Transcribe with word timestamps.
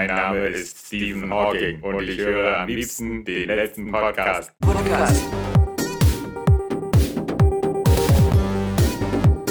Mein 0.00 0.16
Name 0.16 0.46
ist 0.46 0.86
Stephen 0.86 1.30
Hawking 1.30 1.78
und 1.82 2.08
ich 2.08 2.16
höre 2.16 2.60
am 2.60 2.68
liebsten 2.68 3.22
den 3.22 3.48
letzten 3.48 3.92
Podcast. 3.92 4.50
Podcast. 4.58 5.26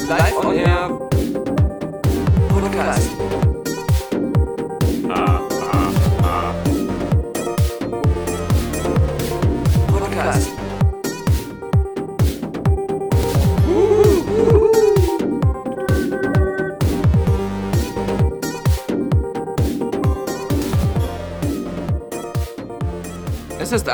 Live 0.07 0.37
on 0.43 0.55
Air. 0.55 0.98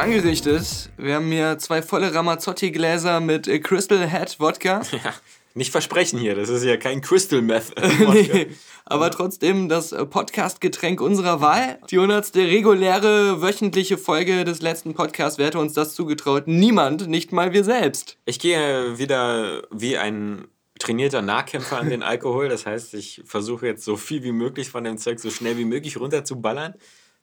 Angerichtet. 0.05 0.91
Wir 0.97 1.15
haben 1.15 1.31
hier 1.31 1.57
zwei 1.57 1.81
volle 1.81 2.13
Ramazzotti-Gläser 2.13 3.19
mit 3.21 3.47
äh, 3.47 3.59
Crystal 3.59 4.07
Head 4.07 4.39
Wodka. 4.39 4.81
Ja, 4.91 5.13
nicht 5.55 5.71
versprechen 5.71 6.19
hier, 6.19 6.35
das 6.35 6.49
ist 6.49 6.63
ja 6.63 6.77
kein 6.77 7.01
Crystal 7.01 7.41
Meth. 7.41 7.73
nee, 7.99 8.47
aber 8.85 9.09
trotzdem 9.09 9.67
das 9.67 9.93
äh, 9.93 10.05
Podcast-Getränk 10.05 11.01
unserer 11.01 11.41
Wahl. 11.41 11.79
Die 11.89 11.97
hundertste 11.97 12.41
reguläre 12.41 13.41
wöchentliche 13.41 13.97
Folge 13.97 14.45
des 14.45 14.61
letzten 14.61 14.93
Podcasts. 14.93 15.39
Wer 15.39 15.47
hätte 15.47 15.59
uns 15.59 15.73
das 15.73 15.95
zugetraut? 15.95 16.43
Niemand, 16.45 17.07
nicht 17.07 17.31
mal 17.31 17.53
wir 17.53 17.63
selbst. 17.63 18.17
Ich 18.25 18.39
gehe 18.39 18.99
wieder 18.99 19.63
wie 19.71 19.97
ein 19.97 20.47
trainierter 20.77 21.23
Nahkämpfer 21.23 21.79
an 21.79 21.89
den 21.89 22.03
Alkohol. 22.03 22.47
Das 22.47 22.67
heißt, 22.67 22.93
ich 22.93 23.23
versuche 23.25 23.65
jetzt 23.65 23.83
so 23.83 23.97
viel 23.97 24.23
wie 24.23 24.33
möglich 24.33 24.69
von 24.69 24.83
dem 24.83 24.99
Zeug 24.99 25.19
so 25.19 25.31
schnell 25.31 25.57
wie 25.57 25.65
möglich 25.65 25.99
runterzuballern. 25.99 26.75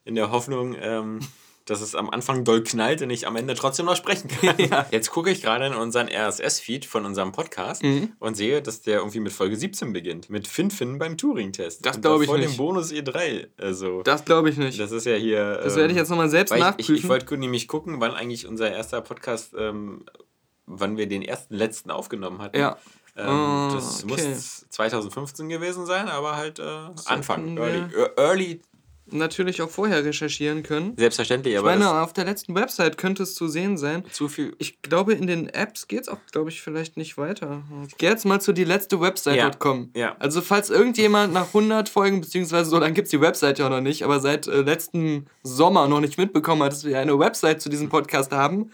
In 0.05 0.17
der 0.17 0.33
Hoffnung, 0.33 0.75
ähm, 0.81 1.21
dass 1.67 1.81
es 1.81 1.95
am 1.95 2.11
Anfang 2.11 2.45
doll 2.45 2.63
knallt 2.63 3.03
und 3.03 3.11
ich 3.11 3.27
am 3.27 3.37
Ende 3.37 3.55
trotzdem 3.55 3.87
noch 3.87 3.97
sprechen 3.97 4.29
kann. 4.29 4.57
Ja. 4.63 4.87
Jetzt 4.91 5.11
gucke 5.11 5.31
ich 5.31 5.43
gerade 5.43 5.67
in 5.67 5.75
unseren 5.75 6.09
RSS-Feed 6.09 6.85
von 6.85 7.05
unserem 7.05 7.33
Podcast 7.33 7.83
mhm. 7.83 8.13
und 8.21 8.37
sehe, 8.37 8.63
dass 8.63 8.83
der 8.83 8.99
irgendwie 8.99 9.21
mit 9.21 9.33
Folge 9.33 9.57
17 9.57 9.93
beginnt. 9.93 10.31
Mit 10.31 10.47
Finfin 10.47 10.99
beim 10.99 11.17
Turing-Test. 11.17 11.85
Das 11.85 12.01
glaube 12.01 12.25
ich 12.25 12.31
vor 12.31 12.39
nicht. 12.39 12.51
dem 12.51 12.57
Bonus 12.57 12.93
E3. 12.93 13.49
Also, 13.59 14.03
das 14.03 14.25
glaube 14.25 14.51
ich 14.51 14.57
nicht. 14.57 14.79
Das 14.79 14.93
ist 14.93 15.07
ja 15.07 15.17
hier. 15.17 15.59
Das 15.63 15.77
werde 15.77 15.93
ich 15.93 15.99
jetzt 15.99 16.11
nochmal 16.11 16.29
selbst 16.29 16.51
nachprüfen. 16.51 16.77
Ich, 16.79 16.91
ich, 16.91 17.05
ich 17.05 17.09
wollte 17.09 17.37
nämlich 17.37 17.67
gucken, 17.67 18.01
wann 18.01 18.13
eigentlich 18.13 18.47
unser 18.47 18.71
erster 18.71 19.01
Podcast, 19.01 19.55
ähm, 19.59 20.05
wann 20.67 20.97
wir 20.97 21.09
den 21.09 21.23
ersten, 21.23 21.55
letzten 21.55 21.91
aufgenommen 21.91 22.41
hatten. 22.41 22.59
Ja. 22.59 22.77
Ähm, 23.17 23.29
oh, 23.29 23.75
das 23.75 24.05
okay. 24.05 24.29
muss 24.29 24.67
2015 24.71 25.49
gewesen 25.49 25.85
sein, 25.85 26.09
aber 26.09 26.37
halt 26.37 26.59
äh, 26.59 26.89
Anfang, 27.05 27.59
early, 27.59 27.85
early 28.17 28.63
natürlich 29.07 29.63
auch 29.63 29.71
vorher 29.71 30.05
recherchieren 30.05 30.63
können. 30.63 30.95
Selbstverständlich, 30.97 31.59
aber. 31.59 31.73
Ich 31.73 31.79
meine, 31.79 32.01
auf 32.01 32.13
der 32.13 32.25
letzten 32.25 32.55
Website 32.55 32.99
könnte 32.99 33.23
es 33.23 33.35
zu 33.35 33.49
sehen 33.49 33.77
sein. 33.77 34.05
Zu 34.11 34.29
viel. 34.29 34.55
Ich 34.59 34.83
glaube, 34.83 35.15
in 35.15 35.27
den 35.27 35.49
Apps 35.49 35.89
geht 35.89 36.03
es 36.03 36.09
auch, 36.09 36.19
glaube 36.31 36.51
ich, 36.51 36.63
vielleicht 36.63 36.97
nicht 36.97 37.19
weiter. 37.19 37.63
Ich 37.89 37.97
gehe 37.97 38.11
jetzt 38.11 38.25
mal 38.25 38.41
zu 38.41 38.53
die 38.53 38.65
letzte 38.65 39.01
Website.com. 39.01 39.91
Ja, 39.95 40.01
ja. 40.01 40.17
Also, 40.19 40.41
falls 40.41 40.71
irgendjemand 40.71 41.33
nach 41.33 41.49
100 41.49 41.89
Folgen, 41.89 42.21
beziehungsweise 42.21 42.71
so 42.71 42.79
lange 42.79 42.95
gibt 42.95 43.07
es 43.07 43.11
die 43.11 43.21
Website 43.21 43.59
ja 43.59 43.69
noch 43.69 43.81
nicht, 43.81 44.05
aber 44.05 44.21
seit 44.21 44.47
äh, 44.47 44.63
letzten 44.63 45.27
Sommer 45.43 45.89
noch 45.89 46.01
nicht 46.01 46.19
mitbekommen 46.19 46.63
hat, 46.63 46.73
dass 46.73 46.85
wir 46.85 46.99
eine 46.99 47.19
Website 47.19 47.61
zu 47.61 47.69
diesem 47.69 47.89
Podcast 47.89 48.33
haben. 48.33 48.71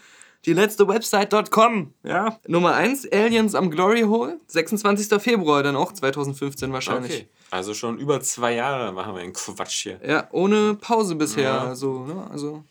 Die 0.47 0.53
letzte 0.53 0.87
Website.com, 0.87 1.95
ja. 2.05 2.39
Nummer 2.47 2.75
1, 2.75 3.11
Aliens 3.13 3.55
am 3.55 3.71
Glory 3.71 4.03
Hole, 4.03 4.41
26. 4.47 5.21
Februar, 5.21 5.63
dann 5.63 5.75
auch 5.77 5.93
2015 5.93 6.73
wahrscheinlich. 6.73 7.13
Okay. 7.13 7.29
Also 7.51 7.75
schon 7.75 7.99
über 7.99 8.21
zwei 8.21 8.55
Jahre 8.55 8.93
machen 8.93 9.15
wir 9.15 9.23
einen 9.23 9.33
Quatsch 9.33 9.83
hier. 9.83 10.01
Ja, 10.07 10.29
ohne 10.31 10.75
Pause 10.75 11.17
bisher. 11.17 11.45
Ja. 11.45 11.65
Also, 11.65 12.05
ne? 12.05 12.29
also. 12.31 12.63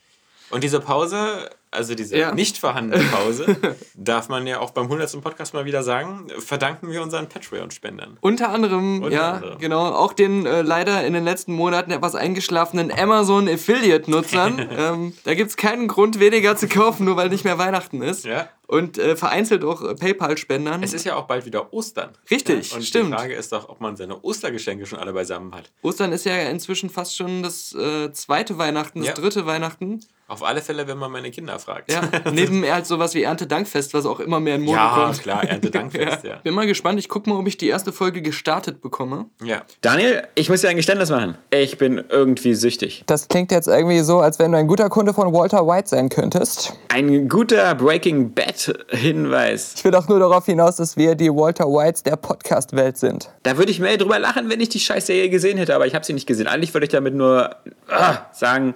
Und 0.49 0.63
diese 0.63 0.79
Pause, 0.79 1.49
also 1.71 1.95
diese 1.95 2.17
ja. 2.17 2.33
nicht 2.33 2.57
vorhandene 2.57 3.03
Pause, 3.05 3.57
darf 3.95 4.29
man 4.29 4.47
ja 4.47 4.59
auch 4.59 4.71
beim 4.71 4.85
100. 4.85 5.21
Podcast 5.21 5.53
mal 5.53 5.65
wieder 5.65 5.83
sagen, 5.83 6.27
verdanken 6.39 6.89
wir 6.89 7.01
unseren 7.01 7.27
Patreon-Spendern. 7.27 8.17
Unter 8.21 8.49
anderem, 8.49 9.03
Unter 9.03 9.15
ja, 9.15 9.33
anderem. 9.33 9.57
genau, 9.59 9.85
auch 9.87 10.13
den 10.13 10.45
äh, 10.45 10.61
leider 10.61 11.05
in 11.05 11.13
den 11.13 11.25
letzten 11.25 11.53
Monaten 11.53 11.91
etwas 11.91 12.15
eingeschlafenen 12.15 12.91
Amazon 12.91 13.49
Affiliate-Nutzern. 13.49 14.69
ähm, 14.77 15.13
da 15.25 15.33
gibt 15.33 15.49
es 15.49 15.57
keinen 15.57 15.87
Grund, 15.87 16.19
weniger 16.19 16.55
zu 16.55 16.67
kaufen, 16.67 17.05
nur 17.05 17.17
weil 17.17 17.29
nicht 17.29 17.43
mehr 17.43 17.57
Weihnachten 17.57 18.01
ist. 18.01 18.25
Ja. 18.25 18.49
Und 18.67 18.97
äh, 18.97 19.15
vereinzelt 19.15 19.63
auch 19.63 19.81
äh, 19.81 19.95
PayPal-Spendern. 19.95 20.83
Es 20.83 20.93
ist 20.93 21.05
ja 21.05 21.15
auch 21.15 21.25
bald 21.25 21.45
wieder 21.45 21.73
Ostern. 21.73 22.09
Richtig, 22.29 22.71
ja? 22.71 22.77
Und 22.77 22.83
stimmt. 22.83 23.13
Die 23.13 23.17
Frage 23.17 23.33
ist 23.33 23.51
doch, 23.51 23.69
ob 23.69 23.79
man 23.79 23.95
seine 23.95 24.21
Ostergeschenke 24.21 24.85
schon 24.85 24.99
alle 24.99 25.13
beisammen 25.13 25.55
hat. 25.55 25.71
Ostern 25.81 26.11
ist 26.11 26.25
ja 26.25 26.35
inzwischen 26.49 26.89
fast 26.89 27.15
schon 27.15 27.43
das 27.43 27.73
äh, 27.73 28.11
zweite 28.11 28.57
Weihnachten, 28.57 28.99
das 28.99 29.09
ja. 29.09 29.13
dritte 29.13 29.45
Weihnachten. 29.45 30.01
Auf 30.29 30.43
alle 30.43 30.61
Fälle, 30.61 30.85
wenn 30.89 30.97
man 30.97 31.09
meine 31.09 31.31
Kinder 31.31 31.57
fragt. 31.57 31.89
Ja, 31.89 32.01
neben 32.33 32.69
halt 32.69 32.85
sowas 32.85 33.13
wie 33.13 33.23
Erntedankfest, 33.23 33.93
was 33.93 34.05
auch 34.05 34.19
immer 34.19 34.41
mehr 34.41 34.55
in 34.55 34.63
Mode 34.63 34.77
ja, 34.77 34.93
kommt. 34.93 35.15
Ja, 35.15 35.23
klar, 35.23 35.43
Erntedankfest, 35.45 36.23
ja. 36.25 36.31
ja. 36.31 36.35
Bin 36.43 36.53
mal 36.53 36.67
gespannt. 36.67 36.99
Ich 36.99 37.07
gucke 37.07 37.29
mal, 37.29 37.37
ob 37.37 37.47
ich 37.47 37.55
die 37.55 37.69
erste 37.69 37.93
Folge 37.93 38.21
gestartet 38.21 38.81
bekomme. 38.81 39.27
Ja. 39.41 39.61
Daniel, 39.79 40.27
ich 40.35 40.49
muss 40.49 40.59
dir 40.59 40.67
ein 40.67 40.75
Geständnis 40.75 41.09
machen. 41.09 41.37
Ich 41.49 41.77
bin 41.77 42.03
irgendwie 42.09 42.55
süchtig. 42.55 43.03
Das 43.05 43.29
klingt 43.29 43.53
jetzt 43.53 43.69
irgendwie 43.69 44.01
so, 44.01 44.19
als 44.19 44.37
wenn 44.37 44.51
du 44.51 44.57
ein 44.57 44.67
guter 44.67 44.89
Kunde 44.89 45.13
von 45.13 45.31
Walter 45.31 45.65
White 45.65 45.87
sein 45.87 46.09
könntest. 46.09 46.73
Ein 46.89 47.29
guter 47.29 47.73
Breaking 47.75 48.33
Bad-Hinweis. 48.33 49.75
Ich 49.77 49.85
will 49.85 49.91
doch 49.91 50.09
nur 50.09 50.19
darauf 50.19 50.45
hinaus, 50.45 50.75
dass 50.75 50.97
wir 50.97 51.15
die 51.15 51.29
Walter 51.29 51.67
Whites 51.67 52.03
der 52.03 52.17
Podcast-Welt 52.17 52.97
sind. 52.97 53.29
Da 53.43 53.57
würde 53.57 53.71
ich 53.71 53.79
mehr 53.79 53.95
drüber 53.95 54.19
lachen, 54.19 54.49
wenn 54.49 54.59
ich 54.59 54.67
die 54.67 54.81
Scheißserie 54.81 55.29
gesehen 55.29 55.57
hätte, 55.57 55.73
aber 55.73 55.87
ich 55.87 55.95
habe 55.95 56.03
sie 56.03 56.11
nicht 56.11 56.27
gesehen. 56.27 56.47
Eigentlich 56.47 56.73
würde 56.73 56.85
ich 56.85 56.91
damit 56.91 57.13
nur 57.13 57.55
ah, 57.87 58.17
sagen 58.33 58.75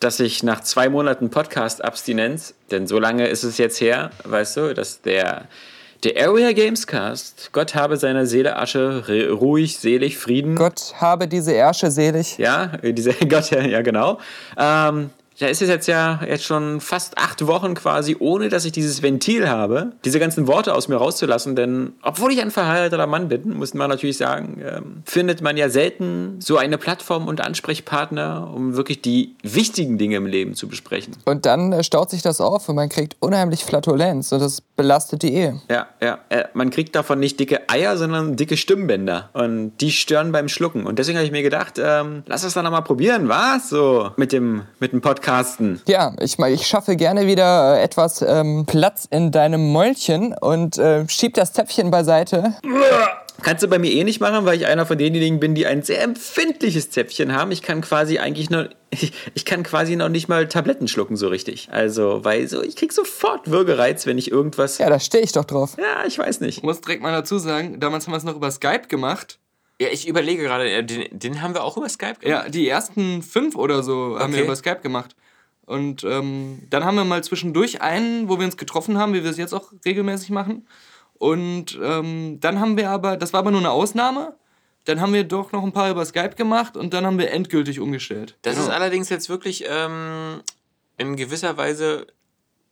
dass 0.00 0.20
ich 0.20 0.42
nach 0.42 0.60
zwei 0.60 0.88
Monaten 0.88 1.30
Podcast-Abstinenz, 1.30 2.54
denn 2.70 2.86
so 2.86 2.98
lange 2.98 3.26
ist 3.26 3.44
es 3.44 3.58
jetzt 3.58 3.80
her, 3.80 4.10
weißt 4.24 4.56
du, 4.56 4.74
dass 4.74 5.00
der, 5.02 5.46
der 6.04 6.28
Area 6.28 6.52
Gamescast, 6.52 7.50
Gott 7.52 7.74
habe 7.74 7.96
seine 7.96 8.26
Seele 8.26 8.56
Asche, 8.56 9.04
ruhig, 9.30 9.78
selig, 9.78 10.18
Frieden. 10.18 10.54
Gott 10.54 10.94
habe 10.96 11.28
diese 11.28 11.54
Ersche 11.54 11.90
selig. 11.90 12.38
Ja, 12.38 12.72
diese, 12.82 13.12
Gott, 13.28 13.50
ja, 13.50 13.82
genau. 13.82 14.18
Ähm, 14.58 15.10
da 15.38 15.46
ist 15.46 15.62
es 15.62 15.68
jetzt 15.68 15.86
ja 15.86 16.20
jetzt 16.26 16.44
schon 16.44 16.80
fast 16.80 17.18
acht 17.18 17.46
Wochen 17.46 17.74
quasi, 17.74 18.16
ohne 18.18 18.48
dass 18.48 18.64
ich 18.64 18.72
dieses 18.72 19.02
Ventil 19.02 19.48
habe, 19.48 19.92
diese 20.04 20.18
ganzen 20.18 20.46
Worte 20.46 20.74
aus 20.74 20.88
mir 20.88 20.96
rauszulassen. 20.96 21.56
Denn 21.56 21.92
obwohl 22.02 22.32
ich 22.32 22.40
ein 22.40 22.50
verheirateter 22.50 23.06
Mann 23.06 23.28
bin, 23.28 23.56
muss 23.56 23.74
man 23.74 23.90
natürlich 23.90 24.16
sagen, 24.16 24.62
ähm, 24.64 25.02
findet 25.04 25.42
man 25.42 25.56
ja 25.56 25.68
selten 25.68 26.40
so 26.40 26.56
eine 26.56 26.78
Plattform 26.78 27.28
und 27.28 27.40
Ansprechpartner, 27.40 28.50
um 28.54 28.76
wirklich 28.76 29.02
die 29.02 29.36
wichtigen 29.42 29.98
Dinge 29.98 30.16
im 30.16 30.26
Leben 30.26 30.54
zu 30.54 30.68
besprechen. 30.68 31.16
Und 31.24 31.46
dann 31.46 31.72
äh, 31.72 31.84
staut 31.84 32.10
sich 32.10 32.22
das 32.22 32.40
auf 32.40 32.68
und 32.68 32.76
man 32.76 32.88
kriegt 32.88 33.16
unheimlich 33.20 33.64
Flatulenz 33.64 34.32
und 34.32 34.40
das 34.40 34.62
belastet 34.76 35.22
die 35.22 35.34
Ehe. 35.34 35.60
Ja, 35.68 35.86
ja. 36.00 36.18
Äh, 36.28 36.44
man 36.54 36.70
kriegt 36.70 36.94
davon 36.94 37.18
nicht 37.18 37.40
dicke 37.40 37.68
Eier, 37.68 37.96
sondern 37.96 38.36
dicke 38.36 38.56
Stimmbänder. 38.56 39.30
Und 39.32 39.72
die 39.78 39.90
stören 39.90 40.32
beim 40.32 40.48
Schlucken. 40.48 40.86
Und 40.86 40.98
deswegen 40.98 41.18
habe 41.18 41.26
ich 41.26 41.32
mir 41.32 41.42
gedacht, 41.42 41.80
ähm, 41.82 42.22
lass 42.26 42.44
es 42.44 42.54
dann 42.54 42.64
nochmal 42.64 42.82
probieren, 42.82 43.28
was? 43.28 43.70
So 43.70 44.10
mit 44.16 44.32
dem, 44.32 44.62
mit 44.78 44.92
dem 44.92 45.00
Podcast 45.00 45.16
Podcasten. 45.16 45.80
Ja, 45.88 46.12
ich, 46.20 46.38
ich 46.38 46.66
schaffe 46.66 46.96
gerne 46.96 47.26
wieder 47.26 47.76
äh, 47.76 47.82
etwas 47.82 48.22
ähm, 48.22 48.64
Platz 48.66 49.08
in 49.10 49.30
deinem 49.30 49.72
Mäulchen 49.72 50.34
und 50.34 50.78
äh, 50.78 51.08
schieb 51.08 51.34
das 51.34 51.52
Zäpfchen 51.52 51.90
beiseite. 51.90 52.54
Kannst 53.42 53.62
du 53.62 53.68
bei 53.68 53.78
mir 53.78 53.90
eh 53.90 54.04
nicht 54.04 54.20
machen, 54.20 54.44
weil 54.46 54.56
ich 54.56 54.66
einer 54.66 54.86
von 54.86 54.98
denjenigen 54.98 55.40
bin, 55.40 55.54
die 55.54 55.66
ein 55.66 55.82
sehr 55.82 56.02
empfindliches 56.02 56.90
Zäpfchen 56.90 57.34
haben. 57.34 57.52
Ich 57.52 57.62
kann 57.62 57.80
quasi 57.80 58.18
eigentlich 58.18 58.50
noch, 58.50 58.66
ich, 58.90 59.12
ich, 59.34 59.44
kann 59.44 59.62
quasi 59.62 59.96
noch 59.96 60.08
nicht 60.08 60.28
mal 60.28 60.48
Tabletten 60.48 60.88
schlucken 60.88 61.16
so 61.16 61.28
richtig. 61.28 61.68
Also, 61.70 62.24
weil 62.24 62.48
so, 62.48 62.62
ich 62.62 62.76
krieg 62.76 62.92
sofort 62.92 63.50
Würgereiz, 63.50 64.06
wenn 64.06 64.18
ich 64.18 64.30
irgendwas. 64.30 64.78
Ja, 64.78 64.88
da 64.88 64.98
stehe 64.98 65.22
ich 65.22 65.32
doch 65.32 65.44
drauf. 65.44 65.76
Ja, 65.78 66.06
ich 66.06 66.18
weiß 66.18 66.40
nicht. 66.40 66.58
Ich 66.58 66.62
muss 66.62 66.80
direkt 66.80 67.02
mal 67.02 67.12
dazu 67.12 67.38
sagen, 67.38 67.80
damals 67.80 68.06
haben 68.06 68.12
wir 68.12 68.18
es 68.18 68.24
noch 68.24 68.36
über 68.36 68.50
Skype 68.50 68.88
gemacht. 68.88 69.38
Ja, 69.80 69.88
ich 69.92 70.08
überlege 70.08 70.42
gerade, 70.42 70.70
äh, 70.70 70.82
den, 70.82 71.06
den, 71.10 71.42
haben 71.42 71.54
wir 71.54 71.62
auch 71.62 71.76
über 71.76 71.88
Skype 71.88 72.20
gemacht. 72.20 72.44
Ja, 72.44 72.48
die 72.48 72.66
ersten 72.66 73.22
fünf 73.22 73.56
oder 73.56 73.82
so 73.82 74.18
haben 74.18 74.30
okay. 74.30 74.36
wir 74.36 74.44
über 74.44 74.56
Skype 74.56 74.80
gemacht. 74.80 75.14
Und 75.66 76.04
ähm, 76.04 76.62
dann 76.70 76.84
haben 76.84 76.94
wir 76.94 77.04
mal 77.04 77.22
zwischendurch 77.24 77.82
einen, 77.82 78.28
wo 78.28 78.38
wir 78.38 78.46
uns 78.46 78.56
getroffen 78.56 78.96
haben, 78.98 79.12
wie 79.12 79.24
wir 79.24 79.30
es 79.30 79.36
jetzt 79.36 79.52
auch 79.52 79.72
regelmäßig 79.84 80.30
machen. 80.30 80.66
Und 81.18 81.78
ähm, 81.82 82.38
dann 82.40 82.60
haben 82.60 82.76
wir 82.76 82.90
aber, 82.90 83.16
das 83.16 83.32
war 83.32 83.40
aber 83.40 83.50
nur 83.50 83.60
eine 83.60 83.70
Ausnahme, 83.70 84.36
dann 84.84 85.00
haben 85.00 85.12
wir 85.12 85.24
doch 85.24 85.52
noch 85.52 85.64
ein 85.64 85.72
paar 85.72 85.90
über 85.90 86.04
Skype 86.04 86.36
gemacht 86.36 86.76
und 86.76 86.94
dann 86.94 87.04
haben 87.04 87.18
wir 87.18 87.32
endgültig 87.32 87.80
umgestellt. 87.80 88.36
Das 88.42 88.54
genau. 88.54 88.66
ist 88.66 88.72
allerdings 88.72 89.08
jetzt 89.08 89.28
wirklich 89.28 89.64
ähm, 89.68 90.42
in 90.96 91.16
gewisser 91.16 91.56
Weise 91.56 92.06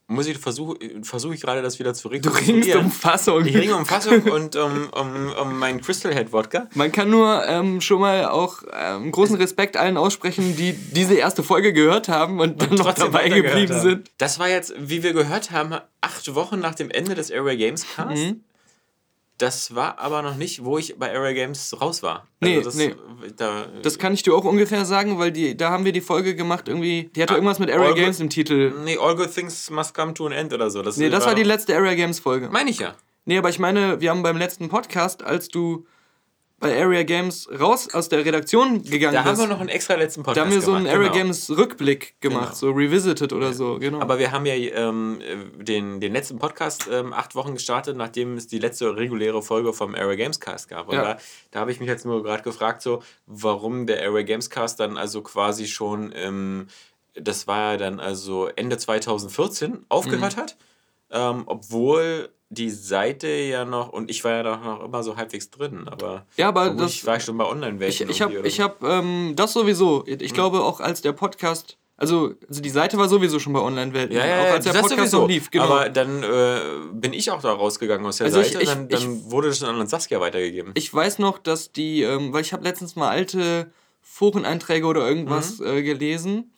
muss 0.06 0.26
ich 0.26 0.38
versuche 0.38 0.76
versuch 1.02 1.32
ich 1.32 1.40
gerade 1.40 1.62
das 1.62 1.78
wieder 1.78 1.94
zu 1.94 2.08
rekonstruieren. 2.08 2.60
Du 2.60 2.66
ringst 2.68 2.76
um 2.76 2.90
Fassung. 2.90 3.44
Ich 3.46 3.56
ringe 3.56 3.76
um 3.76 3.86
Fassung 3.86 4.22
und 4.24 4.54
um, 4.56 4.90
um, 4.90 5.32
um 5.40 5.58
meinen 5.58 5.80
Crystal 5.80 6.14
Head 6.14 6.32
Wodka. 6.32 6.68
Man 6.74 6.92
kann 6.92 7.08
nur 7.10 7.46
ähm, 7.46 7.80
schon 7.80 8.00
mal 8.00 8.26
auch 8.26 8.62
ähm, 8.72 9.10
großen 9.10 9.36
Respekt 9.36 9.76
allen 9.76 9.96
aussprechen, 9.96 10.56
die 10.56 10.72
diese 10.72 11.14
erste 11.14 11.42
Folge 11.42 11.72
gehört 11.72 12.08
haben 12.08 12.38
und 12.40 12.60
dann 12.60 12.70
und 12.70 12.78
noch 12.78 12.92
dabei 12.92 13.28
geblieben 13.28 13.80
sind. 13.80 14.10
Das 14.18 14.38
war 14.38 14.48
jetzt, 14.48 14.74
wie 14.78 15.02
wir 15.02 15.14
gehört 15.14 15.50
haben, 15.50 15.74
acht 16.00 16.34
Wochen 16.34 16.58
nach 16.58 16.74
dem 16.74 16.90
Ende 16.90 17.14
des 17.14 17.32
Area 17.32 17.54
Games 17.54 17.86
Cast. 17.94 18.10
Mhm. 18.10 18.44
Das 19.38 19.74
war 19.74 19.98
aber 19.98 20.22
noch 20.22 20.36
nicht, 20.36 20.64
wo 20.64 20.78
ich 20.78 20.96
bei 20.96 21.12
Area 21.12 21.32
Games 21.32 21.74
raus 21.80 22.04
war. 22.04 22.28
Nee, 22.40 22.58
also 22.58 22.68
das, 22.68 22.76
nee. 22.76 22.94
Da, 23.36 23.66
Das 23.82 23.98
kann 23.98 24.14
ich 24.14 24.22
dir 24.22 24.32
auch 24.34 24.44
ungefähr 24.44 24.84
sagen, 24.84 25.18
weil 25.18 25.32
die, 25.32 25.56
da 25.56 25.70
haben 25.70 25.84
wir 25.84 25.90
die 25.92 26.00
Folge 26.00 26.36
gemacht, 26.36 26.68
irgendwie. 26.68 27.10
Die 27.16 27.20
hatte 27.22 27.32
Ah, 27.32 27.36
irgendwas 27.36 27.58
mit 27.58 27.68
Area 27.70 27.92
Games 27.94 28.18
Good- 28.18 28.22
im 28.24 28.30
Titel. 28.30 28.72
Nee, 28.84 28.96
All 28.96 29.16
Good 29.16 29.34
Things 29.34 29.70
Must 29.70 29.92
Come 29.92 30.14
to 30.14 30.26
an 30.26 30.32
End 30.32 30.52
oder 30.52 30.70
so. 30.70 30.82
Das 30.82 30.96
Nee, 30.98 31.10
das 31.10 31.26
war 31.26 31.34
die 31.34 31.42
letzte 31.42 31.74
Area 31.76 31.94
Games 31.94 32.20
Folge. 32.20 32.48
Meine 32.50 32.70
ich 32.70 32.78
ja. 32.78 32.94
Nee, 33.24 33.38
aber 33.38 33.48
ich 33.48 33.58
meine, 33.58 34.00
wir 34.00 34.10
haben 34.10 34.22
beim 34.22 34.36
letzten 34.36 34.68
Podcast, 34.68 35.24
als 35.24 35.48
du 35.48 35.84
bei 36.60 36.80
Area 36.80 37.02
Games 37.02 37.48
raus 37.60 37.92
aus 37.92 38.08
der 38.08 38.24
Redaktion 38.24 38.82
gegangen 38.84 39.12
Da 39.14 39.24
haben 39.24 39.30
bist, 39.32 39.42
wir 39.42 39.48
noch 39.48 39.60
einen 39.60 39.68
extra 39.68 39.94
letzten 39.96 40.22
da 40.22 40.26
Podcast 40.26 40.46
haben 40.46 40.52
wir 40.54 40.62
so 40.62 40.72
einen 40.72 40.84
gemacht, 40.84 40.96
Area 40.96 41.08
genau. 41.12 41.22
Games 41.24 41.50
Rückblick 41.50 42.20
gemacht, 42.20 42.44
Genau. 42.44 42.54
so 42.54 42.70
Revisited 42.70 43.32
oder 43.32 43.52
so, 43.52 43.78
genau. 43.78 44.00
Aber 44.00 44.18
wir 44.18 44.30
haben 44.32 44.46
ja 44.46 44.54
ähm, 44.54 45.20
den, 45.58 46.00
den 46.00 46.12
letzten 46.12 46.38
Podcast 46.38 46.88
ähm, 46.90 47.12
acht 47.12 47.34
Wochen 47.34 47.54
gestartet, 47.54 47.96
nachdem 47.96 48.36
es 48.36 48.46
die 48.46 48.58
letzte 48.60 48.96
reguläre 48.96 49.42
Folge 49.42 49.72
vom 49.72 49.94
Area 49.94 50.14
Games 50.14 50.40
Cast 50.40 50.68
gab. 50.68 50.88
Und 50.88 50.94
Ja. 50.94 51.02
da, 51.02 51.16
da 51.50 51.60
habe 51.60 51.72
ich 51.72 51.80
mich 51.80 51.88
jetzt 51.88 52.06
nur 52.06 52.22
gerade 52.22 52.42
gefragt, 52.42 52.80
so, 52.82 53.02
warum 53.26 53.86
der 53.86 54.02
Area 54.02 54.22
Games 54.22 54.48
Cast 54.48 54.80
dann 54.80 54.96
also 54.96 55.20
quasi 55.22 55.66
schon 55.66 56.12
im, 56.12 56.68
das 57.14 57.46
war 57.46 57.72
ja 57.72 57.76
dann 57.78 58.00
also 58.00 58.48
Ende 58.56 58.78
2014 58.78 59.84
aufgehört 59.88 60.36
Mhm. 60.36 60.40
hat, 60.40 60.56
ähm, 61.10 61.42
obwohl 61.46 62.30
die 62.54 62.70
Seite 62.70 63.28
ja 63.28 63.64
noch, 63.64 63.90
und 63.90 64.10
ich 64.10 64.22
war 64.24 64.32
ja 64.32 64.42
noch, 64.42 64.62
noch 64.64 64.84
immer 64.84 65.02
so 65.02 65.16
halbwegs 65.16 65.50
drin, 65.50 65.86
aber, 65.88 66.26
Ja, 66.36 66.48
aber 66.48 66.70
das- 66.70 66.92
ich 66.92 67.06
war 67.06 67.18
schon 67.20 67.36
bei 67.38 67.44
online 67.44 67.84
ich 67.86 68.00
ich 68.00 68.22
habe 68.22 68.34
ich 68.46 68.60
hab, 68.60 68.82
ähm, 68.82 69.32
das 69.36 69.52
sowieso. 69.52 70.04
Ich 70.06 70.30
Mhm. 70.30 70.34
glaube 70.34 70.62
auch 70.62 70.80
als 70.80 71.02
der 71.02 71.12
Podcast, 71.12 71.76
also, 71.96 72.34
also 72.48 72.60
die 72.60 72.70
Seite 72.70 72.98
war 72.98 73.08
sowieso 73.08 73.38
schon 73.38 73.52
bei 73.52 73.60
Online-Welten, 73.60 74.16
Ja, 74.16 74.26
ja, 74.26 74.40
auch 74.42 74.52
als 74.54 74.64
der 74.64 74.72
Podcast 74.72 74.96
sowieso. 74.98 75.20
noch 75.22 75.28
lief, 75.28 75.50
genau. 75.50 75.64
Aber 75.64 75.88
dann 75.90 76.22
äh, 76.24 76.58
bin 76.92 77.12
ich 77.12 77.30
auch 77.30 77.40
da 77.40 77.52
rausgegangen 77.52 78.04
aus 78.06 78.16
der 78.16 78.26
Also 78.26 78.40
ich- 78.40 78.48
Seite 78.52 78.62
ich- 78.64 78.68
und 78.70 78.92
dann, 78.92 79.00
dann 79.00 79.30
wurde 79.30 79.48
das 79.48 79.62
an 79.62 79.86
Saskia 79.86 80.20
weitergegeben. 80.20 80.72
Ich 80.74 80.92
weiß 80.92 81.18
noch, 81.20 81.38
dass 81.38 81.70
die, 81.72 82.02
ähm, 82.02 82.32
weil 82.32 82.40
ich 82.42 82.52
habe 82.52 82.64
letztens 82.64 82.96
mal 82.96 83.10
alte 83.10 83.70
Foreneinträge 84.02 84.86
oder 84.86 85.08
irgendwas 85.08 85.58
Mhm. 85.60 85.66
äh, 85.66 85.82
gelesen. 85.82 86.52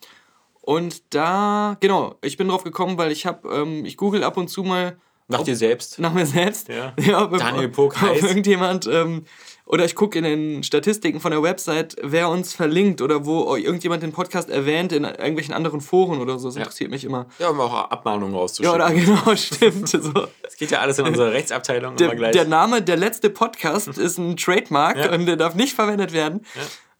Und 0.62 1.14
da, 1.14 1.76
genau, 1.80 2.16
ich 2.22 2.36
bin 2.36 2.48
drauf 2.48 2.64
gekommen, 2.64 2.98
weil 2.98 3.12
ich 3.12 3.24
habe, 3.24 3.48
ähm, 3.54 3.84
ich 3.84 3.96
google 3.96 4.24
ab 4.24 4.36
und 4.36 4.48
zu 4.48 4.64
mal 4.64 4.98
Nach 5.28 5.42
dir 5.42 5.56
selbst. 5.56 5.98
nach 5.98 6.12
mir 6.12 6.24
selbst. 6.26 6.68
Ja. 6.68 6.92
ob- 7.24 7.36
Daniel 7.36 7.68
Puck 7.68 7.94
ob 7.96 8.00
heißt. 8.00 8.22
irgendjemand, 8.22 8.86
ähm, 8.86 9.24
oder 9.64 9.84
ich 9.84 9.96
gucke 9.96 10.16
in 10.18 10.22
den 10.24 10.62
Statistiken 10.62 11.18
von 11.18 11.32
der 11.32 11.42
Website, 11.42 11.96
wer 12.00 12.28
uns 12.28 12.54
verlinkt 12.54 13.02
oder 13.02 13.26
wo 13.26 13.56
irgendjemand 13.56 14.04
den 14.04 14.12
Podcast 14.12 14.48
erwähnt 14.48 14.92
in 14.92 15.02
irgendwelchen 15.02 15.52
anderen 15.52 15.80
Foren 15.80 16.20
oder 16.20 16.38
so. 16.38 16.46
Das 16.46 16.56
interessiert 16.56 16.90
mich 16.92 17.02
immer. 17.02 17.26
Ja, 17.40 17.48
um 17.48 17.58
auch 17.60 17.74
Abmahnungen 17.90 18.32
Ja, 18.34 18.40
rauszuschicken. 18.40 18.74
oder 18.76 18.90
genau, 18.94 19.34
stimmt. 19.34 19.88
So. 19.88 20.12
Das 20.42 20.56
geht 20.56 20.70
ja 20.70 20.78
alles 20.78 21.00
in 21.00 21.06
unserer 21.06 21.32
Rechtsabteilung 21.32 21.96
immer 21.96 22.08
Der, 22.08 22.14
gleich. 22.16 22.32
der 22.32 22.44
Name, 22.44 22.80
der 22.82 22.96
letzte 22.96 23.28
Podcast 23.28 23.88
ist 23.98 24.18
ein 24.18 24.36
Trademark 24.36 24.96
Ja. 24.96 25.12
und 25.12 25.26
der 25.26 25.34
darf 25.36 25.56
nicht 25.56 25.74
verwendet 25.74 26.12
werden. 26.12 26.46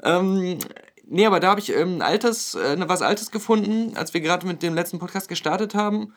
Ähm, 0.03 0.59
nee, 1.07 1.25
aber 1.27 1.39
da 1.39 1.51
habe 1.51 1.61
ich 1.61 1.73
ähm, 1.73 2.03
altes, 2.03 2.57
äh, 2.57 2.77
was 2.89 3.03
Altes 3.03 3.31
gefunden, 3.31 3.97
als 3.97 4.13
wir 4.15 4.21
gerade 4.21 4.45
mit 4.47 4.65
dem 4.65 4.75
letzten 4.75 4.99
Podcast 4.99 5.29
gestartet 5.29 5.77
haben. 5.77 6.13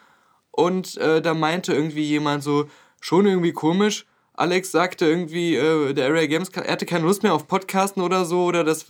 Und 0.60 0.98
äh, 0.98 1.22
da 1.22 1.34
meinte 1.34 1.74
irgendwie 1.74 2.04
jemand 2.04 2.44
so, 2.44 2.66
schon 3.00 3.26
irgendwie 3.26 3.54
komisch. 3.54 4.06
Alex 4.34 4.72
sagte 4.72 5.06
irgendwie, 5.06 5.56
äh, 5.56 5.94
der 5.94 6.08
Area 6.08 6.28
Games, 6.28 6.50
er 6.50 6.70
hatte 6.70 6.86
keine 6.86 7.06
Lust 7.06 7.24
mehr 7.24 7.34
auf 7.34 7.48
Podcasten 7.48 8.04
oder 8.04 8.26
so, 8.26 8.44
oder 8.44 8.66
das 8.66 8.86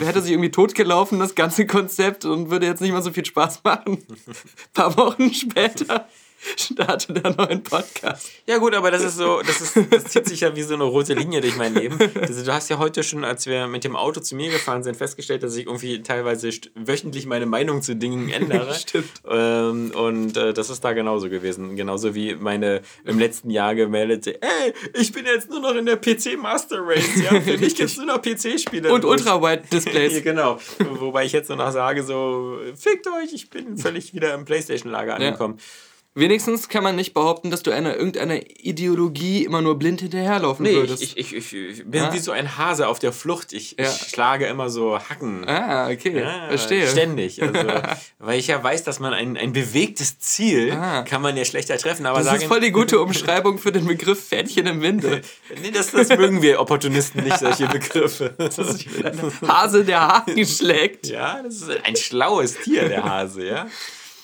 hätte 0.00 0.20
sich 0.20 0.32
irgendwie 0.32 0.50
totgelaufen, 0.50 1.18
das 1.18 1.34
ganze 1.34 1.66
Konzept, 1.66 2.26
und 2.26 2.50
würde 2.50 2.66
jetzt 2.66 2.82
nicht 2.82 2.92
mehr 2.92 3.00
so 3.00 3.10
viel 3.10 3.24
Spaß 3.24 3.64
machen. 3.64 4.04
Ein 4.06 4.72
paar 4.74 4.96
Wochen 4.98 5.32
später 5.32 6.06
startet 6.56 7.24
er 7.24 7.34
neuen 7.34 7.62
Podcast. 7.62 8.30
ja 8.46 8.58
gut, 8.58 8.74
aber 8.74 8.90
das 8.90 9.02
ist 9.02 9.16
so, 9.16 9.40
das, 9.42 9.60
ist, 9.60 9.76
das 9.90 10.04
zieht 10.04 10.26
sich 10.26 10.40
ja 10.40 10.54
wie 10.54 10.62
so 10.62 10.74
eine 10.74 10.84
rote 10.84 11.14
Linie 11.14 11.40
durch 11.40 11.56
mein 11.56 11.74
Leben. 11.74 11.98
Also, 12.20 12.44
du 12.44 12.52
hast 12.52 12.68
ja 12.70 12.78
heute 12.78 13.02
schon, 13.02 13.24
als 13.24 13.46
wir 13.46 13.66
mit 13.66 13.84
dem 13.84 13.96
Auto 13.96 14.20
zu 14.20 14.36
mir 14.36 14.50
gefahren 14.50 14.82
sind, 14.82 14.96
festgestellt, 14.96 15.42
dass 15.42 15.56
ich 15.56 15.66
irgendwie 15.66 16.02
teilweise 16.02 16.50
wöchentlich 16.74 17.26
meine 17.26 17.46
Meinung 17.46 17.82
zu 17.82 17.96
Dingen 17.96 18.28
ändere. 18.28 18.74
Stimmt. 18.78 19.10
Ähm, 19.28 19.92
und 19.94 20.36
äh, 20.36 20.52
das 20.52 20.70
ist 20.70 20.84
da 20.84 20.92
genauso 20.92 21.28
gewesen. 21.28 21.76
Genauso 21.76 22.14
wie 22.14 22.34
meine 22.34 22.82
im 23.04 23.18
letzten 23.18 23.50
Jahr 23.50 23.74
gemeldete, 23.74 24.40
ey, 24.42 24.72
ich 24.94 25.12
bin 25.12 25.26
jetzt 25.26 25.50
nur 25.50 25.60
noch 25.60 25.74
in 25.74 25.86
der 25.86 25.96
PC 25.96 26.38
Master 26.40 26.78
Race, 26.80 27.22
ja, 27.22 27.40
für 27.40 27.58
mich 27.58 27.74
gibt 27.74 27.90
es 27.90 27.96
nur 27.96 28.06
noch 28.06 28.22
PC-Spiele. 28.22 28.92
Und 28.92 29.04
Ultra-Wide-Displays. 29.04 30.14
Ja, 30.14 30.20
genau. 30.20 30.58
Wobei 30.78 31.24
ich 31.24 31.32
jetzt 31.32 31.48
nur 31.48 31.58
noch 31.58 31.72
sage, 31.72 32.02
so, 32.02 32.58
fickt 32.76 33.06
euch, 33.06 33.32
ich 33.32 33.50
bin 33.50 33.76
völlig 33.76 34.14
wieder 34.14 34.34
im 34.34 34.44
Playstation-Lager 34.44 35.16
angekommen. 35.16 35.58
Wenigstens 36.14 36.68
kann 36.68 36.82
man 36.82 36.96
nicht 36.96 37.14
behaupten, 37.14 37.50
dass 37.52 37.62
du 37.62 37.70
einer 37.70 37.94
irgendeiner 37.94 38.40
Ideologie 38.58 39.44
immer 39.44 39.62
nur 39.62 39.78
blind 39.78 40.00
hinterherlaufen 40.00 40.64
Nee, 40.64 40.74
würdest. 40.74 41.00
ich, 41.00 41.16
ich, 41.16 41.32
ich, 41.34 41.52
ich 41.52 41.84
bin 41.88 42.02
Ah. 42.02 42.12
wie 42.12 42.18
so 42.18 42.32
ein 42.32 42.58
Hase 42.58 42.88
auf 42.88 42.98
der 42.98 43.12
Flucht. 43.12 43.52
Ich, 43.52 43.76
Ja. 43.78 43.88
schlage 43.88 44.46
immer 44.46 44.68
so 44.68 44.98
Hacken. 44.98 45.46
ah, 45.48 45.88
okay, 45.88 46.18
Ja, 46.20 46.48
verstehe. 46.48 46.88
Ständig. 46.88 47.40
Also, 47.42 47.58
weil 48.18 48.38
ich 48.40 48.48
ja 48.48 48.60
weiß, 48.62 48.82
dass 48.82 48.98
man 48.98 49.12
ein, 49.14 49.36
ein 49.36 49.52
bewegtes 49.52 50.18
Ziel 50.18 50.72
Ah. 50.72 51.02
kann 51.02 51.22
man 51.22 51.36
ja 51.36 51.44
schlechter 51.44 51.78
treffen. 51.78 52.04
Aber 52.04 52.18
Das 52.18 52.26
sagen, 52.26 52.42
ist 52.42 52.48
voll 52.48 52.60
die 52.60 52.72
gute 52.72 53.00
Umschreibung 53.02 53.58
für 53.58 53.70
den 53.70 53.86
Begriff 53.86 54.26
Fähnchen 54.28 54.66
im 54.66 54.82
Winde. 54.82 55.20
nee, 55.62 55.70
das, 55.70 55.92
das 55.92 56.08
mögen 56.08 56.42
wir 56.42 56.60
Opportunisten 56.60 57.22
nicht, 57.22 57.38
solche 57.38 57.68
Begriffe. 57.68 58.34
Hase, 59.46 59.84
der 59.84 60.00
Haken 60.00 60.44
schlägt. 60.46 61.06
Ja, 61.06 61.42
das 61.44 61.56
ist 61.62 61.70
ein 61.84 61.94
schlaues 61.96 62.56
Tier, 62.58 62.88
der 62.88 63.04
Hase, 63.04 63.46
ja. 63.46 63.66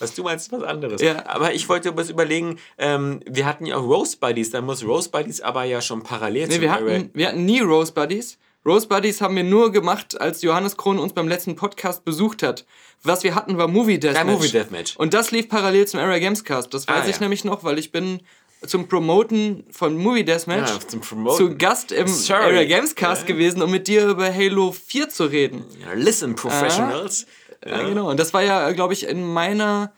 Was 0.00 0.14
du 0.14 0.23
meinst, 0.25 0.46
ist 0.46 0.52
was 0.52 0.62
anderes. 0.64 1.00
Ja. 1.00 1.25
Aber 1.26 1.55
ich 1.55 1.69
wollte 1.69 1.96
was 1.96 2.11
überlegen, 2.11 2.58
ähm, 2.79 3.20
wir 3.29 3.46
hatten 3.46 3.64
ja 3.67 3.76
auch 3.76 3.85
Rose 3.85 4.17
Buddies, 4.17 4.50
dann 4.50 4.64
muss 4.67 4.85
Rose 4.85 5.08
Buddies 5.08 5.41
aber 5.41 5.64
ja 5.64 5.81
schon 5.81 6.02
parallel 6.02 6.49
Nee, 6.49 6.55
zum 6.55 6.62
wir 6.62 6.73
Array- 6.73 6.94
hatten, 6.99 7.11
wir 7.14 7.29
hatten 7.29 7.44
nie 7.44 7.61
Rose 7.61 7.93
Buddies. 7.93 8.38
Rose 8.67 8.87
Buddies 8.88 9.20
haben 9.20 9.37
wir 9.37 9.44
nur 9.44 9.70
gemacht, 9.73 10.19
als 10.20 10.41
Johannes 10.43 10.76
Krohn 10.76 10.99
uns 10.99 11.12
beim 11.12 11.29
letzten 11.29 11.55
Podcast 11.55 12.05
besucht 12.05 12.43
hat. 12.43 12.64
Was 13.02 13.23
wir 13.23 13.35
hatten, 13.35 13.58
war 13.58 13.69
Movie 13.69 14.00
Deathmatch. 14.00 14.26
Ja, 14.26 14.32
Movie 14.32 14.49
Deathmatch. 14.49 14.96
Und 14.96 15.12
das 15.12 15.31
lief 15.32 15.49
parallel 15.50 15.87
zum 15.87 16.00
Area 16.00 16.19
Games 16.19 16.43
Cast. 16.44 16.73
Das 16.73 16.88
weiß 16.88 17.02
Ah, 17.05 17.08
ich 17.08 17.17
ja. 17.17 17.20
nämlich 17.20 17.44
noch, 17.44 17.62
weil 17.62 17.79
ich 17.79 17.93
bin 17.93 18.20
zum 18.67 18.88
Promoten 18.88 19.64
von 19.70 19.94
Movie 19.99 20.25
Deathmatch 20.25 20.70
Ja, 20.70 20.81
zum 20.88 21.02
Promoten. 21.02 21.37
zu 21.37 21.56
Gast 21.58 21.93
im 21.93 22.08
Sorry. 22.08 22.43
Area 22.44 22.64
Games 22.64 22.94
Cast 22.94 23.29
Ja. 23.29 23.35
gewesen, 23.35 23.61
um 23.61 23.70
mit 23.70 23.87
dir 23.87 24.06
über 24.08 24.32
Halo 24.35 24.73
4 24.73 25.11
zu 25.11 25.25
reden. 25.26 25.67
Ja, 25.82 25.93
listen, 25.93 26.35
Professionals. 26.35 27.26
Ja, 27.67 27.83
genau. 27.83 28.11
Und 28.11 28.19
das 28.21 28.35
war 28.35 28.43
ja, 28.43 28.71
glaube 28.73 28.93
ich, 28.93 29.07
in 29.07 29.25
meiner 29.27 29.93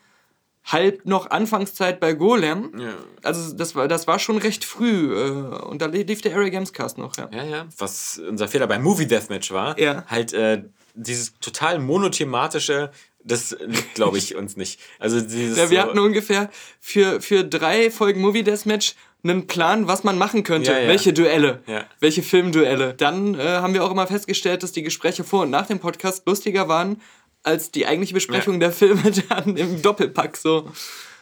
halb 0.65 1.05
noch 1.05 1.29
Anfangszeit 1.31 1.99
bei 1.99 2.13
Golem. 2.13 2.71
Ja. 2.77 2.93
Also 3.23 3.55
das 3.55 3.73
war, 3.75 3.87
das 3.87 4.05
war 4.07 4.19
schon 4.19 4.37
recht 4.37 4.65
früh. 4.65 5.15
Äh, 5.15 5.29
und 5.63 5.81
da 5.81 5.85
lief 5.85 6.21
der 6.21 6.35
Area 6.35 6.49
Games 6.49 6.73
Cast 6.73 6.97
noch, 6.97 7.15
ja. 7.17 7.29
Ja, 7.31 7.43
ja. 7.43 7.65
Was 7.77 8.19
unser 8.27 8.47
Fehler 8.47 8.67
beim 8.67 8.83
Movie 8.83 9.07
Deathmatch 9.07 9.51
war, 9.51 9.79
Ja. 9.79 10.03
halt 10.07 10.33
äh, 10.33 10.63
dieses 10.93 11.33
total 11.39 11.79
monothematische, 11.79 12.91
das 13.23 13.55
liegt, 13.65 13.95
glaube 13.95 14.17
ich, 14.17 14.35
uns 14.35 14.57
nicht. 14.57 14.79
Also 14.99 15.21
dieses 15.21 15.57
Ja, 15.57 15.69
wir 15.69 15.81
so, 15.81 15.87
hatten 15.87 15.99
ungefähr 15.99 16.49
für, 16.81 17.21
für 17.21 17.43
drei 17.43 17.89
Folgen 17.91 18.19
Movie 18.21 18.43
Deathmatch 18.43 18.95
einen 19.23 19.47
Plan, 19.47 19.87
was 19.87 20.03
man 20.03 20.17
machen 20.17 20.43
könnte. 20.43 20.71
Ja, 20.71 20.79
ja. 20.79 20.87
Welche 20.87 21.11
Duelle. 21.13 21.61
Ja. 21.67 21.85
Welche 21.99 22.23
Filmduelle. 22.23 22.93
Dann 22.93 23.35
äh, 23.35 23.43
haben 23.43 23.73
wir 23.73 23.83
auch 23.83 23.91
immer 23.91 24.07
festgestellt, 24.07 24.63
dass 24.63 24.71
die 24.73 24.83
Gespräche 24.83 25.23
vor 25.23 25.43
und 25.43 25.49
nach 25.49 25.67
dem 25.67 25.79
Podcast 25.79 26.23
lustiger 26.25 26.67
waren 26.67 27.01
als 27.43 27.71
die 27.71 27.85
eigentliche 27.87 28.13
Besprechung 28.13 28.55
Ja. 28.55 28.59
der 28.59 28.71
Filme 28.71 29.03
dann 29.29 29.55
im 29.57 29.81
Doppelpack 29.81 30.37
so. 30.37 30.69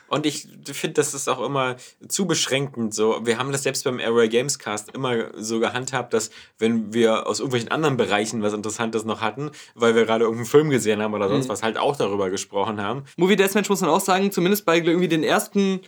Und 0.08 0.28
ich 0.28 0.48
finde, 0.72 0.94
das 0.94 1.16
ist 1.16 1.28
auch 1.28 1.44
immer 1.44 1.78
zu 2.08 2.28
beschränkend. 2.28 2.94
So, 2.94 3.22
wir 3.26 3.40
haben 3.40 3.52
das 3.52 3.64
selbst 3.64 3.84
beim 3.86 4.00
Area 4.00 4.28
Games 4.28 4.60
Cast 4.60 4.92
immer 4.94 5.32
so 5.36 5.60
gehandhabt, 5.60 6.14
dass 6.14 6.30
wenn 6.60 6.94
wir 6.94 7.26
aus 7.26 7.40
irgendwelchen 7.40 7.72
anderen 7.72 7.98
Bereichen 7.98 8.44
was 8.44 8.54
Interessantes 8.54 9.04
noch 9.04 9.22
hatten, 9.22 9.50
weil 9.74 9.96
wir 9.96 10.06
gerade 10.06 10.26
irgendeinen 10.26 10.46
Film 10.46 10.70
gesehen 10.70 11.02
haben 11.02 11.16
oder 11.16 11.26
Mhm. 11.28 11.32
sonst 11.34 11.50
was, 11.50 11.64
halt 11.64 11.78
auch 11.80 11.96
darüber 11.96 12.30
gesprochen 12.30 12.80
haben. 12.80 13.06
Movie 13.18 13.36
Deathmatch 13.36 13.68
muss 13.68 13.82
man 13.82 13.90
auch 13.90 14.00
sagen, 14.00 14.32
zumindest 14.32 14.64
bei 14.66 14.78
irgendwie 14.78 15.08
den 15.08 15.24
ersten 15.24 15.82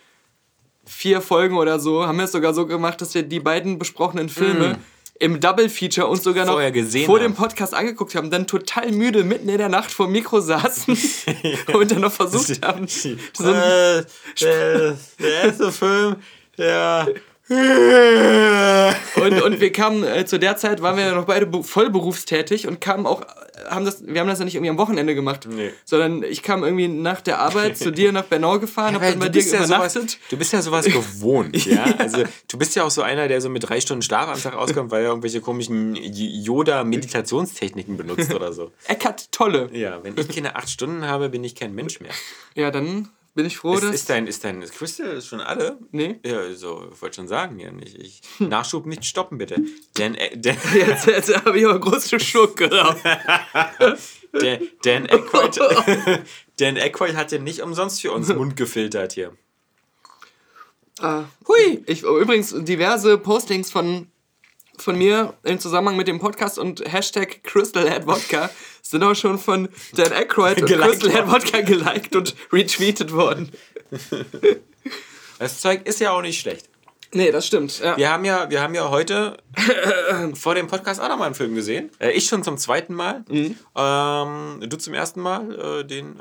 vier 0.84 1.22
Folgen 1.22 1.55
oder 1.57 1.79
so, 1.79 2.07
haben 2.07 2.17
wir 2.17 2.25
es 2.25 2.31
sogar 2.31 2.53
so 2.55 2.65
gemacht, 2.65 3.00
dass 3.01 3.13
wir 3.13 3.22
die 3.24 3.39
beiden 3.39 3.77
besprochenen 3.77 4.29
Filme 4.29 4.79
im 5.20 5.40
Double 5.40 5.70
Feature 5.70 6.08
uns 6.08 6.24
sogar 6.24 6.46
noch 6.46 6.54
vor 6.54 6.62
haben. 6.62 7.06
dem 7.20 7.34
Podcast 7.36 7.74
angeguckt 7.74 8.16
haben, 8.16 8.30
dann 8.30 8.48
total 8.48 8.92
müde 8.92 9.24
mitten 9.24 9.50
in 9.50 9.58
der 9.58 9.70
Nacht 9.70 9.92
vor 9.92 10.08
dem 10.08 10.14
Mikro 10.14 10.40
saßen 10.40 10.98
und 11.74 11.92
dann 11.92 12.02
noch 12.02 12.12
versucht 12.12 12.62
haben, 12.66 12.88
so 12.88 13.18
ein, 13.44 13.56
äh, 13.56 14.04
der, 14.42 14.98
der 15.20 15.44
erste 15.44 15.72
Film, 15.72 16.16
der. 16.58 17.08
und, 17.50 19.42
und 19.42 19.62
wir 19.62 19.72
kamen 19.72 20.04
äh, 20.04 20.26
zu 20.26 20.38
der 20.38 20.58
Zeit 20.58 20.82
waren 20.82 20.98
wir 20.98 21.06
ja 21.06 21.16
noch 21.16 21.26
beide 21.26 21.64
voll 21.64 21.90
berufstätig 21.90 22.68
und 22.68 22.82
kamen 22.82 23.06
auch 23.06 23.22
äh, 23.22 23.26
haben 23.70 23.86
das 23.86 24.06
wir 24.06 24.20
haben 24.22 24.28
das 24.28 24.40
ja 24.40 24.46
nicht 24.46 24.56
irgendwie 24.56 24.70
am 24.70 24.78
Wochenende 24.78 25.16
gemacht, 25.16 25.48
Nee. 25.50 25.72
sondern 25.86 26.24
ich 26.24 26.44
kam 26.44 26.64
irgendwie 26.64 26.88
nach 26.88 27.22
der 27.22 27.40
Arbeit 27.40 27.78
zu 27.78 27.92
dir 27.92 28.12
nach 28.12 28.24
Bernau 28.26 28.60
gefahren, 28.60 28.96
hab 28.96 29.02
Weil 29.02 29.12
dann 29.12 29.20
bei 29.20 29.26
du, 29.28 29.32
dir 29.34 29.40
bist 29.40 29.54
ja 29.54 29.64
sowas, 29.66 29.96
übernachtet. 29.96 30.20
du 30.30 30.38
bist 30.38 30.54
ja 30.54 30.62
sowas 30.62 30.86
gewohnt, 30.86 31.66
ja. 31.66 31.84
Also 31.98 32.24
du 32.48 32.58
bist 32.58 32.76
ja 32.76 32.84
auch 32.84 32.92
so 32.92 33.02
einer, 33.02 33.28
der 33.28 33.42
so 33.42 33.50
mit 33.50 33.68
drei 33.68 33.82
Stunden 33.82 34.02
Schlaf 34.02 34.30
am 34.30 34.42
Tag 34.42 34.56
auskommt, 34.56 34.92
weil 34.92 35.04
er 35.04 35.10
irgendwelche 35.10 35.42
komischen 35.42 35.96
Yoda-Meditationstechniken 35.96 37.98
benutzt 37.98 38.34
oder 38.34 38.54
so. 38.54 38.72
Eckart 38.88 39.32
Tolle. 39.32 39.70
Ja, 39.74 40.04
wenn 40.04 40.16
ich 40.18 40.28
keine 40.30 40.56
acht 40.56 40.70
Stunden 40.70 41.06
habe, 41.06 41.30
bin 41.30 41.44
ich 41.44 41.56
kein 41.56 41.74
Mensch 41.76 42.00
mehr. 42.00 42.12
Ja, 42.56 42.72
dann 42.72 43.10
bin 43.38 43.46
ich 43.46 43.58
froh, 43.58 43.75
ist, 43.75 43.84
dass... 43.84 43.94
ist, 43.94 44.10
dein, 44.10 44.25
ist 44.25 44.44
dein 44.44 44.62
Crystal 44.62 45.22
schon 45.22 45.41
alle? 45.41 45.77
Nee. 45.91 46.20
Ja, 46.25 46.51
so, 46.56 46.89
ich 46.91 47.00
wollte 47.00 47.17
schon 47.17 47.27
sagen, 47.27 47.60
ja 47.60 47.72
nicht. 47.72 47.96
Ich, 47.96 48.22
Nachschub 48.39 48.88
nicht 48.88 49.06
stoppen, 49.06 49.38
bitte. 49.38 49.62
Denn, 49.96 50.15
äh, 50.15 50.36
Dan, 50.36 50.58
Jetzt, 50.74 51.06
jetzt 51.06 51.46
habe 51.46 51.60
ich 51.60 51.65
aber 51.65 51.79
großen 51.79 52.20
Schluck 52.20 52.58
geraucht. 52.58 52.98
Dan, 54.32 54.60
Dan, 54.82 55.08
Dan 56.58 56.77
Aykroyd 56.77 57.15
hat 57.15 57.32
ja 57.32 57.38
nicht 57.38 57.62
umsonst 57.62 58.01
für 58.01 58.12
uns 58.12 58.27
Mund 58.29 58.58
gefiltert 58.58 59.13
hier. 59.13 59.38
Ah, 61.00 61.25
hui! 61.48 61.84
Ich, 61.86 62.01
übrigens, 62.01 62.56
diverse 62.58 63.20
Postings 63.20 63.70
von, 63.70 64.08
von 64.77 64.98
mir 64.98 65.34
im 65.43 65.60
Zusammenhang 65.60 65.98
mit 65.98 66.07
dem 66.07 66.19
Podcast 66.19 66.57
und 66.60 66.81
Hashtag 66.91 67.43
Crystal 67.43 67.89
Head 67.89 68.05
Vodka 68.05 68.50
sind 68.81 69.03
auch 69.03 69.15
schon 69.15 69.38
von 69.38 69.69
Dan 69.93 70.13
Aykroyd 70.13 70.62
und 70.62 70.67
Geliked 70.67 70.89
Crystal 70.89 71.12
Head 71.12 71.25
Vodka 71.25 71.62
geliked 71.62 72.15
und 72.15 72.36
retweetet 72.51 73.12
worden. 73.12 73.51
Das 75.39 75.60
Zeug 75.60 75.86
ist 75.86 76.00
ja 76.00 76.12
auch 76.12 76.22
nicht 76.22 76.39
schlecht. 76.39 76.69
Nee, 77.14 77.32
das 77.32 77.48
stimmt. 77.48 77.80
Ja. 77.80 77.96
Wir 77.98 78.12
haben 78.12 78.26
ja, 78.26 78.50
wir 78.50 78.62
haben 78.62 78.76
ja 78.76 78.90
heute 78.90 79.38
vor 80.34 80.56
dem 80.56 80.68
Podcast 80.68 81.00
auch 81.00 81.08
nochmal 81.08 81.28
einen 81.28 81.36
Film 81.36 81.56
gesehen. 81.56 81.90
Äh, 82.00 82.12
ich 82.12 82.28
schon 82.28 82.44
zum 82.44 82.58
zweiten 82.58 82.94
Mal. 82.94 83.24
Mhm. 83.30 83.56
Ähm, 83.76 84.60
du 84.70 84.78
zum 84.78 84.94
ersten 84.94 85.22
Mal. 85.22 85.80
Äh, 85.82 85.84
den, 85.86 86.20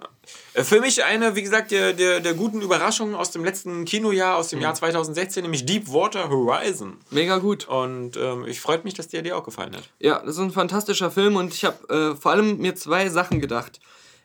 äh, 0.55 0.63
für 0.63 0.81
mich 0.81 1.05
eine, 1.05 1.35
wie 1.35 1.43
gesagt, 1.43 1.71
der, 1.73 1.93
der, 1.93 2.21
der 2.21 2.35
guten 2.35 2.61
Überraschung 2.63 3.15
aus 3.15 3.31
dem 3.33 3.45
letzten 3.45 3.85
Kinojahr, 3.85 4.37
aus 4.37 4.49
dem 4.49 4.59
Mhm. 4.59 4.65
Jahr 4.65 4.75
2016, 4.75 5.43
nämlich 5.43 5.67
Deepwater 5.67 6.29
Horizon. 6.29 6.99
Mega 7.11 7.39
gut. 7.39 7.67
Und 7.67 8.17
ähm, 8.17 8.45
ich 8.47 8.61
freut 8.61 8.85
mich, 8.85 8.95
dass 8.95 9.09
der 9.09 9.23
dir 9.23 9.37
auch 9.37 9.45
gefallen 9.45 9.75
hat. 9.77 9.85
Ja, 9.99 10.21
das 10.21 10.37
ist 10.37 10.41
ein 10.41 10.51
fantastischer 10.53 11.11
Film 11.11 11.37
und 11.37 11.53
ich 11.53 11.65
habe 11.65 12.15
äh, 12.15 12.21
vor 12.21 12.31
allem 12.33 12.59
mir 12.59 12.75
zwei 12.77 13.09
Sachen 13.09 13.41
gedacht. 13.41 13.81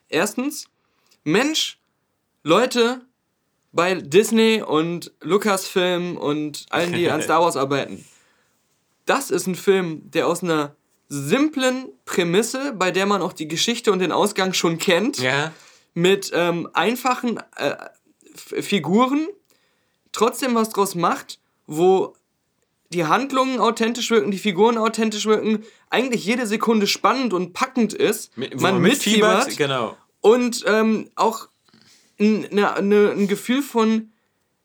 Erstens, 0.10 0.65
Mensch, 1.24 1.80
Leute 2.44 3.01
bei 3.74 3.96
Disney 3.96 4.62
und 4.62 5.12
Lucasfilm 5.22 6.18
und 6.18 6.66
allen, 6.70 6.94
die 6.94 7.10
an 7.10 7.22
Star 7.24 7.42
Wars 7.42 7.56
arbeiten. 7.58 8.04
Das 9.06 9.32
ist 9.32 9.48
ein 9.48 9.56
Film, 9.56 10.10
der 10.12 10.28
aus 10.28 10.44
einer 10.44 10.75
simplen 11.10 11.90
Prämisse, 12.06 12.74
bei 12.74 12.92
der 12.92 13.06
man 13.06 13.22
auch 13.22 13.34
die 13.34 13.48
Geschichte 13.48 13.92
und 13.92 14.00
den 14.00 14.12
Ausgang 14.12 14.54
schon 14.54 14.78
kennt, 14.78 15.18
Ja. 15.20 15.51
mit 15.94 16.32
ähm, 16.34 16.70
einfachen 16.74 17.40
äh, 17.58 17.75
Figuren 18.36 19.28
trotzdem 20.12 20.56
was 20.56 20.70
draus 20.70 20.96
macht, 20.96 21.40
wo 21.68 22.13
die 22.94 23.06
Handlungen 23.06 23.60
authentisch 23.60 24.10
wirken, 24.12 24.32
die 24.32 24.38
Figuren 24.38 24.78
authentisch 24.78 25.25
wirken, 25.25 25.63
eigentlich 25.90 26.25
jede 26.25 26.46
Sekunde 26.46 26.88
spannend 26.88 27.34
und 27.34 27.54
packend 27.54 27.94
ist, 27.94 28.38
Mit, 28.38 28.60
man 28.60 28.80
mitfiebert 28.82 29.58
Genau. 29.58 29.96
und 30.20 30.63
ähm, 30.68 31.10
auch 31.16 31.48
ein, 32.22 32.48
ne, 32.51 32.82
ne, 32.82 33.12
ein 33.12 33.28
Gefühl 33.28 33.62
von 33.62 34.12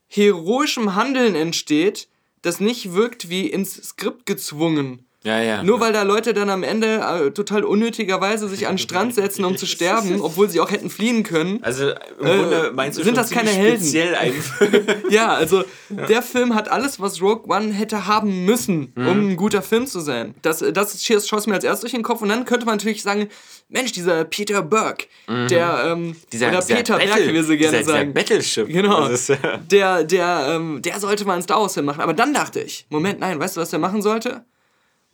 heroischem 0.07 0.95
Handeln 0.95 1.35
entsteht, 1.35 2.09
das 2.43 2.61
nicht 2.61 2.93
wirkt 2.93 3.29
wie 3.29 3.49
ins 3.49 3.75
Skript 3.75 4.27
gezwungen. 4.27 5.06
Ja, 5.27 5.43
ja. 5.43 5.63
Nur 5.65 5.81
weil 5.81 5.93
da 5.93 6.03
Leute 6.05 6.33
dann 6.35 6.51
am 6.51 6.63
Ende 6.63 7.01
äh, 7.27 7.31
total 7.33 7.65
unnötigerweise 7.65 8.49
sich 8.49 8.67
an 8.69 8.75
den 8.75 8.79
Strand 8.79 9.13
setzen, 9.15 9.45
um 9.45 9.57
zu 9.57 9.67
sterben, 9.67 10.21
obwohl 10.21 10.49
sie 10.49 10.61
auch 10.61 10.71
hätten 10.71 10.89
fliehen 10.89 11.25
können. 11.25 11.59
Also 11.63 11.91
im 11.91 11.97
Grunde 12.21 12.71
meinst 12.75 12.99
du 12.99 13.03
sind 13.03 13.17
das 13.17 13.31
keine 13.31 13.51
Helden? 13.51 13.79
speziell 13.83 14.15
ein 14.15 14.33
Ja, 15.11 15.35
also 15.35 15.65
der 15.91 16.23
Film 16.23 16.55
hat 16.55 16.71
alles, 16.71 17.01
was 17.01 17.21
Rogue 17.21 17.53
One 17.55 17.73
hätte 17.73 18.07
haben 18.07 18.45
müssen, 18.45 18.93
Mhm. 18.95 19.09
um 19.09 19.29
ein 19.31 19.37
guter 19.37 19.63
Film 19.63 19.87
zu 19.87 19.99
sein. 20.01 20.35
Das, 20.43 20.65
das 20.73 20.97
Cheers 21.03 21.27
schoss 21.27 21.47
mir 21.49 21.55
als 21.55 21.65
erstes 21.65 21.81
durch 21.81 21.93
den 21.93 22.03
Kopf 22.05 22.23
und 22.23 22.29
dann 22.29 22.45
könnte 22.45 22.65
man 22.67 22.77
natürlich 22.77 23.03
sagen, 23.03 23.29
Mensch, 23.69 23.91
dieser 23.93 24.25
Peter 24.25 24.63
Burke, 24.63 25.07
der, 25.51 25.83
ähm, 25.87 26.03
Mhm. 26.11 26.17
Dieser- 26.33 26.49
oder 26.51 26.61
dieser 26.61 26.75
Peter 26.77 26.95
Battle- 26.99 27.15
Berg, 27.15 27.29
wie 27.29 27.35
wir 27.35 27.43
so 27.43 27.49
gerne 27.57 27.59
dieser- 27.59 27.79
dieser 27.79 27.93
sagen. 27.93 28.15
Battleship. 28.15 28.69
Genau. 28.69 29.09
Ist, 29.09 29.31
äh, 29.31 29.37
der, 29.71 30.05
der, 30.05 30.47
ähm, 30.51 30.81
der 30.83 31.01
sollte 31.01 31.25
mal 31.25 31.33
einen 31.33 31.43
Star 31.43 31.61
Wars 31.61 31.75
Film 31.75 31.87
machen. 31.87 32.01
Aber 32.01 32.15
dann 32.15 32.33
dachte 32.33 32.61
ich, 32.61 32.87
Moment, 32.91 33.19
nein, 33.19 33.41
weißt 33.41 33.57
du, 33.57 33.61
was 33.61 33.71
der 33.71 33.81
machen 33.81 34.03
sollte? 34.03 34.45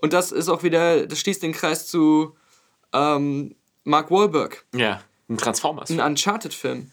Und 0.02 0.12
das 0.12 0.32
ist 0.32 0.48
auch 0.50 0.62
wieder, 0.62 1.06
das 1.06 1.18
schließt 1.20 1.42
den 1.42 1.52
Kreis 1.52 1.86
zu 1.86 2.36
ähm, 2.92 3.54
Mark 3.84 4.10
Wahlberg, 4.10 4.66
Ja, 4.74 5.00
ein 5.30 5.38
Transformers. 5.38 5.90
ein 5.90 6.00
Uncharted-Film. 6.00 6.90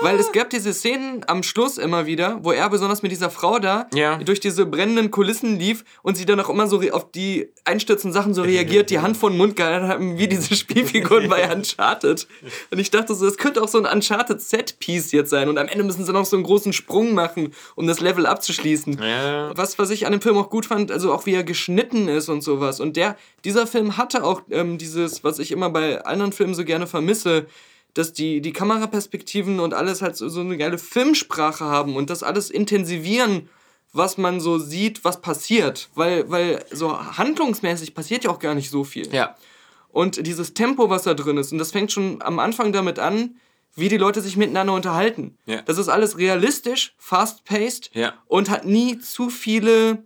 Weil 0.00 0.18
es 0.18 0.32
gab 0.32 0.50
diese 0.50 0.72
Szenen 0.72 1.22
am 1.26 1.42
Schluss 1.42 1.76
immer 1.76 2.06
wieder, 2.06 2.38
wo 2.42 2.52
er 2.52 2.68
besonders 2.70 3.02
mit 3.02 3.12
dieser 3.12 3.28
Frau 3.30 3.58
da 3.58 3.86
Ja. 3.92 4.16
durch 4.18 4.40
diese 4.40 4.64
brennenden 4.66 5.10
Kulissen 5.10 5.58
lief 5.58 5.84
und 6.02 6.16
sie 6.16 6.24
dann 6.24 6.40
auch 6.40 6.48
immer 6.48 6.66
so 6.68 6.80
auf 6.92 7.10
die 7.12 7.48
einstürzenden 7.64 8.14
Sachen 8.14 8.32
so 8.32 8.42
reagiert, 8.42 8.90
die 8.90 9.00
Hand 9.00 9.16
vor 9.16 9.30
den 9.30 9.36
Mund 9.36 9.56
gehalten 9.56 9.88
haben, 9.88 10.18
wie 10.18 10.28
diese 10.28 10.54
Spielfiguren 10.54 11.28
bei 11.28 11.48
Uncharted. 11.54 12.26
Und 12.70 12.78
ich 12.78 12.90
dachte 12.90 13.14
so, 13.14 13.24
das 13.26 13.36
könnte 13.36 13.62
auch 13.62 13.68
so 13.68 13.78
ein 13.82 13.86
Uncharted-Set-Piece 14.40 15.12
jetzt 15.12 15.30
sein. 15.30 15.48
Und 15.48 15.58
am 15.58 15.68
Ende 15.68 15.84
müssen 15.84 16.04
sie 16.04 16.12
noch 16.12 16.24
so 16.24 16.36
einen 16.36 16.44
großen 16.44 16.72
Sprung 16.72 17.12
machen, 17.14 17.52
um 17.74 17.86
das 17.86 18.00
Level 18.00 18.26
abzuschließen. 18.26 18.98
Ja. 19.02 19.50
Was, 19.56 19.78
was 19.78 19.90
ich 19.90 20.06
an 20.06 20.12
dem 20.12 20.20
Film 20.20 20.36
auch 20.38 20.50
gut 20.50 20.66
fand, 20.66 20.90
also 20.90 21.12
auch 21.12 21.26
wie 21.26 21.34
er 21.34 21.44
geschnitten 21.44 22.08
ist 22.08 22.28
und 22.28 22.42
sowas. 22.42 22.80
Und 22.80 22.96
der, 22.96 23.16
dieser 23.44 23.66
Film 23.66 23.96
hatte 23.96 24.24
auch 24.24 24.42
ähm, 24.50 24.78
dieses, 24.78 25.24
was 25.24 25.38
ich 25.38 25.52
immer 25.52 25.70
bei 25.70 26.04
anderen 26.04 26.32
Filmen 26.32 26.54
so 26.54 26.64
gerne 26.64 26.86
vermisse, 26.86 27.46
dass 27.94 28.12
die, 28.12 28.40
die 28.40 28.52
Kameraperspektiven 28.52 29.60
und 29.60 29.74
alles 29.74 30.02
halt 30.02 30.16
so, 30.16 30.28
so 30.28 30.40
eine 30.40 30.56
geile 30.56 30.78
Filmsprache 30.78 31.64
haben 31.64 31.96
und 31.96 32.10
das 32.10 32.22
alles 32.22 32.50
intensivieren, 32.50 33.48
was 33.92 34.18
man 34.18 34.40
so 34.40 34.58
sieht, 34.58 35.04
was 35.04 35.20
passiert. 35.20 35.88
Weil, 35.94 36.30
weil 36.30 36.64
so 36.70 36.98
handlungsmäßig 37.16 37.94
passiert 37.94 38.24
ja 38.24 38.30
auch 38.30 38.38
gar 38.38 38.54
nicht 38.54 38.70
so 38.70 38.84
viel. 38.84 39.12
Ja. 39.12 39.34
Und 39.88 40.26
dieses 40.26 40.54
Tempo, 40.54 40.88
was 40.88 41.02
da 41.02 41.14
drin 41.14 41.36
ist, 41.36 41.50
und 41.52 41.58
das 41.58 41.72
fängt 41.72 41.90
schon 41.90 42.22
am 42.22 42.38
Anfang 42.38 42.72
damit 42.72 42.98
an, 43.00 43.36
wie 43.74 43.88
die 43.88 43.96
Leute 43.96 44.20
sich 44.20 44.36
miteinander 44.36 44.72
unterhalten. 44.72 45.36
Ja. 45.46 45.62
Das 45.62 45.78
ist 45.78 45.88
alles 45.88 46.18
realistisch, 46.18 46.94
fast-paced 46.98 47.90
Ja. 47.94 48.14
und 48.26 48.50
hat 48.50 48.64
nie 48.64 48.98
zu 48.98 49.30
viele 49.30 50.04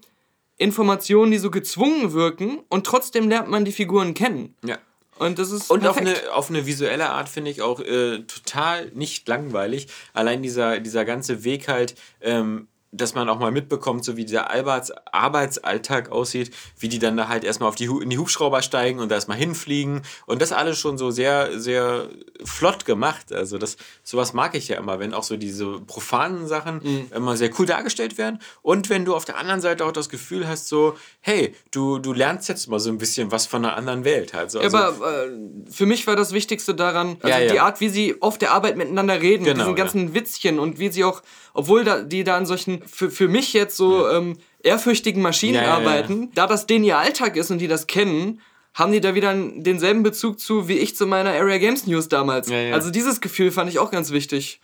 Informationen, 0.57 1.33
die 1.33 1.39
so 1.39 1.51
gezwungen 1.51 2.13
wirken 2.13 2.61
und 2.69 2.87
trotzdem 2.87 3.29
lernt 3.29 3.49
man 3.51 3.65
die 3.65 3.73
Figuren 3.73 4.15
kennen. 4.15 4.55
Ja. 4.65 4.79
Und 5.19 5.39
das 5.39 5.51
ist 5.51 5.71
Und 5.71 5.87
auf 5.87 5.97
eine, 5.97 6.15
auf 6.33 6.51
eine 6.51 6.67
visuelle 6.67 7.11
Art 7.11 7.29
finde 7.29 7.51
ich 7.51 7.63
auch 7.63 7.81
äh, 7.81 8.21
total 8.21 8.91
nicht 8.95 9.29
langweilig. 9.29 9.89
Allein 10.13 10.43
dieser, 10.43 10.81
dieser 10.81 11.05
ganze 11.05 11.45
Weg 11.45 11.69
halt, 11.69 11.95
ähm, 12.21 12.69
dass 12.97 13.15
man 13.15 13.29
auch 13.29 13.39
mal 13.39 13.51
mitbekommt, 13.51 14.05
so 14.05 14.17
wie 14.17 14.25
dieser 14.25 14.51
Alberts 14.51 14.93
Arbeitsalltag 15.13 16.11
aussieht, 16.13 16.55
wie 16.79 16.89
die 16.89 16.99
dann 16.99 17.17
da 17.17 17.29
halt 17.29 17.45
erstmal 17.45 17.69
auf 17.69 17.75
die, 17.75 17.87
in 17.87 18.11
die 18.11 18.19
Hubschrauber 18.19 18.63
steigen 18.63 19.01
und 19.01 19.09
da 19.11 19.17
erstmal 19.17 19.37
hinfliegen. 19.37 20.03
Und 20.27 20.41
das 20.43 20.53
alles 20.53 20.79
schon 20.79 20.97
so 20.99 21.11
sehr, 21.11 21.59
sehr 21.59 22.09
flott 22.45 22.85
gemacht. 22.85 23.33
Also 23.33 23.59
das, 23.59 23.77
sowas 24.03 24.33
mag 24.33 24.55
ich 24.55 24.69
ja 24.69 24.77
immer, 24.79 24.99
wenn 25.01 25.15
auch 25.15 25.23
so 25.25 25.37
diese 25.37 25.81
profanen 25.81 26.47
Sachen 26.47 26.75
Mhm. 26.85 27.07
immer 27.15 27.37
sehr 27.37 27.51
cool 27.59 27.67
dargestellt 27.67 28.19
werden. 28.19 28.39
Und 28.63 28.91
wenn 28.91 29.05
du 29.05 29.15
auf 29.15 29.25
der 29.25 29.39
anderen 29.39 29.61
Seite 29.61 29.85
auch 29.85 29.93
das 29.93 30.09
Gefühl 30.09 30.47
hast, 30.47 30.69
so, 30.69 30.97
hey, 31.21 31.55
du, 31.71 31.99
du 31.99 32.13
lernst 32.13 32.49
jetzt 32.49 32.69
mal 32.69 32.79
so 32.79 32.91
ein 32.91 32.99
bisschen 32.99 33.31
was 33.33 33.47
von 33.47 33.65
einer 33.65 33.77
anderen 33.77 34.05
Welt 34.05 34.35
halt. 34.35 34.51
So, 34.51 34.59
Ja, 34.59 34.65
also, 34.65 34.77
aber 34.79 35.27
äh, 35.27 35.31
für 35.71 35.87
mich 35.87 36.07
war 36.07 36.17
das 36.17 36.33
Wichtigste 36.33 36.75
daran, 36.75 37.17
also 37.23 37.29
Ja, 37.29 37.39
ja. 37.39 37.53
die 37.53 37.61
Art, 37.61 37.81
wie 37.81 37.89
sie 37.89 38.21
auf 38.21 38.39
der 38.39 38.53
Arbeit 38.53 38.77
miteinander 38.77 39.21
reden, 39.21 39.45
mit 39.45 39.53
Genau, 39.55 39.65
diesen 39.65 39.77
ganzen 39.77 40.15
Witzchen 40.15 40.59
und 40.59 40.79
wie 40.79 40.91
sie 40.93 41.05
auch, 41.05 41.23
obwohl 41.55 41.85
da, 41.85 42.01
die 42.03 42.25
da 42.25 42.37
an 42.37 42.47
solchen, 42.47 42.83
für, 42.87 43.11
für 43.11 43.29
mich 43.29 43.53
jetzt 43.53 43.77
so 43.77 44.09
ähm, 44.09 44.37
ehrfürchtigen 44.63 45.23
Maschinen 45.23 45.55
Ja, 45.55 45.63
ja, 45.63 45.67
ja. 45.69 45.75
arbeiten, 45.75 46.31
da 46.35 46.47
das 46.47 46.67
denen 46.67 46.85
ihr 46.85 46.99
Alltag 46.99 47.37
ist 47.37 47.51
und 47.51 47.59
die 47.59 47.69
das 47.69 47.87
kennen, 47.87 48.41
haben 48.75 48.93
die 48.93 49.01
da 49.01 49.15
wieder 49.15 49.35
denselben 49.35 50.03
Bezug 50.03 50.41
zu, 50.41 50.69
wie 50.69 50.79
ich 50.79 50.97
zu 50.97 51.07
meiner 51.07 51.31
Area 51.31 51.59
Games 51.59 51.87
News 51.87 52.09
damals. 52.09 52.49
Ja, 52.49 52.59
ja. 52.59 52.75
Also 52.75 52.91
dieses 52.91 53.21
Gefühl 53.21 53.53
fand 53.53 53.71
ich 53.71 53.79
auch 53.79 53.91
ganz 53.91 54.11
wichtig. 54.11 54.61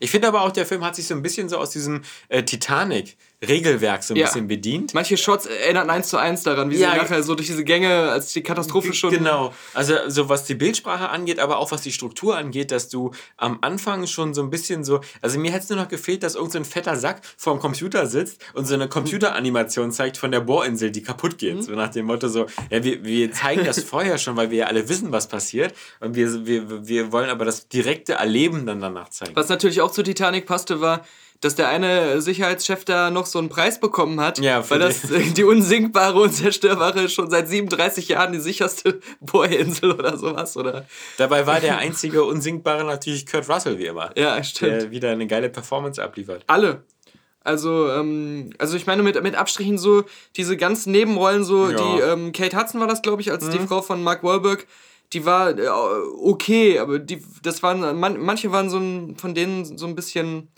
Ich 0.00 0.10
finde 0.10 0.28
aber 0.28 0.42
auch, 0.42 0.50
der 0.50 0.66
Film 0.66 0.84
hat 0.84 0.96
sich 0.96 1.06
so 1.06 1.14
ein 1.14 1.22
bisschen 1.22 1.48
so 1.48 1.56
aus 1.56 1.70
diesem 1.70 2.02
äh, 2.28 2.42
Titanic-Regelwerk 3.46 4.02
so 4.02 4.14
ein 4.14 4.16
Ja. 4.18 4.26
bisschen 4.26 4.48
bedient. 4.48 4.94
Manche 4.94 5.16
Shots 5.16 5.46
erinnern 5.46 5.90
eins 5.90 6.08
zu 6.08 6.16
eins 6.16 6.42
daran, 6.42 6.70
wie 6.70 6.76
Ja, 6.76 6.92
sie 6.92 6.96
nachher 6.98 7.22
so 7.22 7.34
durch 7.34 7.46
diese 7.48 7.64
Gänge, 7.64 8.10
als 8.10 8.32
die 8.32 8.42
Katastrophe 8.42 8.92
schon. 8.92 9.10
Genau. 9.10 9.52
Also 9.72 9.94
so 10.08 10.28
was 10.28 10.44
die 10.44 10.54
Bildsprache 10.54 11.08
angeht, 11.08 11.38
aber 11.38 11.58
auch 11.58 11.70
was 11.70 11.82
die 11.82 11.92
Struktur 11.92 12.36
angeht, 12.36 12.70
dass 12.70 12.88
du 12.88 13.10
am 13.36 13.58
Anfang 13.60 14.06
schon 14.06 14.34
so 14.34 14.42
ein 14.42 14.50
bisschen 14.50 14.84
so, 14.84 15.00
also 15.20 15.38
mir 15.38 15.52
hätte 15.52 15.64
es 15.64 15.68
nur 15.70 15.78
noch 15.78 15.88
gefehlt, 15.88 16.22
dass 16.22 16.34
irgendein 16.34 16.64
so 16.64 16.68
ein 16.68 16.72
fetter 16.72 16.96
Sack 16.96 17.22
vorm 17.36 17.58
Computer 17.58 18.06
sitzt 18.06 18.40
und 18.54 18.66
so 18.66 18.74
eine 18.74 18.88
Computeranimation 18.88 19.92
zeigt 19.92 20.16
von 20.16 20.30
der 20.30 20.40
Bohrinsel, 20.40 20.90
die 20.90 21.02
kaputt 21.02 21.38
geht. 21.38 21.64
So 21.64 21.72
nach 21.72 21.90
dem 21.90 22.06
Motto 22.06 22.28
so, 22.28 22.46
ja, 22.70 22.82
wir, 22.84 23.04
wir 23.04 23.32
zeigen 23.32 23.64
das 23.64 23.82
vorher 23.84 24.18
schon, 24.18 24.36
weil 24.36 24.50
wir 24.50 24.58
ja 24.58 24.66
alle 24.66 24.88
wissen, 24.88 25.12
was 25.12 25.28
passiert 25.28 25.74
und 26.00 26.14
wir, 26.14 26.46
wir, 26.46 26.86
wir 26.86 27.12
wollen 27.12 27.30
aber 27.30 27.44
das 27.44 27.68
direkte 27.68 28.14
Erleben 28.14 28.66
dann 28.66 28.80
danach 28.80 29.08
zeigen. 29.08 29.34
Was 29.34 29.48
natürlich 29.48 29.80
auch 29.80 29.90
zu 29.90 30.02
Titanic 30.02 30.46
passte, 30.46 30.80
war, 30.80 31.04
dass 31.44 31.54
der 31.54 31.68
eine 31.68 32.20
Sicherheitschef 32.22 32.84
da 32.84 33.10
noch 33.10 33.26
so 33.26 33.38
einen 33.38 33.50
Preis 33.50 33.78
bekommen 33.78 34.18
hat, 34.20 34.38
Ja, 34.38 34.68
weil 34.70 34.78
das 34.78 35.02
die 35.36 35.44
unsinkbare 35.44 36.18
und 36.18 36.32
zerstörbare 36.32 37.08
schon 37.08 37.28
seit 37.30 37.48
37 37.48 38.08
Jahren 38.08 38.32
die 38.32 38.40
sicherste 38.40 39.00
Bohrinsel 39.20 39.92
oder 39.92 40.16
sowas, 40.16 40.56
oder? 40.56 40.86
Dabei 41.18 41.46
war 41.46 41.60
der 41.60 41.76
einzige 41.78 42.24
Unsinkbare 42.24 42.84
natürlich 42.84 43.26
Kurt 43.26 43.48
Russell, 43.48 43.78
wie 43.78 43.86
immer. 43.86 44.10
Ja, 44.16 44.42
stimmt. 44.42 44.72
Der 44.82 44.90
wieder 44.90 45.10
eine 45.10 45.26
geile 45.26 45.50
Performance 45.50 46.02
abliefert. 46.02 46.42
Alle. 46.46 46.82
Also, 47.42 47.90
ähm, 47.90 48.54
also 48.58 48.74
ich 48.76 48.86
meine 48.86 49.02
mit, 49.02 49.22
mit 49.22 49.34
Abstrichen 49.34 49.76
so 49.76 50.04
diese 50.36 50.56
ganzen 50.56 50.92
Nebenrollen, 50.92 51.44
so 51.44 51.68
Ja. 51.68 51.76
die 51.76 52.00
ähm, 52.00 52.32
Kate 52.32 52.56
Hudson 52.56 52.80
war 52.80 52.88
das, 52.88 53.02
glaube 53.02 53.20
ich, 53.20 53.30
als 53.30 53.50
die 53.50 53.58
Frau 53.58 53.82
von 53.82 54.02
Mark 54.02 54.22
Wahlberg, 54.24 54.66
die 55.12 55.26
war 55.26 55.50
äh, 55.58 55.68
okay, 56.22 56.78
aber 56.78 56.98
die, 56.98 57.22
das 57.42 57.62
waren, 57.62 58.00
man, 58.00 58.18
manche 58.18 58.50
waren 58.50 58.70
so 58.70 58.78
ein, 58.78 59.16
von 59.18 59.34
denen 59.34 59.76
so 59.76 59.86
ein 59.86 59.94
bisschen 59.94 60.48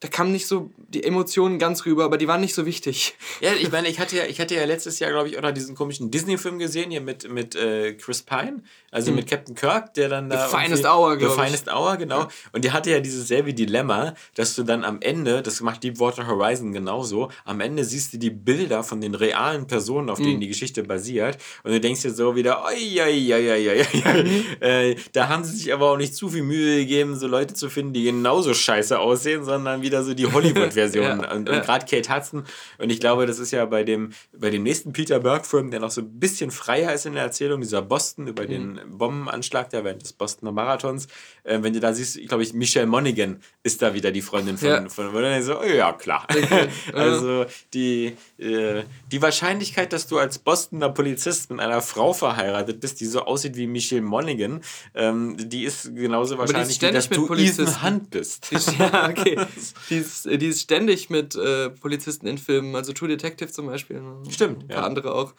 da 0.00 0.08
kamen 0.08 0.32
nicht 0.32 0.46
so 0.46 0.70
die 0.76 1.04
Emotionen 1.04 1.58
ganz 1.58 1.84
rüber, 1.84 2.04
aber 2.04 2.16
die 2.16 2.26
waren 2.26 2.40
nicht 2.40 2.54
so 2.54 2.64
wichtig. 2.64 3.14
Ja, 3.40 3.52
ich 3.52 3.70
meine, 3.70 3.86
ich 3.88 4.00
hatte 4.00 4.16
ja, 4.16 4.24
ich 4.24 4.40
hatte 4.40 4.54
ja 4.54 4.64
letztes 4.64 4.98
Jahr, 4.98 5.10
glaube 5.10 5.28
ich, 5.28 5.36
auch 5.36 5.42
noch 5.42 5.52
diesen 5.52 5.74
komischen 5.74 6.10
Disney-Film 6.10 6.58
gesehen, 6.58 6.90
hier 6.90 7.02
mit, 7.02 7.30
mit 7.30 7.54
äh, 7.54 7.92
Chris 7.92 8.22
Pine, 8.22 8.62
also 8.90 9.10
mhm. 9.10 9.18
mit 9.18 9.26
Captain 9.28 9.54
Kirk, 9.54 9.92
der 9.94 10.08
dann 10.08 10.30
da. 10.30 10.48
The 10.48 10.56
Finest 10.56 10.86
Hour, 10.86 11.18
glaube 11.18 11.34
ich. 11.34 11.38
The 11.38 11.46
Finest 11.46 11.68
Hour, 11.68 11.96
genau. 11.98 12.20
Ja. 12.20 12.28
Und 12.52 12.64
der 12.64 12.72
hatte 12.72 12.90
ja 12.90 13.00
dieses 13.00 13.28
selbe 13.28 13.52
Dilemma, 13.52 14.14
dass 14.34 14.54
du 14.54 14.62
dann 14.62 14.84
am 14.84 15.02
Ende, 15.02 15.42
das 15.42 15.60
macht 15.60 15.84
Deepwater 15.84 16.26
Horizon 16.26 16.72
genauso, 16.72 17.30
am 17.44 17.60
Ende 17.60 17.84
siehst 17.84 18.14
du 18.14 18.18
die 18.18 18.30
Bilder 18.30 18.82
von 18.82 19.02
den 19.02 19.14
realen 19.14 19.66
Personen, 19.66 20.08
auf 20.08 20.18
denen 20.18 20.36
mhm. 20.36 20.40
die 20.40 20.48
Geschichte 20.48 20.82
basiert, 20.82 21.36
und 21.62 21.72
du 21.72 21.80
denkst 21.80 22.00
dir 22.02 22.10
so 22.10 22.34
wieder, 22.34 22.64
oi, 22.64 23.02
oi, 23.02 23.34
oi, 23.34 23.50
oi, 23.50 23.68
oi, 23.68 23.80
oi. 23.80 24.22
Mhm. 24.22 24.44
Äh, 24.60 24.96
da 25.12 25.28
haben 25.28 25.44
sie 25.44 25.56
sich 25.56 25.72
aber 25.72 25.90
auch 25.90 25.96
nicht 25.96 26.14
zu 26.14 26.28
viel 26.28 26.42
Mühe 26.42 26.78
gegeben, 26.78 27.16
so 27.16 27.26
Leute 27.26 27.54
zu 27.54 27.70
finden, 27.70 27.92
die 27.92 28.04
genauso 28.04 28.52
scheiße 28.52 28.98
aussehen, 28.98 29.44
sondern 29.44 29.82
wieder 29.82 29.89
so 30.02 30.14
die 30.14 30.26
Hollywood-Version. 30.26 31.04
ja, 31.22 31.32
und, 31.32 31.48
und 31.48 31.62
gerade 31.62 31.86
Kate 31.86 32.14
Hudson. 32.14 32.44
Und 32.78 32.90
ich 32.90 33.00
glaube, 33.00 33.26
das 33.26 33.38
ist 33.38 33.50
ja 33.50 33.64
bei 33.66 33.84
dem, 33.84 34.12
bei 34.36 34.50
dem 34.50 34.62
nächsten 34.62 34.92
Peter 34.92 35.20
Berg-Film, 35.20 35.70
der 35.70 35.80
noch 35.80 35.90
so 35.90 36.00
ein 36.00 36.18
bisschen 36.18 36.50
freier 36.50 36.92
ist 36.92 37.06
in 37.06 37.14
der 37.14 37.24
Erzählung, 37.24 37.60
dieser 37.60 37.82
Boston 37.82 38.26
über 38.26 38.44
mhm. 38.44 38.48
den 38.48 38.80
Bombenanschlag 38.88 39.70
da 39.70 39.84
während 39.84 40.02
des 40.02 40.12
Bostoner 40.12 40.52
Marathons. 40.52 41.06
Äh, 41.44 41.58
wenn 41.62 41.72
du 41.72 41.80
da 41.80 41.92
siehst, 41.92 42.16
ich 42.16 42.28
glaube, 42.28 42.42
ich, 42.42 42.52
Michelle 42.52 42.86
Monaghan 42.86 43.40
ist 43.62 43.82
da 43.82 43.94
wieder 43.94 44.10
die 44.10 44.22
Freundin 44.22 44.58
von, 44.58 44.68
ja. 44.68 44.88
von, 44.88 45.10
von 45.12 45.22
dann 45.22 45.42
so, 45.42 45.60
oh, 45.60 45.64
ja, 45.64 45.92
klar. 45.92 46.26
also 46.92 47.46
die, 47.74 48.16
äh, 48.38 48.82
die 49.10 49.22
Wahrscheinlichkeit, 49.22 49.92
dass 49.92 50.06
du 50.06 50.18
als 50.18 50.38
Bostoner 50.38 50.88
Polizist 50.90 51.50
mit 51.50 51.60
einer 51.60 51.82
Frau 51.82 52.12
verheiratet 52.12 52.80
bist, 52.80 53.00
die 53.00 53.06
so 53.06 53.22
aussieht 53.22 53.56
wie 53.56 53.66
Michelle 53.66 54.02
Monaghan, 54.02 54.60
ähm, 54.94 55.36
die 55.38 55.64
ist 55.64 55.94
genauso 55.94 56.38
wahrscheinlich, 56.38 56.80
wie 56.80 56.90
dass 56.90 57.08
du 57.08 57.32
Ethan 57.34 57.82
Hunt 57.82 58.10
bist. 58.10 58.50
ja, 58.78 59.08
okay. 59.08 59.38
Die 59.88 59.96
ist 59.96 60.10
ist, 60.26 60.42
die 60.42 60.46
ist 60.46 60.62
ständig 60.62 61.10
mit 61.10 61.34
äh, 61.36 61.70
Polizisten 61.70 62.26
in 62.26 62.38
Filmen, 62.38 62.74
also 62.74 62.92
True 62.92 63.08
Detective 63.08 63.50
zum 63.50 63.66
Beispiel. 63.66 64.02
Stimmt. 64.28 64.64
Ein 64.64 64.68
paar 64.68 64.76
ja. 64.78 64.84
andere 64.84 65.14
auch. 65.14 65.34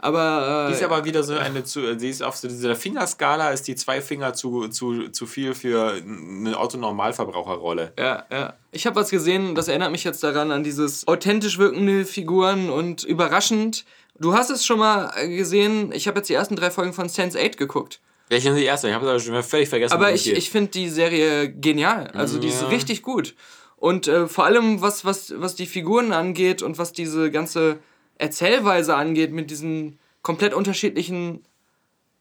Aber, 0.00 0.66
äh, 0.66 0.70
die 0.70 0.74
ist 0.74 0.84
aber 0.84 1.04
wieder 1.04 1.24
so 1.24 1.34
eine 1.34 1.64
zu, 1.64 1.96
die 1.96 2.08
ist 2.08 2.22
auf 2.22 2.36
so 2.36 2.46
dieser 2.46 2.76
Fingerskala 2.76 3.50
ist 3.50 3.66
die 3.66 3.74
zwei 3.74 4.00
Finger 4.00 4.32
zu, 4.32 4.68
zu, 4.68 5.08
zu 5.08 5.26
viel 5.26 5.54
für 5.54 5.94
eine 5.94 6.56
Autonormalverbraucherrolle. 6.56 7.94
Ja, 7.98 8.24
ja. 8.30 8.54
Ich 8.70 8.86
habe 8.86 8.94
was 8.94 9.10
gesehen, 9.10 9.56
das 9.56 9.66
erinnert 9.66 9.90
mich 9.90 10.04
jetzt 10.04 10.22
daran 10.22 10.52
an 10.52 10.62
dieses 10.62 11.08
authentisch 11.08 11.58
wirkende 11.58 12.04
Figuren 12.04 12.70
und 12.70 13.02
überraschend. 13.02 13.84
Du 14.20 14.34
hast 14.34 14.50
es 14.50 14.64
schon 14.64 14.78
mal 14.78 15.10
gesehen, 15.26 15.90
ich 15.92 16.06
habe 16.06 16.18
jetzt 16.18 16.28
die 16.28 16.34
ersten 16.34 16.54
drei 16.54 16.70
Folgen 16.70 16.92
von 16.92 17.08
Sense 17.08 17.36
8 17.36 17.56
geguckt. 17.56 18.00
Welche 18.28 18.48
sind 18.48 18.56
die 18.56 18.64
erste? 18.64 18.88
Ich 18.88 18.94
habe 18.94 19.08
es 19.10 19.24
schon 19.24 19.42
völlig 19.42 19.68
vergessen. 19.68 19.94
Aber 19.94 20.12
ich, 20.12 20.30
ich 20.30 20.50
finde 20.50 20.70
die 20.70 20.90
Serie 20.90 21.50
genial. 21.50 22.08
Also 22.14 22.34
ja. 22.36 22.42
die 22.42 22.48
ist 22.48 22.70
richtig 22.70 23.02
gut. 23.02 23.34
Und 23.78 24.08
äh, 24.08 24.26
vor 24.26 24.44
allem, 24.44 24.80
was, 24.80 25.04
was, 25.04 25.32
was 25.36 25.54
die 25.54 25.66
Figuren 25.66 26.12
angeht 26.12 26.62
und 26.62 26.78
was 26.78 26.92
diese 26.92 27.30
ganze 27.30 27.78
Erzählweise 28.16 28.96
angeht, 28.96 29.32
mit 29.32 29.50
diesen 29.50 29.98
komplett 30.22 30.52
unterschiedlichen 30.52 31.44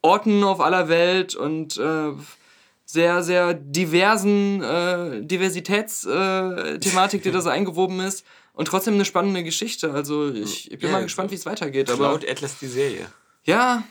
Orten 0.02 0.44
auf 0.44 0.62
aller 0.62 0.88
Welt 0.88 1.36
und 1.36 1.78
äh, 1.78 2.12
sehr, 2.86 3.24
sehr 3.24 3.56
diversen 3.56 4.62
äh, 4.62 5.22
Diversitätsthematik, 5.24 7.24
die 7.24 7.32
da 7.32 7.42
so 7.42 7.50
eingewoben 7.50 8.00
ist. 8.00 8.26
Und 8.54 8.68
trotzdem 8.68 8.96
eine 8.96 9.06
spannende 9.06 9.44
Geschichte. 9.44 9.92
Also 9.92 10.32
ich, 10.32 10.72
ich 10.72 10.80
bin 10.80 10.90
ja, 10.90 10.96
mal 10.96 11.04
gespannt, 11.04 11.32
wie 11.32 11.36
es 11.36 11.46
weitergeht. 11.46 11.88
Cloud 11.88 12.28
Atlas 12.28 12.58
die 12.60 12.68
Serie. 12.68 13.08
Ja, 13.44 13.84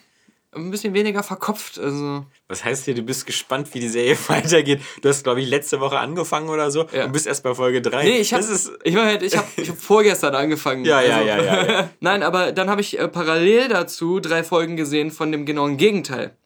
ein 0.57 0.71
bisschen 0.71 0.95
weniger 0.95 1.23
verkopft. 1.23 1.79
Also. 1.79 2.25
Was 2.49 2.65
heißt 2.65 2.85
hier, 2.87 2.95
du 2.95 3.03
bist 3.03 3.27
gespannt, 3.27 3.73
wie 3.75 3.81
die 3.81 3.89
Serie 3.89 4.17
weitergeht? 4.29 4.81
Du 5.03 5.09
hast, 5.09 5.23
glaube 5.25 5.41
ich, 5.41 5.49
letzte 5.49 5.81
Woche 5.81 5.99
angefangen 5.99 6.49
oder 6.49 6.71
so 6.71 6.87
ja. 6.93 7.05
und 7.05 7.13
bist 7.13 7.27
erst 7.27 7.43
bei 7.43 7.55
Folge 7.55 7.83
3. 7.83 8.05
Nee, 8.05 8.19
ich 8.19 8.33
habe 8.33 8.45
ich 8.85 8.95
mein, 8.95 9.23
ich 9.23 9.37
hab, 9.37 9.47
ich 9.57 9.69
hab 9.69 9.77
vorgestern 9.81 10.35
angefangen. 10.35 10.85
ja, 10.85 11.01
ja, 11.01 11.17
also. 11.17 11.29
ja, 11.29 11.43
ja, 11.43 11.73
ja. 11.73 11.91
Nein, 12.01 12.23
aber 12.23 12.53
dann 12.53 12.71
habe 12.71 12.81
ich 12.81 12.99
äh, 12.99 13.09
parallel 13.09 13.69
dazu 13.69 14.21
drei 14.21 14.43
Folgen 14.43 14.77
gesehen 14.77 15.11
von 15.11 15.31
dem 15.33 15.47
genauen 15.47 15.77
Gegenteil. 15.77 16.37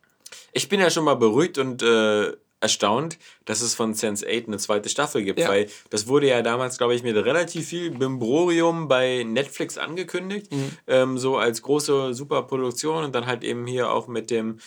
Ich 0.52 0.68
bin 0.68 0.80
ja 0.80 0.90
schon 0.90 1.04
mal 1.04 1.14
beruhigt 1.14 1.58
und 1.58 1.82
äh, 1.82 2.32
erstaunt, 2.60 3.18
dass 3.46 3.62
es 3.62 3.74
von 3.74 3.94
Sense 3.94 4.26
8 4.26 4.46
eine 4.46 4.58
zweite 4.58 4.88
Staffel 4.88 5.22
gibt, 5.24 5.40
ja. 5.40 5.48
weil 5.48 5.68
das 5.88 6.06
wurde 6.06 6.28
ja 6.28 6.42
damals, 6.42 6.78
glaube 6.78 6.94
ich, 6.94 7.02
mit 7.02 7.16
relativ 7.16 7.68
viel 7.68 7.90
Bimborium 7.90 8.86
bei 8.86 9.24
Netflix 9.26 9.78
angekündigt, 9.78 10.52
mhm. 10.52 10.70
ähm, 10.86 11.18
so 11.18 11.38
als 11.38 11.62
große 11.62 12.14
Superproduktion 12.14 13.04
und 13.04 13.14
dann 13.14 13.26
halt 13.26 13.44
eben 13.44 13.66
hier 13.66 13.90
auch 13.90 14.08
mit 14.08 14.30
dem 14.30 14.58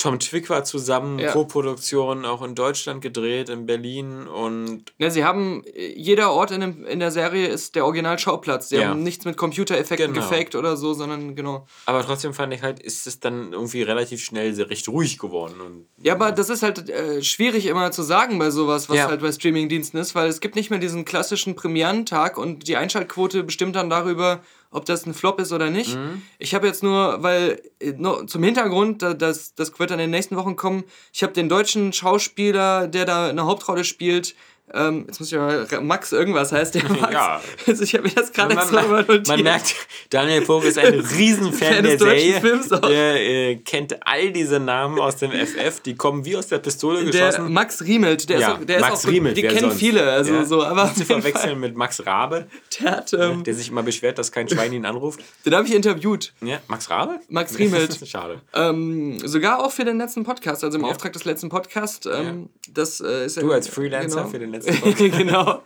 Tom 0.00 0.18
Twick 0.18 0.48
war 0.48 0.64
zusammen, 0.64 1.18
ja. 1.18 1.30
Co-Produktion 1.30 2.24
auch 2.24 2.40
in 2.42 2.54
Deutschland 2.54 3.02
gedreht, 3.02 3.50
in 3.50 3.66
Berlin 3.66 4.26
und. 4.26 4.84
Ja, 4.96 5.10
sie 5.10 5.24
haben, 5.24 5.62
jeder 5.94 6.32
Ort 6.32 6.52
in, 6.52 6.62
dem, 6.62 6.86
in 6.86 7.00
der 7.00 7.10
Serie 7.10 7.46
ist 7.48 7.74
der 7.74 7.84
Originalschauplatz. 7.84 8.70
Sie 8.70 8.76
ja. 8.76 8.88
haben 8.88 9.02
nichts 9.02 9.26
mit 9.26 9.36
Computereffekten 9.36 10.14
genau. 10.14 10.26
gefaked 10.26 10.54
oder 10.54 10.78
so, 10.78 10.94
sondern 10.94 11.36
genau. 11.36 11.66
Aber 11.84 12.02
trotzdem 12.02 12.32
fand 12.32 12.54
ich 12.54 12.62
halt, 12.62 12.80
ist 12.80 13.06
es 13.06 13.20
dann 13.20 13.52
irgendwie 13.52 13.82
relativ 13.82 14.24
schnell 14.24 14.60
recht 14.62 14.88
ruhig 14.88 15.18
geworden. 15.18 15.60
Und, 15.60 15.86
ja, 16.02 16.14
aber 16.14 16.32
das 16.32 16.48
ist 16.48 16.62
halt 16.62 16.88
äh, 16.88 17.22
schwierig 17.22 17.66
immer 17.66 17.92
zu 17.92 18.02
sagen 18.02 18.38
bei 18.38 18.50
sowas, 18.50 18.88
was 18.88 18.96
ja. 18.96 19.08
halt 19.08 19.20
bei 19.20 19.30
Streamingdiensten 19.30 20.00
ist, 20.00 20.14
weil 20.14 20.30
es 20.30 20.40
gibt 20.40 20.56
nicht 20.56 20.70
mehr 20.70 20.78
diesen 20.78 21.04
klassischen 21.04 21.54
Premierentag 21.54 22.38
und 22.38 22.68
die 22.68 22.76
Einschaltquote 22.76 23.44
bestimmt 23.44 23.76
dann 23.76 23.90
darüber, 23.90 24.40
ob 24.70 24.84
das 24.84 25.04
ein 25.04 25.14
Flop 25.14 25.40
ist 25.40 25.52
oder 25.52 25.70
nicht. 25.70 25.96
Mhm. 25.96 26.22
Ich 26.38 26.54
habe 26.54 26.66
jetzt 26.66 26.82
nur, 26.82 27.22
weil 27.22 27.60
äh, 27.80 27.92
nur 27.92 28.26
zum 28.26 28.42
Hintergrund, 28.42 29.02
das, 29.02 29.54
das 29.54 29.78
wird 29.78 29.90
dann 29.90 29.98
in 29.98 30.04
den 30.04 30.10
nächsten 30.10 30.36
Wochen 30.36 30.56
kommen, 30.56 30.84
ich 31.12 31.22
habe 31.22 31.32
den 31.32 31.48
deutschen 31.48 31.92
Schauspieler, 31.92 32.86
der 32.86 33.04
da 33.04 33.28
eine 33.28 33.46
Hauptrolle 33.46 33.84
spielt, 33.84 34.34
ähm, 34.72 35.04
jetzt 35.06 35.20
muss 35.20 35.32
ich 35.32 35.38
mal, 35.38 35.66
Max 35.82 36.12
irgendwas 36.12 36.52
heißt 36.52 36.74
der 36.74 36.84
Max. 36.88 37.12
Ja. 37.12 37.40
Also 37.66 37.82
ich 37.82 37.94
habe 37.94 38.04
mir 38.04 38.14
das 38.14 38.32
gerade 38.32 38.54
extra 38.54 38.82
mal 38.82 39.02
notiert. 39.02 39.28
Man 39.28 39.42
merkt, 39.42 39.74
Daniel 40.10 40.42
Pope 40.42 40.66
ist 40.66 40.78
ein 40.78 40.94
Riesenfan 41.16 41.82
der 41.82 41.98
Serie. 41.98 42.40
Films 42.40 42.72
auch. 42.72 42.80
Der 42.80 43.20
äh, 43.20 43.56
kennt 43.56 44.06
all 44.06 44.32
diese 44.32 44.60
Namen 44.60 44.98
aus 44.98 45.16
dem 45.16 45.32
FF, 45.32 45.80
die 45.80 45.94
kommen 45.94 46.24
wie 46.24 46.36
aus 46.36 46.48
der 46.48 46.58
Pistole 46.58 47.04
geschossen. 47.04 47.42
Der 47.42 47.48
Max 47.48 47.82
Riemelt, 47.82 48.28
der 48.28 48.38
ja, 48.38 48.48
ist 48.48 48.54
auch, 48.54 48.64
der 48.64 48.80
Max 48.80 49.00
ist 49.00 49.06
auch, 49.06 49.10
Riemelt, 49.10 49.36
die 49.36 49.42
kennen 49.42 49.60
sonst? 49.60 49.78
viele, 49.78 50.10
also 50.10 50.34
ja. 50.34 50.44
so, 50.44 50.62
aber 50.62 50.92
zu 50.94 51.04
verwechseln 51.04 51.58
mit 51.60 51.76
Max 51.76 52.04
Rabe, 52.06 52.46
der, 52.80 52.90
hat, 52.90 53.12
ähm, 53.12 53.44
der 53.44 53.54
sich 53.54 53.68
immer 53.70 53.82
beschwert, 53.82 54.18
dass 54.18 54.30
kein 54.32 54.48
Schwein 54.48 54.72
ihn 54.72 54.86
anruft. 54.86 55.20
Den 55.44 55.54
habe 55.54 55.66
ich 55.66 55.74
interviewt. 55.74 56.32
Ja, 56.42 56.58
Max 56.68 56.90
Rabe? 56.90 57.20
Max 57.28 57.58
Riemelt. 57.58 57.98
Schade. 58.08 58.40
Ähm, 58.54 59.18
sogar 59.26 59.64
auch 59.64 59.72
für 59.72 59.84
den 59.84 59.98
letzten 59.98 60.24
Podcast, 60.24 60.64
also 60.64 60.78
im 60.78 60.84
ja. 60.84 60.90
Auftrag 60.90 61.12
des 61.12 61.24
letzten 61.24 61.48
Podcasts. 61.48 62.06
Ähm, 62.06 62.50
das 62.72 63.00
äh, 63.00 63.26
ist 63.26 63.40
du 63.40 63.52
als 63.52 63.68
Freelancer 63.68 64.18
genau. 64.18 64.28
für 64.28 64.38
den 64.38 64.50
letzten 64.50 64.59
genau. 64.98 65.62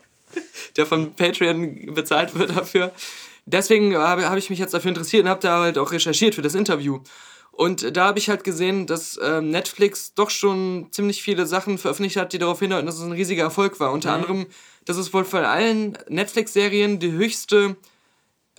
Der 0.76 0.86
von 0.86 1.14
Patreon 1.14 1.94
bezahlt 1.94 2.36
wird 2.38 2.56
dafür. 2.56 2.92
Deswegen 3.46 3.96
habe 3.96 4.28
hab 4.28 4.36
ich 4.36 4.50
mich 4.50 4.58
jetzt 4.58 4.74
dafür 4.74 4.88
interessiert 4.88 5.24
und 5.24 5.28
habe 5.28 5.40
da 5.40 5.60
halt 5.60 5.78
auch 5.78 5.92
recherchiert 5.92 6.34
für 6.34 6.42
das 6.42 6.54
Interview. 6.54 7.00
Und 7.52 7.96
da 7.96 8.06
habe 8.06 8.18
ich 8.18 8.28
halt 8.28 8.42
gesehen, 8.42 8.86
dass 8.86 9.18
ähm, 9.22 9.50
Netflix 9.50 10.14
doch 10.14 10.30
schon 10.30 10.88
ziemlich 10.90 11.22
viele 11.22 11.46
Sachen 11.46 11.78
veröffentlicht 11.78 12.16
hat, 12.16 12.32
die 12.32 12.38
darauf 12.38 12.58
hindeuten, 12.58 12.86
dass 12.86 12.96
es 12.96 13.02
ein 13.02 13.12
riesiger 13.12 13.44
Erfolg 13.44 13.78
war. 13.78 13.92
Unter 13.92 14.10
mhm. 14.10 14.14
anderem, 14.14 14.46
dass 14.86 14.96
es 14.96 15.12
wohl 15.14 15.24
von 15.24 15.44
allen 15.44 15.96
Netflix-Serien 16.08 16.98
die 16.98 17.12
höchste 17.12 17.76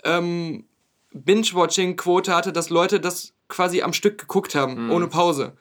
ähm, 0.02 0.64
Binge-Watching-Quote 1.12 2.34
hatte, 2.34 2.52
dass 2.52 2.70
Leute 2.70 3.00
das 3.00 3.34
quasi 3.48 3.82
am 3.82 3.92
Stück 3.92 4.18
geguckt 4.18 4.54
haben, 4.54 4.86
mhm. 4.86 4.92
ohne 4.92 5.08
Pause. 5.08 5.52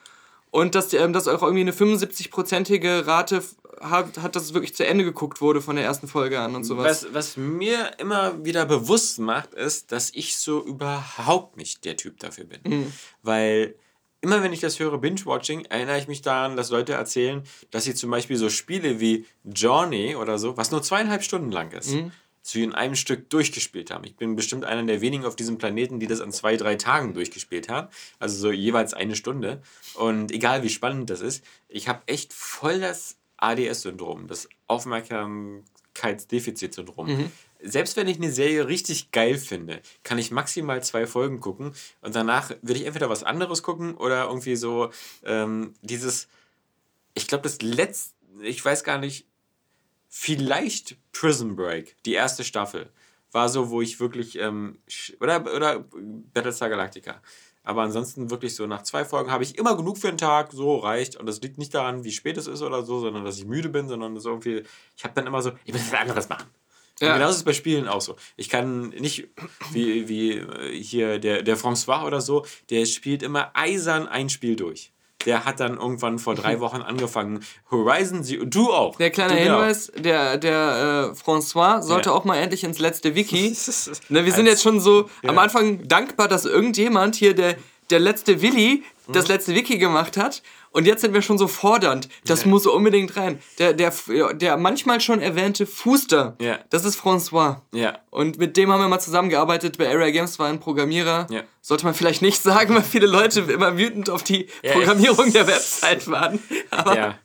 Und 0.51 0.73
dass, 0.75 0.93
ähm, 0.93 1.11
dass 1.11 1.27
auch 1.27 1.43
irgendwie 1.43 1.61
eine 1.61 1.73
75-prozentige 1.73 3.05
Rate 3.05 3.43
hat, 3.81 4.17
hat, 4.17 4.35
dass 4.35 4.43
es 4.43 4.53
wirklich 4.53 4.75
zu 4.75 4.85
Ende 4.85 5.03
geguckt 5.03 5.41
wurde 5.41 5.61
von 5.61 5.75
der 5.75 5.85
ersten 5.85 6.07
Folge 6.07 6.39
an 6.39 6.55
und 6.55 6.63
sowas. 6.63 7.05
Was, 7.05 7.13
was 7.13 7.37
mir 7.37 7.91
immer 7.99 8.43
wieder 8.45 8.65
bewusst 8.65 9.19
macht, 9.19 9.53
ist, 9.53 9.91
dass 9.91 10.11
ich 10.13 10.37
so 10.37 10.63
überhaupt 10.63 11.57
nicht 11.57 11.85
der 11.85 11.97
Typ 11.97 12.19
dafür 12.19 12.45
bin. 12.45 12.59
Mhm. 12.63 12.93
Weil 13.21 13.75
immer 14.21 14.41
wenn 14.41 14.53
ich 14.53 14.59
das 14.59 14.79
höre, 14.79 14.97
Binge-Watching, 14.97 15.65
erinnere 15.65 15.99
ich 15.99 16.07
mich 16.07 16.21
daran, 16.21 16.55
dass 16.55 16.71
Leute 16.71 16.93
erzählen, 16.93 17.43
dass 17.71 17.83
sie 17.83 17.93
zum 17.93 18.09
Beispiel 18.09 18.37
so 18.37 18.49
Spiele 18.49 18.99
wie 18.99 19.25
Journey 19.43 20.15
oder 20.15 20.39
so, 20.39 20.57
was 20.57 20.71
nur 20.71 20.81
zweieinhalb 20.81 21.23
Stunden 21.23 21.51
lang 21.51 21.71
ist, 21.71 21.91
mhm. 21.91 22.11
zu 22.41 22.59
in 22.59 22.73
einem 22.73 22.95
Stück 22.95 23.29
durchgespielt 23.29 23.91
haben. 23.91 24.03
Ich 24.03 24.15
bin 24.15 24.35
bestimmt 24.35 24.65
einer 24.65 24.83
der 24.83 25.01
wenigen 25.01 25.25
auf 25.25 25.35
diesem 25.35 25.59
Planeten, 25.59 25.99
die 25.99 26.07
das 26.07 26.21
an 26.21 26.31
zwei, 26.31 26.57
drei 26.57 26.75
Tagen 26.75 27.13
durchgespielt 27.13 27.69
haben. 27.69 27.87
Also 28.17 28.37
so 28.37 28.51
jeweils 28.51 28.95
eine 28.95 29.15
Stunde. 29.15 29.61
Und 29.93 30.31
egal 30.31 30.63
wie 30.63 30.69
spannend 30.69 31.11
das 31.11 31.21
ist, 31.21 31.45
ich 31.67 31.87
habe 31.87 32.01
echt 32.07 32.33
voll 32.33 32.79
das 32.79 33.17
ADS-Syndrom, 33.49 34.27
das 34.27 34.47
Aufmerksamkeitsdefizitsyndrom. 34.67 37.07
Mhm. 37.07 37.31
Selbst 37.61 37.97
wenn 37.97 38.07
ich 38.07 38.17
eine 38.17 38.31
Serie 38.31 38.67
richtig 38.67 39.11
geil 39.11 39.37
finde, 39.37 39.81
kann 40.03 40.17
ich 40.17 40.31
maximal 40.31 40.83
zwei 40.83 41.07
Folgen 41.07 41.39
gucken 41.39 41.73
und 42.01 42.15
danach 42.15 42.51
will 42.61 42.75
ich 42.75 42.85
entweder 42.85 43.09
was 43.09 43.23
anderes 43.23 43.63
gucken 43.63 43.95
oder 43.95 44.25
irgendwie 44.25 44.55
so 44.55 44.91
ähm, 45.23 45.73
dieses, 45.81 46.27
ich 47.13 47.27
glaube, 47.27 47.43
das 47.43 47.61
letzte, 47.61 48.13
ich 48.41 48.63
weiß 48.63 48.83
gar 48.83 48.99
nicht, 48.99 49.25
vielleicht 50.09 50.97
Prison 51.11 51.55
Break, 51.55 51.95
die 52.05 52.13
erste 52.13 52.43
Staffel, 52.43 52.89
war 53.31 53.49
so, 53.49 53.69
wo 53.69 53.81
ich 53.81 53.99
wirklich, 53.99 54.37
ähm, 54.39 54.79
oder, 55.19 55.53
oder 55.53 55.85
Battlestar 56.33 56.69
Galactica, 56.69 57.21
Aber 57.65 57.81
ansonsten 57.81 58.29
wirklich 58.29 58.55
so 58.55 58.67
nach 58.67 58.83
zwei 58.83 59.03
Folgen 59.03 59.31
habe 59.31 59.43
ich 59.43 59.57
immer 59.57 59.75
genug 59.75 59.97
für 59.97 60.07
einen 60.07 60.17
Tag, 60.17 60.51
so 60.53 60.77
reicht. 60.77 61.15
Und 61.15 61.25
das 61.25 61.41
liegt 61.41 61.57
nicht 61.57 61.73
daran, 61.73 62.03
wie 62.03 62.11
spät 62.11 62.37
es 62.37 62.47
ist 62.47 62.61
oder 62.61 62.83
so, 62.83 62.99
sondern 62.99 63.25
dass 63.25 63.37
ich 63.37 63.45
müde 63.45 63.69
bin, 63.69 63.87
sondern 63.87 64.15
das 64.15 64.25
irgendwie, 64.25 64.63
ich 64.95 65.03
habe 65.03 65.13
dann 65.15 65.27
immer 65.27 65.41
so, 65.41 65.51
ich 65.65 65.73
muss 65.73 65.91
was 65.91 65.99
anderes 65.99 66.29
machen. 66.29 66.47
Ja. 66.99 67.09
Und 67.09 67.13
genauso 67.15 67.31
ist 67.31 67.37
es 67.37 67.43
bei 67.43 67.53
Spielen 67.53 67.87
auch 67.87 68.01
so. 68.01 68.15
Ich 68.37 68.49
kann 68.49 68.89
nicht, 68.89 69.27
wie, 69.71 70.07
wie 70.07 70.31
äh, 70.37 70.81
hier 70.81 71.19
der, 71.19 71.41
der 71.41 71.57
François 71.57 72.05
oder 72.05 72.21
so, 72.21 72.45
der 72.69 72.85
spielt 72.85 73.21
immer 73.21 73.51
eisern 73.53 74.07
ein 74.07 74.29
Spiel 74.29 74.55
durch. 74.55 74.93
Der 75.25 75.45
hat 75.45 75.59
dann 75.59 75.77
irgendwann 75.77 76.19
vor 76.19 76.35
drei 76.35 76.59
Wochen 76.59 76.81
angefangen. 76.81 77.43
Horizon 77.71 78.23
Zero, 78.23 78.45
du 78.45 78.71
auch. 78.71 78.95
Der 78.97 79.09
kleine 79.09 79.33
du 79.33 79.39
Hinweis, 79.39 79.91
der, 79.97 80.37
der 80.37 81.13
äh, 81.13 81.19
François 81.19 81.81
sollte 81.81 82.09
ja. 82.09 82.15
auch 82.15 82.25
mal 82.25 82.37
endlich 82.37 82.63
ins 82.63 82.79
letzte 82.79 83.15
Wiki. 83.15 83.55
ne, 84.09 84.25
wir 84.25 84.31
sind 84.31 84.45
jetzt 84.45 84.61
schon 84.63 84.79
so 84.79 85.09
ja. 85.23 85.29
am 85.29 85.37
Anfang 85.37 85.87
dankbar, 85.87 86.27
dass 86.27 86.45
irgendjemand 86.45 87.15
hier, 87.15 87.33
der, 87.33 87.55
der 87.89 87.99
letzte 87.99 88.41
Willi, 88.41 88.83
das 89.07 89.27
letzte 89.27 89.53
Wiki 89.53 89.77
gemacht 89.77 90.17
hat. 90.17 90.41
Und 90.75 90.85
jetzt 90.85 90.99
sind 90.99 91.13
wir 91.13 91.21
schon 91.21 91.37
so 91.37 91.47
fordernd. 91.47 92.09
Das 92.25 92.41
ja. 92.41 92.49
muss 92.49 92.67
unbedingt 92.67 93.15
rein. 93.15 93.39
Der, 93.59 93.71
der, 93.71 93.93
der 94.33 94.57
manchmal 94.57 94.99
schon 94.99 95.21
erwähnte 95.21 95.65
Fuster, 95.65 96.35
ja. 96.41 96.59
das 96.69 96.83
ist 96.83 96.99
François. 96.99 97.61
Ja. 97.73 97.99
Und 98.09 98.39
mit 98.39 98.57
dem 98.57 98.69
haben 98.69 98.81
wir 98.81 98.89
mal 98.89 98.99
zusammengearbeitet. 98.99 99.77
Bei 99.77 99.87
Area 99.89 100.11
Games 100.11 100.37
war 100.37 100.49
ein 100.49 100.59
Programmierer. 100.59 101.27
Ja. 101.29 101.43
Sollte 101.61 101.85
man 101.85 101.93
vielleicht 101.93 102.21
nicht 102.21 102.41
sagen, 102.41 102.75
weil 102.75 102.83
viele 102.83 103.07
Leute 103.07 103.39
immer 103.39 103.77
wütend 103.77 104.09
auf 104.09 104.21
die 104.23 104.49
Programmierung 104.73 105.31
der 105.31 105.47
Website 105.47 106.11
waren. 106.11 106.39
Aber 106.71 106.97
ja. 106.97 107.15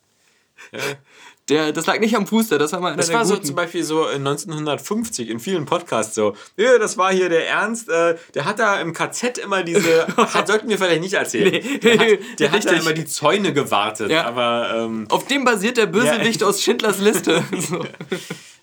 Der, 1.51 1.73
das 1.73 1.87
lag 1.87 1.99
nicht 1.99 2.17
am 2.17 2.25
Puster, 2.25 2.59
das 2.59 2.73
war 2.73 2.81
mal 2.81 2.97
Das 2.97 3.13
war 3.13 3.25
so 3.27 3.37
zum 3.37 3.57
Beispiel 3.57 3.83
so 3.83 4.07
1950 4.07 5.29
in 5.29 5.41
vielen 5.41 5.67
Podcasts 5.67 6.15
so. 6.15 6.35
Ja, 6.57 6.79
das 6.79 6.97
war 6.97 7.13
hier 7.13 7.29
der 7.29 7.49
Ernst, 7.49 7.89
äh, 7.89 8.17
der 8.35 8.45
hat 8.45 8.61
da 8.61 8.81
im 8.81 8.93
KZ 8.93 9.39
immer 9.39 9.65
diese. 9.65 10.07
hat, 10.17 10.47
sollten 10.47 10.69
wir 10.69 10.79
vielleicht 10.79 11.03
nicht 11.03 11.15
erzählen. 11.15 11.51
Nee. 11.51 11.79
Der 11.79 11.99
hat, 11.99 12.19
der 12.39 12.53
hat 12.53 12.65
da 12.65 12.73
immer 12.73 12.93
die 12.93 13.05
Zäune 13.05 13.53
gewartet. 13.53 14.11
Ja. 14.11 14.27
Aber, 14.27 14.75
ähm, 14.77 15.07
Auf 15.09 15.27
dem 15.27 15.45
basiert 15.45 15.77
der 15.77 15.87
Bösewicht 15.87 16.41
ja. 16.41 16.47
aus 16.47 16.63
Schindlers 16.63 17.01
Liste. 17.01 17.43
so. 17.59 17.85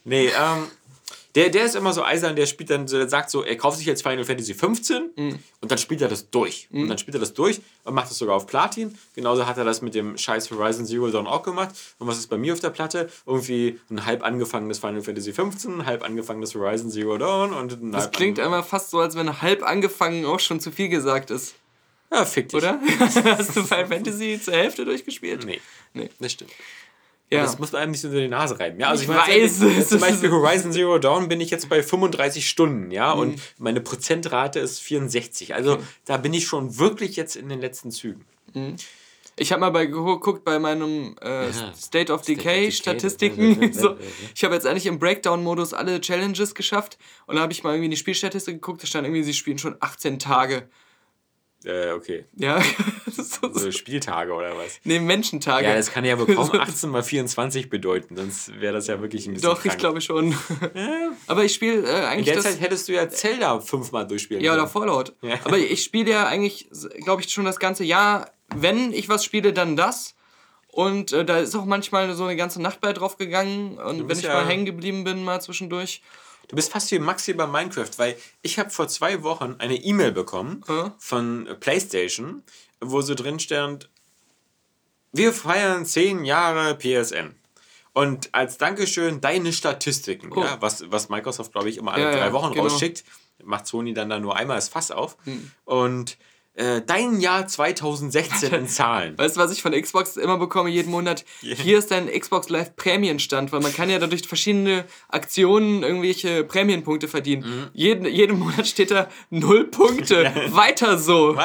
Nee, 0.05 0.27
ähm, 0.27 0.67
der, 1.35 1.49
der 1.49 1.65
ist 1.65 1.75
immer 1.75 1.93
so 1.93 2.03
eisern, 2.03 2.35
der 2.35 2.45
spielt 2.45 2.69
dann, 2.69 2.85
der 2.87 3.07
sagt 3.09 3.29
so, 3.29 3.43
er 3.43 3.55
kauft 3.57 3.77
sich 3.77 3.85
jetzt 3.85 4.01
Final 4.01 4.23
Fantasy 4.23 4.53
15 4.53 5.11
mhm. 5.15 5.39
und 5.61 5.71
dann 5.71 5.77
spielt 5.77 6.01
er 6.01 6.07
das 6.07 6.29
durch. 6.29 6.67
Mhm. 6.71 6.83
Und 6.83 6.87
dann 6.89 6.97
spielt 6.97 7.15
er 7.15 7.19
das 7.19 7.33
durch 7.33 7.61
und 7.83 7.93
macht 7.93 8.09
das 8.09 8.17
sogar 8.17 8.35
auf 8.35 8.47
Platin. 8.47 8.97
Genauso 9.15 9.45
hat 9.45 9.57
er 9.57 9.65
das 9.65 9.81
mit 9.81 9.95
dem 9.95 10.17
scheiß 10.17 10.51
Horizon 10.51 10.85
Zero 10.85 11.09
Dawn 11.09 11.27
auch 11.27 11.43
gemacht. 11.43 11.75
Und 11.99 12.07
was 12.07 12.17
ist 12.17 12.27
bei 12.27 12.37
mir 12.37 12.53
auf 12.53 12.59
der 12.59 12.69
Platte? 12.69 13.09
Irgendwie 13.25 13.79
ein 13.89 14.05
halb 14.05 14.23
angefangenes 14.23 14.79
Final 14.79 15.01
Fantasy 15.01 15.33
15, 15.33 15.85
halb 15.85 16.03
angefangenes 16.03 16.55
Horizon 16.55 16.89
Zero 16.89 17.17
Dawn 17.17 17.53
und 17.53 17.81
ein 17.81 17.91
Das 17.91 18.11
klingt 18.11 18.39
einmal 18.39 18.63
fast 18.63 18.89
so, 18.89 18.99
als 18.99 19.15
wenn 19.15 19.41
halb 19.41 19.63
angefangen 19.63 20.25
auch 20.25 20.39
schon 20.39 20.59
zu 20.59 20.71
viel 20.71 20.89
gesagt 20.89 21.31
ist. 21.31 21.55
Ja, 22.11 22.25
fick 22.25 22.49
dich. 22.49 22.57
Oder? 22.57 22.79
Hast 22.99 23.55
du 23.55 23.63
Final 23.63 23.87
Fantasy 23.87 24.39
zur 24.41 24.53
Hälfte 24.53 24.85
durchgespielt? 24.85 25.45
Nee. 25.45 25.59
Nee. 25.93 26.09
Das 26.19 26.31
stimmt. 26.31 26.51
Ja. 27.29 27.41
Das 27.41 27.59
muss 27.59 27.73
man 27.73 27.81
einem 27.81 27.91
nicht 27.91 28.03
in 28.05 28.11
die 28.11 28.27
Nase 28.29 28.57
reiben. 28.57 28.79
Ja, 28.79 28.87
also 28.87 29.03
ich, 29.03 29.09
ich 29.09 29.15
weiß, 29.15 29.61
jetzt, 29.75 29.89
zum 29.89 29.99
Beispiel 29.99 30.31
Horizon 30.31 30.71
Zero 30.71 30.97
Dawn 30.97 31.27
bin 31.27 31.41
ich 31.41 31.49
jetzt 31.49 31.67
bei 31.67 31.83
35 31.83 32.47
Stunden, 32.47 32.89
ja, 32.89 33.13
mhm. 33.13 33.21
und 33.21 33.41
meine 33.57 33.81
Prozentrate 33.81 34.59
ist 34.59 34.79
64. 34.79 35.53
Also 35.53 35.77
mhm. 35.77 35.87
da 36.05 36.17
bin 36.17 36.33
ich 36.33 36.47
schon 36.47 36.77
wirklich 36.77 37.17
jetzt 37.17 37.35
in 37.35 37.49
den 37.49 37.59
letzten 37.59 37.91
Zügen. 37.91 38.25
Mhm. 38.53 38.77
Ich 39.39 39.51
habe 39.51 39.59
mal 39.59 39.69
bei 39.69 39.85
geguckt 39.85 40.43
bei 40.43 40.57
meinem 40.57 41.15
äh, 41.21 41.49
ja. 41.51 41.73
State 41.75 42.11
of 42.11 42.23
Decay 42.23 42.71
Statistiken. 42.71 43.71
so, 43.73 43.95
ich 44.33 44.43
habe 44.43 44.55
jetzt 44.55 44.65
eigentlich 44.65 44.87
im 44.87 44.97
Breakdown-Modus 44.97 45.73
alle 45.73 46.01
Challenges 46.01 46.55
geschafft 46.55 46.97
und 47.27 47.35
da 47.35 47.41
habe 47.41 47.53
ich 47.53 47.63
mal 47.63 47.71
irgendwie 47.71 47.85
in 47.85 47.91
die 47.91 47.97
Spielstatistik 47.97 48.55
geguckt. 48.55 48.81
Da 48.81 48.87
stand 48.87 49.05
irgendwie, 49.05 49.23
sie 49.23 49.35
spielen 49.35 49.59
schon 49.59 49.75
18 49.79 50.17
Tage. 50.17 50.67
Äh, 51.67 51.91
okay. 51.91 52.23
Ja. 52.37 52.61
so, 53.11 53.51
so. 53.53 53.71
Spieltage 53.71 54.31
oder 54.31 54.55
was? 54.55 54.79
Nee, 54.85 54.99
Menschentage. 54.99 55.67
Ja, 55.67 55.75
das 55.75 55.91
kann 55.91 56.05
ja 56.05 56.17
wohl 56.17 56.33
kaum 56.33 56.49
18 56.53 56.89
mal 56.89 57.03
24 57.03 57.69
bedeuten, 57.69 58.15
sonst 58.15 58.59
wäre 58.61 58.73
das 58.73 58.87
ja 58.87 59.01
wirklich 59.01 59.27
ein 59.27 59.33
bisschen 59.33 59.49
Doch, 59.49 59.61
krank. 59.61 59.73
ich 59.73 59.77
glaube 59.77 59.99
schon. 59.99 60.31
Ja. 60.31 61.11
Aber 61.27 61.43
ich 61.43 61.53
spiele 61.53 61.85
äh, 61.85 62.05
eigentlich 62.05 62.27
In 62.29 62.33
der 62.35 62.43
Zeit 62.43 62.61
hättest 62.61 62.87
du 62.87 62.93
ja 62.93 63.09
Zelda 63.09 63.59
fünfmal 63.59 64.07
durchspielen 64.07 64.41
Ja, 64.41 64.53
oder 64.53 64.67
Fallout. 64.67 65.13
Ja. 65.21 65.35
Aber 65.43 65.57
ich 65.57 65.83
spiele 65.83 66.11
ja 66.11 66.27
eigentlich, 66.27 66.69
glaube 67.03 67.21
ich, 67.21 67.29
schon 67.29 67.43
das 67.43 67.59
ganze 67.59 67.83
Jahr. 67.83 68.31
Wenn 68.55 68.93
ich 68.93 69.09
was 69.09 69.25
spiele, 69.25 69.51
dann 69.51 69.75
das. 69.75 70.15
Und 70.69 71.11
äh, 71.11 71.25
da 71.25 71.39
ist 71.39 71.53
auch 71.55 71.65
manchmal 71.65 72.13
so 72.13 72.23
eine 72.23 72.37
ganze 72.37 72.61
Nacht 72.61 72.79
bei 72.79 72.93
drauf 72.93 73.17
gegangen. 73.17 73.77
Und 73.77 74.07
wenn 74.07 74.17
ich 74.17 74.23
ja 74.23 74.35
mal 74.35 74.47
hängen 74.47 74.65
geblieben 74.65 75.03
bin, 75.03 75.25
mal 75.25 75.41
zwischendurch. 75.41 76.01
Du 76.47 76.55
bist 76.55 76.71
fast 76.71 76.91
wie 76.91 76.99
Maxi 76.99 77.33
bei 77.33 77.45
Minecraft, 77.45 77.91
weil 77.97 78.17
ich 78.41 78.57
habe 78.57 78.69
vor 78.69 78.87
zwei 78.87 79.23
Wochen 79.23 79.55
eine 79.59 79.75
E-Mail 79.75 80.11
bekommen 80.11 80.63
hm? 80.67 80.93
von 80.97 81.47
PlayStation, 81.59 82.43
wo 82.79 83.01
so 83.01 83.15
drin 83.15 83.39
stand, 83.39 83.89
wir 85.11 85.33
feiern 85.33 85.85
zehn 85.85 86.23
Jahre 86.25 86.75
PSN. 86.75 87.35
Und 87.93 88.33
als 88.33 88.57
Dankeschön 88.57 89.21
deine 89.21 89.51
Statistiken, 89.51 90.31
cool. 90.31 90.45
ja, 90.45 90.57
was, 90.61 90.89
was 90.91 91.09
Microsoft, 91.09 91.51
glaube 91.51 91.69
ich, 91.69 91.77
immer 91.77 91.93
alle 91.93 92.03
ja, 92.03 92.11
drei 92.11 92.31
Wochen 92.31 92.53
genau. 92.53 92.63
rausschickt, 92.63 93.03
macht 93.43 93.65
Sony 93.65 93.93
dann 93.93 94.09
da 94.09 94.19
nur 94.19 94.35
einmal 94.35 94.57
das 94.57 94.69
Fass 94.69 94.91
auf. 94.91 95.17
Hm. 95.23 95.51
Und 95.65 96.17
äh, 96.57 96.81
dein 96.85 97.19
Jahr 97.21 97.47
2016 97.47 98.51
in 98.51 98.67
Zahlen. 98.67 99.17
Weißt 99.17 99.35
du, 99.35 99.39
was 99.39 99.51
ich 99.51 99.61
von 99.61 99.71
Xbox 99.71 100.17
immer 100.17 100.37
bekomme 100.37 100.69
jeden 100.69 100.91
Monat? 100.91 101.23
Yeah. 101.43 101.55
Hier 101.55 101.77
ist 101.77 101.91
dein 101.91 102.07
Xbox 102.07 102.49
Live 102.49 102.75
Prämienstand, 102.75 103.51
weil 103.51 103.61
man 103.61 103.73
kann 103.73 103.89
ja 103.89 103.99
dadurch 103.99 104.27
verschiedene 104.27 104.85
Aktionen 105.07 105.83
irgendwelche 105.83 106.43
Prämienpunkte 106.43 107.07
verdienen. 107.07 107.43
Mhm. 107.43 107.67
Jeden, 107.73 108.05
jeden 108.05 108.39
Monat 108.39 108.67
steht 108.67 108.91
da 108.91 109.07
null 109.29 109.65
Punkte. 109.65 110.31
Weiter 110.49 110.97
so. 110.97 111.37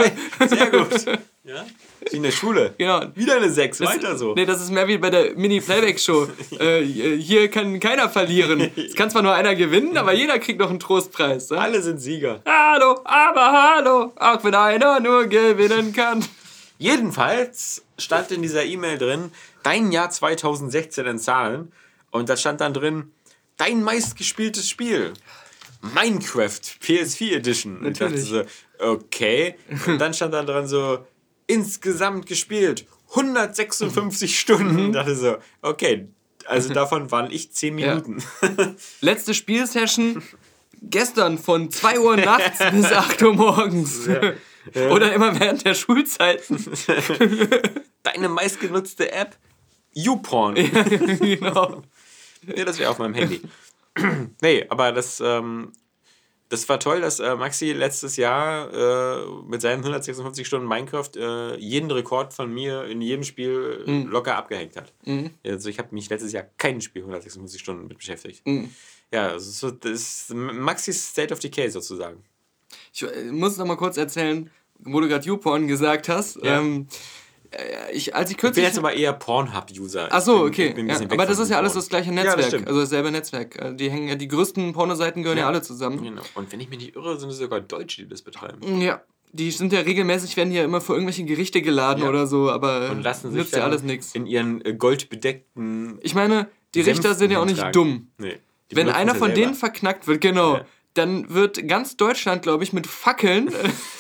Sehr 0.47 0.71
gut. 0.71 1.05
Ja? 1.45 1.67
Wie 2.11 2.17
in 2.17 2.23
der 2.23 2.31
Schule. 2.31 2.75
Genau. 2.79 3.03
Wieder 3.15 3.37
eine 3.37 3.51
6, 3.51 3.79
das, 3.79 3.89
weiter 3.89 4.17
so. 4.17 4.35
Nee, 4.35 4.47
das 4.47 4.61
ist 4.61 4.71
mehr 4.71 4.89
wie 4.89 4.99
bei 4.99 5.11
der 5.11 5.35
Mini-Playback-Show. 5.35 6.29
äh, 6.59 6.83
hier 6.83 7.49
kann 7.49 7.79
keiner 7.81 8.09
verlieren. 8.09 8.71
Es 8.77 8.95
kann 8.95 9.11
zwar 9.11 9.23
nur 9.23 9.35
einer 9.35 9.55
gewinnen, 9.55 9.97
aber 9.97 10.13
jeder 10.13 10.39
kriegt 10.39 10.59
noch 10.59 10.71
einen 10.71 10.81
Trostpreis. 10.81 11.51
Ja? 11.51 11.59
Alle 11.59 11.81
sind 11.83 11.99
Sieger. 11.99 12.43
Hallo, 12.47 13.01
aber 13.05 13.53
hallo, 13.53 14.13
auch 14.17 14.43
wenn 14.45 14.55
einer 14.55 15.01
nur 15.01 15.27
gewinnen 15.27 15.93
kann. 15.93 16.25
Jedenfalls 16.79 17.85
stand 17.99 18.33
in 18.33 18.43
dieser 18.43 18.65
E-Mail 18.65 18.99
drin, 18.99 19.31
dein 19.63 19.93
Jahr 19.93 20.11
2016 20.11 21.07
in 21.07 21.19
Zahlen. 21.19 21.73
Und 22.11 22.29
da 22.29 22.37
stand 22.37 22.61
dann 22.61 22.75
drin, 22.75 23.13
dein 23.57 23.83
meistgespieltes 23.83 24.69
Spiel. 24.69 25.13
Minecraft 25.95 26.61
PS4 26.81 27.37
Edition. 27.37 27.83
Natürlich. 27.83 28.01
Und 28.01 28.19
ich 28.19 28.31
dachte 28.31 28.47
so, 28.79 28.91
okay. 28.91 29.55
Und 29.87 30.01
dann 30.01 30.15
stand 30.15 30.35
da 30.35 30.43
dran 30.43 30.67
so, 30.67 30.99
insgesamt 31.53 32.27
gespielt 32.27 32.87
156 33.11 34.39
Stunden. 34.39 34.87
Ich 34.87 34.93
dachte 34.93 35.15
so, 35.15 35.37
okay, 35.61 36.09
also 36.47 36.73
davon 36.75 37.11
waren 37.11 37.31
ich 37.31 37.53
10 37.53 37.75
Minuten. 37.75 38.23
Ja. 38.41 38.75
Letzte 39.01 39.35
Spielsession 39.35 40.23
gestern 40.81 41.39
von 41.39 41.71
2 41.71 42.01
Uhr 42.01 42.17
nachts 42.17 42.59
bis 42.73 42.87
8 42.87 43.23
Uhr 43.23 43.35
morgens. 43.35 44.07
Ja. 44.07 44.33
Ja. 44.75 44.91
Oder 44.91 45.13
immer 45.13 45.39
während 45.41 45.67
der 45.67 45.75
Schulzeiten. 45.75 46.65
Deine 48.05 48.29
meistgenutzte 48.29 49.11
App? 49.11 49.37
YouPorn. 49.93 50.55
Ja, 50.55 50.83
genau. 50.85 51.83
Ja, 52.47 52.65
das 52.65 52.79
wäre 52.79 52.91
auf 52.91 52.99
meinem 52.99 53.15
Handy. 53.15 53.43
nee, 54.41 54.65
aber 54.69 54.93
das 54.93 55.21
ähm, 55.21 55.73
das 56.53 56.69
war 56.69 56.79
toll, 56.79 57.01
dass 57.01 57.19
äh, 57.19 57.35
Maxi 57.35 57.73
letztes 57.73 58.19
Jahr 58.19 58.71
äh, 58.75 59.27
mit 59.49 59.63
seinen 59.63 59.79
156 59.79 60.47
Stunden 60.47 60.69
Minecraft 60.69 61.09
äh, 61.17 61.57
jeden 61.57 61.91
Rekord 61.91 62.35
von 62.35 62.53
mir 62.53 62.85
in 62.85 63.01
jedem 63.01 63.25
Spiel 63.25 63.83
mhm. 63.87 64.09
locker 64.09 64.37
abgehängt 64.37 64.77
hat. 64.77 64.93
Mhm. 65.07 65.31
Also 65.47 65.71
ich 65.71 65.79
habe 65.79 65.95
mich 65.95 66.11
letztes 66.11 66.33
Jahr 66.33 66.45
kein 66.59 66.83
Spiel 66.83 67.01
156 67.01 67.59
Stunden 67.59 67.87
mit 67.87 67.97
beschäftigt. 67.97 68.47
Mhm. 68.47 68.69
Ja, 69.11 69.29
also 69.29 69.71
das 69.71 69.93
ist 69.93 70.35
Maxis 70.35 71.09
State 71.09 71.33
of 71.33 71.41
Decay 71.41 71.71
sozusagen. 71.71 72.23
Ich 72.93 73.03
äh, 73.03 73.33
muss 73.33 73.57
noch 73.57 73.65
mal 73.65 73.77
kurz 73.77 73.97
erzählen, 73.97 74.51
wo 74.79 75.01
du 75.01 75.09
gerade 75.09 75.25
YouPorn 75.25 75.69
gesagt 75.69 76.11
hast. 76.11 76.37
Ja. 76.45 76.61
Ähm, 76.61 76.87
äh, 76.91 76.97
ich, 77.93 78.15
als 78.15 78.31
ich 78.31 78.37
kürzlich. 78.37 78.65
Ich 78.65 78.71
bin 78.71 78.75
jetzt 78.75 78.79
aber 78.79 78.95
eher 78.95 79.13
Pornhub-User. 79.13 80.09
Ach 80.11 80.21
so, 80.21 80.45
okay. 80.45 80.75
Ja, 80.87 81.01
aber 81.09 81.27
das 81.27 81.39
ist 81.39 81.51
ja 81.51 81.59
alles 81.59 81.75
das 81.75 81.89
gleiche 81.89 82.13
Netzwerk. 82.13 82.53
Ja, 82.53 82.67
also 82.67 82.81
dasselbe 82.81 83.11
Netzwerk. 83.11 83.57
Äh, 83.57 83.75
die 83.75 83.91
hängen 83.91 84.09
ja, 84.09 84.15
die 84.15 84.29
größten 84.29 84.73
Pornoseiten 84.73 85.23
gehören 85.23 85.39
ja, 85.39 85.45
ja 85.45 85.49
alle 85.49 85.63
zusammen. 85.63 86.03
Genau. 86.03 86.23
Und 86.35 86.53
wenn 86.53 86.61
ich 86.61 86.69
mich 86.71 86.79
nicht 86.79 86.97
irre, 86.97 87.19
sind 87.19 87.31
es 87.31 87.39
sogar 87.39 87.61
Deutsche, 87.61 88.03
die 88.03 88.09
das 88.09 88.23
betreiben. 88.23 88.81
Ja. 88.81 89.03
Die 89.35 89.51
sind 89.51 89.73
ja 89.73 89.81
regelmäßig, 89.81 90.37
werden 90.37 90.53
ja 90.53 90.63
immer 90.63 90.83
vor 90.83 90.95
irgendwelche 90.95 91.25
Gerichte 91.25 91.63
geladen 91.63 92.05
oder 92.05 92.27
so, 92.27 92.51
aber 92.51 92.91
und 92.91 93.03
lassen 93.03 93.31
sich 93.31 93.39
nützt 93.39 93.57
ja 93.57 93.65
alles 93.65 93.83
nichts. 93.83 94.15
In 94.15 94.27
ihren 94.27 94.63
äh, 94.65 94.75
goldbedeckten. 94.75 95.99
Ich 96.03 96.15
meine, 96.15 96.49
die 96.75 96.83
Richter 96.83 97.15
sind 97.15 97.31
ja 97.31 97.41
auch 97.41 97.47
nicht 97.47 97.65
dumm. 97.75 98.09
Nee. 98.19 98.39
Wenn 98.71 98.89
einer 98.89 99.15
von 99.15 99.35
denen 99.35 99.55
verknackt 99.55 100.07
wird, 100.07 100.21
genau, 100.21 100.61
dann 100.95 101.33
wird 101.33 101.67
ganz 101.69 101.97
Deutschland, 101.97 102.43
glaube 102.43 102.65
ich, 102.65 102.73
mit 102.73 102.87
Fackeln 102.87 103.51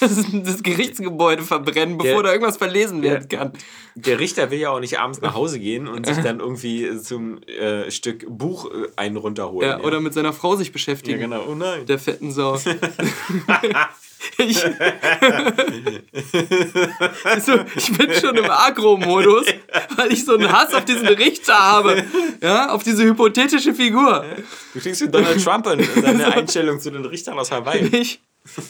das 0.00 0.62
Gerichtsgebäude 0.62 1.42
verbrennen, 1.42 1.96
bevor 1.96 2.22
der, 2.22 2.24
da 2.24 2.32
irgendwas 2.32 2.58
verlesen 2.58 3.02
werden 3.02 3.28
kann. 3.28 3.52
Der 3.94 4.18
Richter 4.18 4.50
will 4.50 4.58
ja 4.58 4.70
auch 4.70 4.80
nicht 4.80 4.98
abends 4.98 5.20
nach 5.20 5.34
Hause 5.34 5.58
gehen 5.58 5.88
und 5.88 6.06
sich 6.06 6.18
dann 6.18 6.40
irgendwie 6.40 7.00
zum 7.00 7.42
äh, 7.44 7.90
Stück 7.90 8.26
Buch 8.28 8.70
äh, 8.70 8.88
einen 8.96 9.16
runterholen. 9.16 9.68
Ja, 9.68 9.78
ja, 9.78 9.84
Oder 9.84 10.00
mit 10.00 10.12
seiner 10.12 10.32
Frau 10.32 10.56
sich 10.56 10.72
beschäftigen. 10.72 11.20
Ja, 11.20 11.26
genau. 11.26 11.44
Oh 11.48 11.54
nein. 11.54 11.86
Der 11.86 11.98
fetten 11.98 12.30
Sau. 12.30 12.58
Ich, 14.38 14.64
also, 17.24 17.52
ich 17.76 17.96
bin 17.96 18.12
schon 18.14 18.36
im 18.36 18.50
Agro-Modus, 18.50 19.46
weil 19.96 20.12
ich 20.12 20.24
so 20.24 20.34
einen 20.34 20.50
Hass 20.50 20.74
auf 20.74 20.84
diesen 20.84 21.08
Richter 21.08 21.58
habe. 21.58 22.04
Ja, 22.40 22.70
auf 22.70 22.82
diese 22.82 23.04
hypothetische 23.04 23.74
Figur. 23.74 24.24
Du 24.74 24.80
klingst 24.80 25.00
wie 25.02 25.08
Donald 25.08 25.42
Trump 25.42 25.66
in 25.66 26.02
seiner 26.02 26.32
Einstellung 26.36 26.80
zu 26.80 26.90
den 26.90 27.04
Richtern 27.04 27.38
aus 27.38 27.50
Hawaii. 27.50 27.88
Ich, 27.92 28.20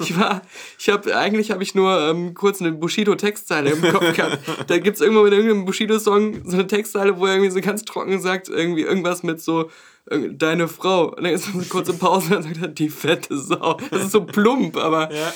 ich 0.00 0.18
war, 0.18 0.42
ich 0.78 0.88
habe, 0.88 1.16
eigentlich 1.16 1.50
habe 1.50 1.62
ich 1.62 1.74
nur 1.74 1.98
ähm, 2.00 2.34
kurz 2.34 2.60
eine 2.60 2.72
Bushido-Textzeile 2.72 3.70
im 3.70 3.82
Kopf 3.82 4.14
gehabt. 4.14 4.38
Da 4.66 4.78
gibt 4.78 4.96
es 4.96 5.00
irgendwo 5.00 5.24
in 5.24 5.32
irgendeinem 5.32 5.64
Bushido-Song 5.64 6.42
so 6.44 6.56
eine 6.56 6.66
Textzeile, 6.66 7.18
wo 7.18 7.26
er 7.26 7.34
irgendwie 7.34 7.50
so 7.50 7.60
ganz 7.60 7.84
trocken 7.84 8.20
sagt, 8.20 8.48
irgendwie 8.48 8.82
irgendwas 8.82 9.22
mit 9.22 9.40
so, 9.40 9.70
deine 10.06 10.68
Frau. 10.68 11.08
Und 11.14 11.24
dann 11.24 11.32
ist 11.32 11.44
so 11.44 11.52
eine 11.58 11.66
kurze 11.66 11.94
Pause 11.94 12.36
und 12.36 12.44
dann 12.44 12.54
sagt 12.54 12.62
er, 12.62 12.68
die 12.68 12.90
fette 12.90 13.36
Sau. 13.38 13.78
Das 13.90 14.04
ist 14.04 14.12
so 14.12 14.24
plump, 14.24 14.76
aber. 14.76 15.10
Ja. 15.22 15.32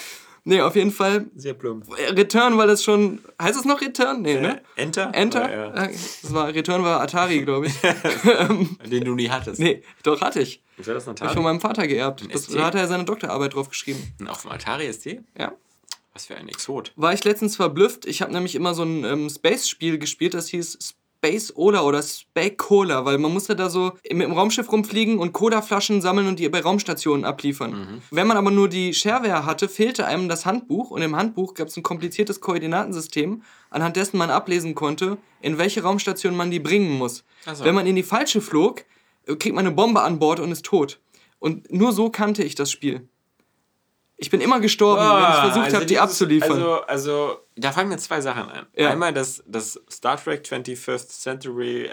Nee, 0.49 0.61
auf 0.61 0.77
jeden 0.77 0.93
Fall. 0.93 1.27
Sehr 1.35 1.55
plump. 1.55 1.87
Return, 1.99 2.57
weil 2.57 2.69
das 2.69 2.85
schon. 2.85 3.19
Heißt 3.43 3.59
es 3.59 3.65
noch 3.65 3.81
Return? 3.81 4.23
Nee, 4.23 4.41
ne? 4.41 4.63
Enter? 4.77 5.11
Enter? 5.13 5.51
Ja, 5.51 5.57
ja. 5.67 5.73
Ah, 5.75 5.89
Das 5.89 6.33
war, 6.33 6.47
Return 6.55 6.85
war 6.85 7.01
Atari, 7.01 7.41
glaube 7.41 7.67
ich. 7.67 7.75
Den 8.89 9.05
du 9.05 9.17
nie 9.17 9.29
hattest. 9.29 9.59
nee, 9.59 9.83
doch 10.05 10.21
hatte 10.21 10.41
ich. 10.41 10.63
Was 10.77 10.87
war 10.87 10.95
das 10.95 11.09
ein 11.09 11.17
Hab 11.19 11.29
ich 11.29 11.35
von 11.35 11.43
meinem 11.43 11.61
Vater 11.61 11.89
geerbt. 11.89 12.29
Das, 12.33 12.47
da 12.47 12.67
hat 12.67 12.77
er 12.77 12.87
seine 12.87 13.05
Doktorarbeit 13.05 13.55
drauf 13.55 13.71
geschrieben. 13.71 14.15
Auf 14.29 14.43
dem 14.43 14.53
Atari 14.53 14.93
ST? 14.93 15.19
Ja. 15.37 15.53
Was 16.13 16.27
für 16.27 16.37
ein 16.37 16.49
Exot. 16.49 16.93
War 16.95 17.13
ich 17.13 17.25
letztens 17.25 17.57
verblüfft. 17.57 18.07
Ich 18.07 18.23
habe 18.23 18.33
nämlich 18.33 18.55
immer 18.55 18.73
so 18.75 18.85
ein 18.85 19.03
ähm, 19.05 19.29
Space-Spiel 19.29 19.99
gespielt, 19.99 20.35
das 20.35 20.47
hieß 20.49 20.95
Space 21.19 21.53
Ola 21.57 21.83
oder 21.83 22.03
Space 22.03 22.53
Cola, 22.57 23.05
weil 23.05 23.19
man 23.19 23.33
musste 23.33 23.57
da 23.57 23.71
so 23.71 23.93
mit 24.11 24.23
dem 24.23 24.33
Raumschiff 24.33 24.71
rumfliegen 24.71 25.19
und 25.19 25.33
Cola-Flaschen 25.33 26.01
sammeln 26.01 26.29
und 26.29 26.39
die 26.39 26.49
bei 26.49 26.61
Raumstationen 26.61 27.25
abliefern. 27.25 28.03
Wenn 28.11 28.27
man 28.27 28.37
aber 28.37 28.51
nur 28.51 28.69
die 28.69 28.95
Shareware 28.95 29.47
hatte, 29.47 29.69
fehlte 29.69 30.07
einem 30.07 30.29
das 30.29 30.47
Handbuch 30.47 30.91
und 30.91 31.03
im 31.03 31.17
Handbuch 31.17 31.55
gab 31.55 31.69
es 31.69 31.77
ein 31.77 31.83
kompliziertes 31.83 32.41
Koordinatensystem, 32.41 33.43
anhand 33.71 33.97
dessen 33.97 34.19
man 34.19 34.31
ablesen 34.31 34.75
konnte, 34.75 35.19
in 35.41 35.59
welche 35.59 35.83
Raumstation 35.83 36.37
man 36.37 36.51
die 36.51 36.61
bringen 36.61 36.97
muss. 36.97 37.25
So. 37.53 37.65
Wenn 37.65 37.75
man 37.75 37.87
in 37.87 37.97
die 37.97 38.03
falsche 38.03 38.41
flog, 38.41 38.85
äh, 39.27 39.37
kriegt 39.37 39.55
man 39.55 39.67
eine 39.67 39.75
Bombe 39.75 40.03
an 40.03 40.19
Bord 40.19 40.41
und 40.41 40.53
ist 40.53 40.65
tot. 40.65 41.01
Und 41.39 41.73
nur 41.73 41.93
so 41.93 42.11
kannte 42.11 42.43
ich 42.43 42.55
das 42.55 42.71
Spiel. 42.71 43.09
Ich 44.19 44.31
bin 44.31 44.41
immer 44.41 44.61
gestorben, 44.61 45.03
wenn 45.03 45.31
ich 45.31 45.39
versucht 45.41 45.65
also 45.65 45.77
habe, 45.77 45.87
die 45.87 45.99
abzuliefern. 45.99 46.53
Also, 46.53 46.81
also, 46.83 47.41
da 47.57 47.73
fallen 47.73 47.89
mir 47.89 47.99
zwei 47.99 48.21
Sachen 48.21 48.49
ein. 48.49 48.67
Ja. 48.75 48.91
Einmal 48.91 49.13
das, 49.13 49.43
das 49.47 49.81
Star 49.91 50.17
Trek 50.17 50.45
25th 50.45 51.09
Century 51.09 51.91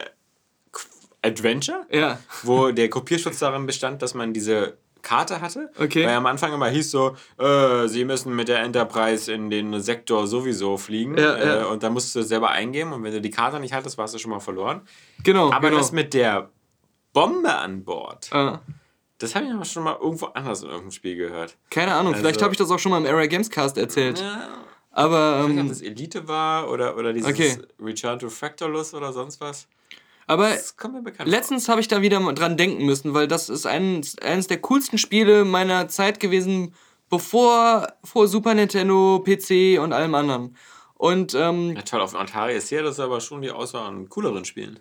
Adventure, 1.22 1.86
ja. 1.90 2.20
wo 2.44 2.72
der 2.72 2.90
Kopierschutz 2.90 3.40
darin 3.40 3.66
bestand, 3.66 4.02
dass 4.02 4.14
man 4.14 4.34
diese 4.34 4.78
Karte 5.04 5.42
hatte. 5.42 5.70
Okay. 5.78 6.06
Weil 6.06 6.16
am 6.16 6.26
Anfang 6.26 6.54
immer 6.54 6.70
hieß 6.70 6.92
so, 6.92 7.16
äh, 7.38 7.88
sie 7.88 8.06
müssen 8.06 8.36
mit 8.36 8.48
der 8.48 8.62
Enterprise 8.62 9.32
in 9.32 9.50
den 9.50 9.80
Sektor 9.82 10.28
sowieso 10.28 10.78
fliegen. 10.78 11.18
Ja, 11.18 11.36
äh, 11.36 11.48
ja. 11.48 11.66
Und 11.66 11.84
dann 11.84 11.94
musstest 11.94 12.16
du 12.16 12.20
es 12.22 12.30
selber 12.30 12.50
eingeben 12.50 12.94
und 12.94 13.04
wenn 13.04 13.12
du 13.12 13.22
die 13.22 13.30
Karte 13.30 13.60
nicht 13.60 13.74
hattest, 13.74 13.98
warst 13.98 14.14
du 14.14 14.18
schon 14.18 14.32
mal 14.32 14.40
verloren. 14.40 14.82
Genau. 15.24 15.52
Aber 15.52 15.70
genau. 15.70 15.78
das 15.82 15.92
mit 15.92 16.14
der 16.14 16.50
Bombe 17.12 17.54
an 17.54 17.84
Bord, 17.84 18.30
Ah, 18.32 18.62
das 19.24 19.36
habe 19.36 19.46
ich 19.46 19.52
aber 19.54 19.66
schon 19.66 19.84
mal 19.84 19.98
irgendwo 20.00 20.28
anders 20.28 20.62
in 20.62 20.68
irgendeinem 20.68 20.92
Spiel 20.92 21.16
gehört. 21.16 21.58
keine 21.70 21.96
Ahnung, 21.96 22.14
vielleicht 22.14 22.36
Also- 22.36 22.44
habe 22.46 22.54
ich 22.54 22.58
das 22.60 22.70
auch 22.72 22.80
schon 22.80 22.92
mal 22.92 22.98
im 23.00 23.06
Area 23.06 23.28
Games 23.28 23.50
Cast 23.50 23.78
erzählt. 23.78 24.20
Ja, 24.20 24.50
Aber, 24.92 25.38
Ich 25.40 25.44
weiß 25.44 25.48
nicht, 25.50 25.58
ob 25.58 25.64
ähm, 25.64 25.70
das 25.70 25.82
Elite 25.82 26.28
war 26.28 26.70
oder, 26.70 26.96
oder 26.98 27.14
dieses 27.14 27.30
Okay. 27.30 27.58
Return 27.82 28.20
to 28.20 28.30
Fractalus 28.30 28.94
oder 28.94 29.12
sonst 29.12 29.42
was. 29.42 29.68
aber 30.28 30.56
letztens 31.26 31.68
habe 31.68 31.82
ich 31.82 31.88
da 31.88 32.02
wieder 32.02 32.20
dran 32.34 32.58
denken 32.58 32.86
müssen, 32.86 33.14
weil 33.14 33.28
das 33.28 33.50
ist 33.50 33.66
ein, 33.66 34.02
eines 34.22 34.48
der 34.48 34.62
coolsten 34.62 34.98
Spiele 35.00 35.46
meiner 35.46 35.88
Zeit 35.88 36.20
gewesen, 36.20 36.74
bevor 37.10 37.88
vor 38.04 38.28
Super 38.28 38.54
Nintendo, 38.54 39.20
PC 39.26 39.80
und 39.82 39.94
allem 39.94 40.14
anderen. 40.16 40.56
Und 40.96 41.34
ähm. 41.36 41.76
Ja, 41.76 41.82
toll, 41.82 42.00
auf 42.02 42.16
Atari 42.16 42.56
ist 42.56 42.70
ja 42.70 42.82
das 42.82 43.00
aber 43.00 43.20
schon 43.20 43.42
die 43.42 43.52
Auswahl 43.52 43.88
an 43.88 44.08
cooleren 44.10 44.46
Spielen. 44.46 44.80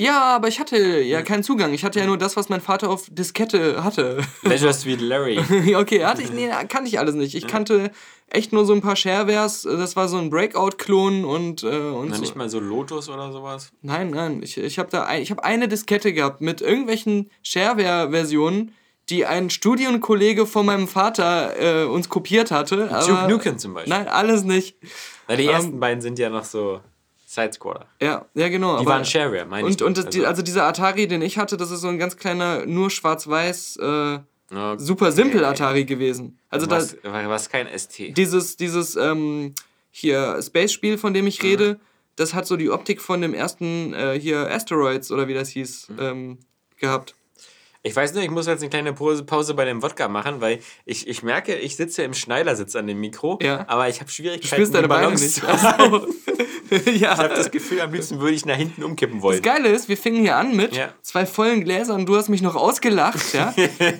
Ja, 0.00 0.22
aber 0.36 0.48
ich 0.48 0.60
hatte 0.60 1.00
ja 1.00 1.22
keinen 1.22 1.42
Zugang. 1.42 1.72
Ich 1.74 1.84
hatte 1.84 1.98
ja 1.98 2.06
nur 2.06 2.18
das, 2.18 2.36
was 2.36 2.48
mein 2.48 2.60
Vater 2.60 2.88
auf 2.90 3.06
Diskette 3.10 3.84
hatte. 3.84 4.22
Leisure 4.42 4.72
Suite 4.72 5.00
Larry. 5.00 5.38
okay, 5.76 6.04
hatte 6.04 6.22
ich, 6.22 6.32
nee, 6.32 6.48
kannte 6.68 6.88
ich 6.88 6.98
alles 6.98 7.14
nicht. 7.14 7.34
Ich 7.34 7.46
kannte 7.46 7.90
echt 8.28 8.52
nur 8.52 8.64
so 8.64 8.72
ein 8.72 8.80
paar 8.80 8.96
Sharewares. 8.96 9.62
Das 9.62 9.96
war 9.96 10.08
so 10.08 10.16
ein 10.18 10.30
Breakout-Klon 10.30 11.24
und, 11.24 11.62
äh, 11.62 11.66
und 11.66 12.08
Na, 12.10 12.14
so. 12.16 12.20
nicht 12.20 12.36
mal 12.36 12.48
so 12.48 12.60
Lotus 12.60 13.08
oder 13.08 13.32
sowas. 13.32 13.72
Nein, 13.82 14.10
nein, 14.10 14.42
ich, 14.42 14.56
ich 14.56 14.78
habe 14.78 14.88
da 14.90 15.04
ein, 15.04 15.20
ich 15.22 15.30
hab 15.30 15.40
eine 15.40 15.68
Diskette 15.68 16.12
gehabt 16.12 16.40
mit 16.40 16.60
irgendwelchen 16.60 17.30
Shareware-Versionen, 17.42 18.72
die 19.08 19.26
ein 19.26 19.50
Studienkollege 19.50 20.46
von 20.46 20.66
meinem 20.66 20.86
Vater 20.86 21.82
äh, 21.82 21.84
uns 21.84 22.08
kopiert 22.08 22.50
hatte. 22.50 22.88
Duke 23.06 23.28
Nukem 23.28 23.58
zum 23.58 23.74
Beispiel. 23.74 23.92
Nein, 23.92 24.08
alles 24.08 24.44
nicht. 24.44 24.76
Na, 25.28 25.36
die 25.36 25.44
Ähm, 25.44 25.50
ersten 25.50 25.80
beiden 25.80 26.00
sind 26.00 26.18
ja 26.18 26.30
noch 26.30 26.44
so 26.44 26.80
Sidescroller. 27.30 27.86
Ja, 28.02 28.26
ja 28.34 28.48
genau. 28.48 28.80
Die 28.80 28.86
waren 28.86 29.04
Shareware, 29.04 29.46
meine 29.46 29.68
ich. 29.68 29.74
Und, 29.74 29.82
und 29.82 29.96
das, 29.96 30.06
die, 30.06 30.26
also 30.26 30.42
dieser 30.42 30.64
Atari, 30.64 31.06
den 31.06 31.22
ich 31.22 31.38
hatte, 31.38 31.56
das 31.56 31.70
ist 31.70 31.80
so 31.80 31.86
ein 31.86 31.96
ganz 31.96 32.16
kleiner, 32.16 32.66
nur 32.66 32.90
schwarz-weiß, 32.90 33.76
äh, 33.76 34.18
Ja, 34.52 34.76
super 34.76 35.12
simpel 35.12 35.44
Atari 35.44 35.84
gewesen. 35.84 36.40
Also 36.48 36.66
da, 36.66 36.78
was, 36.78 36.96
was 37.04 37.48
kein 37.48 37.68
ST. 37.78 38.16
dieses, 38.16 38.56
dieses 38.56 38.96
ähm, 38.96 39.54
hier 39.92 40.42
Space-Spiel, 40.42 40.98
von 40.98 41.14
dem 41.14 41.28
ich 41.28 41.40
rede, 41.44 41.78
das 42.16 42.34
hat 42.34 42.48
so 42.48 42.56
die 42.56 42.68
Optik 42.68 43.00
von 43.00 43.22
dem 43.22 43.32
ersten 43.32 43.94
äh, 43.94 44.18
hier 44.18 44.50
Asteroids 44.50 45.12
oder 45.12 45.28
wie 45.28 45.34
das 45.34 45.50
hieß, 45.50 45.86
ähm, 46.00 46.38
gehabt. 46.78 47.14
Ich 47.82 47.96
weiß 47.96 48.12
nur, 48.12 48.22
ich 48.22 48.30
muss 48.30 48.46
jetzt 48.46 48.60
eine 48.60 48.68
kleine 48.68 48.92
Pause, 48.92 49.54
bei 49.54 49.64
dem 49.64 49.82
Wodka 49.82 50.06
machen, 50.08 50.42
weil 50.42 50.58
ich, 50.84 51.08
ich 51.08 51.22
merke, 51.22 51.54
ich 51.54 51.76
sitze 51.76 52.02
im 52.02 52.12
Schneidersitz 52.12 52.76
an 52.76 52.86
dem 52.86 53.00
Mikro, 53.00 53.38
Ja. 53.40 53.64
aber 53.68 53.88
ich 53.88 53.96
habe 54.00 54.06
Du 54.06 54.12
Schwierigkeiten, 54.12 54.54
spürst 54.54 54.74
deine 54.74 54.86
Balance 54.88 55.24
nicht. 55.24 55.34
zu 55.36 55.46
ja. 56.90 57.12
Ich 57.12 57.18
habe 57.18 57.28
das 57.30 57.50
Gefühl, 57.50 57.80
am 57.80 57.92
liebsten 57.94 58.20
würde 58.20 58.34
ich 58.34 58.44
nach 58.44 58.56
hinten 58.56 58.84
umkippen 58.84 59.16
Das 59.16 59.22
wollen. 59.22 59.40
Geile 59.42 59.68
ist, 59.68 59.88
wir 59.88 59.96
fingen 59.96 60.20
hier 60.20 60.36
an 60.36 60.54
mit 60.54 60.76
Ja. 60.76 60.90
zwei 61.00 61.24
vollen 61.24 61.64
Gläsern. 61.64 62.04
Du 62.04 62.16
hast 62.16 62.28
mich 62.28 62.42
noch 62.42 62.54
ausgelacht. 62.54 63.32
Ja? 63.32 63.54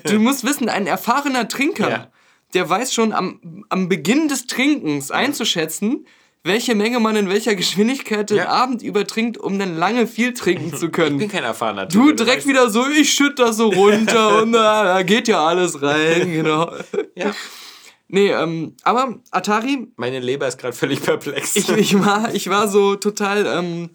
du 0.05 0.19
musst 0.19 0.45
wissen, 0.45 0.69
ein 0.69 0.87
erfahrener 0.87 1.49
Trinker, 1.49 1.91
Ja. 1.91 2.11
der 2.53 2.69
weiß 2.69 2.93
schon 2.93 3.15
am, 3.15 3.65
am 3.71 3.89
Beginn 3.89 4.29
des 4.29 4.47
Trinkens 4.47 5.11
einzuschätzen, 5.11 6.07
welche 6.43 6.75
Menge 6.75 7.01
man 7.01 7.17
in 7.17 7.29
welcher 7.29 7.55
Geschwindigkeit 7.55 8.31
den 8.31 8.39
Ja. 8.39 8.49
Abend 8.49 8.83
über 8.83 9.07
trinkt, 9.07 9.37
um 9.39 9.59
dann 9.59 9.77
lange 9.77 10.07
viel 10.07 10.33
trinken 10.33 10.71
zu 10.71 10.87
Ich 10.87 10.93
bin 10.93 11.19
können. 11.19 11.29
kein 11.29 11.45
erfahrener 11.45 11.87
Du 11.87 12.09
Typ, 12.09 12.17
direkt 12.17 12.45
weißt- 12.45 12.49
wieder 12.49 12.71
so, 12.71 12.87
ich 12.89 13.13
schütt 13.13 13.39
das 13.39 13.57
so 13.59 13.69
runter 13.69 14.43
und 14.43 14.53
da, 14.53 14.85
da 14.85 15.03
geht 15.03 15.29
ja 15.29 15.45
alles 15.45 15.83
rein, 15.83 16.33
genau. 16.33 16.73
Ja. 17.15 17.35
Nee, 18.09 18.31
ähm, 18.33 18.75
aber 18.83 19.21
Atari, 19.31 19.87
Meine 19.97 20.19
Leber 20.19 20.49
ist 20.49 20.59
gerade 20.59 20.73
völlig 20.77 21.03
perplex. 21.03 21.55
ich, 21.57 21.69
ich, 21.69 21.99
war, 22.05 22.35
ich 22.35 22.49
war 22.51 22.67
so 22.69 22.97
total. 22.97 23.47
Ähm, 23.47 23.91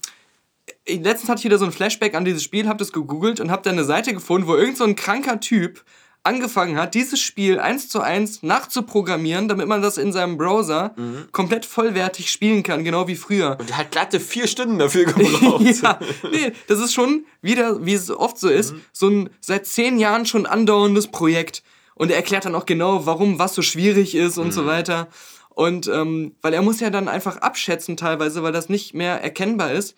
letztens 0.88 1.30
hatte 1.30 1.40
ich 1.40 1.46
wieder 1.46 1.58
so 1.58 1.66
ein 1.66 1.72
Flashback 1.74 2.16
an 2.16 2.24
dieses 2.26 2.44
Spiel, 2.44 2.68
hab 2.68 2.78
das 2.78 2.94
gegoogelt 2.94 3.40
und 3.42 3.52
hab 3.52 3.64
dann 3.64 3.74
eine 3.74 3.84
Seite 3.84 4.14
gefunden, 4.14 4.48
wo 4.48 4.56
irgend 4.56 4.78
so 4.78 4.84
ein 4.86 4.96
kranker 4.96 5.40
Typ 5.42 5.84
angefangen 6.26 6.78
hat, 6.78 6.94
dieses 6.96 7.20
Spiel 7.20 7.60
eins 7.60 7.88
zu 7.88 8.02
eins 8.02 8.44
nachzuprogrammieren, 8.44 9.48
damit 9.48 9.68
man 9.68 9.82
das 9.82 9.98
in 9.98 10.12
seinem 10.12 10.38
Browser 10.38 10.96
komplett 11.32 11.66
vollwertig 11.66 12.32
spielen 12.32 12.64
kann, 12.64 12.84
genau 12.84 13.08
wie 13.08 13.16
früher. 13.16 13.58
Und 13.60 13.70
der 13.70 13.78
hat 13.78 13.92
glatte 13.92 14.20
vier 14.20 14.48
Stunden 14.48 14.80
dafür 14.80 15.06
gebraucht. 15.06 15.64
ja, 15.84 16.00
nee, 16.32 16.52
das 16.68 16.80
ist 16.80 16.94
schon 16.94 17.26
wieder, 17.42 17.86
wie 17.86 17.94
es 17.94 18.10
oft 18.10 18.40
so 18.40 18.50
ist, 18.50 18.74
so 18.92 19.08
ein 19.10 19.30
seit 19.40 19.66
zehn 19.66 20.00
Jahren 20.00 20.26
schon 20.26 20.46
andauerndes 20.46 21.08
Projekt. 21.08 21.64
Und 21.96 22.12
er 22.12 22.18
erklärt 22.18 22.46
dann 22.46 22.56
auch 22.56 22.66
genau, 22.66 23.06
warum 23.06 23.40
was 23.40 23.56
so 23.56 23.62
schwierig 23.62 24.16
ist 24.16 24.38
und 24.38 24.52
so 24.52 24.66
weiter. 24.66 25.08
Und 25.50 25.88
ähm, 25.88 26.36
weil 26.42 26.54
er 26.54 26.62
muss 26.62 26.82
ja 26.82 26.90
dann 26.90 27.08
einfach 27.08 27.38
abschätzen 27.38 27.96
teilweise, 27.96 28.44
weil 28.44 28.52
das 28.52 28.68
nicht 28.68 28.94
mehr 28.94 29.22
erkennbar 29.22 29.72
ist, 29.72 29.96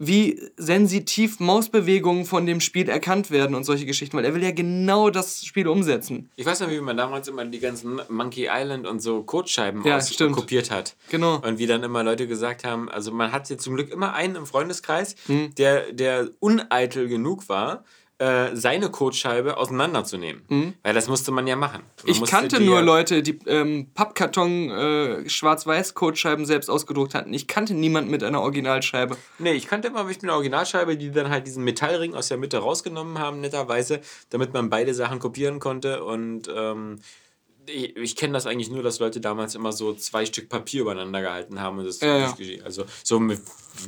wie 0.00 0.40
sensitiv 0.56 1.40
Mausbewegungen 1.40 2.24
von 2.24 2.46
dem 2.46 2.60
Spiel 2.60 2.88
erkannt 2.88 3.32
werden 3.32 3.56
und 3.56 3.64
solche 3.64 3.84
Geschichten, 3.84 4.16
weil 4.16 4.24
er 4.24 4.32
will 4.32 4.44
ja 4.44 4.52
genau 4.52 5.10
das 5.10 5.44
Spiel 5.44 5.66
umsetzen. 5.66 6.30
Ich 6.36 6.46
weiß 6.46 6.60
noch, 6.60 6.70
wie 6.70 6.80
man 6.80 6.96
damals 6.96 7.26
immer 7.26 7.44
die 7.44 7.58
ganzen 7.58 8.00
Monkey 8.08 8.48
Island 8.48 8.86
und 8.86 9.00
so 9.00 9.24
Codescheiben 9.24 9.84
Ja, 9.84 9.98
kopiert 10.30 10.70
hat. 10.70 10.94
Genau. 11.10 11.40
Und 11.44 11.58
wie 11.58 11.66
dann 11.66 11.82
immer 11.82 12.04
Leute 12.04 12.28
gesagt 12.28 12.62
haben, 12.62 12.88
also 12.88 13.10
man 13.10 13.32
hat 13.32 13.48
hier 13.48 13.58
zum 13.58 13.74
Glück 13.74 13.90
immer 13.90 14.14
einen 14.14 14.36
im 14.36 14.46
Freundeskreis, 14.46 15.16
Hm. 15.26 15.52
der, 15.56 15.92
der 15.92 16.28
uneitel 16.38 17.08
genug 17.08 17.48
war, 17.48 17.84
äh, 18.18 18.56
seine 18.56 18.90
Codescheibe 18.90 19.56
auseinanderzunehmen. 19.56 20.42
Weil 20.82 20.94
das 20.94 21.08
musste 21.08 21.30
man 21.30 21.46
ja 21.46 21.54
machen. 21.54 21.82
Man. 22.02 22.12
Ich 22.12 22.22
kannte 22.24 22.60
nur 22.60 22.82
Leute, 22.82 23.22
die 23.22 23.38
ähm, 23.46 23.90
Pappkarton 23.94 24.70
äh, 24.70 25.28
Schwarz-Weiß-Codescheiben 25.28 26.44
selbst 26.44 26.68
ausgedruckt 26.68 27.14
hatten. 27.14 27.32
Ich 27.32 27.46
kannte 27.46 27.74
niemanden 27.74 28.10
mit 28.10 28.24
einer 28.24 28.40
Originalscheibe. 28.40 29.16
Nee, 29.38 29.52
ich 29.52 29.68
kannte 29.68 29.88
immer 29.88 30.04
mit 30.04 30.22
einer 30.24 30.34
Originalscheibe, 30.34 30.96
die 30.96 31.12
dann 31.12 31.30
halt 31.30 31.46
diesen 31.46 31.62
Metallring 31.62 32.14
aus 32.14 32.28
der 32.28 32.38
Mitte 32.38 32.58
rausgenommen 32.58 33.18
haben, 33.18 33.40
netterweise, 33.40 34.00
damit 34.30 34.52
man 34.52 34.68
beide 34.68 34.94
Sachen 34.94 35.20
kopieren 35.20 35.60
konnte. 35.60 36.04
Und 36.04 36.50
ähm, 36.52 36.98
ich, 37.68 37.96
ich 37.96 38.16
kenne 38.16 38.32
das 38.32 38.46
eigentlich 38.46 38.70
nur, 38.70 38.82
dass 38.82 38.98
Leute 38.98 39.20
damals 39.20 39.54
immer 39.54 39.72
so 39.72 39.94
zwei 39.94 40.26
Stück 40.26 40.48
Papier 40.48 40.82
übereinander 40.82 41.20
gehalten 41.20 41.60
haben. 41.60 41.78
Und 41.78 41.84
das 41.86 42.00
Ja, 42.00 42.18
ja. 42.18 42.34
Also 42.64 42.84
so 43.04 43.20
mit 43.20 43.40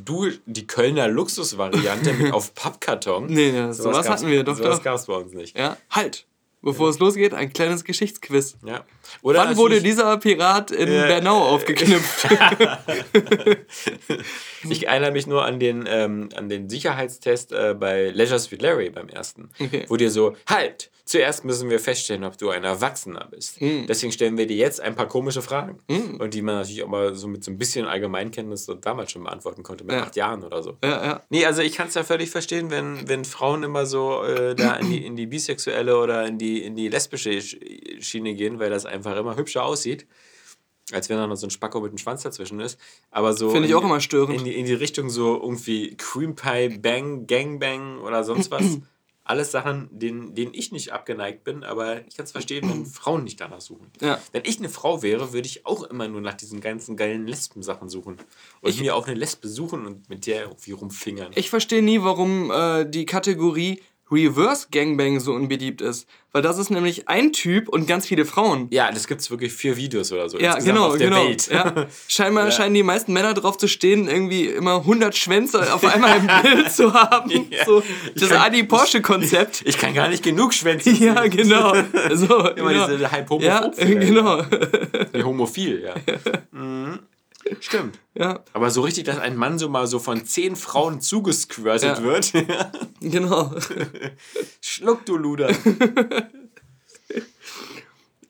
du 0.04 0.28
die 0.46 0.66
Kölner 0.66 1.08
Luxusvariante 1.08 2.12
mit 2.14 2.32
auf 2.32 2.54
Pappkarton. 2.54 3.26
Nee, 3.26 3.52
nee, 3.52 3.72
sowas 3.72 4.06
gab's- 4.06 4.08
hatten 4.22 4.30
wir, 4.30 4.44
doch, 4.44 4.56
Sowas 4.56 4.82
gab 4.82 4.96
es 4.96 5.06
bei 5.06 5.14
uns 5.14 5.32
nicht. 5.32 5.56
Ja, 5.58 5.76
halt. 5.90 6.26
Bevor 6.62 6.90
es 6.90 6.98
losgeht, 6.98 7.32
ein 7.32 7.52
kleines 7.54 7.84
Geschichtsquiz. 7.84 8.56
Ja. 8.64 8.84
Wann 9.22 9.48
hast 9.48 9.56
wurde 9.56 9.80
dieser 9.82 10.16
Pirat 10.18 10.70
in 10.70 10.92
Ja. 10.92 11.06
Bernau 11.06 11.38
aufgeknüpft? 11.48 12.28
Ich 14.68 14.86
erinnere 14.86 15.12
mich 15.12 15.26
nur 15.26 15.44
an 15.44 15.58
den, 15.58 15.86
ähm, 15.88 16.28
an 16.36 16.48
den 16.50 16.68
Sicherheitstest 16.68 17.52
äh, 17.52 17.74
bei 17.78 18.10
Leisure 18.10 18.38
Suit 18.38 18.60
Larry 18.60 18.90
beim 18.90 19.08
ersten. 19.08 19.48
Okay. 19.58 19.86
Wo 19.88 19.96
dir 19.96 20.10
so, 20.10 20.36
halt, 20.46 20.90
zuerst 21.06 21.46
müssen 21.46 21.70
wir 21.70 21.80
feststellen, 21.80 22.24
ob 22.24 22.36
du 22.36 22.50
ein 22.50 22.62
Erwachsener 22.62 23.26
bist. 23.30 23.58
Hm. 23.60 23.86
Deswegen 23.88 24.12
stellen 24.12 24.36
wir 24.36 24.46
dir 24.46 24.56
jetzt 24.58 24.80
ein 24.82 24.94
paar 24.94 25.08
komische 25.08 25.40
Fragen. 25.40 25.78
Und 26.18 26.34
die 26.34 26.42
man 26.42 26.56
natürlich 26.56 26.82
auch 26.82 26.88
mal 26.88 27.14
so 27.14 27.26
mit 27.26 27.42
so 27.42 27.50
ein 27.50 27.56
bisschen 27.56 27.86
Allgemeinkenntnis 27.86 28.66
so 28.66 28.74
damals 28.74 29.12
schon 29.12 29.24
beantworten 29.24 29.62
konnte, 29.62 29.82
mit 29.84 29.94
Ja. 29.96 30.02
acht 30.02 30.16
Jahren 30.16 30.44
oder 30.44 30.62
so. 30.62 30.76
ja, 30.84 30.90
ja. 31.04 31.22
Nee, 31.30 31.46
also 31.46 31.62
ich 31.62 31.72
kann 31.72 31.88
es 31.88 31.94
ja 31.94 32.04
völlig 32.04 32.28
verstehen, 32.30 32.70
wenn, 32.70 33.08
wenn 33.08 33.24
Frauen 33.24 33.62
immer 33.62 33.86
so 33.86 34.22
äh, 34.24 34.54
da 34.54 34.74
in 34.74 34.90
die, 34.90 35.06
in 35.06 35.16
die 35.16 35.26
bisexuelle 35.26 35.96
oder 35.98 36.26
in 36.26 36.36
die, 36.36 36.62
in 36.62 36.76
die 36.76 36.88
lesbische 36.88 37.30
Sch- 37.30 38.02
Schiene 38.02 38.34
gehen, 38.34 38.58
weil 38.58 38.68
das 38.68 38.84
einfach 38.84 38.99
immer 39.04 39.36
hübscher 39.36 39.64
aussieht. 39.64 40.06
Als 40.92 41.08
wenn 41.08 41.18
da 41.18 41.26
noch 41.28 41.36
so 41.36 41.46
ein 41.46 41.50
Spacko 41.50 41.80
mit 41.80 41.90
einem 41.90 41.98
Schwanz 41.98 42.22
dazwischen 42.24 42.58
ist. 42.58 42.78
Aber 43.12 43.32
so. 43.32 43.50
Finde 43.50 43.66
ich 43.66 43.70
in 43.70 43.76
auch 43.76 43.80
die- 43.82 43.86
immer 43.86 44.00
störend. 44.00 44.38
In 44.38 44.44
die, 44.44 44.54
in 44.58 44.66
die 44.66 44.74
Richtung 44.74 45.08
so 45.08 45.34
irgendwie 45.40 45.96
Cream 45.96 46.34
Pie, 46.34 46.78
Bang, 46.78 47.26
Gangbang 47.28 47.98
oder 47.98 48.24
sonst 48.24 48.50
was. 48.50 48.78
Alles 49.22 49.52
Sachen, 49.52 49.88
denen, 49.92 50.34
denen 50.34 50.52
ich 50.54 50.72
nicht 50.72 50.90
abgeneigt 50.92 51.44
bin, 51.44 51.62
aber 51.62 52.04
ich 52.08 52.16
kann 52.16 52.24
es 52.24 52.32
verstehen, 52.32 52.68
wenn 52.68 52.84
Frauen 52.86 53.22
nicht 53.22 53.40
danach 53.40 53.60
suchen. 53.60 53.86
Ja. 54.00 54.20
Wenn 54.32 54.42
ich 54.44 54.58
eine 54.58 54.68
Frau 54.68 55.02
wäre, 55.02 55.32
würde 55.32 55.46
ich 55.46 55.64
auch 55.66 55.84
immer 55.84 56.08
nur 56.08 56.20
nach 56.20 56.34
diesen 56.34 56.60
ganzen 56.60 56.96
geilen 56.96 57.28
Lesben-Sachen 57.28 57.88
suchen. 57.88 58.16
Und 58.60 58.80
mir 58.80 58.96
auch 58.96 59.06
eine 59.06 59.14
Lesbe 59.16 59.46
suchen 59.46 59.86
und 59.86 60.08
mit 60.08 60.26
der 60.26 60.42
irgendwie 60.44 60.72
rumfingern. 60.72 61.30
Ich 61.36 61.48
verstehe 61.50 61.82
nie, 61.82 62.02
warum 62.02 62.50
äh, 62.50 62.84
die 62.90 63.06
Kategorie 63.06 63.80
Reverse 64.10 64.66
Gangbang 64.70 65.20
so 65.20 65.32
unbeliebt 65.32 65.80
ist. 65.80 66.06
Weil 66.32 66.42
das 66.42 66.58
ist 66.58 66.70
nämlich 66.70 67.08
ein 67.08 67.32
Typ 67.32 67.68
und 67.68 67.88
ganz 67.88 68.06
viele 68.06 68.24
Frauen. 68.24 68.68
Ja, 68.70 68.92
das 68.92 69.08
gibt 69.08 69.20
es 69.20 69.32
wirklich 69.32 69.52
vier 69.52 69.76
Videos 69.76 70.12
oder 70.12 70.28
so. 70.28 70.38
Ja, 70.38 70.56
genau, 70.60 70.86
auf 70.88 70.96
der 70.96 71.08
genau. 71.08 71.24
Welt. 71.24 71.48
Ja. 71.50 71.86
Scheinbar 72.08 72.52
scheinen 72.52 72.74
die 72.74 72.84
meisten 72.84 73.12
Männer 73.12 73.34
drauf 73.34 73.58
zu 73.58 73.66
stehen, 73.66 74.06
irgendwie 74.06 74.46
immer 74.46 74.76
100 74.76 75.16
Schwänze 75.16 75.74
auf 75.74 75.84
einmal 75.84 76.18
im 76.18 76.26
Bild 76.42 76.70
zu 76.72 76.94
haben. 76.94 77.30
Ja. 77.50 77.64
So, 77.64 77.82
Ich 78.14 78.20
das 78.22 78.30
Adi-Porsche-Konzept. 78.30 79.62
Ich 79.64 79.76
kann 79.76 79.92
gar 79.92 80.08
nicht 80.08 80.22
genug 80.22 80.54
Schwänze 80.54 80.90
Ja, 80.90 81.22
sehen. 81.22 81.30
genau. 81.30 81.74
So, 82.14 82.38
Immer 82.50 82.72
genau. 82.72 82.88
diese 82.88 83.10
halb 83.10 83.28
Ja, 83.40 83.62
homophob 83.64 83.76
genau. 84.00 84.42
Die 85.14 85.24
Homophil, 85.24 85.82
ja. 85.82 85.94
Mhm. 86.52 87.00
Stimmt. 87.60 87.98
Ja, 88.14 88.44
Aber 88.52 88.70
so 88.70 88.82
richtig, 88.82 89.04
dass 89.04 89.18
ein 89.18 89.36
Mann 89.36 89.58
so 89.58 89.68
mal 89.68 89.86
so 89.86 89.98
von 89.98 90.24
zehn 90.26 90.56
Frauen 90.56 91.00
zugesquirtet 91.00 91.98
Ja. 91.98 92.02
wird. 92.04 92.32
genau. 93.00 93.54
Schluck, 94.60 95.04
du 95.06 95.16
Luder. 95.16 95.50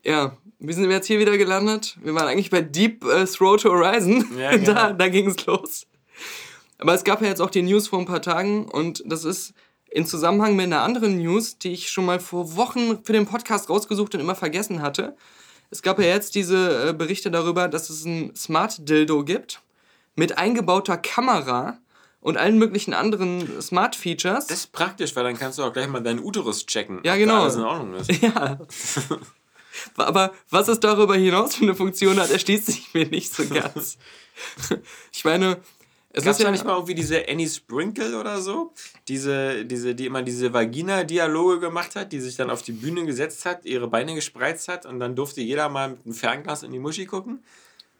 Ja, 0.03 0.35
wie 0.59 0.73
sind 0.73 0.87
wir 0.89 0.95
jetzt 0.95 1.05
hier 1.07 1.19
wieder 1.19 1.37
gelandet? 1.37 1.97
Wir 2.01 2.15
waren 2.15 2.27
eigentlich 2.27 2.49
bei 2.49 2.61
Deep 2.61 3.05
äh, 3.05 3.25
Throat 3.25 3.65
Horizon. 3.65 4.25
Ja, 4.37 4.51
genau. 4.51 4.65
da 4.73 4.93
da 4.93 5.07
ging 5.09 5.29
es 5.29 5.45
los. 5.45 5.85
Aber 6.79 6.95
es 6.95 7.03
gab 7.03 7.21
ja 7.21 7.27
jetzt 7.27 7.41
auch 7.41 7.51
die 7.51 7.61
News 7.61 7.87
vor 7.87 7.99
ein 7.99 8.05
paar 8.05 8.21
Tagen 8.21 8.65
und 8.67 9.03
das 9.05 9.23
ist 9.25 9.53
in 9.91 10.05
Zusammenhang 10.07 10.55
mit 10.55 10.65
einer 10.65 10.81
anderen 10.81 11.17
News, 11.17 11.59
die 11.59 11.73
ich 11.73 11.91
schon 11.91 12.05
mal 12.05 12.19
vor 12.19 12.55
Wochen 12.55 13.03
für 13.03 13.13
den 13.13 13.27
Podcast 13.27 13.69
rausgesucht 13.69 14.15
und 14.15 14.21
immer 14.21 14.35
vergessen 14.35 14.81
hatte. 14.81 15.15
Es 15.71 15.81
gab 15.81 15.99
ja 15.99 16.05
jetzt 16.05 16.35
diese 16.35 16.89
äh, 16.89 16.93
Berichte 16.93 17.31
darüber, 17.31 17.67
dass 17.67 17.89
es 17.89 18.05
ein 18.05 18.35
Smart 18.35 18.87
Dildo 18.87 19.23
gibt 19.23 19.61
mit 20.15 20.37
eingebauter 20.37 20.97
Kamera 20.97 21.79
und 22.19 22.37
allen 22.37 22.57
möglichen 22.57 22.93
anderen 22.93 23.61
Smart 23.61 23.95
Features. 23.95 24.47
Das 24.47 24.59
ist 24.59 24.71
praktisch, 24.73 25.15
weil 25.15 25.23
dann 25.23 25.37
kannst 25.37 25.57
du 25.57 25.63
auch 25.63 25.73
gleich 25.73 25.87
mal 25.87 26.01
deinen 26.01 26.19
Uterus 26.19 26.65
checken. 26.65 26.99
Ja, 27.03 27.15
genau. 27.15 27.43
Alles 27.43 27.55
in 27.55 27.63
Ordnung 27.63 27.95
ist. 27.95 28.11
Ja. 28.21 28.59
Aber 29.95 30.33
was 30.49 30.67
es 30.67 30.81
darüber 30.81 31.15
hinaus 31.15 31.55
für 31.55 31.63
eine 31.63 31.75
Funktion 31.75 32.19
hat, 32.19 32.29
erschließt 32.29 32.65
sich 32.65 32.93
mir 32.93 33.07
nicht 33.07 33.33
so 33.33 33.47
ganz. 33.47 33.97
Ich 35.13 35.23
meine, 35.23 35.57
es 36.13 36.23
Gab 36.23 36.31
ist 36.31 36.37
es 36.39 36.43
ja 36.43 36.51
nicht 36.51 36.65
mal 36.65 36.73
irgendwie 36.73 36.95
diese 36.95 37.27
Annie 37.27 37.47
Sprinkle 37.49 38.19
oder 38.19 38.41
so? 38.41 38.73
Diese, 39.07 39.65
diese, 39.65 39.95
die 39.95 40.05
immer 40.05 40.21
diese 40.23 40.53
Vagina-Dialoge 40.53 41.59
gemacht 41.59 41.95
hat, 41.95 42.11
die 42.11 42.19
sich 42.19 42.35
dann 42.35 42.49
auf 42.49 42.61
die 42.61 42.73
Bühne 42.73 43.05
gesetzt 43.05 43.45
hat, 43.45 43.65
ihre 43.65 43.87
Beine 43.87 44.13
gespreizt 44.15 44.67
hat 44.67 44.85
und 44.85 44.99
dann 44.99 45.15
durfte 45.15 45.41
jeder 45.41 45.69
mal 45.69 45.89
mit 45.89 46.05
einem 46.05 46.13
Fernglas 46.13 46.63
in 46.63 46.71
die 46.71 46.79
Muschi 46.79 47.05
gucken. 47.05 47.43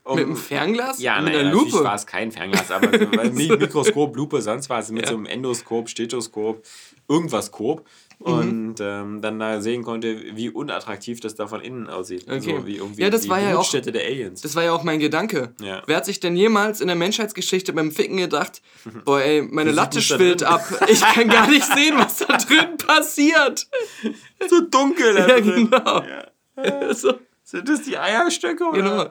Um, 0.04 0.16
mit 0.16 0.26
einem 0.26 0.36
Fernglas? 0.36 1.00
Ja, 1.00 1.22
mit 1.22 1.36
einer 1.36 1.52
Lupe? 1.52 1.84
war 1.84 1.94
es 1.96 2.08
kein 2.08 2.32
Fernglas, 2.32 2.72
aber 2.72 2.90
so, 2.98 3.06
Mikroskop, 3.34 4.16
Lupe, 4.16 4.42
sonst 4.42 4.68
was 4.70 4.90
mit 4.92 5.04
Ja. 5.04 5.10
so 5.10 5.16
einem 5.16 5.28
Endoskop, 5.28 5.90
Stethoskop, 5.90 6.64
irgendwas 7.08 7.52
Kop. 7.52 7.86
Mhm. 8.26 8.34
Und 8.34 8.76
ähm, 8.82 9.22
dann 9.22 9.40
da 9.40 9.62
sehen 9.62 9.84
konnte, 9.84 10.36
wie 10.36 10.50
unattraktiv 10.50 11.20
das 11.20 11.36
da 11.36 11.48
von 11.48 11.62
innen 11.62 11.90
aussieht. 11.90 12.26
Okay. 12.28 12.40
So 12.40 12.66
wie 12.68 12.78
irgendwie 12.78 13.02
Ja, 13.02 13.10
das 13.10 13.22
die 13.22 13.30
war 13.30 13.40
ja 13.40 13.58
auch- 13.58 13.70
der 13.72 14.06
Aliens. 14.06 14.42
Das 14.42 14.56
war 14.56 14.64
ja 14.64 14.72
auch 14.74 14.84
mein 14.84 15.00
Gedanke. 15.00 15.54
Ja. 15.62 15.82
Wer 15.88 15.98
hat 15.98 16.06
sich 16.06 16.20
denn 16.20 16.36
jemals 16.36 16.82
in 16.82 16.88
der 16.88 16.96
Menschheitsgeschichte 16.96 17.74
beim 17.74 17.92
Ficken 17.92 18.18
gedacht, 18.18 18.62
boah 19.06 19.22
ey, 19.22 19.42
meine 19.42 19.72
Latte 19.72 20.02
schwillt 20.02 20.44
ab. 20.44 20.64
Ich 20.88 21.02
kann 21.02 21.28
gar 21.30 21.50
nicht 21.50 21.66
sehen, 21.66 21.96
was 21.98 22.18
da 22.20 22.38
drin 22.38 22.78
passiert. 22.78 23.68
so 24.50 24.62
dunkel 24.62 25.14
da 25.16 25.28
Ja, 25.28 25.40
drin. 25.42 25.70
genau. 25.70 26.02
Ja. 26.04 26.94
So, 26.94 27.14
Sind 27.44 27.68
das 27.70 27.82
die 27.84 27.98
Eierstöcke? 27.98 28.64
Oder? 28.66 28.78
genau. 28.78 29.10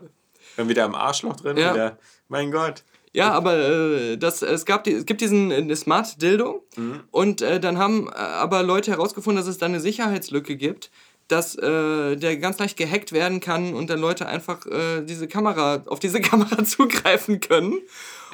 Dann 0.56 0.68
wieder 0.68 0.84
am 0.84 0.94
Arschloch 0.94 1.36
drin. 1.36 1.56
Ja. 1.56 1.72
Wieder. 1.74 1.98
Mein 2.28 2.50
Gott. 2.52 2.84
Ja, 3.12 3.32
aber 3.32 3.56
äh, 3.58 4.16
das, 4.16 4.42
es, 4.42 4.64
gab 4.64 4.84
die, 4.84 4.92
es 4.92 5.04
gibt 5.04 5.20
diesen 5.20 5.50
äh, 5.50 5.76
Smart 5.76 6.22
Dildo 6.22 6.64
Mhm. 6.76 7.00
und 7.10 7.42
äh, 7.42 7.58
dann 7.58 7.78
haben 7.78 8.08
äh, 8.08 8.12
aber 8.12 8.62
Leute 8.62 8.92
herausgefunden, 8.92 9.42
dass 9.42 9.48
es 9.48 9.58
da 9.58 9.66
eine 9.66 9.80
Sicherheitslücke 9.80 10.56
gibt, 10.56 10.90
dass 11.30 11.54
äh, 11.56 12.16
der 12.16 12.36
ganz 12.36 12.58
leicht 12.58 12.76
gehackt 12.76 13.12
werden 13.12 13.40
kann 13.40 13.74
und 13.74 13.90
dann 13.90 14.00
Leute 14.00 14.26
einfach 14.26 14.66
äh, 14.66 15.02
diese 15.02 15.28
Kamera 15.28 15.82
auf 15.86 16.00
diese 16.00 16.20
Kamera 16.20 16.64
zugreifen 16.64 17.40
können. 17.40 17.80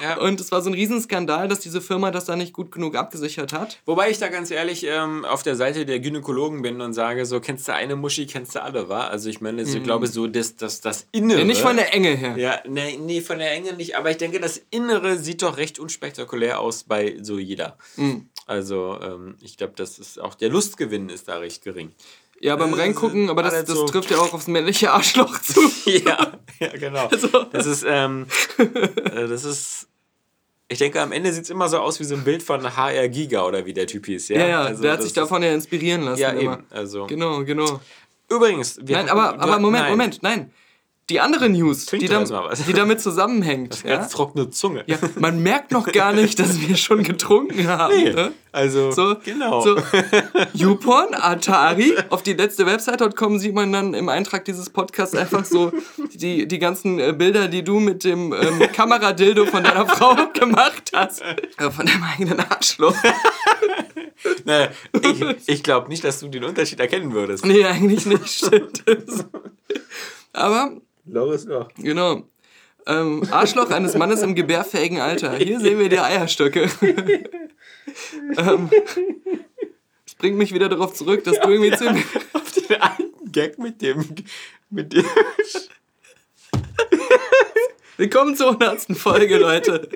Ja. 0.01 0.19
Und 0.19 0.39
es 0.39 0.51
war 0.51 0.61
so 0.61 0.69
ein 0.69 0.73
Riesenskandal, 0.73 1.47
dass 1.47 1.59
diese 1.59 1.81
Firma 1.81 2.11
das 2.11 2.25
da 2.25 2.35
nicht 2.35 2.53
gut 2.53 2.71
genug 2.71 2.95
abgesichert 2.95 3.53
hat. 3.53 3.79
Wobei 3.85 4.09
ich 4.09 4.19
da 4.19 4.27
ganz 4.27 4.51
ehrlich 4.51 4.85
ähm, 4.87 5.25
auf 5.25 5.43
der 5.43 5.55
Seite 5.55 5.85
der 5.85 5.99
Gynäkologen 5.99 6.61
bin 6.61 6.81
und 6.81 6.93
sage, 6.93 7.25
so 7.25 7.39
kennst 7.39 7.67
du 7.67 7.73
eine 7.73 7.95
Muschi, 7.95 8.27
kennst 8.27 8.55
du 8.55 8.61
alle, 8.61 8.89
wa? 8.89 9.07
Also 9.07 9.29
ich 9.29 9.41
meine, 9.41 9.65
so, 9.65 9.77
ich 9.77 9.83
glaube 9.83 10.07
so, 10.07 10.27
das, 10.27 10.55
das, 10.55 10.81
das 10.81 11.07
Innere. 11.11 11.39
Ja, 11.39 11.45
nicht 11.45 11.61
von 11.61 11.75
der 11.75 11.93
Enge 11.93 12.09
her. 12.09 12.37
Ja, 12.37 12.59
nee, 12.67 12.97
nee, 13.01 13.21
von 13.21 13.39
der 13.39 13.51
Enge 13.51 13.73
nicht, 13.73 13.97
aber 13.97 14.11
ich 14.11 14.17
denke, 14.17 14.39
das 14.39 14.61
Innere 14.69 15.17
sieht 15.17 15.41
doch 15.41 15.57
recht 15.57 15.79
unspektakulär 15.79 16.59
aus 16.59 16.83
bei 16.83 17.17
so 17.21 17.39
jeder. 17.39 17.77
Mhm. 17.95 18.29
Also, 18.45 18.97
ähm, 19.01 19.35
ich 19.41 19.57
glaube, 19.57 19.73
das 19.75 19.99
ist 19.99 20.21
auch 20.21 20.35
der 20.35 20.49
Lustgewinn 20.49 21.09
ist 21.09 21.27
da 21.27 21.37
recht 21.37 21.63
gering. 21.63 21.91
Ja, 22.39 22.55
beim 22.55 22.73
Äh, 22.73 22.77
Reingucken, 22.77 23.29
aber 23.29 23.41
das, 23.43 23.53
alles 23.53 23.65
das 23.65 23.75
so- 23.77 23.85
trifft 23.85 24.11
ja 24.11 24.17
auch 24.17 24.33
aufs 24.33 24.47
männliche 24.47 24.91
Arschloch 24.91 25.39
zu. 25.41 25.59
ja, 25.85 26.33
ja, 26.59 26.67
genau. 26.77 27.07
Also- 27.07 27.27
Das 27.51 27.65
ist, 27.65 27.83
ähm, 27.87 28.27
äh, 28.57 29.27
das 29.27 29.43
ist. 29.43 29.87
Ich 30.69 30.79
denke, 30.79 31.01
am 31.01 31.13
Ende 31.13 31.31
sieht 31.31 31.45
es 31.45 31.49
immer 31.49 31.69
so 31.69 31.79
aus 31.79 31.99
wie 32.01 32.03
so 32.03 32.13
ein 32.15 32.23
Bild 32.25 32.43
von 32.43 32.75
HR 32.75 33.07
Giga 33.07 33.45
oder 33.45 33.65
wie 33.65 33.73
der 33.73 33.87
Typ 33.87 34.05
hieß. 34.05 34.27
Ja, 34.29 34.39
Ja, 34.39 34.47
ja, 34.47 34.61
Also 34.63 34.81
der 34.83 34.91
hat 34.93 35.01
sich 35.01 35.13
davon 35.13 35.41
ja 35.41 35.53
inspirieren 35.53 36.01
lassen. 36.03 36.19
Ja, 36.21 36.31
immer. 36.31 36.53
eben. 36.55 36.63
Also. 36.71 37.05
Genau, 37.07 37.43
genau. 37.45 37.79
Übrigens, 38.29 38.77
wir 38.83 38.97
Nein, 38.97 39.09
aber, 39.09 39.39
aber 39.39 39.59
Moment, 39.59 39.83
nein. 39.83 39.91
Moment, 39.91 40.23
nein. 40.23 40.51
Die 41.09 41.21
andere 41.21 41.47
News, 41.47 41.85
die, 41.85 42.09
was. 42.09 42.65
die 42.65 42.73
damit 42.73 42.99
zusammenhängt. 42.99 43.81
ja? 43.85 43.95
Ganz 43.95 44.11
trockene 44.11 44.49
Zunge. 44.49 44.83
ja, 44.87 44.97
man 45.17 45.41
merkt 45.41 45.71
noch 45.71 45.89
gar 45.89 46.11
nicht, 46.11 46.37
dass 46.37 46.59
wir 46.59 46.75
schon 46.75 47.03
getrunken 47.03 47.65
haben. 47.67 47.95
Nee, 47.95 48.11
Ne? 48.11 48.33
Also, 48.51 48.91
So, 48.91 49.15
genau. 49.23 49.61
So, 49.61 49.77
YouPorn, 50.53 51.13
Atari, 51.13 51.93
auf 52.09 52.23
die 52.23 52.33
letzte 52.33 52.65
Website.com 52.65 53.39
sieht 53.39 53.53
man 53.53 53.71
dann 53.71 53.93
im 53.93 54.09
Eintrag 54.09 54.43
dieses 54.43 54.69
Podcasts 54.69 55.15
einfach 55.15 55.45
so 55.45 55.71
die, 56.13 56.45
die 56.45 56.59
ganzen 56.59 56.99
äh, 56.99 57.13
Bilder, 57.13 57.47
die 57.47 57.63
du 57.63 57.79
mit 57.79 58.03
dem 58.03 58.33
ähm, 58.33 58.59
Kameradildo 58.73 59.45
von 59.45 59.63
deiner 59.63 59.85
Frau 59.85 60.15
gemacht 60.33 60.91
hast. 60.93 61.21
Äh, 61.21 61.71
von 61.71 61.85
deinem 61.85 62.03
eigenen 62.03 62.39
Arschloch. 62.39 62.95
Naja, 64.43 64.69
ich 65.01 65.23
ich 65.45 65.63
glaube 65.63 65.87
nicht, 65.87 66.03
dass 66.03 66.19
du 66.19 66.27
den 66.27 66.43
Unterschied 66.43 66.79
erkennen 66.79 67.13
würdest. 67.13 67.45
Nee, 67.45 67.63
eigentlich 67.63 68.05
nicht, 68.07 68.27
stimmt. 68.27 68.83
Aber 70.33 70.71
Loris 71.07 71.45
noch. 71.45 71.69
Genau. 71.75 72.23
Ähm, 72.85 73.23
Arschloch 73.31 73.69
eines 73.71 73.95
Mannes 73.95 74.21
im 74.21 74.35
gebärfähigen 74.35 74.99
Alter. 75.01 75.35
Hier 75.37 75.59
sehen 75.59 75.79
wir 75.79 75.89
die 75.89 75.99
Eierstöcke. 75.99 76.69
ähm, 78.37 78.69
das 80.05 80.15
bringt 80.17 80.37
mich 80.37 80.53
wieder 80.53 80.69
darauf 80.69 80.93
zurück, 80.93 81.23
dass 81.23 81.39
du 81.39 81.49
irgendwie 81.49 81.75
zu. 81.75 81.89
Auf 82.33 82.51
den 82.51 82.81
alten 82.81 83.31
Gag 83.31 83.59
mit 83.59 83.81
dem. 83.81 84.05
Mit 84.69 84.93
dem 84.93 85.05
Willkommen 87.97 88.35
zur 88.35 88.47
100. 88.51 88.97
Folge, 88.97 89.37
Leute. 89.37 89.89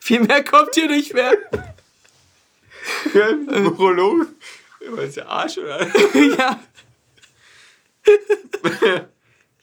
Viel 0.00 0.20
mehr 0.20 0.44
kommt 0.44 0.74
hier 0.74 0.88
nicht 0.88 1.14
mehr. 1.14 1.32
Urologen. 3.14 4.28
War 4.88 5.04
das 5.04 5.14
der 5.14 5.28
Arsch, 5.28 5.58
oder? 5.58 5.86
ja, 6.38 6.60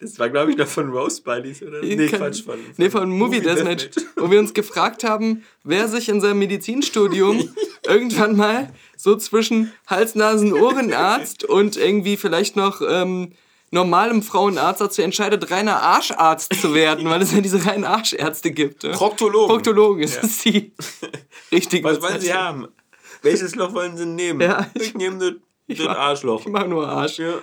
Das 0.03 0.19
war, 0.19 0.29
glaube 0.29 0.51
ich, 0.51 0.57
noch 0.57 0.67
von 0.67 0.89
Rose 0.91 1.21
Buddies, 1.21 1.63
oder? 1.63 1.81
Nee, 1.81 2.07
kann- 2.07 2.19
Quatsch, 2.19 2.43
von. 2.43 2.59
nee, 2.77 2.89
von 2.89 3.09
Movie 3.09 3.39
Deathmatch, 3.41 3.89
wo 4.17 4.29
wir 4.29 4.39
uns 4.39 4.53
gefragt 4.53 5.03
haben, 5.03 5.43
wer 5.63 5.87
sich 5.87 6.09
in 6.09 6.19
seinem 6.21 6.39
Medizinstudium 6.39 7.49
irgendwann 7.87 8.35
mal 8.35 8.69
so 8.97 9.15
zwischen 9.15 9.71
Hals-Nasen-Ohrenarzt 9.87 11.43
und 11.49 11.77
irgendwie 11.77 12.17
vielleicht 12.17 12.55
noch 12.55 12.81
ähm, 12.87 13.31
normalem 13.71 14.21
Frauenarzt 14.21 14.81
dazu 14.81 15.01
entscheidet, 15.01 15.49
reiner 15.51 15.81
Arscharzt 15.81 16.53
zu 16.61 16.73
werden, 16.73 17.09
weil 17.09 17.21
es 17.21 17.31
ja 17.31 17.41
diese 17.41 17.65
reinen 17.65 17.85
Arschärzte 17.85 18.51
gibt. 18.51 18.83
Ne? 18.83 18.91
Proktologen. 18.91 19.47
Proktologen, 19.47 20.01
das 20.01 20.17
ist 20.17 20.45
die 20.45 20.71
richtige 21.51 21.83
Was 21.87 22.01
wollen 22.01 22.19
Sie 22.21 22.33
haben? 22.33 22.67
Welches 23.21 23.55
Loch 23.55 23.73
wollen 23.73 23.95
Sie 23.97 24.05
nehmen? 24.05 24.41
Ja, 24.41 24.69
ich 24.75 24.93
nehme 24.95 25.17
das, 25.67 25.77
das 25.77 25.85
mach- 25.87 25.97
Arschloch. 25.97 26.41
Ich 26.41 26.47
mach 26.51 26.67
nur 26.67 26.87
Arsch. 26.87 27.19
Ja. 27.19 27.35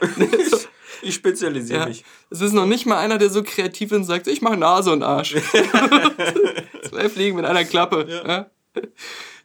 Ich 1.02 1.14
spezialisiere 1.14 1.80
Ja. 1.80 1.86
mich. 1.86 2.04
Es 2.30 2.40
ist 2.40 2.52
noch 2.52 2.66
nicht 2.66 2.86
mal 2.86 2.98
einer, 2.98 3.18
der 3.18 3.30
so 3.30 3.42
kreativ 3.42 3.92
ist 3.92 3.96
und 3.98 4.04
sagt, 4.04 4.26
ich 4.26 4.42
mache 4.42 4.56
Nase 4.56 4.92
und 4.92 5.02
Arsch. 5.02 5.34
Zwei 6.88 7.08
Fliegen 7.08 7.36
mit 7.36 7.44
einer 7.44 7.64
Klappe. 7.64 8.06
Ja. 8.08 8.50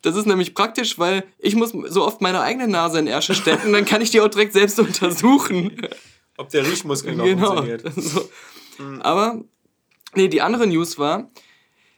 Das 0.01 0.15
ist 0.15 0.25
nämlich 0.27 0.53
praktisch, 0.53 0.99
weil 0.99 1.23
ich 1.39 1.55
muss 1.55 1.73
so 1.87 2.05
oft 2.05 2.21
meine 2.21 2.41
eigene 2.41 2.67
Nase 2.67 2.99
in 2.99 3.07
Ärsche 3.07 3.33
stecken, 3.33 3.73
dann 3.73 3.85
kann 3.85 4.01
ich 4.01 4.11
die 4.11 4.21
auch 4.21 4.27
direkt 4.27 4.53
selbst 4.53 4.79
untersuchen. 4.79 5.75
Ob 6.37 6.49
der 6.49 6.65
Riechmuskel 6.65 7.15
noch 7.15 7.25
genau. 7.25 7.47
funktioniert. 7.55 7.83
So. 7.97 8.29
Aber, 8.99 9.41
nee, 10.15 10.27
die 10.27 10.41
andere 10.41 10.67
News 10.67 10.99
war, 10.99 11.31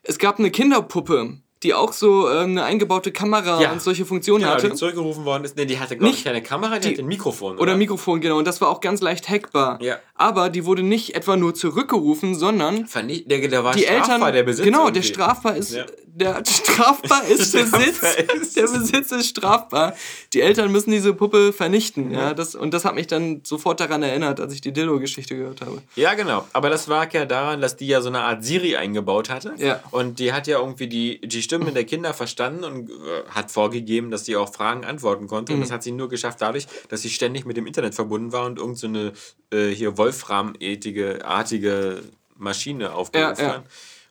es 0.04 0.20
gab 0.20 0.38
eine 0.38 0.52
Kinderpuppe, 0.52 1.40
die 1.64 1.74
auch 1.74 1.92
so 1.94 2.30
ähm, 2.30 2.52
eine 2.52 2.64
eingebaute 2.66 3.12
Kamera 3.12 3.62
Ja. 3.62 3.72
und 3.72 3.82
solche 3.82 4.06
Funktionen 4.06 4.44
Genau, 4.44 4.54
hatte. 4.56 4.70
die 4.70 4.76
zurückgerufen 4.76 5.26
worden 5.26 5.44
ist. 5.44 5.58
Nee, 5.58 5.66
die 5.66 5.80
hatte, 5.80 5.98
glaube 5.98 6.14
ich, 6.14 6.24
keine 6.24 6.44
Kamera, 6.44 6.76
die, 6.80 6.82
die- 6.90 6.94
hatte 6.94 7.02
ein 7.02 7.08
Mikrofon. 7.08 7.58
Oder 7.58 7.76
Mikrofon, 7.76 8.22
genau. 8.22 8.38
Und 8.38 8.46
das 8.46 8.62
war 8.62 8.70
auch 8.70 8.80
ganz 8.82 9.02
leicht 9.02 9.28
hackbar. 9.30 9.82
Ja. 9.82 9.98
Aber 10.16 10.50
die 10.50 10.66
wurde 10.66 10.84
nicht 10.84 11.16
etwa 11.16 11.36
nur 11.36 11.54
zurückgerufen, 11.56 12.36
sondern 12.36 12.86
Vernicht, 12.86 13.30
der, 13.32 13.48
der 13.48 13.64
war 13.64 13.74
die 13.74 13.82
strafbar, 13.84 14.14
Eltern, 14.14 14.34
der 14.34 14.44
Besitz. 14.44 14.66
genau, 14.66 14.86
der 14.86 14.96
irgendwie. 15.02 15.08
strafbar 15.08 15.56
ist, 15.56 15.74
Ja. 15.74 15.86
Der 16.18 16.44
strafbar 16.46 17.24
ist 17.30 17.50
Strafbar 17.50 17.80
Besitz, 17.80 18.02
ist. 18.34 18.56
der 18.58 18.64
Besitz 18.68 19.12
ist 19.12 19.28
strafbar. 19.30 19.96
Die 20.34 20.42
Eltern 20.42 20.72
müssen 20.72 20.92
diese 20.92 21.14
Puppe 21.14 21.54
vernichten, 21.54 22.12
ja, 22.12 22.34
das 22.34 22.56
und 22.56 22.74
das 22.74 22.86
hat 22.86 22.96
mich 22.96 23.08
dann 23.08 23.42
sofort 23.44 23.80
daran 23.80 24.02
erinnert, 24.02 24.40
als 24.40 24.54
ich 24.54 24.62
die 24.62 24.72
Dildo-Geschichte 24.74 25.36
gehört 25.36 25.62
habe. 25.62 25.82
Ja, 25.96 26.16
genau. 26.16 26.48
Aber 26.54 26.70
das 26.70 26.88
lag 26.88 27.14
ja 27.14 27.26
daran, 27.26 27.62
dass 27.62 27.76
die 27.78 27.88
ja 27.88 28.02
so 28.02 28.10
eine 28.10 28.22
Art 28.22 28.44
Siri 28.44 28.76
eingebaut 28.76 29.30
hatte. 29.30 29.54
Ja. 29.58 29.82
Und 29.92 30.20
die 30.20 30.34
hat 30.34 30.48
ja 30.48 30.60
irgendwie 30.60 30.88
die, 30.88 31.22
die 31.22 31.42
Stimmen 31.42 31.74
der 31.74 31.84
Kinder 31.86 32.14
verstanden 32.14 32.64
und 32.64 32.90
äh, 32.90 32.94
hat 33.30 33.52
vorgegeben, 33.52 34.10
dass 34.10 34.26
sie 34.26 34.36
auch 34.36 34.52
Fragen 34.52 34.86
antworten 34.86 35.28
konnte. 35.28 35.52
Mhm. 35.54 35.60
Und 35.60 35.66
das 35.66 35.72
hat 35.72 35.84
sie 35.84 35.92
nur 35.92 36.10
geschafft 36.10 36.42
dadurch, 36.42 36.68
dass 36.90 37.04
sie 37.04 37.10
ständig 37.10 37.46
mit 37.46 37.58
dem 37.58 37.68
Internet 37.68 37.94
verbunden 37.96 38.32
war 38.32 38.46
und 38.46 38.58
irgend 38.58 38.78
so 38.80 38.88
eine 38.88 39.14
äh, 39.54 39.68
hier 39.70 39.98
Wolfram-artige 39.98 41.24
artige 41.26 42.02
Maschine 42.38 42.94
aufgerufen 42.94 43.36
Ja, 43.38 43.44
ja. 43.44 43.54
hat. 43.56 43.64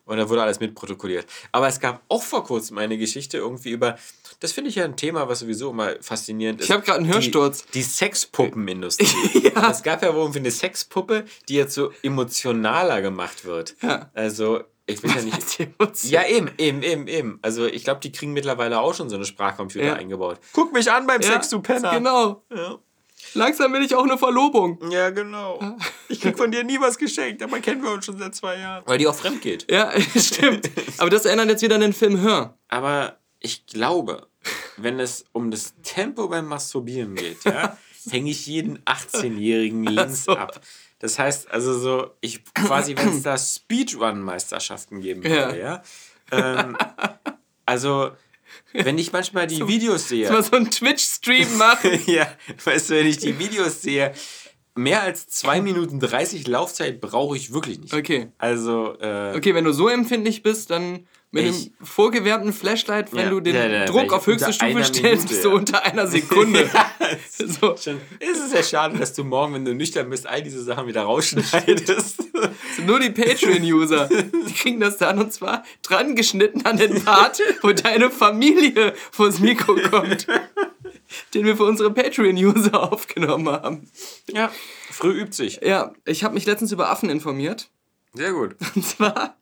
Und 0.06 0.16
da 0.18 0.28
wurde 0.28 0.42
alles 0.42 0.60
mitprotokolliert. 0.60 1.26
Aber 1.52 1.66
es 1.68 1.80
gab 1.80 2.02
auch 2.08 2.22
vor 2.22 2.44
kurzem 2.44 2.78
eine 2.78 2.96
Geschichte 2.96 3.38
irgendwie 3.38 3.70
über, 3.70 3.98
das 4.40 4.52
finde 4.52 4.70
ich 4.70 4.76
ja 4.76 4.84
ein 4.84 4.96
Thema, 4.96 5.28
was 5.28 5.40
sowieso 5.40 5.70
immer 5.70 5.96
faszinierend 6.00 6.60
ist. 6.60 6.66
Ich 6.66 6.72
hab 6.72 6.84
grad 6.84 6.98
einen 6.98 7.12
Hörsturz. 7.12 7.66
Die, 7.66 7.72
die 7.80 7.82
Sexpuppenindustrie. 7.82 9.50
ja. 9.54 9.70
Es 9.70 9.82
gab 9.82 10.02
ja 10.02 10.14
wohl 10.14 10.20
irgendwie 10.22 10.38
eine 10.40 10.50
Sexpuppe, 10.50 11.24
die 11.48 11.54
jetzt 11.54 11.74
so 11.74 11.90
emotionaler 12.02 13.02
gemacht 13.02 13.44
wird. 13.44 13.74
Ja. 13.82 14.10
Also, 14.14 14.62
ich 14.86 15.02
will 15.02 15.10
ja 15.10 15.22
nicht. 15.22 16.04
Ja, 16.04 16.24
eben, 16.26 16.50
eben, 16.58 16.82
eben, 16.82 17.08
eben. 17.08 17.38
Also 17.42 17.66
ich 17.66 17.82
glaube, 17.82 18.00
die 18.00 18.12
kriegen 18.12 18.32
mittlerweile 18.32 18.78
auch 18.80 18.94
schon 18.94 19.10
so 19.10 19.16
eine 19.16 19.24
Sprachcomputer 19.24 19.84
Ja. 19.84 19.94
eingebaut. 19.94 20.38
Guck 20.52 20.72
mich 20.72 20.90
an 20.90 21.06
beim 21.08 21.20
Ja, 21.20 21.32
Sex, 21.32 21.48
du 21.48 21.60
Penner. 21.60 21.90
Genau. 21.92 22.44
Ja. 22.54 22.78
Langsam 23.36 23.72
will 23.72 23.82
ich 23.82 23.94
auch 23.94 24.04
eine 24.04 24.18
Verlobung. 24.18 24.78
ja, 24.90 25.10
genau. 25.10 25.76
Ich 26.08 26.20
krieg 26.20 26.36
von 26.36 26.50
dir 26.50 26.64
nie 26.64 26.80
was 26.80 26.98
geschenkt, 26.98 27.42
aber 27.42 27.60
kennen 27.60 27.82
wir 27.82 27.90
uns 27.92 28.04
schon 28.04 28.18
seit 28.18 28.34
zwei 28.34 28.58
Jahren. 28.58 28.82
Weil 28.86 28.98
die 28.98 29.06
auch 29.06 29.14
fremd 29.14 29.40
geht. 29.42 29.70
Ja, 29.70 29.92
stimmt. 30.16 30.70
Aber 30.98 31.10
das 31.10 31.24
erinnert 31.24 31.48
jetzt 31.48 31.62
wieder 31.62 31.74
an 31.76 31.80
den 31.80 31.92
Film 31.92 32.20
Hör. 32.20 32.56
Aber 32.68 33.18
ich 33.40 33.66
glaube, 33.66 34.26
wenn 34.76 34.98
es 35.00 35.24
um 35.32 35.50
das 35.50 35.74
Tempo 35.82 36.28
beim 36.28 36.46
Masturbieren 36.46 37.14
geht, 37.14 37.44
ja, 37.44 37.76
hänge 38.10 38.30
ich 38.30 38.46
jeden 38.46 38.78
18-Jährigen 38.80 39.84
links 39.84 40.24
so. 40.24 40.32
ab. 40.32 40.60
Das 40.98 41.18
heißt, 41.18 41.50
also 41.50 41.78
so, 41.78 42.10
ich 42.20 42.42
quasi, 42.54 42.96
wenn 42.96 43.10
es 43.10 43.22
da 43.22 43.36
Speedrun-Meisterschaften 43.36 45.00
geben 45.00 45.24
würde, 45.24 45.58
ja. 45.60 45.82
Ähm, 46.32 46.76
also, 47.66 48.12
wenn 48.72 48.98
ich 48.98 49.12
manchmal 49.12 49.46
die 49.46 49.66
Videos 49.66 50.08
sehe. 50.08 50.30
Mal 50.30 50.42
so 50.42 50.56
einen 50.56 50.70
Twitch-Stream 50.70 51.56
machen. 51.56 51.98
ja, 52.06 52.26
weißt 52.64 52.90
du, 52.90 52.94
wenn 52.94 53.06
ich 53.06 53.18
die 53.18 53.38
Videos 53.38 53.82
sehe, 53.82 54.12
mehr 54.74 55.02
als 55.02 55.26
2 55.28 55.60
Minuten 55.62 56.00
30 56.00 56.46
Laufzeit 56.46 57.00
brauche 57.00 57.36
ich 57.36 57.52
wirklich 57.52 57.80
nicht. 57.80 57.94
Okay. 57.94 58.28
Also, 58.38 58.96
äh, 59.00 59.34
Okay, 59.36 59.54
wenn 59.54 59.64
du 59.64 59.72
so 59.72 59.88
empfindlich 59.88 60.42
bist, 60.42 60.70
dann 60.70 61.06
mit 61.36 61.44
Ich- 61.46 61.66
einem 61.78 61.86
vorgewärmten 61.86 62.52
Flashlight, 62.52 63.12
wenn 63.12 63.24
Ja, 63.24 63.30
du 63.30 63.40
den 63.40 63.54
ja, 63.54 63.66
ja, 63.66 63.84
Druck 63.86 64.12
auf 64.12 64.26
höchste 64.26 64.52
Stufe 64.52 64.84
stellst, 64.84 65.28
bist 65.28 65.44
du 65.44 65.50
unter 65.54 65.82
einer 65.84 66.06
Sekunde. 66.08 66.68
so. 67.38 67.76
schon, 67.76 68.00
es 68.18 68.38
ist 68.38 68.54
ja 68.54 68.62
schade, 68.62 68.98
dass 68.98 69.12
du 69.14 69.24
morgen, 69.24 69.54
wenn 69.54 69.64
du 69.64 69.74
nüchtern 69.74 70.10
bist, 70.10 70.26
all 70.26 70.42
diese 70.42 70.62
Sachen 70.62 70.86
wieder 70.86 71.02
rausschneidest. 71.02 72.24
Nur 72.86 73.00
die 73.00 73.10
Patreon-User, 73.10 74.08
die 74.08 74.52
kriegen 74.52 74.80
das 74.80 74.98
dann 74.98 75.18
und 75.18 75.32
zwar 75.32 75.64
dran 75.82 76.14
geschnitten 76.16 76.64
an 76.66 76.76
den 76.76 77.02
Part, 77.04 77.40
wo 77.62 77.72
deine 77.72 78.10
Familie 78.10 78.94
vors 79.12 79.38
Mikro 79.38 79.76
kommt, 79.90 80.26
den 81.34 81.44
wir 81.44 81.56
für 81.56 81.64
unsere 81.64 81.90
Patreon-User 81.92 82.92
aufgenommen 82.92 83.48
haben. 83.48 83.90
ja, 84.32 84.50
früh 84.90 85.12
übt 85.20 85.32
sich. 85.34 85.60
Ja, 85.62 85.92
ich 86.04 86.24
habe 86.24 86.34
mich 86.34 86.46
letztens 86.46 86.72
über 86.72 86.90
Affen 86.90 87.08
informiert. 87.10 87.70
Sehr 88.14 88.32
gut. 88.32 88.56
Und 88.74 88.86
zwar, 88.86 89.36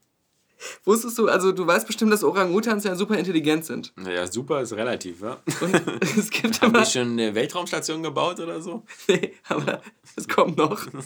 wusstest 0.85 1.19
du, 1.19 1.29
also 1.29 1.53
du 1.53 1.67
weißt 1.67 1.87
bestimmt, 1.87 2.13
dass 2.13 2.25
Orang-Utans 2.25 2.85
ja 2.85 2.97
super 2.97 3.17
intelligent 3.19 3.65
sind. 3.65 3.93
Naja, 3.97 4.27
super 4.27 4.61
ist 4.61 4.73
relativ, 4.73 5.21
wa? 5.21 5.43
Und 5.61 5.75
es 6.19 6.31
gibt 6.31 6.61
Haben 6.61 6.75
aber... 6.75 6.85
die 6.85 6.91
schon 6.91 7.13
eine 7.13 7.35
Weltraumstation 7.35 8.03
gebaut 8.03 8.41
oder 8.41 8.61
so? 8.61 8.83
Nee, 9.09 9.35
aber 9.49 9.81
es 10.17 10.29
kommt 10.29 10.57
noch. 10.57 10.87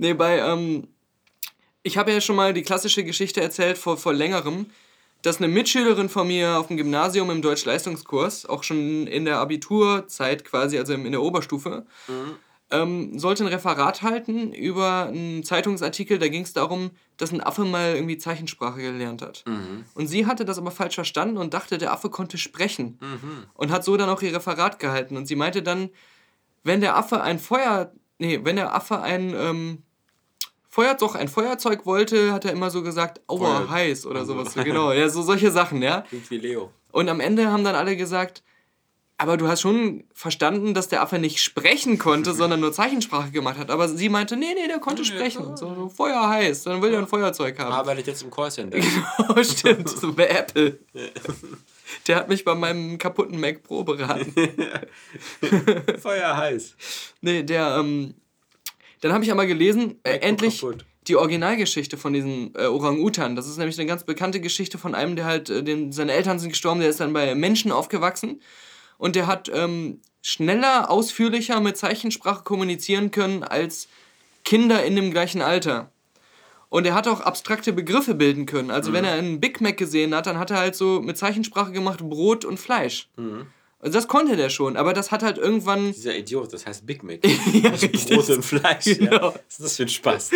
Nee, 0.00 0.14
bei, 0.14 0.38
ähm, 0.38 0.86
ich 1.82 1.98
habe 1.98 2.12
ja 2.12 2.20
schon 2.20 2.36
mal 2.36 2.54
die 2.54 2.62
klassische 2.62 3.02
Geschichte 3.02 3.40
erzählt 3.40 3.78
vor, 3.78 3.96
vor 3.96 4.14
längerem, 4.14 4.66
dass 5.22 5.38
eine 5.38 5.48
Mitschülerin 5.48 6.08
von 6.08 6.28
mir 6.28 6.58
auf 6.58 6.68
dem 6.68 6.76
Gymnasium 6.76 7.30
im 7.30 7.42
Deutsch-Leistungskurs, 7.42 8.46
auch 8.46 8.62
schon 8.62 9.06
in 9.08 9.24
der 9.24 9.38
Abiturzeit 9.38 10.44
quasi, 10.44 10.78
also 10.78 10.92
in 10.92 11.10
der 11.10 11.22
Oberstufe, 11.22 11.84
ähm, 12.70 13.18
sollte 13.18 13.44
ein 13.44 13.48
Referat 13.48 14.02
halten 14.02 14.52
über 14.52 15.06
einen 15.06 15.42
Zeitungsartikel, 15.42 16.18
da 16.18 16.28
ging 16.28 16.42
es 16.42 16.52
darum, 16.52 16.90
dass 17.16 17.32
ein 17.32 17.40
Affe 17.42 17.64
mal 17.64 17.94
irgendwie 17.94 18.18
Zeichensprache 18.18 18.80
gelernt 18.82 19.22
hat. 19.22 19.44
Und 19.94 20.06
sie 20.06 20.26
hatte 20.26 20.44
das 20.44 20.58
aber 20.58 20.70
falsch 20.70 20.94
verstanden 20.96 21.38
und 21.38 21.54
dachte, 21.54 21.78
der 21.78 21.92
Affe 21.92 22.10
konnte 22.10 22.36
sprechen. 22.38 22.98
Und 23.54 23.70
hat 23.72 23.84
so 23.84 23.96
dann 23.96 24.08
auch 24.10 24.20
ihr 24.22 24.34
Referat 24.34 24.78
gehalten. 24.78 25.16
Und 25.16 25.26
sie 25.26 25.36
meinte 25.36 25.62
dann, 25.62 25.88
wenn 26.62 26.80
der 26.80 26.96
Affe 26.96 27.22
ein 27.22 27.38
Feuer, 27.38 27.90
nee, 28.18 28.40
wenn 28.42 28.56
der 28.56 28.74
Affe 28.74 29.00
ein 29.00 29.32
ähm, 29.34 29.82
Feuer, 30.68 30.94
doch 30.94 31.14
ein 31.14 31.28
Feuerzeug 31.28 31.86
wollte, 31.86 32.32
hat 32.32 32.44
er 32.44 32.52
immer 32.52 32.70
so 32.70 32.82
gesagt, 32.82 33.22
aua, 33.26 33.38
Feuer- 33.62 33.70
heiß 33.70 34.06
oder 34.06 34.24
sowas. 34.26 34.54
Genau, 34.54 34.92
ja, 34.92 35.08
so 35.08 35.22
solche 35.22 35.50
Sachen, 35.50 35.80
ja. 35.82 36.02
Klingt 36.08 36.30
wie 36.30 36.36
Leo. 36.38 36.70
Und 36.92 37.08
am 37.08 37.20
Ende 37.20 37.50
haben 37.50 37.64
dann 37.64 37.74
alle 37.74 37.96
gesagt, 37.96 38.42
aber 39.20 39.36
du 39.36 39.48
hast 39.48 39.60
schon 39.60 40.04
verstanden, 40.14 40.74
dass 40.74 40.86
der 40.86 41.02
Affe 41.02 41.18
nicht 41.18 41.42
sprechen 41.42 41.98
konnte, 41.98 42.32
sondern 42.34 42.60
nur 42.60 42.72
Zeichensprache 42.72 43.32
gemacht 43.32 43.58
hat. 43.58 43.70
Aber 43.70 43.88
sie 43.88 44.08
meinte, 44.08 44.36
nee, 44.36 44.54
nee, 44.54 44.68
der 44.68 44.78
konnte 44.78 45.04
sprechen. 45.04 45.56
So, 45.56 45.74
so 45.74 45.88
Feuer 45.88 46.28
heiß, 46.28 46.62
dann 46.62 46.80
will 46.80 46.92
er 46.92 47.00
ein 47.00 47.08
Feuerzeug 47.08 47.58
haben. 47.58 47.72
Arbeitet 47.72 48.06
jetzt 48.06 48.22
im 48.22 48.30
Callcenter. 48.30 48.78
Oh, 49.28 49.42
stimmt, 49.42 49.88
so 49.88 50.12
bei 50.12 50.28
Apple. 50.28 50.78
Der 52.06 52.16
hat 52.16 52.28
mich 52.28 52.44
bei 52.44 52.54
meinem 52.54 52.98
kaputten 52.98 53.40
Mac 53.40 53.62
Pro 53.62 53.82
beraten. 53.82 54.34
Feuer 55.98 56.36
heiß. 56.36 56.76
Nee, 57.22 57.42
der, 57.42 57.78
ähm, 57.78 58.14
dann 59.00 59.14
habe 59.14 59.24
ich 59.24 59.32
aber 59.32 59.46
gelesen, 59.46 59.98
äh, 60.02 60.18
endlich 60.18 60.60
kaputt. 60.60 60.84
die 61.06 61.16
Originalgeschichte 61.16 61.96
von 61.96 62.12
diesem 62.12 62.52
äh, 62.56 62.66
Orang-Utan. 62.66 63.36
Das 63.36 63.48
ist 63.48 63.56
nämlich 63.56 63.78
eine 63.78 63.88
ganz 63.88 64.04
bekannte 64.04 64.38
Geschichte 64.38 64.76
von 64.76 64.94
einem, 64.94 65.16
der 65.16 65.24
halt, 65.24 65.48
äh, 65.48 65.62
den, 65.62 65.90
seine 65.90 66.12
Eltern 66.12 66.38
sind 66.38 66.50
gestorben, 66.50 66.80
der 66.80 66.90
ist 66.90 67.00
dann 67.00 67.14
bei 67.14 67.34
Menschen 67.34 67.72
aufgewachsen 67.72 68.42
und 68.98 69.16
der 69.16 69.26
hat 69.26 69.50
ähm, 69.54 70.00
schneller, 70.20 70.90
ausführlicher 70.90 71.60
mit 71.60 71.76
Zeichensprache 71.78 72.44
kommunizieren 72.44 73.10
können 73.10 73.42
als 73.42 73.88
Kinder 74.44 74.84
in 74.84 74.94
dem 74.96 75.10
gleichen 75.10 75.40
Alter. 75.42 75.90
Und 76.70 76.86
er 76.86 76.92
hat 76.94 77.08
auch 77.08 77.22
abstrakte 77.22 77.72
Begriffe 77.72 78.14
bilden 78.14 78.44
können. 78.44 78.70
Also 78.70 78.92
wenn 78.92 79.04
er 79.04 79.12
einen 79.14 79.40
Big 79.40 79.62
Mac 79.62 79.78
gesehen 79.78 80.14
hat, 80.14 80.26
dann 80.26 80.38
hat 80.38 80.50
er 80.50 80.58
halt 80.58 80.76
so 80.76 81.00
mit 81.00 81.16
Zeichensprache 81.16 81.72
gemacht 81.72 82.00
Brot 82.00 82.44
und 82.44 82.58
Fleisch. 82.60 83.08
Also 83.80 83.92
das 83.96 84.06
konnte 84.08 84.36
der 84.36 84.50
schon, 84.50 84.76
aber 84.76 84.92
das 84.92 85.10
hat 85.10 85.22
halt 85.22 85.38
irgendwann 85.38 85.92
Dieser 85.92 86.14
Idiot, 86.16 86.52
das 86.52 86.66
heißt 86.66 86.84
Big 86.84 87.02
Mac. 87.04 87.20
Ja, 87.54 87.70
Also 87.70 87.86
richtig. 87.86 88.14
Brot 88.14 88.28
und 88.28 88.44
Fleisch. 88.44 88.84
Ja. 88.86 88.94
Genau. 88.96 89.34
Was 89.34 89.40
ist 89.58 89.62
das 89.64 89.76
für 89.76 89.82
ein 89.84 89.88
Spaß? 89.88 90.30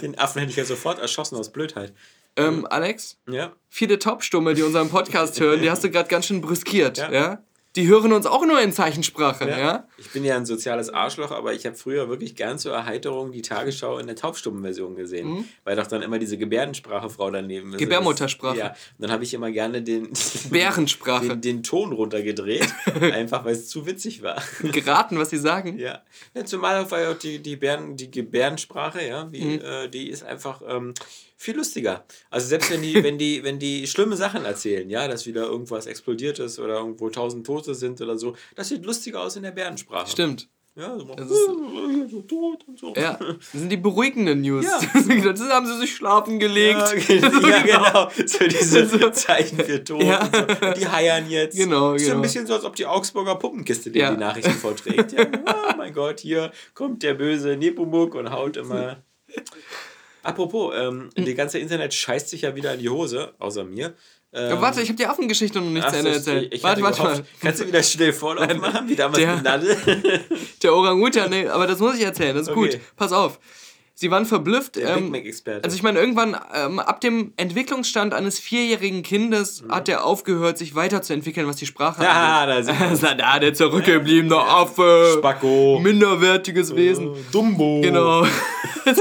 Den 0.00 0.16
Affen 0.18 0.38
hätte 0.40 0.52
ich 0.52 0.56
ja 0.56 0.64
sofort 0.64 1.00
erschossen 1.00 1.36
aus 1.36 1.52
Blödheit. 1.52 1.92
ähm, 2.36 2.66
Alex, 2.70 3.18
Ja. 3.28 3.52
viele 3.68 3.98
Taubstumme, 3.98 4.54
die 4.54 4.62
unseren 4.62 4.88
Podcast 4.88 5.38
hören, 5.40 5.60
die 5.60 5.70
hast 5.70 5.84
du 5.84 5.90
gerade 5.90 6.08
ganz 6.08 6.26
schön 6.26 6.40
brüskiert, 6.40 6.96
ja. 6.98 7.12
Ja. 7.12 7.42
Die 7.76 7.88
hören 7.88 8.12
uns 8.12 8.24
auch 8.26 8.46
nur 8.46 8.60
in 8.60 8.72
Zeichensprache, 8.72 9.48
ja? 9.48 9.58
ja. 9.58 9.88
Ich 9.98 10.10
bin 10.12 10.24
ja 10.24 10.36
ein 10.36 10.46
soziales 10.46 10.90
Arschloch, 10.90 11.32
aber 11.32 11.54
ich 11.54 11.66
habe 11.66 11.74
früher 11.74 12.08
wirklich 12.08 12.36
gern 12.36 12.56
zur 12.58 12.72
Erheiterung 12.72 13.32
die 13.32 13.42
Tagesschau 13.42 13.98
in 13.98 14.06
der 14.06 14.14
Taubstummenversion 14.14 14.94
gesehen. 14.94 15.28
Mhm. 15.28 15.44
Weil 15.64 15.74
doch 15.74 15.88
dann 15.88 16.02
immer 16.02 16.20
diese 16.20 16.38
Gebärdensprachefrau 16.38 17.32
daneben 17.32 17.72
ist. 17.72 17.78
Gebärmuttersprache. 17.78 18.58
Ja, 18.58 18.68
und 18.68 18.76
dann 19.00 19.10
habe 19.10 19.24
ich 19.24 19.34
immer 19.34 19.50
gerne 19.50 19.82
den, 19.82 20.10
Bärensprache. 20.50 21.28
den, 21.30 21.40
den 21.40 21.62
Ton 21.64 21.92
runtergedreht, 21.92 22.72
einfach 23.00 23.44
weil 23.44 23.54
es 23.54 23.68
zu 23.68 23.86
witzig 23.86 24.22
war. 24.22 24.40
Geraten, 24.62 25.18
was 25.18 25.30
sie 25.30 25.38
sagen. 25.38 25.78
Ja, 25.78 26.02
ja 26.34 26.44
zumal 26.44 26.84
auch 26.84 27.18
die, 27.18 27.40
die, 27.40 27.56
Bären, 27.56 27.96
die 27.96 28.10
Gebärdensprache, 28.10 29.04
ja, 29.06 29.30
wie, 29.32 29.44
Mhm. 29.44 29.60
äh, 29.62 29.88
die 29.88 30.08
ist 30.10 30.22
einfach 30.22 30.62
ähm, 30.66 30.94
viel 31.44 31.56
lustiger. 31.56 32.04
Also 32.30 32.48
selbst 32.48 32.70
wenn 32.70 32.82
die, 32.82 32.94
wenn 33.04 33.18
die, 33.18 33.44
wenn 33.44 33.58
die 33.58 33.86
schlimme 33.86 34.16
Sachen 34.16 34.44
erzählen, 34.44 34.88
ja, 34.90 35.06
dass 35.08 35.26
wieder 35.26 35.42
irgendwas 35.46 35.86
explodiert 35.86 36.38
ist 36.38 36.58
oder 36.58 36.74
irgendwo 36.78 37.10
tausend 37.10 37.46
Tote 37.46 37.74
sind 37.74 38.00
oder 38.00 38.16
so, 38.18 38.34
das 38.56 38.68
sieht 38.68 38.84
lustiger 38.84 39.20
aus 39.22 39.36
in 39.36 39.42
der 39.42 39.50
Bärensprache. 39.52 40.10
Stimmt. 40.10 40.48
Ja, 40.76 40.98
so, 40.98 41.04
Das 41.14 41.30
ist- 41.30 42.10
so 42.10 42.20
tot 42.22 42.64
und 42.66 42.76
so. 42.76 42.92
Ja, 42.96 43.12
das 43.16 43.52
sind 43.52 43.70
die 43.70 43.76
beruhigenden 43.76 44.40
News. 44.40 44.64
Ja. 44.64 44.80
das 45.32 45.40
haben 45.48 45.66
sie 45.66 45.78
sich 45.78 45.94
schlafen 45.94 46.40
gelegt. 46.40 46.80
Ja, 46.80 46.94
ge- 46.94 47.20
ja, 47.48 47.62
genau. 47.62 48.10
So 48.26 48.44
diese 48.44 49.12
Zeichen 49.12 49.58
für 49.58 49.84
Tod. 49.84 50.02
Ja. 50.02 50.22
Und 50.24 50.34
so. 50.34 50.72
Die 50.80 50.88
heiern 50.88 51.30
jetzt. 51.30 51.56
Genau, 51.56 51.94
Ist 51.94 52.02
ja 52.02 52.08
genau. 52.08 52.18
ein 52.18 52.22
bisschen 52.22 52.46
so, 52.48 52.54
als 52.54 52.64
ob 52.64 52.74
die 52.74 52.86
Augsburger 52.86 53.36
Puppenkiste 53.36 53.92
dir 53.92 54.02
Ja. 54.02 54.10
die 54.10 54.18
Nachrichten 54.18 54.50
vorträgt. 54.50 55.12
Ja, 55.12 55.26
oh 55.46 55.76
mein 55.76 55.92
Gott, 55.94 56.18
hier 56.18 56.50
kommt 56.74 57.04
der 57.04 57.14
böse 57.14 57.56
Nepomuk 57.56 58.16
und 58.16 58.30
haut 58.32 58.56
immer. 58.56 58.96
Apropos, 60.24 60.74
ähm, 60.76 61.10
die 61.16 61.34
ganze 61.34 61.58
Internet 61.58 61.94
scheißt 61.94 62.28
sich 62.30 62.42
ja 62.42 62.54
wieder 62.56 62.74
in 62.74 62.80
die 62.80 62.88
Hose, 62.90 63.32
außer 63.38 63.62
mir. 63.64 63.94
Ähm, 64.32 64.50
Ja, 64.50 64.60
warte, 64.60 64.80
ich 64.80 64.88
habe 64.88 64.96
die 64.96 65.06
Affengeschichte 65.06 65.60
noch 65.60 65.70
nicht 65.70 65.84
ach 65.86 65.92
zu 65.92 65.98
Ende 65.98 66.10
erzählt. 66.12 66.52
ich 66.52 66.62
warte, 66.64 66.82
hatte 66.82 66.98
warte 67.00 67.20
mal. 67.20 67.26
Kannst 67.40 67.60
du 67.60 67.66
wieder 67.68 67.82
schnell 67.82 68.12
Vorlauf 68.12 68.52
machen, 68.56 68.88
wie 68.88 68.96
damals 68.96 69.18
Der- 69.18 69.34
mit 69.36 69.44
Nadel? 69.44 69.76
Der 70.62 70.74
Orang-Utan, 70.74 71.30
nee, 71.30 71.46
aber 71.46 71.66
das 71.68 71.78
muss 71.78 71.96
ich 71.96 72.02
erzählen, 72.02 72.34
das 72.34 72.48
ist 72.48 72.56
Okay. 72.56 72.70
gut. 72.72 72.80
Pass 72.96 73.12
auf. 73.12 73.38
Sie 73.96 74.10
waren 74.10 74.26
verblüfft. 74.26 74.76
Ähm, 74.76 75.14
also 75.62 75.76
ich 75.76 75.82
meine, 75.84 76.00
irgendwann 76.00 76.36
ähm, 76.52 76.80
ab 76.80 77.00
dem 77.00 77.32
Entwicklungsstand 77.36 78.12
eines 78.12 78.40
vierjährigen 78.40 79.04
Kindes 79.04 79.62
hat 79.68 79.88
er 79.88 80.04
aufgehört, 80.04 80.58
sich 80.58 80.74
weiterzuentwickeln, 80.74 81.46
was 81.46 81.54
die 81.56 81.66
Sprache 81.66 81.98
Mhm. 82.00 82.04
Ja, 82.04 82.42
angeht. 82.42 82.68
da 82.68 82.90
ist 82.92 83.04
ah, 83.04 83.38
der 83.38 83.54
zurückgebliebene 83.54 84.36
Affe. 84.36 85.14
Spacko. 85.18 85.78
Minderwertiges 85.80 86.74
Wesen. 86.74 87.14
Dumbo. 87.30 87.82
Genau. 87.82 88.26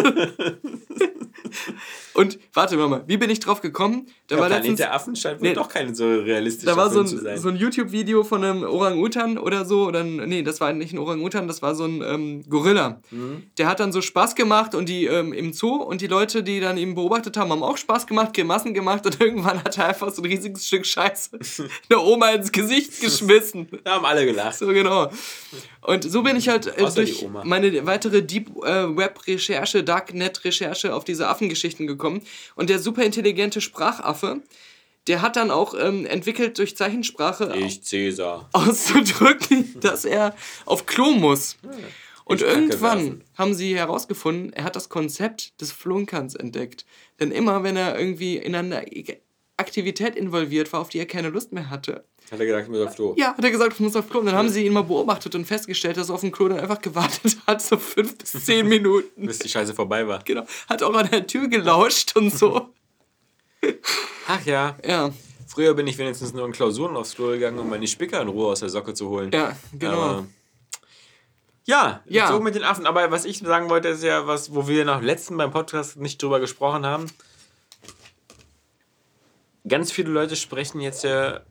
Und 2.13 2.39
warte 2.53 2.77
mal, 2.77 3.03
wie 3.07 3.17
bin 3.17 3.29
ich 3.29 3.39
drauf 3.39 3.61
gekommen? 3.61 4.05
Da 4.27 4.35
Der 4.35 4.37
war 4.39 4.47
Planet 4.47 4.63
letztens, 4.63 4.77
der 4.77 4.93
Affen 4.93 5.15
scheint 5.15 5.41
wohl 5.41 5.47
Nee. 5.49 5.53
doch 5.53 5.67
keine 5.67 5.95
so 5.95 6.05
realistische 6.05 6.67
da 6.67 6.77
war 6.77 6.89
so 6.89 7.03
Film 7.03 7.19
zu 7.21 7.29
ein, 7.29 7.37
so 7.39 7.49
ein 7.49 7.55
YouTube-Video 7.55 8.23
von 8.23 8.43
einem 8.43 8.63
Orang-Utan 8.63 9.37
oder 9.37 9.65
so. 9.65 9.87
Oder 9.87 10.01
ein, 10.01 10.17
nee, 10.27 10.43
das 10.43 10.61
war 10.61 10.73
nicht 10.73 10.93
ein 10.93 10.99
Orang-Utan, 10.99 11.47
das 11.47 11.61
war 11.61 11.75
so 11.75 11.85
ein 11.85 12.01
ähm, 12.01 12.43
Gorilla. 12.47 13.01
Mhm. 13.11 13.43
Der 13.57 13.67
hat 13.67 13.79
dann 13.79 13.91
so 13.91 14.01
Spaß 14.01 14.35
gemacht 14.35 14.75
und 14.75 14.89
die 14.89 15.05
ähm, 15.05 15.33
im 15.33 15.53
Zoo 15.53 15.75
und 15.75 16.01
die 16.01 16.07
Leute, 16.07 16.43
die 16.43 16.59
dann 16.59 16.77
ihn 16.77 16.95
beobachtet 16.95 17.35
haben, 17.37 17.51
haben 17.51 17.63
auch 17.63 17.77
Spaß 17.77 18.05
gemacht, 18.07 18.33
Grimassen 18.33 18.73
gemacht 18.73 19.05
und 19.05 19.19
irgendwann 19.21 19.63
hat 19.63 19.77
er 19.77 19.87
einfach 19.89 20.11
so 20.11 20.21
ein 20.21 20.25
riesiges 20.25 20.67
Stück 20.67 20.85
Scheiße 20.85 21.39
der 21.89 22.01
Oma 22.01 22.29
ins 22.31 22.51
Gesicht 22.51 23.01
geschmissen. 23.01 23.67
da 23.83 23.95
haben 23.95 24.05
alle 24.05 24.25
gelacht. 24.25 24.57
So 24.57 24.67
genau. 24.67 25.09
Und 25.83 26.09
so 26.09 26.23
bin 26.23 26.37
ich 26.37 26.47
halt 26.47 26.67
äh, 26.67 26.91
durch 26.95 27.27
meine 27.43 27.85
weitere 27.85 28.21
Deep 28.21 28.49
äh, 28.63 28.95
Web 28.95 29.27
Recherche, 29.27 29.83
Darknet 29.83 30.43
Recherche 30.45 30.95
auf 30.95 31.03
diese 31.03 31.27
Affengeschichten 31.27 31.87
gekommen. 31.87 32.21
Und 32.55 32.69
der 32.69 32.79
super 32.79 33.03
intelligente 33.03 33.59
Sprachaffe, 33.59 34.41
der 35.07 35.21
hat 35.21 35.35
dann 35.35 35.51
auch 35.51 35.73
ähm, 35.77 36.05
entwickelt 36.05 36.57
durch 36.57 36.77
Zeichensprache 36.77 37.53
Ich 37.57 37.83
Cäsar. 37.83 38.49
auszudrücken, 38.53 39.79
dass 39.81 40.05
er 40.05 40.35
auf 40.65 40.85
Klo 40.85 41.11
muss. 41.11 41.57
Und 42.25 42.41
Ich 42.41 42.47
irgendwann 42.47 43.21
haben 43.37 43.53
sie 43.53 43.75
herausgefunden, 43.75 44.53
er 44.53 44.63
hat 44.63 44.77
das 44.77 44.87
Konzept 44.87 45.59
des 45.59 45.73
Flunkerns 45.73 46.35
entdeckt. 46.35 46.85
Denn 47.19 47.31
immer, 47.31 47.63
wenn 47.63 47.75
er 47.75 47.99
irgendwie 47.99 48.37
in 48.37 48.55
einer 48.55 48.83
Aktivität 49.57 50.15
involviert 50.15 50.71
war, 50.71 50.79
auf 50.79 50.89
die 50.89 50.99
er 50.99 51.05
keine 51.05 51.29
Lust 51.29 51.51
mehr 51.51 51.69
hatte, 51.69 52.05
Hat 52.31 52.39
er 52.39 52.45
gedacht, 52.47 52.63
ich 52.63 52.69
muss 52.69 52.81
auf 52.81 52.95
Klo. 52.95 53.13
ja, 53.17 53.35
hat 53.35 53.43
er 53.43 53.51
gesagt, 53.51 53.73
ich 53.73 53.79
muss 53.79 53.95
auf 53.95 54.09
Klo. 54.09 54.19
Und 54.21 54.25
dann 54.25 54.35
haben 54.35 54.49
sie 54.49 54.65
ihn 54.65 54.73
mal 54.73 54.83
beobachtet 54.83 55.35
und 55.35 55.45
festgestellt, 55.45 55.97
dass 55.97 56.09
er 56.09 56.15
auf 56.15 56.21
dem 56.21 56.31
Klo 56.31 56.47
dann 56.47 56.59
einfach 56.59 56.81
gewartet 56.81 57.37
hat, 57.45 57.61
so 57.61 57.77
fünf 57.77 58.17
bis 58.17 58.31
zehn 58.45 58.67
Minuten. 58.67 59.25
Bis 59.27 59.39
die 59.39 59.49
Scheiße 59.49 59.73
vorbei 59.73 60.07
war. 60.07 60.19
Genau. 60.23 60.43
Hat 60.67 60.81
auch 60.81 60.93
an 60.95 61.09
der 61.11 61.27
Tür 61.27 61.47
gelauscht 61.47 62.15
und 62.15 62.31
so. 62.35 62.69
Ach 64.27 64.45
ja. 64.45 64.77
Ja, 64.85 65.11
Früher 65.47 65.75
bin 65.75 65.85
ich 65.85 65.97
wenigstens 65.99 66.33
nur 66.33 66.45
in 66.47 66.51
Klausuren 66.51 66.95
aufs 66.97 67.13
Klo 67.13 67.27
gegangen, 67.27 67.59
um 67.59 67.69
meine 67.69 67.85
Spicker 67.87 68.19
in 68.21 68.27
Ruhe 68.29 68.47
aus 68.47 68.61
der 68.61 68.69
Socke 68.69 68.95
zu 68.95 69.09
holen. 69.09 69.29
ja, 69.31 69.55
genau. 69.77 70.01
Aber 70.01 70.25
ja, 71.65 72.01
Ja. 72.07 72.27
so 72.29 72.39
mit 72.39 72.55
den 72.55 72.63
Affen. 72.63 72.87
Aber 72.87 73.11
was 73.11 73.23
ich 73.25 73.37
sagen 73.39 73.69
wollte, 73.69 73.89
ist 73.89 74.03
ja 74.03 74.25
was, 74.25 74.53
wo 74.55 74.67
wir 74.67 74.83
noch 74.85 75.01
letzten 75.03 75.37
beim 75.37 75.51
Podcast 75.51 75.97
nicht 75.97 76.21
drüber 76.21 76.39
gesprochen 76.39 76.85
haben. 76.85 77.05
Ganz 79.67 79.91
viele 79.91 80.09
Leute 80.09 80.35
sprechen 80.35 80.81
jetzt 80.81 81.03
ja 81.03 81.41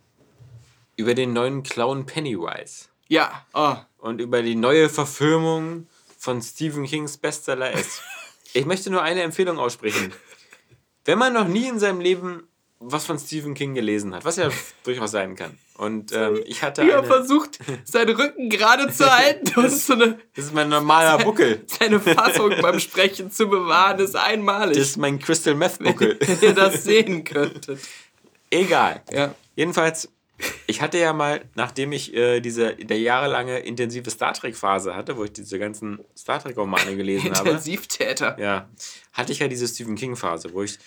über 0.96 1.14
den 1.14 1.32
neuen 1.32 1.62
Clown 1.62 2.06
Pennywise 2.06 2.86
ja, 3.08 3.44
oh. 3.52 3.76
und 3.98 4.22
über 4.22 4.42
die 4.42 4.54
neue 4.54 4.88
Verfilmung 4.88 5.86
von 6.18 6.40
Stephen 6.40 6.86
Kings 6.86 7.18
Bestseller 7.18 7.72
S. 7.72 8.00
Ich 8.54 8.66
möchte 8.66 8.90
nur 8.90 9.02
eine 9.02 9.22
Empfehlung 9.22 9.58
aussprechen. 9.58 10.12
Wenn 11.06 11.18
man 11.18 11.32
noch 11.32 11.48
nie 11.48 11.68
in 11.68 11.78
seinem 11.78 12.00
Leben 12.00 12.46
was 12.84 13.06
von 13.06 13.18
Stephen 13.18 13.54
King 13.54 13.74
gelesen 13.74 14.14
hat, 14.14 14.24
was 14.24 14.36
ja 14.36 14.50
durchaus 14.84 15.12
sein 15.12 15.36
kann. 15.36 15.56
Und 15.76 16.12
ähm, 16.12 16.42
ich 16.46 16.62
hatte 16.62 16.82
Wie 16.82 16.90
er 16.90 16.98
eine, 16.98 17.06
versucht, 17.06 17.58
seinen 17.84 18.14
Rücken 18.16 18.50
gerade 18.50 18.92
zu 18.92 19.10
halten. 19.10 19.52
Das 19.54 19.72
ist 19.72 19.86
so 19.86 19.94
eine, 19.94 20.18
das 20.34 20.46
ist 20.46 20.54
mein 20.54 20.68
normaler 20.68 21.18
Buckel. 21.18 21.64
seine 21.66 22.00
Fassung 22.00 22.52
beim 22.60 22.80
Sprechen 22.80 23.30
zu 23.30 23.48
bewahren, 23.48 23.98
ist 24.00 24.16
einmalig. 24.16 24.76
Das 24.76 24.88
ist 24.88 24.96
mein 24.96 25.18
Crystal 25.18 25.54
Meth 25.54 25.78
Buckel. 25.78 26.18
wenn 26.20 26.40
ihr 26.40 26.54
das 26.54 26.84
sehen 26.84 27.24
könntet. 27.24 27.80
Egal. 28.50 29.02
Ja. 29.12 29.34
Jedenfalls, 29.54 30.08
ich 30.66 30.80
hatte 30.80 30.98
ja 30.98 31.12
mal, 31.12 31.44
nachdem 31.54 31.92
ich 31.92 32.14
äh, 32.14 32.40
diese 32.40 32.74
der 32.74 32.98
jahrelange 32.98 33.58
intensive 33.60 34.10
Star 34.10 34.32
Trek 34.32 34.56
Phase 34.56 34.94
hatte, 34.94 35.16
wo 35.16 35.24
ich 35.24 35.32
diese 35.32 35.58
ganzen 35.58 36.00
Star 36.16 36.42
Trek 36.42 36.56
Romane 36.56 36.96
gelesen 36.96 37.32
habe, 37.34 37.50
Intensivtäter. 37.50 38.38
ja, 38.38 38.68
hatte 39.12 39.32
ich 39.32 39.40
ja 39.40 39.48
diese 39.48 39.68
Stephen 39.68 39.94
King 39.94 40.16
Phase, 40.16 40.52
wo 40.52 40.62
ich 40.62 40.78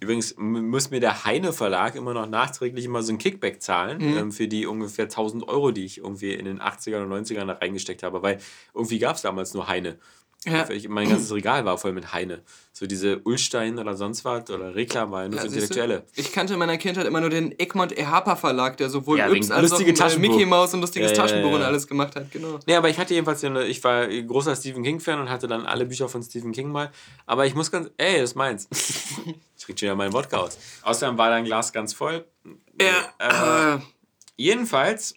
übrigens 0.00 0.34
muss 0.36 0.90
mir 0.90 1.00
der 1.00 1.24
Heine 1.24 1.52
Verlag 1.52 1.94
immer 1.94 2.14
noch 2.14 2.28
nachträglich 2.28 2.84
immer 2.84 3.02
so 3.02 3.12
ein 3.12 3.18
Kickback 3.18 3.62
zahlen 3.62 4.00
ähm, 4.00 4.32
für 4.32 4.48
die 4.48 4.66
ungefähr 4.66 5.04
1000 5.04 5.48
Euro, 5.48 5.70
die 5.70 5.84
ich 5.84 5.98
irgendwie 5.98 6.34
in 6.34 6.44
den 6.44 6.60
80ern 6.60 7.04
und 7.04 7.12
90ern 7.12 7.46
da 7.46 7.54
reingesteckt 7.54 8.02
habe, 8.02 8.22
weil 8.22 8.38
irgendwie 8.74 8.98
gab 8.98 9.16
es 9.16 9.22
damals 9.22 9.54
nur 9.54 9.68
Heine. 9.68 9.98
Ja. 10.44 10.68
Ich, 10.70 10.88
mein 10.88 11.08
ganzes 11.08 11.32
Regal 11.32 11.64
war 11.64 11.78
voll 11.78 11.92
mit 11.92 12.12
Heine. 12.12 12.42
So 12.72 12.86
diese 12.86 13.20
Ulstein 13.20 13.78
oder 13.78 13.96
sonst 13.96 14.24
was 14.24 14.50
oder 14.50 14.74
Reklam 14.74 15.10
war 15.10 15.22
ja 15.22 15.28
nur 15.28 15.38
Ja, 15.38 15.44
Intellektuelle. 15.44 16.04
Ich 16.16 16.32
kannte 16.32 16.54
in 16.54 16.58
meiner 16.58 16.76
Kindheit 16.76 17.06
immer 17.06 17.20
nur 17.20 17.30
den 17.30 17.58
Egmont 17.58 17.96
Ehapa 17.96 18.36
Verlag, 18.36 18.76
der 18.76 18.90
sowohl 18.90 19.18
Ja, 19.18 19.28
Yps 19.28 19.50
als 19.50 19.72
auch. 19.72 20.18
Mickey 20.18 20.44
Mouse 20.44 20.74
und 20.74 20.80
lustiges 20.80 21.12
Ja, 21.12 21.16
ja, 21.16 21.22
Taschenbuch 21.22 21.50
ja, 21.50 21.56
und 21.56 21.62
alles 21.62 21.86
gemacht 21.86 22.16
hat, 22.16 22.30
genau. 22.32 22.58
Nee, 22.66 22.74
aber 22.74 22.90
ich 22.90 22.98
hatte 22.98 23.14
jedenfalls, 23.14 23.40
den, 23.40 23.56
ich 23.56 23.82
war 23.84 24.06
großer 24.08 24.54
Stephen 24.56 24.82
King-Fan 24.82 25.20
und 25.20 25.30
hatte 25.30 25.46
dann 25.46 25.66
alle 25.66 25.86
Bücher 25.86 26.08
von 26.08 26.22
Stephen 26.22 26.52
King 26.52 26.70
mal. 26.72 26.90
Aber 27.26 27.46
ich 27.46 27.54
muss 27.54 27.70
ganz, 27.70 27.90
ey, 27.96 28.20
das 28.20 28.30
ist 28.30 28.36
meins. 28.36 28.68
ich 29.56 29.64
krieg 29.64 29.78
schon 29.78 29.88
ja 29.88 29.94
meinen 29.94 30.12
Wodka 30.12 30.38
aus. 30.38 30.58
Außerdem 30.82 31.16
war 31.16 31.30
dein 31.30 31.44
Glas 31.44 31.72
ganz 31.72 31.94
voll. 31.94 32.24
Ja, 32.80 33.76
Äh, 33.76 33.78
jedenfalls 34.36 35.14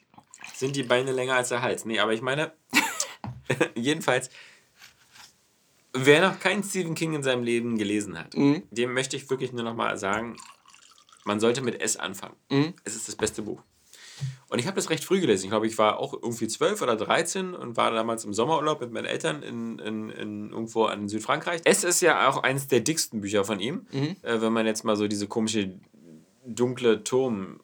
sind 0.56 0.76
die 0.76 0.84
Beine 0.84 1.12
länger 1.12 1.36
als 1.36 1.50
der 1.50 1.62
Hals. 1.62 1.86
Nee, 1.86 2.00
aber 2.00 2.14
ich 2.14 2.22
meine, 2.22 2.52
jedenfalls, 3.76 4.30
wer 6.06 6.22
noch 6.28 6.40
keinen 6.40 6.64
Stephen 6.64 6.96
King 6.96 7.14
in 7.14 7.24
seinem 7.24 7.44
Leben 7.44 7.78
gelesen 7.78 8.18
hat, 8.18 8.36
Mhm. 8.36 8.64
dem 8.72 8.94
möchte 8.94 9.16
ich 9.16 9.30
wirklich 9.30 9.52
nur 9.54 9.64
noch 9.64 9.76
mal 9.76 9.98
sagen, 9.98 10.36
man 11.26 11.40
sollte 11.40 11.62
mit 11.62 11.82
S 11.82 11.98
anfangen. 11.98 12.36
Mhm. 12.50 12.74
Es 12.84 12.96
ist 12.96 13.08
das 13.08 13.16
beste 13.16 13.42
Buch. 13.42 13.62
Und 14.50 14.60
ich 14.60 14.66
habe 14.66 14.76
das 14.76 14.90
recht 14.90 15.04
früh 15.04 15.20
gelesen. 15.20 15.44
Ich 15.46 15.50
glaube, 15.52 15.68
ich 15.68 15.78
war 15.78 16.00
auch 16.00 16.14
irgendwie 16.14 16.48
12 16.48 16.82
oder 16.82 16.96
13 16.96 17.54
und 17.54 17.78
war 17.78 17.92
damals 17.92 18.24
im 18.26 18.34
Sommerurlaub 18.34 18.80
mit 18.82 18.92
meinen 18.92 19.06
Eltern 19.06 19.44
in, 19.44 19.78
in, 19.80 20.10
in 20.10 20.50
irgendwo 20.52 20.88
in 20.88 21.08
Südfrankreich. 21.08 21.62
Es 21.66 21.84
ist 21.84 22.02
ja 22.02 22.28
auch 22.30 22.42
eines 22.44 22.68
der 22.68 22.80
dicksten 22.80 23.22
Bücher 23.22 23.44
von 23.46 23.60
ihm. 23.60 23.86
Äh, 23.92 24.42
wenn 24.42 24.54
man 24.54 24.66
jetzt 24.66 24.84
mal 24.86 24.96
so 24.96 25.08
diese 25.08 25.28
komische 25.28 25.78
dunkle 26.46 27.04
Turm. 27.04 27.60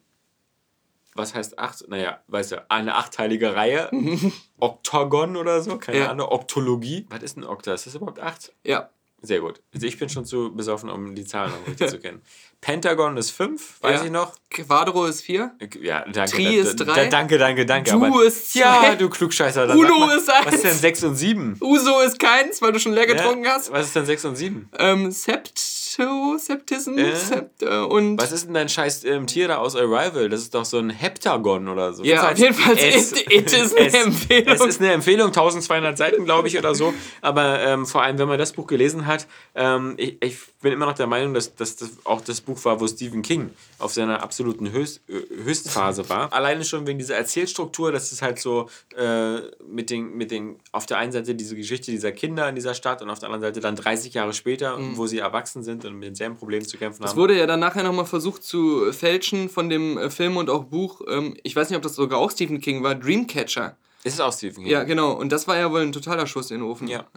Was 1.15 1.35
heißt 1.35 1.59
acht? 1.59 1.87
Naja, 1.89 2.19
weißt 2.27 2.53
du, 2.53 2.65
eine 2.71 2.95
achteilige 2.95 3.55
Reihe. 3.55 3.89
Oktogon 4.59 5.35
oder 5.35 5.61
so, 5.61 5.77
keine 5.77 5.99
Ja. 5.99 6.11
Ahnung. 6.11 6.27
Oktologie. 6.29 7.05
Was 7.09 7.23
ist 7.23 7.37
ein 7.37 7.43
Okta? 7.43 7.73
Ist 7.73 7.85
das 7.87 7.95
überhaupt 7.95 8.19
acht? 8.19 8.51
ja. 8.63 8.89
Sehr 9.25 9.39
gut. 9.39 9.61
Also 9.73 9.87
ich 9.87 9.97
bin 9.97 10.09
schon 10.09 10.25
zu 10.25 10.53
besoffen, 10.53 10.89
um 10.89 11.15
die 11.15 11.23
Zahlen 11.23 11.49
noch 11.53 11.65
richtig 11.65 11.87
zu 11.91 11.97
kennen. 11.97 12.21
Pentagon 12.59 13.15
ist 13.15 13.29
fünf, 13.31 13.81
weiß 13.81 14.01
Ja. 14.01 14.05
ich 14.07 14.11
noch. 14.11 14.33
Quadro 14.49 15.05
ist 15.05 15.21
4. 15.21 15.55
Ja, 15.81 16.01
danke. 16.11 16.29
Tri 16.35 16.55
ist 16.57 16.77
da, 16.81 16.83
drei. 16.83 17.03
Da, 17.05 17.09
danke, 17.09 17.37
danke, 17.37 17.65
danke. 17.65 17.91
Du 17.91 18.19
ist 18.19 18.51
zwei. 18.51 18.59
Ja, 18.59 18.95
du 18.95 19.09
Klugscheißer. 19.09 19.73
Uno 19.77 20.09
ist 20.09 20.29
eins. 20.29 20.45
Was 20.45 20.55
ist 20.55 20.63
denn 20.65 20.73
sechs 20.73 21.03
und 21.05 21.15
sieben? 21.15 21.55
Uso 21.61 22.01
ist 22.01 22.19
keins, 22.19 22.61
weil 22.61 22.73
du 22.73 22.79
schon 22.81 22.91
leer 22.91 23.07
getrunken 23.07 23.45
Ja, 23.45 23.51
hast. 23.53 23.71
Was 23.71 23.85
ist 23.87 23.95
denn 23.95 24.05
sechs 24.05 24.25
und 24.25 24.35
sieben? 24.35 24.69
Ähm, 24.77 25.09
Sept 25.09 25.57
Septoseptism 25.97 26.97
Äh? 26.97 27.15
Sept, 27.15 27.61
äh, 27.63 27.79
und 27.79 28.17
Was 28.19 28.31
ist 28.31 28.45
denn 28.45 28.53
dein 28.53 28.69
scheiß 28.69 29.03
ähm, 29.05 29.27
Tier 29.27 29.47
da 29.47 29.57
aus 29.57 29.75
Arrival? 29.75 30.29
Das 30.29 30.41
ist 30.41 30.53
doch 30.53 30.65
so 30.65 30.77
ein 30.79 30.89
Heptagon 30.89 31.67
oder 31.67 31.93
so. 31.93 32.03
Ja, 32.03 32.31
auf 32.31 32.37
jeden 32.37 32.53
Fall, 32.53 32.77
es, 32.77 33.11
it- 33.21 33.31
it 33.31 33.53
ist 33.53 33.77
eine 33.77 33.87
es, 33.87 33.93
Empfehlung. 33.93 34.53
Es 34.55 34.65
ist 34.65 34.81
eine 34.81 34.93
Empfehlung, 34.93 35.27
1200 35.27 35.97
Seiten, 35.97 36.25
glaube 36.25 36.47
ich, 36.47 36.57
oder 36.57 36.75
so. 36.75 36.93
Aber 37.21 37.59
ähm, 37.61 37.85
vor 37.85 38.01
allem, 38.03 38.17
wenn 38.17 38.27
man 38.27 38.37
das 38.39 38.53
Buch 38.53 38.67
gelesen 38.67 39.05
hat, 39.05 39.27
ähm, 39.55 39.93
ich, 39.97 40.17
ich 40.23 40.37
bin 40.61 40.73
immer 40.73 40.85
noch 40.85 40.93
der 40.93 41.07
Meinung, 41.07 41.33
dass, 41.33 41.55
dass 41.55 41.75
das 41.75 41.89
auch 42.05 42.21
das 42.21 42.41
Buch 42.41 42.63
war, 42.65 42.79
wo 42.79 42.87
Stephen 42.87 43.21
King 43.21 43.49
auf 43.79 43.93
seiner 43.93 44.23
absoluten 44.23 44.71
Höchst, 44.71 45.01
Höchstphase 45.07 46.07
war. 46.09 46.31
Alleine 46.31 46.63
schon 46.63 46.87
wegen 46.87 46.99
dieser 46.99 47.15
Erzählstruktur, 47.15 47.91
das 47.91 48.11
ist 48.11 48.21
halt 48.21 48.39
so 48.39 48.69
äh, 48.97 49.39
mit 49.67 49.89
den, 49.89 50.15
mit 50.15 50.31
den, 50.31 50.55
auf 50.71 50.85
der 50.85 50.97
einen 50.97 51.11
Seite 51.11 51.35
diese 51.35 51.55
Geschichte 51.55 51.91
dieser 51.91 52.11
Kinder 52.13 52.47
in 52.47 52.55
dieser 52.55 52.73
Stadt 52.73 53.01
und 53.01 53.09
auf 53.09 53.19
der 53.19 53.27
anderen 53.29 53.41
Seite 53.41 53.59
dann 53.59 53.75
30 53.75 54.13
Jahre 54.13 54.33
später, 54.33 54.77
wo 54.95 55.05
sie 55.07 55.19
erwachsen 55.19 55.63
sind 55.63 55.82
und 55.85 55.95
mit 55.95 56.07
denselben 56.07 56.35
Problemen 56.35 56.65
zu 56.65 56.77
kämpfen 56.77 57.03
Es 57.03 57.11
haben. 57.11 57.17
wurde 57.17 57.37
ja 57.37 57.45
dann 57.45 57.59
nachher 57.59 57.83
nochmal 57.83 58.05
versucht 58.05 58.43
zu 58.43 58.91
fälschen 58.93 59.49
von 59.49 59.69
dem 59.69 59.97
äh, 59.97 60.09
Film 60.09 60.37
und 60.37 60.49
auch 60.49 60.63
Buch. 60.65 61.01
Ähm, 61.07 61.35
ich 61.43 61.55
weiß 61.55 61.69
nicht, 61.69 61.77
ob 61.77 61.83
das 61.83 61.95
sogar 61.95 62.19
auch 62.19 62.31
Stephen 62.31 62.59
King 62.61 62.83
war, 62.83 62.95
Dreamcatcher. 62.95 63.75
Ist 64.05 64.15
es 64.15 64.19
auch 64.19 64.33
Stephen 64.33 64.63
King? 64.63 64.71
Ja, 64.71 64.83
genau. 64.83 65.13
Und 65.13 65.31
das 65.31 65.47
war 65.47 65.57
ja 65.57 65.71
wohl 65.71 65.81
ein 65.81 65.93
totaler 65.93 66.27
Schuss 66.27 66.51
in 66.51 66.59
den 66.59 66.67
Ofen. 66.69 66.87
Ja. 66.89 67.07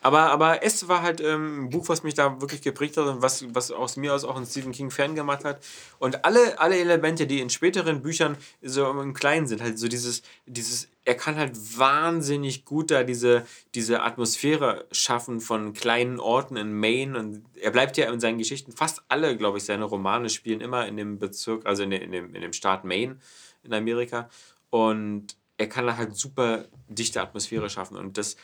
Aber, 0.00 0.30
aber 0.30 0.62
es 0.62 0.88
war 0.88 1.02
halt 1.02 1.20
ähm, 1.20 1.64
ein 1.64 1.70
Buch, 1.70 1.88
was 1.90 2.02
mich 2.02 2.14
da 2.14 2.40
wirklich 2.40 2.62
geprägt 2.62 2.96
hat 2.96 3.06
und 3.06 3.20
was, 3.20 3.44
was 3.54 3.70
aus 3.70 3.96
mir 3.98 4.14
aus 4.14 4.24
auch 4.24 4.36
einen 4.36 4.46
Stephen 4.46 4.72
King 4.72 4.90
Fan 4.90 5.14
gemacht 5.14 5.44
hat. 5.44 5.62
Und 5.98 6.24
alle, 6.24 6.58
alle 6.58 6.78
Elemente, 6.78 7.26
die 7.26 7.40
in 7.40 7.50
späteren 7.50 8.00
Büchern 8.00 8.38
so 8.62 8.88
im 8.88 9.12
Kleinen 9.12 9.46
sind, 9.46 9.60
halt 9.60 9.78
so 9.78 9.86
dieses, 9.88 10.22
dieses, 10.46 10.88
er 11.04 11.14
kann 11.14 11.36
halt 11.36 11.52
wahnsinnig 11.78 12.64
gut 12.64 12.90
da 12.90 13.02
diese, 13.04 13.44
diese 13.74 14.00
Atmosphäre 14.02 14.86
schaffen 14.92 15.40
von 15.42 15.74
kleinen 15.74 16.18
Orten 16.20 16.56
in 16.56 16.72
Maine 16.72 17.18
und 17.18 17.44
er 17.60 17.70
bleibt 17.70 17.98
ja 17.98 18.10
in 18.10 18.18
seinen 18.20 18.38
Geschichten, 18.38 18.72
fast 18.72 19.02
alle, 19.08 19.36
glaube 19.36 19.58
ich, 19.58 19.64
seine 19.64 19.84
Romane 19.84 20.30
spielen 20.30 20.62
immer 20.62 20.86
in 20.86 20.96
dem 20.96 21.18
Bezirk, 21.18 21.66
also 21.66 21.82
in, 21.82 21.90
dem- 21.90 22.00
in, 22.02 22.12
dem, 22.12 22.34
in 22.34 22.40
dem 22.40 22.54
Staat 22.54 22.84
Maine 22.84 23.18
in 23.62 23.74
Amerika 23.74 24.30
und 24.70 25.36
er 25.60 25.68
kann 25.68 25.86
da 25.86 25.96
halt 25.96 26.16
super 26.16 26.64
dichte 26.88 27.20
Atmosphäre 27.20 27.68
schaffen 27.68 27.96
und 27.98 28.16
das, 28.16 28.36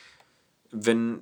wenn 0.71 1.21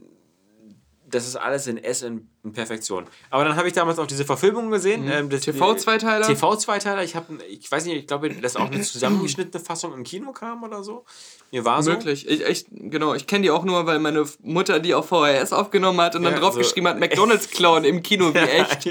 das 1.06 1.28
ist 1.28 1.36
alles 1.36 1.68
in 1.68 1.76
S 1.78 2.02
in, 2.02 2.28
Perfektion. 2.52 3.04
Aber 3.30 3.44
dann 3.44 3.54
habe 3.56 3.68
ich 3.68 3.74
damals 3.74 3.98
auch 4.00 4.06
diese 4.06 4.24
Verfilmung 4.24 4.70
gesehen. 4.70 5.08
Ähm, 5.08 5.28
das- 5.30 5.42
TV-Zweiteiler? 5.42 6.26
TV-Zweiteiler. 6.26 7.04
Ich 7.04 7.14
ich 7.48 7.70
weiß 7.70 7.84
nicht, 7.84 7.96
ich 7.96 8.06
glaube, 8.08 8.30
dass 8.30 8.56
auch 8.56 8.68
eine 8.70 8.80
zusammengeschnittene 8.82 9.62
Fassung 9.62 9.92
im 9.94 10.02
Kino 10.02 10.32
kam 10.32 10.64
oder 10.64 10.82
so. 10.82 11.04
Mir 11.52 11.64
war 11.64 11.82
so. 11.84 11.92
Möglich. 11.92 12.26
Ich, 12.28 12.40
ich, 12.42 12.66
genau, 12.70 13.14
ich 13.14 13.28
kenne 13.28 13.42
die 13.42 13.50
auch 13.52 13.64
nur, 13.64 13.86
weil 13.86 14.00
meine 14.00 14.24
Mutter 14.42 14.80
die 14.80 14.94
auf 14.94 15.06
VHS 15.08 15.52
aufgenommen 15.52 16.00
hat 16.00 16.16
und 16.16 16.24
dann 16.24 16.32
Ja, 16.34 16.40
draufgeschrieben 16.40 16.84
so- 16.88 16.90
hat, 16.94 16.98
McDonalds 17.00 17.48
Clown 17.50 17.84
im 17.84 18.02
Kino, 18.02 18.34
wie 18.34 18.38
echt. 18.38 18.88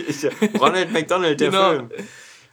Ronald 0.61 0.93
McDonald, 0.93 1.41
der 1.41 1.49
Genau. 1.49 1.69
Film. 1.71 1.89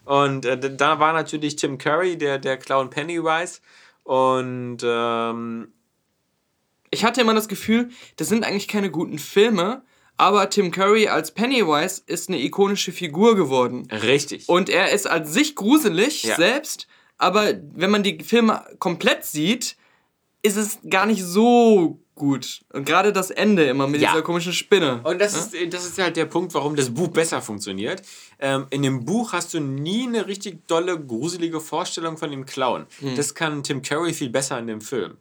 Und 0.04 0.46
äh, 0.46 0.74
da 0.76 0.98
war 0.98 1.12
natürlich 1.12 1.54
Tim 1.56 1.78
Curry, 1.78 2.18
der, 2.18 2.38
der 2.38 2.56
Clown 2.56 2.90
Pennywise. 2.90 3.60
Und 4.04 4.78
ähm, 4.82 5.72
Ich 6.90 7.04
hatte 7.04 7.20
immer 7.20 7.34
das 7.34 7.48
Gefühl, 7.48 7.90
das 8.16 8.28
sind 8.28 8.44
eigentlich 8.44 8.66
keine 8.68 8.90
guten 8.90 9.18
Filme, 9.18 9.82
aber 10.16 10.50
Tim 10.50 10.70
Curry 10.70 11.08
als 11.08 11.30
Pennywise 11.32 12.02
ist 12.06 12.28
eine 12.28 12.40
ikonische 12.42 12.92
Figur 12.92 13.36
geworden. 13.36 13.88
richtig. 13.90 14.48
Und 14.48 14.68
er 14.68 14.90
ist 14.92 15.06
als 15.08 15.32
sich 15.32 15.54
gruselig 15.54 16.24
Ja. 16.24 16.36
selbst, 16.36 16.88
aber 17.18 17.52
wenn 17.74 17.90
man 17.90 18.02
die 18.02 18.22
Filme 18.24 18.64
komplett 18.78 19.24
sieht, 19.24 19.76
ist 20.42 20.56
es 20.56 20.78
gar 20.88 21.06
nicht 21.06 21.22
so 21.22 22.00
gut. 22.14 22.62
Und 22.72 22.84
gerade 22.86 23.12
das 23.14 23.30
Ende 23.30 23.64
immer 23.64 23.86
mit 23.86 24.00
Ja. 24.02 24.10
dieser 24.10 24.22
komischen 24.22 24.52
Spinne. 24.52 25.00
Und 25.04 25.20
das 25.20 25.34
ist, 25.34 25.54
das 25.72 25.86
ist 25.86 25.98
halt 25.98 26.16
der 26.16 26.26
Punkt, 26.26 26.52
warum 26.54 26.76
das 26.76 26.90
Buch 26.92 27.08
besser 27.08 27.40
funktioniert. 27.40 28.02
Ähm, 28.40 28.66
in 28.70 28.82
dem 28.82 29.04
Buch 29.04 29.32
hast 29.32 29.54
du 29.54 29.60
nie 29.60 30.06
eine 30.06 30.26
richtig 30.26 30.66
dolle, 30.66 30.98
gruselige 30.98 31.60
Vorstellung 31.60 32.16
von 32.16 32.30
dem 32.30 32.46
Clown. 32.46 32.86
Das 33.16 33.34
kann 33.34 33.62
Tim 33.62 33.82
Curry 33.82 34.12
viel 34.14 34.30
besser 34.30 34.58
in 34.58 34.66
dem 34.66 34.80
Film. 34.80 35.16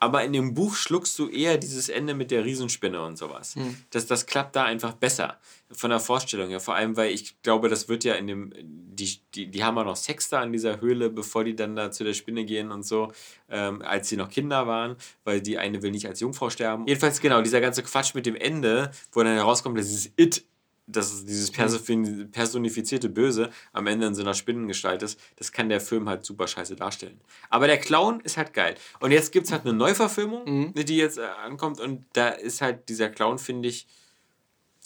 Aber 0.00 0.22
in 0.22 0.34
dem 0.34 0.52
Buch 0.52 0.74
schluckst 0.74 1.18
du 1.18 1.28
eher 1.28 1.56
dieses 1.56 1.88
Ende 1.88 2.12
mit 2.12 2.30
der 2.30 2.44
Riesenspinne 2.44 3.00
und 3.02 3.16
sowas. 3.16 3.54
Das, 3.90 4.06
das 4.06 4.26
klappt 4.26 4.54
da 4.54 4.64
einfach 4.64 4.92
besser 4.92 5.38
von 5.70 5.88
der 5.88 6.00
Vorstellung 6.00 6.50
her. 6.50 6.60
Vor 6.60 6.74
allem, 6.74 6.96
weil 6.96 7.12
ich 7.12 7.40
glaube, 7.42 7.70
das 7.70 7.88
wird 7.88 8.04
ja 8.04 8.14
in 8.14 8.26
dem, 8.26 8.52
die, 8.54 9.18
die, 9.34 9.46
die 9.50 9.64
haben 9.64 9.76
ja 9.76 9.84
noch 9.84 9.96
Sex 9.96 10.28
da 10.28 10.42
in 10.42 10.52
dieser 10.52 10.80
Höhle, 10.82 11.08
bevor 11.08 11.44
die 11.44 11.56
dann 11.56 11.74
da 11.74 11.90
zu 11.90 12.04
der 12.04 12.12
Spinne 12.12 12.44
gehen 12.44 12.70
und 12.70 12.84
so, 12.84 13.12
ähm, 13.48 13.80
als 13.80 14.08
sie 14.10 14.16
noch 14.16 14.28
Kinder 14.28 14.66
waren, 14.66 14.96
weil 15.22 15.40
die 15.40 15.56
eine 15.56 15.80
will 15.80 15.92
nicht 15.92 16.06
als 16.06 16.20
Jungfrau 16.20 16.50
sterben. 16.50 16.86
Jedenfalls 16.86 17.20
genau, 17.20 17.40
dieser 17.40 17.62
ganze 17.62 17.82
Quatsch 17.82 18.14
mit 18.14 18.26
dem 18.26 18.36
Ende, 18.36 18.90
wo 19.12 19.22
dann 19.22 19.34
herauskommt, 19.34 19.78
dass 19.78 19.86
dieses 19.86 20.10
It 20.16 20.44
das 20.86 21.12
ist 21.14 21.28
dieses 21.28 21.50
persifin- 21.52 22.30
personifizierte 22.30 23.08
Böse 23.08 23.50
am 23.72 23.86
Ende 23.86 24.06
in 24.06 24.14
so 24.14 24.22
einer 24.22 24.34
Spinnengestalt 24.34 25.02
ist, 25.02 25.18
das 25.36 25.50
kann 25.50 25.68
der 25.70 25.80
Film 25.80 26.08
halt 26.08 26.24
super 26.26 26.46
scheiße 26.46 26.76
darstellen. 26.76 27.18
Aber 27.48 27.66
der 27.66 27.78
Clown 27.78 28.20
ist 28.20 28.36
halt 28.36 28.52
geil. 28.52 28.74
Und 29.00 29.10
jetzt 29.10 29.32
gibt 29.32 29.46
es 29.46 29.52
halt 29.52 29.62
eine 29.64 29.72
Neuverfilmung, 29.72 30.74
die 30.74 30.96
jetzt 30.96 31.18
äh, 31.18 31.22
ankommt 31.44 31.80
und 31.80 32.04
da 32.12 32.28
ist 32.28 32.60
halt 32.60 32.88
dieser 32.90 33.08
Clown, 33.08 33.38
finde 33.38 33.68
ich, 33.68 33.86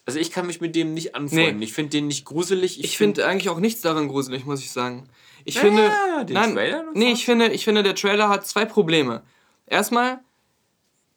also 0.06 0.18
ich 0.20 0.30
kann 0.30 0.46
mich 0.46 0.60
mit 0.60 0.74
dem 0.76 0.94
nicht 0.94 1.14
anfreunden. 1.14 1.58
Nee. 1.58 1.64
Ich 1.64 1.72
finde 1.74 1.90
den 1.90 2.06
nicht 2.06 2.24
gruselig. 2.24 2.82
Ich 2.82 2.96
finde 2.96 3.26
eigentlich 3.26 3.50
auch 3.50 3.58
nichts 3.60 3.82
daran 3.82 4.08
gruselig, 4.08 4.46
muss 4.46 4.60
ich 4.60 4.70
sagen. 4.70 5.08
Ich 5.44 5.56
Ja, 5.56 5.60
finde. 5.62 5.90
den 6.24 6.34
nein, 6.34 6.54
Trailer 6.54 6.84
nee, 6.94 7.06
so? 7.08 7.12
ich 7.12 7.24
finde, 7.26 7.48
ich 7.52 7.64
finde, 7.64 7.82
der 7.82 7.94
Trailer 7.94 8.28
hat 8.28 8.46
zwei 8.46 8.64
Probleme. 8.64 9.22
Erstmal, 9.66 10.20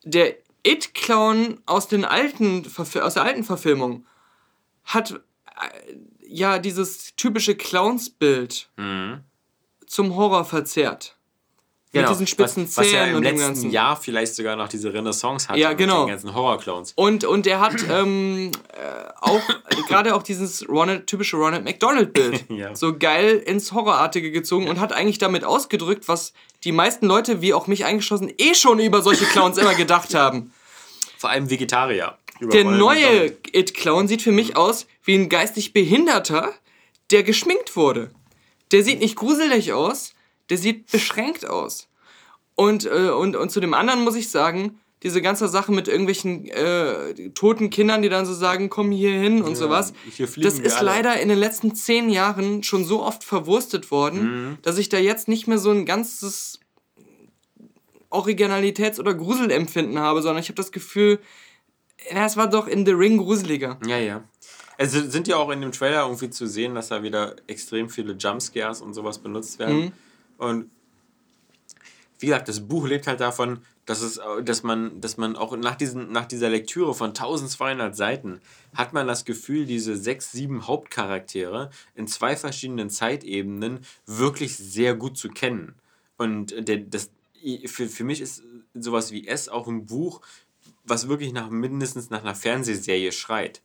der 0.04 0.36
It-Clown 0.64 1.60
aus, 1.66 1.88
den 1.88 2.04
alten 2.04 2.64
Verfi- 2.66 3.00
aus 3.00 3.14
der 3.14 3.24
alten 3.24 3.44
Verfilmung 3.44 4.06
hat 4.84 5.12
äh, 5.12 5.96
ja 6.28 6.60
dieses 6.60 7.16
typische 7.16 7.56
Clownsbild 7.56 8.70
zum 9.88 10.16
Horror 10.16 10.46
verzerrt. 10.46 11.16
Mit 11.94 12.08
diesen 12.08 12.26
spitzen 12.26 12.64
Mhm. 12.64 12.68
was, 12.68 12.78
was 12.78 12.86
ja 12.92 13.00
Zähnen 13.00 13.10
im 13.10 13.16
und 13.18 13.24
dem 13.26 13.36
letzten 13.36 13.48
ganzen. 13.48 13.70
Jahr 13.72 13.98
vielleicht 13.98 14.34
sogar 14.36 14.56
noch 14.56 14.70
diese 14.70 14.94
Renaissance 14.94 15.50
hatte 15.50 15.60
Ja, 15.60 15.70
mit 15.70 15.78
genau. 15.80 16.06
den 16.06 16.12
ganzen 16.12 16.34
Horrorclowns. 16.34 16.94
Und, 16.96 17.26
und 17.26 17.46
er 17.48 17.60
hat 17.60 17.76
ähm, 17.90 18.52
äh, 18.70 19.10
auch 19.20 19.42
gerade 19.90 20.16
auch 20.16 20.24
dieses 20.24 20.70
Ronald, 20.70 21.08
typische 21.08 21.36
Ronald 21.36 21.66
McDonald-Bild 21.66 22.46
Ja. 22.50 22.74
so 22.76 22.98
geil 22.98 23.36
ins 23.46 23.74
Horrorartige 23.74 24.32
gezogen 24.32 24.70
und 24.70 24.80
hat 24.80 24.94
eigentlich 24.94 25.18
damit 25.18 25.44
ausgedrückt, 25.44 26.08
was 26.08 26.32
die 26.64 26.72
meisten 26.72 27.08
Leute, 27.08 27.42
wie 27.42 27.54
auch 27.54 27.68
mich 27.68 27.84
eingeschlossen, 27.84 28.32
eh 28.38 28.54
schon 28.56 28.80
über 28.80 29.02
solche 29.02 29.26
Clowns 29.26 29.58
immer 29.58 29.76
gedacht 29.76 30.14
haben. 30.16 30.54
Vor 31.18 31.30
allem 31.30 31.50
Vegetarier. 31.50 32.18
Der 32.42 32.64
neue. 32.64 33.34
It-Clown 33.54 34.08
sieht 34.08 34.22
für 34.22 34.32
mich 34.32 34.58
aus 34.58 34.88
wie 35.04 35.16
ein 35.16 35.30
geistig 35.30 35.74
Behinderter, 35.74 36.54
der 37.12 37.24
geschminkt 37.24 37.76
wurde. 37.76 38.12
Der 38.72 38.84
sieht 38.84 39.00
nicht 39.00 39.16
gruselig 39.16 39.74
aus, 39.74 40.14
der 40.50 40.58
sieht 40.58 40.92
beschränkt 40.92 41.46
aus. 41.48 41.88
Und, 42.56 42.86
äh, 42.86 43.10
und, 43.10 43.36
und 43.36 43.52
zu 43.52 43.60
dem 43.60 43.74
anderen 43.74 44.04
muss 44.04 44.16
ich 44.16 44.30
sagen, 44.30 44.80
diese 45.04 45.22
ganze 45.22 45.48
Sache 45.48 45.72
mit 45.72 45.88
irgendwelchen 45.88 46.48
äh, 46.48 47.30
toten 47.32 47.70
Kindern, 47.72 48.02
die 48.04 48.10
dann 48.10 48.26
so 48.26 48.34
sagen, 48.34 48.70
komm 48.70 48.92
hier 48.92 49.12
hin 49.12 49.42
und 49.42 49.56
sowas, 49.56 49.94
hier 50.16 50.28
fliegen 50.28 50.48
das 50.48 50.60
ist 50.60 50.76
alle. 50.78 50.86
leider 50.86 51.20
in 51.20 51.28
den 51.30 51.40
letzten 51.40 51.74
zehn 51.74 52.10
Jahren 52.10 52.62
schon 52.64 52.86
so 52.86 53.02
oft 53.04 53.24
verwurstet 53.24 53.90
worden, 53.90 54.22
Mhm. 54.52 54.58
dass 54.62 54.78
ich 54.78 54.90
da 54.90 55.00
jetzt 55.00 55.28
nicht 55.28 55.48
mehr 55.48 55.58
so 55.58 55.72
ein 55.72 55.86
ganzes 55.86 56.60
Originalitäts- 58.12 59.00
oder 59.00 59.14
Gruselempfinden 59.14 59.98
habe, 60.00 60.22
sondern 60.22 60.42
ich 60.44 60.50
habe 60.50 60.58
das 60.58 60.72
Gefühl, 60.72 61.20
na, 62.14 62.26
es 62.26 62.38
war 62.38 62.50
doch 62.50 62.68
in 62.68 62.86
The 62.86 62.92
Ring 62.92 63.18
gruseliger. 63.18 63.78
Ja, 63.86 63.98
ja. 63.98 64.24
Es 64.78 64.92
sind 64.92 65.12
sind 65.12 65.28
ja 65.28 65.38
auch 65.38 65.50
in 65.52 65.62
dem 65.62 65.72
Trailer 65.72 66.04
irgendwie 66.04 66.30
zu 66.30 66.48
sehen, 66.48 66.76
dass 66.76 66.88
da 66.88 67.04
wieder 67.04 67.36
extrem 67.48 67.90
viele 67.90 68.14
Jumpscares 68.14 68.82
und 68.82 68.94
sowas 68.94 69.20
benutzt 69.20 69.60
werden. 69.60 69.80
Mhm. 69.80 69.92
Und 70.38 70.72
wie 72.20 72.28
gesagt, 72.28 72.48
das 72.48 72.62
Buch 72.62 72.88
lebt 72.88 73.08
halt 73.08 73.20
davon, 73.20 73.62
dass, 73.86 74.02
es, 74.02 74.20
dass, 74.44 74.64
man, 74.64 75.02
dass 75.02 75.18
man 75.18 75.36
auch 75.36 75.56
nach, 75.58 75.76
diesen, 75.76 76.12
nach 76.12 76.26
dieser 76.26 76.50
Lektüre 76.50 76.94
von 76.94 77.10
1200 77.10 77.96
Seiten 77.96 78.42
hat 78.76 78.94
man 78.94 79.08
das 79.08 79.26
Gefühl, 79.26 79.66
diese 79.66 79.98
sechs, 79.98 80.32
sieben 80.32 80.68
Hauptcharaktere 80.68 81.72
in 81.96 82.08
zwei 82.08 82.36
verschiedenen 82.36 82.90
Zeitebenen 82.90 83.80
wirklich 84.06 84.56
sehr 84.56 84.96
gut 84.96 85.18
zu 85.18 85.30
kennen. 85.30 85.76
Und 86.18 86.54
der, 86.68 86.78
das, 86.78 87.10
für, 87.66 87.88
für 87.88 88.04
mich 88.04 88.22
ist 88.22 88.44
sowas 88.76 89.12
wie 89.12 89.28
S 89.28 89.50
auch 89.50 89.68
ein 89.68 89.88
Buch, 89.88 90.22
was 90.84 91.08
wirklich 91.08 91.34
nach 91.34 91.50
mindestens 91.50 92.10
nach 92.10 92.22
einer 92.22 92.36
Fernsehserie 92.36 93.12
schreit. 93.12 93.62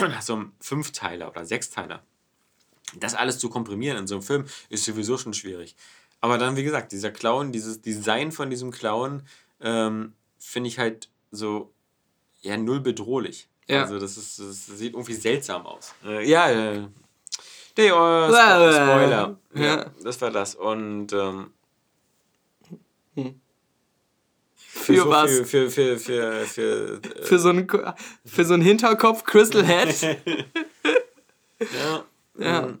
Nach 0.00 0.22
so 0.22 0.34
einem 0.34 0.52
Fünfteiler 0.60 1.28
oder 1.28 1.44
Sechsteiler. 1.44 2.02
Das 2.96 3.14
alles 3.14 3.38
zu 3.38 3.48
komprimieren 3.48 3.96
in 3.98 4.06
so 4.06 4.16
einem 4.16 4.22
Film 4.22 4.44
ist 4.68 4.84
sowieso 4.84 5.16
schon 5.16 5.34
schwierig. 5.34 5.76
Aber 6.20 6.38
dann, 6.38 6.56
wie 6.56 6.64
gesagt, 6.64 6.92
dieser 6.92 7.10
Clown, 7.10 7.52
dieses 7.52 7.80
Design 7.80 8.32
von 8.32 8.50
diesem 8.50 8.70
Clown, 8.70 9.22
ähm, 9.60 10.12
finde 10.38 10.68
ich 10.68 10.78
halt 10.78 11.08
so, 11.30 11.72
ja, 12.42 12.56
null 12.56 12.80
bedrohlich. 12.80 13.48
Ja. 13.68 13.82
Also, 13.82 13.98
das, 13.98 14.16
ist, 14.16 14.38
das 14.38 14.66
sieht 14.66 14.94
irgendwie 14.94 15.14
seltsam 15.14 15.64
aus. 15.66 15.94
Äh, 16.04 16.28
ja, 16.28 16.50
äh, 16.50 16.88
nee, 17.78 17.86
äh, 17.86 17.88
Spo 17.88 18.72
Spoiler. 18.72 19.38
Ja. 19.54 19.62
Ja. 19.62 19.90
das 20.02 20.20
war 20.20 20.30
das. 20.30 20.54
Und, 20.56 21.12
ähm, 21.12 21.52
Für 24.72 24.96
so 24.96 25.08
was? 25.08 25.30
Für, 25.30 25.44
für, 25.44 25.70
für, 25.70 25.98
für, 25.98 26.46
für, 26.46 27.00
äh, 27.02 27.24
Für 27.24 27.38
so 27.38 27.48
einen, 27.48 27.68
für 28.24 28.44
so 28.44 28.54
einen 28.54 28.62
Hinterkopf 28.62 29.24
Crystal 29.24 29.64
Head. 29.64 30.18
Ja. 31.60 32.04
Ja. 32.38 32.78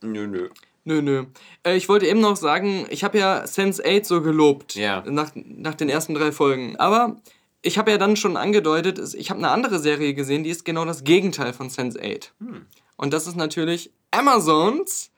Nö, 0.00 0.28
nö. 0.28 0.48
Nö, 0.84 1.02
nö. 1.02 1.24
Äh, 1.64 1.76
ich 1.76 1.88
wollte 1.88 2.06
eben 2.06 2.20
noch 2.20 2.36
sagen, 2.36 2.86
ich 2.88 3.02
habe 3.02 3.18
ja 3.18 3.42
Sense8 3.42 4.04
so 4.04 4.22
gelobt. 4.22 4.76
Ja. 4.76 5.02
Nach, 5.06 5.32
nach 5.34 5.74
den 5.74 5.88
ersten 5.88 6.14
drei 6.14 6.30
Folgen. 6.30 6.76
Aber 6.76 7.20
ich 7.62 7.78
habe 7.78 7.90
ja 7.90 7.98
dann 7.98 8.14
schon 8.14 8.36
angedeutet, 8.36 9.00
ich 9.14 9.30
habe 9.30 9.38
eine 9.38 9.50
andere 9.50 9.80
Serie 9.80 10.14
gesehen, 10.14 10.44
die 10.44 10.50
ist 10.50 10.64
genau 10.64 10.84
das 10.84 11.02
Gegenteil 11.02 11.52
von 11.52 11.68
Sense8. 11.68 12.30
Hm. 12.38 12.66
Und 12.96 13.12
das 13.12 13.26
ist 13.26 13.36
natürlich 13.36 13.90
Amazons 14.12 15.10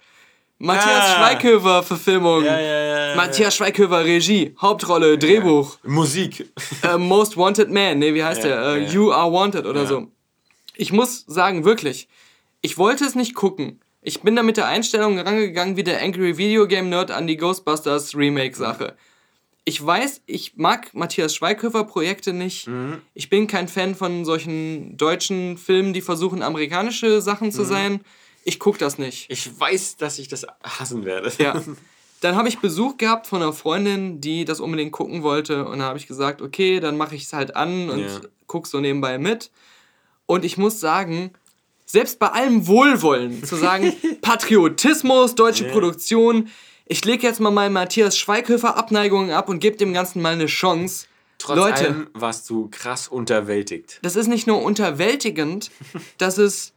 Matthias 0.64 1.04
Ah. 1.04 1.16
Schweighöfer-Verfilmung. 1.18 2.44
Ja, 2.44 2.58
ja, 2.58 2.66
ja, 2.84 3.08
ja. 3.10 3.16
Matthias 3.16 3.54
Schweighöfer, 3.56 4.04
Regie, 4.04 4.54
Hauptrolle, 4.60 5.18
Drehbuch. 5.18 5.78
Musik. 5.84 6.50
äh, 6.82 6.96
Most 6.96 7.36
Wanted 7.36 7.70
Man, 7.70 7.98
nee, 7.98 8.14
wie 8.14 8.24
heißt 8.24 8.42
Ja, 8.44 8.48
der? 8.48 8.62
Äh, 8.76 8.82
ja. 8.84 8.90
You 8.90 9.12
Are 9.12 9.30
Wanted 9.32 9.66
oder 9.66 9.82
Ja. 9.82 9.86
so. 9.86 10.08
Ich 10.76 10.92
muss 10.92 11.24
sagen, 11.26 11.64
wirklich, 11.64 12.08
ich 12.62 12.78
wollte 12.78 13.04
es 13.04 13.14
nicht 13.14 13.34
gucken. 13.34 13.80
Ich 14.00 14.22
bin 14.22 14.36
da 14.36 14.42
mit 14.42 14.56
der 14.56 14.66
Einstellung 14.66 15.18
rangegangen 15.18 15.76
wie 15.76 15.82
der 15.84 16.02
Angry 16.02 16.36
Video 16.38 16.66
Game 16.66 16.88
Nerd 16.88 17.10
an 17.10 17.26
die 17.26 17.36
Ghostbusters 17.36 18.14
Remake-Sache. 18.16 18.96
Ich 19.66 19.84
weiß, 19.84 20.22
ich 20.26 20.54
mag 20.56 20.92
Matthias 20.92 21.34
Schweighöfer-Projekte 21.34 22.32
nicht. 22.34 22.66
Mhm. 22.68 23.00
Ich 23.14 23.30
bin 23.30 23.46
kein 23.46 23.66
Fan 23.68 23.94
von 23.94 24.24
solchen 24.26 24.96
deutschen 24.98 25.56
Filmen, 25.56 25.92
die 25.94 26.02
versuchen, 26.02 26.42
amerikanische 26.42 27.20
Sachen 27.22 27.46
Mhm. 27.48 27.52
zu 27.52 27.64
sein. 27.64 28.00
Ich 28.44 28.58
gucke 28.58 28.78
das 28.78 28.98
nicht. 28.98 29.26
Ich 29.30 29.58
weiß, 29.58 29.96
dass 29.96 30.18
ich 30.18 30.28
das 30.28 30.46
hassen 30.62 31.04
werde. 31.04 31.32
Ja. 31.38 31.60
Dann 32.20 32.36
habe 32.36 32.48
ich 32.48 32.58
Besuch 32.60 32.96
gehabt 32.96 33.26
von 33.26 33.42
einer 33.42 33.52
Freundin, 33.52 34.20
die 34.20 34.44
das 34.44 34.60
unbedingt 34.60 34.92
gucken 34.92 35.22
wollte. 35.22 35.64
Und 35.66 35.78
dann 35.80 35.88
habe 35.88 35.98
ich 35.98 36.06
gesagt, 36.06 36.40
okay, 36.40 36.80
dann 36.80 36.96
mache 36.96 37.14
ich 37.14 37.24
es 37.24 37.34
halt 37.34 37.54
an 37.54 37.90
und 37.90 38.00
Ja. 38.00 38.20
guck 38.46 38.66
so 38.66 38.80
nebenbei 38.80 39.18
mit. 39.18 39.50
Und 40.24 40.42
ich 40.44 40.56
muss 40.56 40.80
sagen, 40.80 41.32
selbst 41.84 42.18
bei 42.18 42.28
allem 42.28 42.66
Wohlwollen 42.66 43.44
zu 43.44 43.56
sagen, 43.56 43.92
Patriotismus, 44.22 45.34
deutsche 45.34 45.66
Ja. 45.66 45.72
Produktion, 45.72 46.48
ich 46.86 47.04
lege 47.04 47.26
jetzt 47.26 47.40
mal 47.40 47.50
meine 47.50 47.70
Matthias 47.74 48.16
Schweighöfer 48.16 48.76
Abneigungen 48.76 49.30
ab 49.30 49.48
und 49.48 49.60
gebe 49.60 49.76
dem 49.76 49.92
Ganzen 49.92 50.22
mal 50.22 50.32
eine 50.34 50.46
Chance. 50.46 51.06
Trotz 51.38 51.56
Leute, 51.56 51.84
allem 51.86 52.06
warst 52.14 52.48
du 52.48 52.68
krass 52.70 53.08
unterwältigt. 53.08 53.98
das 54.02 54.16
ist 54.16 54.28
nicht 54.28 54.46
nur 54.46 54.62
unterwältigend, 54.62 55.70
das 56.18 56.38
ist 56.38 56.73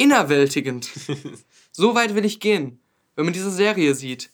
innerwältigend. 0.00 0.90
So 1.72 1.94
weit 1.94 2.16
will 2.16 2.24
ich 2.24 2.40
gehen, 2.40 2.80
wenn 3.14 3.24
man 3.26 3.32
diese 3.32 3.50
Serie 3.50 3.94
sieht. 3.94 4.30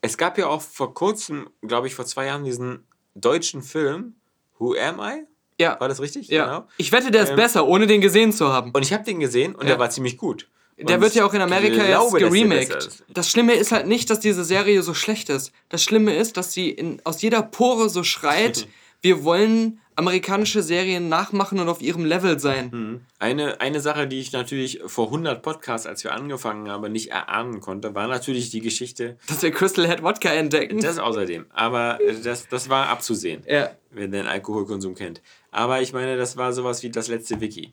Es 0.00 0.16
gab 0.16 0.38
ja 0.38 0.46
auch 0.46 0.62
vor 0.62 0.94
kurzem, 0.94 1.50
glaube 1.60 1.86
ich, 1.86 1.94
vor 1.94 2.06
zwei 2.06 2.26
Jahren 2.26 2.44
diesen 2.44 2.84
deutschen 3.14 3.62
Film 3.62 4.14
Who 4.58 4.74
Am 4.74 5.00
I? 5.00 5.24
Ja. 5.60 5.78
War 5.78 5.88
das 5.88 6.00
richtig? 6.00 6.28
Ja. 6.28 6.44
Genau. 6.46 6.68
Ich 6.78 6.92
wette, 6.92 7.10
der 7.10 7.24
ist 7.24 7.30
Ähm, 7.30 7.36
besser, 7.36 7.66
ohne 7.66 7.86
den 7.86 8.00
gesehen 8.00 8.32
zu 8.32 8.48
haben. 8.48 8.70
Und 8.72 8.82
ich 8.82 8.92
habe 8.94 9.04
den 9.04 9.20
gesehen 9.20 9.54
und 9.54 9.62
Ja. 9.64 9.70
der 9.70 9.78
war 9.78 9.90
ziemlich 9.90 10.16
gut. 10.16 10.48
Der 10.78 10.96
Und 10.96 11.02
wird 11.02 11.14
ja 11.14 11.26
auch 11.26 11.34
in 11.34 11.42
Amerika 11.42 11.76
jetzt 11.76 11.86
glaube, 11.88 12.18
der 12.18 12.28
geremaked. 12.30 13.04
Das 13.08 13.30
Schlimme 13.30 13.54
ist 13.54 13.70
halt 13.72 13.86
nicht, 13.86 14.08
dass 14.08 14.20
diese 14.20 14.44
Serie 14.44 14.82
so 14.82 14.94
schlecht 14.94 15.28
ist. 15.28 15.52
Das 15.68 15.82
Schlimme 15.84 16.16
ist, 16.16 16.36
dass 16.38 16.52
sie 16.52 16.70
in, 16.70 17.00
aus 17.04 17.20
jeder 17.22 17.42
Pore 17.42 17.88
so 17.90 18.02
schreit, 18.02 18.66
wir 19.02 19.24
wollen 19.24 19.80
amerikanische 19.96 20.62
Serien 20.62 21.08
nachmachen 21.08 21.58
und 21.58 21.68
auf 21.68 21.80
ihrem 21.80 22.04
Level 22.04 22.38
sein. 22.38 23.00
Eine, 23.18 23.60
eine 23.60 23.80
Sache, 23.80 24.06
die 24.06 24.20
ich 24.20 24.32
natürlich 24.32 24.80
vor 24.86 25.06
100 25.06 25.42
Podcasts, 25.42 25.86
als 25.86 26.04
wir 26.04 26.12
angefangen 26.12 26.68
haben, 26.68 26.92
nicht 26.92 27.10
erahnen 27.10 27.60
konnte, 27.60 27.94
war 27.94 28.06
natürlich 28.06 28.50
die 28.50 28.60
Geschichte. 28.60 29.16
Dass 29.26 29.42
wir 29.42 29.50
Crystal 29.50 29.86
Head 29.88 30.02
Wodka 30.02 30.28
entdecken. 30.28 30.80
Das 30.80 30.98
außerdem. 30.98 31.46
Aber 31.50 32.00
äh, 32.00 32.14
das, 32.22 32.48
das 32.48 32.68
war 32.68 32.88
abzusehen, 32.88 33.42
ja. 33.48 33.70
wer 33.90 34.08
den 34.08 34.26
Alkoholkonsum 34.26 34.94
kennt. 34.94 35.22
Aber 35.50 35.80
ich 35.80 35.92
meine, 35.92 36.16
das 36.16 36.36
war 36.36 36.52
sowas 36.52 36.82
wie 36.82 36.90
das 36.90 37.08
letzte 37.08 37.40
Wiki. 37.40 37.72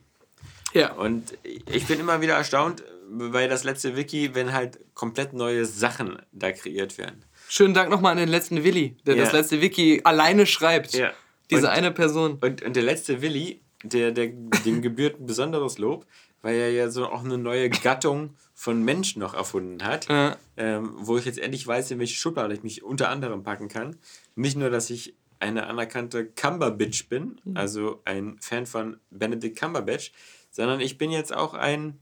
Ja. 0.72 0.92
Und 0.94 1.36
ich 1.70 1.86
bin 1.86 2.00
immer 2.00 2.20
wieder 2.20 2.34
erstaunt, 2.34 2.82
bei 3.10 3.46
das 3.46 3.64
letzte 3.64 3.96
Wiki, 3.96 4.34
wenn 4.34 4.52
halt 4.52 4.78
komplett 4.94 5.34
neue 5.34 5.66
Sachen 5.66 6.18
da 6.32 6.52
kreiert 6.52 6.98
werden. 6.98 7.24
Schönen 7.48 7.74
Dank 7.74 7.90
nochmal 7.90 8.12
an 8.12 8.18
den 8.18 8.28
letzten 8.28 8.64
Willi, 8.64 8.96
der 9.06 9.16
Ja. 9.16 9.24
das 9.24 9.32
letzte 9.32 9.60
Wiki 9.60 10.00
alleine 10.04 10.46
schreibt. 10.46 10.94
Ja. 10.94 11.12
Diese 11.50 11.62
Und- 11.66 11.72
eine 11.72 11.90
Person. 11.92 12.38
Und, 12.40 12.62
und 12.62 12.76
der 12.76 12.82
letzte 12.82 13.22
Willi, 13.22 13.60
der, 13.82 14.12
der, 14.12 14.28
dem 14.64 14.80
gebührt 14.82 15.20
ein 15.20 15.26
besonderes 15.26 15.78
Lob, 15.78 16.06
weil 16.42 16.56
er 16.56 16.70
ja 16.70 16.90
so 16.90 17.06
auch 17.06 17.24
eine 17.24 17.38
neue 17.38 17.70
Gattung 17.70 18.34
von 18.54 18.82
Menschen 18.82 19.20
noch 19.20 19.34
erfunden 19.34 19.82
hat, 19.84 20.08
Ja. 20.08 20.36
ähm, 20.56 20.92
wo 20.96 21.16
ich 21.18 21.24
jetzt 21.24 21.38
endlich 21.38 21.66
weiß, 21.66 21.90
in 21.90 21.98
welche 21.98 22.14
Schublade 22.16 22.54
ich 22.54 22.62
mich 22.62 22.82
unter 22.82 23.08
anderem 23.08 23.42
packen 23.42 23.68
kann. 23.68 23.96
Nicht 24.36 24.56
nur, 24.56 24.70
dass 24.70 24.90
ich 24.90 25.14
eine 25.40 25.66
anerkannte 25.66 26.24
Cumberbitch 26.26 27.08
bin, 27.08 27.40
also 27.54 28.00
ein 28.04 28.38
Fan 28.40 28.64
von 28.66 28.98
Benedict 29.10 29.58
Cumberbatch, 29.58 30.12
sondern 30.50 30.80
ich 30.80 30.96
bin 30.96 31.10
jetzt 31.10 31.34
auch 31.34 31.52
ein 31.54 31.98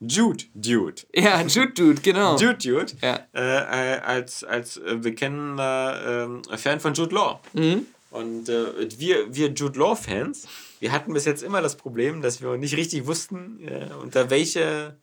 Jude-Dude. 0.00 1.02
Ja, 1.14 1.42
Jude 1.42 1.72
Dude, 1.72 2.00
genau. 2.00 2.36
Jude 2.36 2.56
Dude, 2.58 2.92
Ja. 3.02 3.20
äh, 3.34 3.94
äh, 3.96 4.00
als, 4.00 4.42
als 4.44 4.76
äh, 4.78 4.96
bekennender 4.96 6.24
ähm, 6.24 6.42
Fan 6.58 6.80
von 6.80 6.94
Jude 6.94 7.14
Law. 7.14 7.40
Mhm. 7.52 7.86
Und 8.12 8.48
äh, 8.48 8.88
wir, 8.98 9.34
wir 9.34 9.48
Jude 9.48 9.78
Law-Fans, 9.78 10.46
wir 10.80 10.92
hatten 10.92 11.12
bis 11.12 11.24
jetzt 11.24 11.42
immer 11.42 11.60
das 11.62 11.76
Problem, 11.76 12.22
dass 12.22 12.40
wir 12.42 12.56
nicht 12.58 12.76
richtig 12.76 13.06
wussten, 13.06 13.66
äh, 13.66 13.88
unter 14.02 14.28
welche 14.30 14.96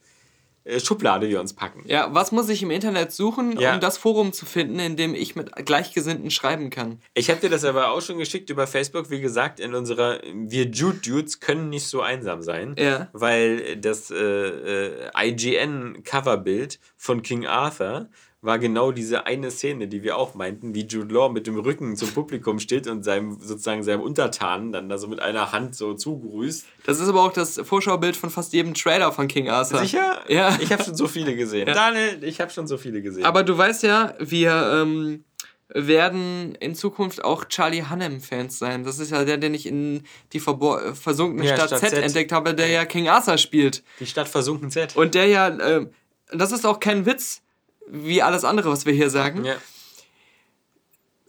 äh, 0.66 0.80
Schublade 0.80 1.28
wir 1.30 1.40
uns 1.40 1.54
packen. 1.54 1.84
Ja, 1.88 2.14
was 2.14 2.32
muss 2.32 2.50
ich 2.50 2.62
im 2.62 2.70
Internet 2.70 3.12
suchen, 3.12 3.60
Ja. 3.60 3.74
um 3.74 3.80
das 3.80 3.98
Forum 3.98 4.32
zu 4.32 4.46
finden, 4.46 4.78
in 4.80 4.96
dem 4.96 5.16
ich 5.16 5.36
mit 5.36 5.56
Gleichgesinnten 5.66 6.30
schreiben 6.30 6.70
kann? 6.70 7.00
Ich 7.16 7.30
habe 7.32 7.40
dir 7.42 7.50
das 7.50 7.64
aber 7.64 7.90
auch 7.92 8.02
schon 8.02 8.20
geschickt 8.20 8.50
über 8.52 8.68
Facebook, 8.68 9.10
wie 9.10 9.22
gesagt, 9.22 9.60
in 9.60 9.74
unserer 9.74 10.20
Wir 10.34 10.66
Jude 10.66 11.00
Dudes 11.00 11.40
können 11.40 11.70
nicht 11.70 11.88
so 11.88 12.02
einsam 12.02 12.44
sein, 12.44 12.76
Ja. 12.78 13.08
weil 13.14 13.78
das 13.78 14.12
äh, 14.12 14.16
äh, 14.18 15.10
IGN-Coverbild 15.16 16.80
von 16.98 17.22
King 17.24 17.46
Arthur 17.48 18.10
war 18.42 18.58
genau 18.58 18.92
diese 18.94 19.26
eine 19.26 19.52
Szene, 19.52 19.88
die 19.90 20.02
wir 20.02 20.16
auch 20.18 20.34
meinten, 20.34 20.74
wie 20.74 20.86
Jude 20.86 21.14
Law 21.14 21.30
mit 21.30 21.46
dem 21.46 21.60
Rücken 21.60 21.98
zum 21.98 22.10
Publikum 22.12 22.60
steht 22.60 22.88
und 22.88 23.04
seinem 23.04 23.38
sozusagen 23.40 23.84
seinem 23.84 24.00
Untertanen 24.02 24.72
dann 24.72 24.88
da 24.88 24.98
so 24.98 25.08
mit 25.10 25.20
einer 25.22 25.52
Hand 25.52 25.76
so 25.76 25.94
zugrüßt. 25.94 26.66
Das 26.86 27.00
ist 27.02 27.10
aber 27.10 27.22
auch 27.24 27.34
das 27.34 27.60
Vorschaubild 27.64 28.16
von 28.16 28.30
fast 28.30 28.54
jedem 28.54 28.74
Trailer 28.74 29.12
von 29.12 29.28
King 29.28 29.50
Arthur. 29.50 29.80
Sicher? 29.80 30.22
Ja. 30.30 30.58
Ich 30.62 30.72
habe 30.72 30.82
schon 30.84 30.96
so 30.96 31.08
viele 31.08 31.36
gesehen. 31.36 31.66
Daniel, 31.66 32.24
ich 32.24 32.40
habe 32.40 32.50
schon 32.50 32.66
so 32.66 32.78
viele 32.78 33.02
gesehen. 33.02 33.26
Aber 33.26 33.44
du 33.44 33.58
weißt 33.58 33.84
ja, 33.84 34.14
wir 34.20 34.52
ähm, 34.84 35.26
werden 35.68 36.56
in 36.56 36.76
Zukunft 36.76 37.24
auch 37.24 37.46
Charlie 37.46 37.84
Hunnam-Fans 37.90 38.58
sein. 38.58 38.84
Das 38.86 39.00
ist 39.00 39.12
ja 39.12 39.26
der, 39.26 39.38
den 39.38 39.54
ich 39.54 39.66
in 39.66 40.04
die 40.34 40.40
verbor- 40.40 40.82
äh, 40.82 40.96
versunkene 40.96 41.46
Ja, 41.46 41.56
Stadt, 41.56 41.68
Stadt 41.80 41.90
Z, 41.92 41.94
entdeckt 42.04 42.32
habe, 42.32 42.56
der 42.56 42.68
ja 42.70 42.86
King 42.86 43.10
Arthur 43.10 43.38
spielt. 43.38 43.84
die 44.00 44.06
Stadt 44.06 44.30
versunken 44.30 44.72
Z. 44.72 44.96
Und 44.96 45.14
der 45.14 45.28
ja, 45.28 45.48
ähm, 45.60 45.90
das 46.32 46.52
ist 46.52 46.66
auch 46.66 46.80
kein 46.80 47.06
Witz, 47.06 47.42
wie 47.90 48.22
alles 48.22 48.44
andere, 48.44 48.70
was 48.72 48.86
wir 48.86 48.94
hier 48.94 49.10
sagen. 49.10 49.44
ja. 49.46 49.56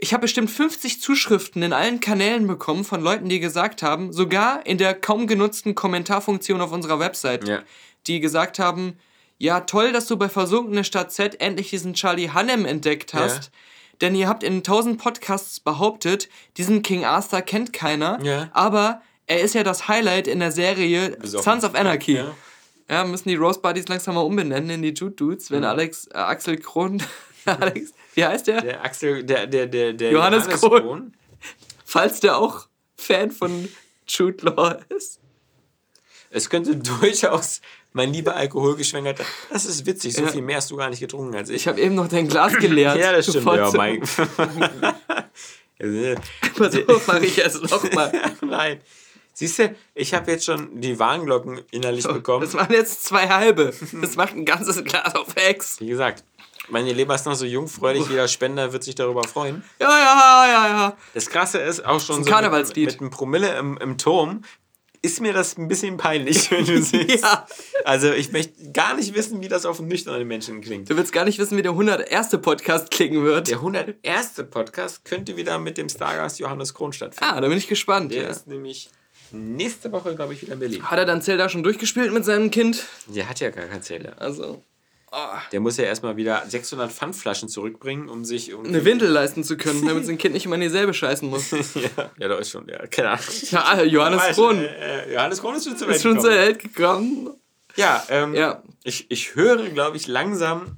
Ich 0.02 0.14
habe 0.14 0.22
bestimmt 0.22 0.50
50 0.50 1.02
Zuschriften 1.02 1.62
in 1.62 1.74
allen 1.74 2.00
Kanälen 2.00 2.46
bekommen 2.46 2.84
von 2.84 3.02
Leuten, 3.02 3.28
die 3.28 3.38
gesagt 3.38 3.82
haben, 3.82 4.14
sogar 4.14 4.64
in 4.64 4.78
der 4.78 4.94
kaum 4.94 5.26
genutzten 5.26 5.74
Kommentarfunktion 5.74 6.62
auf 6.62 6.72
unserer 6.72 6.98
Website, 6.98 7.46
Ja. 7.46 7.62
die 8.06 8.20
gesagt 8.20 8.58
haben, 8.58 8.96
ja 9.36 9.60
toll, 9.60 9.92
dass 9.92 10.06
du 10.06 10.16
bei 10.16 10.30
Versunkene 10.30 10.84
Stadt 10.84 11.12
Z 11.12 11.38
endlich 11.42 11.68
diesen 11.68 11.92
Charlie 11.92 12.30
Hannem 12.30 12.64
entdeckt 12.64 13.12
hast. 13.12 13.44
Ja. 13.44 13.50
Denn 14.00 14.14
ihr 14.14 14.26
habt 14.26 14.42
in 14.42 14.58
1000 14.62 14.98
Podcasts 14.98 15.60
behauptet, 15.60 16.30
diesen 16.56 16.80
King 16.82 17.04
Arthur 17.04 17.42
kennt 17.42 17.74
keiner, 17.74 18.18
Ja. 18.22 18.48
aber 18.54 19.02
er 19.26 19.40
ist 19.40 19.54
ja 19.54 19.62
das 19.64 19.86
Highlight 19.86 20.26
in 20.28 20.40
der 20.40 20.50
Serie. 20.50 21.18
Sons 21.22 21.62
of 21.62 21.74
Anarchy. 21.74 22.14
Ja. 22.16 22.34
Ja, 22.90 23.04
müssen 23.04 23.28
die 23.28 23.36
Roast 23.36 23.62
Buddies 23.62 23.86
langsam 23.88 24.16
mal 24.16 24.22
umbenennen 24.22 24.68
in 24.70 24.82
die 24.82 24.88
Jude 24.92 25.14
Dudes, 25.14 25.50
wenn 25.52 25.62
Alex, 25.64 26.08
äh, 26.08 26.14
Axel 26.18 26.58
Kron, 26.58 27.00
Alex, 27.44 27.92
wie 28.14 28.24
heißt 28.24 28.48
der? 28.48 28.60
Der 28.62 28.84
Axel, 28.84 29.22
der, 29.22 29.46
der, 29.46 29.68
der, 29.68 29.92
der 29.92 30.10
Johannes 30.10 30.48
Krohn. 30.48 30.82
Krohn. 30.82 31.14
Falls 31.84 32.18
der 32.20 32.36
auch 32.36 32.66
Fan 32.96 33.30
von 33.30 33.68
Jude 34.08 34.44
Law 34.46 34.76
ist. 34.88 35.20
Es 36.30 36.50
könnte 36.50 36.74
durchaus 37.00 37.60
mein 37.92 38.12
lieber 38.12 38.34
Alkoholgeschwängerter. 38.36 39.24
Das 39.50 39.64
ist 39.64 39.86
witzig, 39.86 40.14
so 40.14 40.22
Ja. 40.22 40.28
viel 40.28 40.42
mehr 40.42 40.56
hast 40.56 40.70
du 40.70 40.76
gar 40.76 40.90
nicht 40.90 41.00
getrunken 41.00 41.34
als 41.36 41.48
ich. 41.48 41.56
Ich 41.56 41.68
habe 41.68 41.80
eben 41.80 41.94
noch 41.94 42.08
dein 42.08 42.26
Glas 42.28 42.52
geleert. 42.58 42.96
ja, 42.98 43.12
das 43.12 43.28
stimmt. 43.28 43.46
Ja, 43.46 43.70
mein. 43.72 44.00
Pass 46.56 46.76
auf, 46.88 47.06
mache 47.06 47.24
ich 47.24 47.38
es 47.38 47.60
nochmal. 47.62 48.12
Nein. 48.42 48.80
Siehst 49.40 49.58
du, 49.58 49.74
ich 49.94 50.12
habe 50.12 50.30
jetzt 50.32 50.44
schon 50.44 50.82
die 50.82 50.98
Warnglocken 50.98 51.62
innerlich 51.70 52.06
bekommen. 52.06 52.42
Das 52.42 52.52
waren 52.52 52.70
jetzt 52.70 53.04
zwei 53.04 53.26
halbe. 53.26 53.72
Das 54.02 54.14
macht 54.16 54.34
ein 54.34 54.44
ganzes 54.44 54.84
Glas 54.84 55.14
auf 55.14 55.34
Ex. 55.34 55.80
Wie 55.80 55.86
gesagt, 55.86 56.24
meine 56.68 56.92
Leber 56.92 57.14
ist 57.14 57.24
noch 57.24 57.34
so 57.34 57.46
jungfräulich, 57.46 58.06
jeder 58.10 58.28
Spender 58.28 58.74
wird 58.74 58.84
sich 58.84 58.96
darüber 58.96 59.24
freuen. 59.24 59.64
Ja, 59.80 59.88
ja, 59.88 60.46
ja, 60.46 60.68
ja. 60.68 60.96
Das 61.14 61.30
Krasse 61.30 61.56
ist 61.56 61.82
auch 61.86 62.02
schon 62.02 62.18
ein 62.18 62.24
so 62.24 62.30
mit, 62.50 62.76
mit 62.76 63.00
einem 63.00 63.08
Promille 63.08 63.56
im, 63.58 63.78
im 63.78 63.96
Turm 63.96 64.42
ist 65.00 65.22
mir 65.22 65.32
das 65.32 65.56
ein 65.56 65.68
bisschen 65.68 65.96
peinlich, 65.96 66.50
wenn 66.50 66.66
du 66.66 66.82
siehst. 66.82 67.22
Ja. 67.24 67.46
Also 67.86 68.12
ich 68.12 68.32
möchte 68.32 68.70
gar 68.72 68.94
nicht 68.94 69.14
wissen, 69.14 69.40
wie 69.40 69.48
das 69.48 69.64
auf 69.64 69.80
nüchternen 69.80 70.28
Menschen 70.28 70.60
klingt. 70.60 70.90
Du 70.90 70.98
willst 70.98 71.12
gar 71.14 71.24
nicht 71.24 71.38
wissen, 71.38 71.56
wie 71.56 71.62
der 71.62 71.72
101. 71.72 72.28
Podcast 72.42 72.90
klingen 72.90 73.24
wird. 73.24 73.48
Der 73.48 73.56
101. 73.56 74.44
Podcast 74.50 75.06
könnte 75.06 75.38
wieder 75.38 75.58
mit 75.58 75.78
dem 75.78 75.88
Stargast 75.88 76.38
Johannes 76.40 76.74
Kron 76.74 76.92
stattfinden. 76.92 77.32
Ah, 77.34 77.40
da 77.40 77.48
bin 77.48 77.56
ich 77.56 77.68
gespannt. 77.68 78.12
Der 78.12 78.24
Ja. 78.24 78.28
ist 78.28 78.46
nämlich 78.46 78.90
nächste 79.32 79.92
Woche, 79.92 80.14
glaube 80.14 80.34
ich, 80.34 80.42
wieder 80.42 80.54
in 80.54 80.58
Berlin. 80.60 80.82
Hat 80.82 80.98
er 80.98 81.04
dann 81.04 81.22
Zelda 81.22 81.48
schon 81.48 81.62
durchgespielt 81.62 82.12
mit 82.12 82.24
seinem 82.24 82.50
Kind? 82.50 82.84
Der 83.06 83.28
hat 83.28 83.40
ja 83.40 83.50
gar 83.50 83.66
keinen 83.66 83.82
Zähler. 83.82 84.14
Also, 84.18 84.62
Der 85.50 85.58
muss 85.60 85.76
ja 85.76 85.84
erstmal 85.84 86.16
wieder 86.16 86.44
600 86.46 86.92
Pfandflaschen 86.92 87.48
zurückbringen, 87.48 88.08
um 88.08 88.24
sich 88.24 88.54
eine 88.56 88.84
Windel 88.84 89.08
leisten 89.08 89.42
zu 89.42 89.56
können, 89.56 89.86
damit 89.86 90.06
sein 90.06 90.18
Kind 90.18 90.34
nicht 90.34 90.46
immer 90.46 90.54
in 90.54 90.60
dieselbe 90.60 90.94
scheißen 90.94 91.28
muss. 91.28 91.50
ja, 91.74 92.10
ja, 92.16 92.28
da 92.28 92.36
ist 92.38 92.50
schon, 92.50 92.68
ja, 92.68 92.86
keine 92.86 93.10
Ahnung. 93.10 93.24
Ja, 93.50 93.82
Johannes 93.82 94.20
Weiß, 94.20 94.36
Krohn 94.36 94.64
Äh, 94.64 95.12
Johannes 95.12 95.40
Krohn 95.40 95.56
ist 95.56 95.64
schon 95.64 95.76
zu 95.76 95.88
weit 95.88 95.96
ist 95.96 96.02
schon 96.02 96.20
zur 96.20 96.30
gekommen. 96.30 96.46
Welt 96.46 96.58
gekommen. 96.60 97.30
Ja, 97.76 98.04
ähm, 98.08 98.34
Ja. 98.34 98.62
Ich, 98.84 99.10
ich 99.10 99.34
höre, 99.34 99.68
glaube 99.70 99.96
ich, 99.96 100.06
langsam 100.06 100.76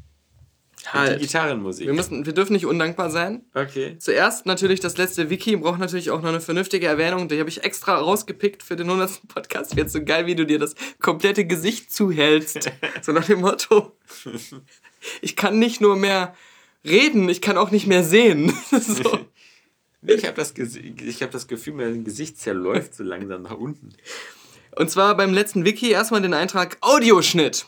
die 0.83 0.89
Halt. 0.89 1.21
Gitarrenmusik. 1.21 1.87
Wir, 1.87 1.95
müssen, 1.95 2.27
wir 2.27 2.33
dürfen 2.33 2.53
nicht 2.53 2.67
undankbar 2.67 3.11
sein. 3.11 3.45
okay. 3.55 3.97
Zuerst 3.99 4.47
natürlich 4.47 4.81
das 4.81 4.97
letzte 4.97 5.31
Wiki, 5.31 5.57
braucht 5.57 5.79
natürlich 5.79 6.11
auch 6.11 6.21
noch 6.23 6.29
eine 6.29 6.41
vernünftige 6.41 6.87
Erwähnung. 6.87 7.29
Die 7.29 7.39
habe 7.39 7.49
ich 7.49 7.65
extra 7.65 7.97
rausgepickt 7.97 8.63
für 8.63 8.77
den 8.77 8.89
100. 8.89 9.29
Podcast. 9.29 9.77
Wird 9.77 9.91
so 9.91 10.05
geil, 10.05 10.27
wie 10.27 10.35
du 10.35 10.45
dir 10.45 10.59
das 10.59 10.75
komplette 11.01 11.45
Gesicht 11.45 11.93
zuhältst. 11.93 12.71
so 13.03 13.13
nach 13.13 13.27
dem 13.27 13.41
Motto, 13.41 13.97
ich 15.21 15.37
kann 15.37 15.59
nicht 15.59 15.81
nur 15.81 15.97
mehr 15.97 16.35
reden, 16.85 17.29
ich 17.29 17.41
kann 17.41 17.57
auch 17.57 17.71
nicht 17.71 17.87
mehr 17.87 18.05
sehen. 18.05 18.53
so. 18.71 19.21
Nee, 20.01 20.15
Ich 20.15 20.25
habe 20.27 20.35
das, 20.35 20.53
ich 20.57 21.23
hab 21.23 21.31
das 21.31 21.47
Gefühl, 21.47 21.75
mein 21.75 22.05
Gesicht 22.05 22.39
zerläuft 22.39 22.95
so 22.95 23.05
langsam 23.05 23.43
nach 23.43 23.57
unten. 23.57 23.91
Und 24.75 24.91
zwar 24.91 25.17
beim 25.17 25.33
letzten 25.33 25.65
Wiki 25.65 25.91
erstmal 25.91 26.23
den 26.23 26.35
Eintrag 26.35 26.77
Audioschnitt. 26.81 27.67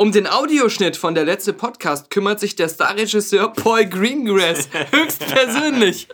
Um 0.00 0.12
den 0.12 0.28
Audioschnitt 0.28 0.96
von 0.96 1.16
der 1.16 1.24
letzte 1.24 1.52
Podcast 1.52 2.08
kümmert 2.10 2.38
sich 2.38 2.54
der 2.54 2.68
Starregisseur 2.68 3.52
Paul 3.52 3.84
Greengrass 3.84 4.68
höchstpersönlich. 4.92 6.06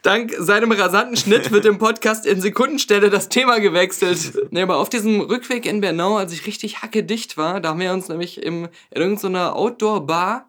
Dank 0.00 0.34
seinem 0.38 0.72
rasanten 0.72 1.18
Schnitt 1.18 1.50
wird 1.50 1.66
im 1.66 1.76
Podcast 1.76 2.24
in 2.24 2.40
Sekundenstelle 2.40 3.10
das 3.10 3.28
Thema 3.28 3.58
gewechselt. 3.60 4.38
Nee, 4.50 4.62
aber 4.62 4.78
auf 4.78 4.88
diesem 4.88 5.20
Rückweg 5.20 5.66
in 5.66 5.82
Bernau, 5.82 6.16
als 6.16 6.32
ich 6.32 6.46
richtig 6.46 6.80
hackedicht 6.80 7.36
war, 7.36 7.60
da 7.60 7.68
haben 7.68 7.80
wir 7.80 7.92
uns 7.92 8.08
nämlich 8.08 8.42
im, 8.42 8.68
in 8.90 9.02
irgendeiner 9.02 9.54
Outdoor-Bar 9.54 10.48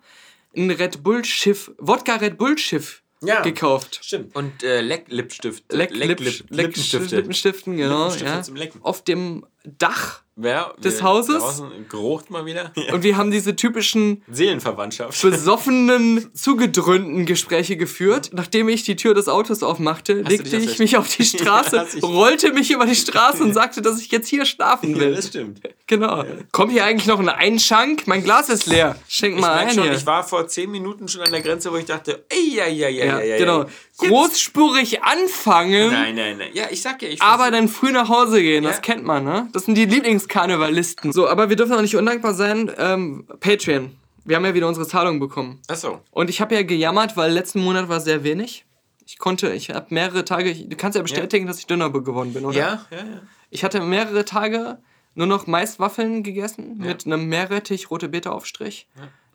ein 0.56 0.72
Red 0.72 1.04
Bull-Schiff, 1.04 1.72
Wodka-Red 1.80 2.38
Bull-Schiff 2.38 3.02
Ja. 3.22 3.42
gekauft. 3.42 4.00
Stimmt. 4.02 4.34
Und 4.34 4.64
äh, 4.64 4.80
Leck-Lipstift. 4.80 5.66
Leck, 5.74 5.92
Lip, 5.92 6.22
Lip- 6.22 6.22
Leck, 6.22 6.44
Lippenstifte. 6.52 7.16
Lippenstiften, 7.18 7.76
genau. 7.76 8.04
Lippenstifte 8.06 8.34
ja. 8.34 8.42
zum 8.44 8.56
Lecken. 8.56 8.80
Auf 8.82 9.04
dem 9.04 9.46
Dach. 9.78 10.22
Wer, 10.38 10.74
Des 10.84 11.02
Hauses? 11.02 11.38
Draußen 11.38 11.88
gerucht 11.88 12.30
mal 12.30 12.46
wieder. 12.46 12.74
Und 12.92 13.04
wir 13.04 13.16
haben 13.16 13.32
diese 13.32 13.56
typischen 13.56 14.22
Seelenverwandtschaft. 14.30 15.22
besoffenen, 15.22 16.30
zugedröhnten 16.34 17.26
Gespräche 17.26 17.78
geführt. 17.78 18.32
Nachdem 18.34 18.68
ich 18.68 18.84
die 18.84 18.98
Tür 18.98 19.14
des 19.14 19.30
Autos 19.30 19.64
aufmachte, 19.64 20.16
du 20.24 20.30
legte 20.30 20.58
ich 20.58 20.78
mich 20.78 20.98
auf 20.98 21.08
die 21.16 21.24
Straße, 21.38 21.78
Ja, 21.78 21.84
hast 21.86 22.04
rollte 22.04 22.52
mich 22.52 22.70
über 22.72 22.86
die 22.86 22.96
Straße 22.98 23.42
und 23.44 23.54
sagte, 23.54 23.82
dass 23.82 24.02
ich 24.02 24.12
jetzt 24.12 24.28
hier 24.28 24.46
schlafen 24.46 24.96
Ja, 24.96 25.00
will. 25.00 25.16
das 25.16 25.28
stimmt. 25.28 25.62
Genau. 25.88 26.26
Kommt 26.52 26.74
hier 26.74 26.84
eigentlich 26.84 27.08
noch 27.08 27.20
ein 27.20 27.30
Einschank? 27.30 28.06
Mein 28.06 28.22
Glas 28.22 28.50
ist 28.50 28.66
leer. 28.66 28.98
Schenk 29.08 29.36
Ich, 29.36 29.42
mal 29.42 29.54
ein 29.54 29.70
schon, 29.74 29.84
hier. 29.84 29.94
ich 29.94 30.06
war 30.06 30.22
vor 30.26 30.46
10 30.46 30.70
Minuten 30.70 31.08
schon 31.08 31.22
an 31.22 31.32
der 31.32 31.42
Grenze, 31.44 31.72
wo 31.72 31.78
ich 31.78 31.86
dachte, 31.86 32.26
ey, 32.28 32.56
ja, 32.58 32.68
ja, 32.68 32.90
ja, 32.90 33.06
ja, 33.06 33.20
ja, 33.20 33.24
ja. 33.24 33.38
genau. 33.38 33.64
ja. 33.64 33.70
Großspurig 34.10 35.02
anfangen. 35.04 35.92
Nein, 35.92 36.16
nein, 36.16 36.38
nein. 36.40 36.50
Ja, 36.54 36.66
ich 36.70 36.82
sag 36.82 37.02
ja, 37.02 37.08
ich 37.08 37.22
aber 37.22 37.52
dann 37.52 37.70
früh 37.70 37.92
nach 37.94 38.10
Hause 38.10 38.42
gehen, 38.42 38.64
das 38.66 38.76
Ja. 38.78 38.82
kennt 38.82 39.06
man, 39.06 39.24
ne? 39.24 39.48
Das 39.56 39.64
sind 39.66 39.76
die 39.76 39.86
Lieblingskarnevalisten. 39.86 41.14
So, 41.14 41.30
aber 41.30 41.50
wir 41.50 41.56
dürfen 41.56 41.74
auch 41.74 41.82
nicht 41.82 41.96
undankbar 41.96 42.34
sein. 42.34 42.70
Ähm, 42.78 43.26
Patreon. 43.40 43.96
Wir 44.26 44.36
haben 44.36 44.44
ja 44.46 44.54
wieder 44.54 44.68
unsere 44.68 44.86
Zahlung 44.88 45.20
bekommen. 45.20 45.62
Achso. 45.70 46.02
Und 46.12 46.30
ich 46.30 46.42
habe 46.42 46.56
ja 46.56 46.64
gejammert, 46.64 47.16
weil 47.16 47.32
letzten 47.32 47.64
Monat 47.64 47.88
war 47.88 48.02
sehr 48.02 48.24
wenig. 48.26 48.66
Ich 49.06 49.18
konnte, 49.18 49.54
ich 49.54 49.70
habe 49.70 49.86
mehrere 49.92 50.26
Tage, 50.26 50.50
ich- 50.50 50.68
du 50.68 50.76
kannst 50.76 50.96
ja 50.98 51.02
bestätigen, 51.04 51.46
dass 51.48 51.60
ich 51.60 51.68
dünner 51.68 51.90
geworden 51.92 52.34
bin, 52.34 52.44
oder? 52.44 52.58
Ja, 52.58 52.86
ja, 52.92 52.98
ja. 52.98 53.22
Ich 53.50 53.64
hatte 53.64 53.80
mehrere 53.82 54.26
Tage 54.26 54.80
nur 55.14 55.28
noch 55.28 55.48
Maiswaffeln 55.48 56.24
gegessen 56.24 56.78
mit 56.80 57.06
einem 57.06 57.28
Meerrettich, 57.30 57.90
rote 57.92 58.10
Beete 58.10 58.32
Aufstrich. 58.32 58.88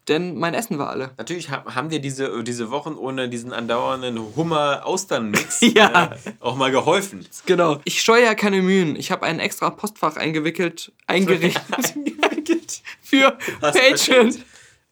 Denn 0.08 0.36
mein 0.38 0.54
Essen 0.54 0.78
war 0.78 0.88
alle. 0.90 1.10
Natürlich 1.18 1.50
ha- 1.50 1.64
haben 1.74 1.88
dir 1.88 2.00
diese, 2.00 2.42
diese 2.42 2.70
Wochen 2.70 2.94
ohne 2.94 3.28
diesen 3.28 3.52
andauernden 3.52 4.18
Hummer-Austern-Mix 4.34 5.60
Ja. 5.74 6.12
äh, 6.24 6.32
auch 6.40 6.56
mal 6.56 6.70
geholfen. 6.70 7.26
Genau. 7.46 7.80
Ich 7.84 8.02
scheue 8.02 8.24
ja 8.24 8.34
keine 8.34 8.62
Mühen. 8.62 8.96
Ich 8.96 9.10
habe 9.10 9.26
ein 9.26 9.38
extra 9.40 9.70
Postfach 9.70 10.16
eingewickelt, 10.16 10.92
eingerichtet 11.06 11.62
für 13.02 13.36
Hast 13.62 13.78
Patreon. 13.78 14.34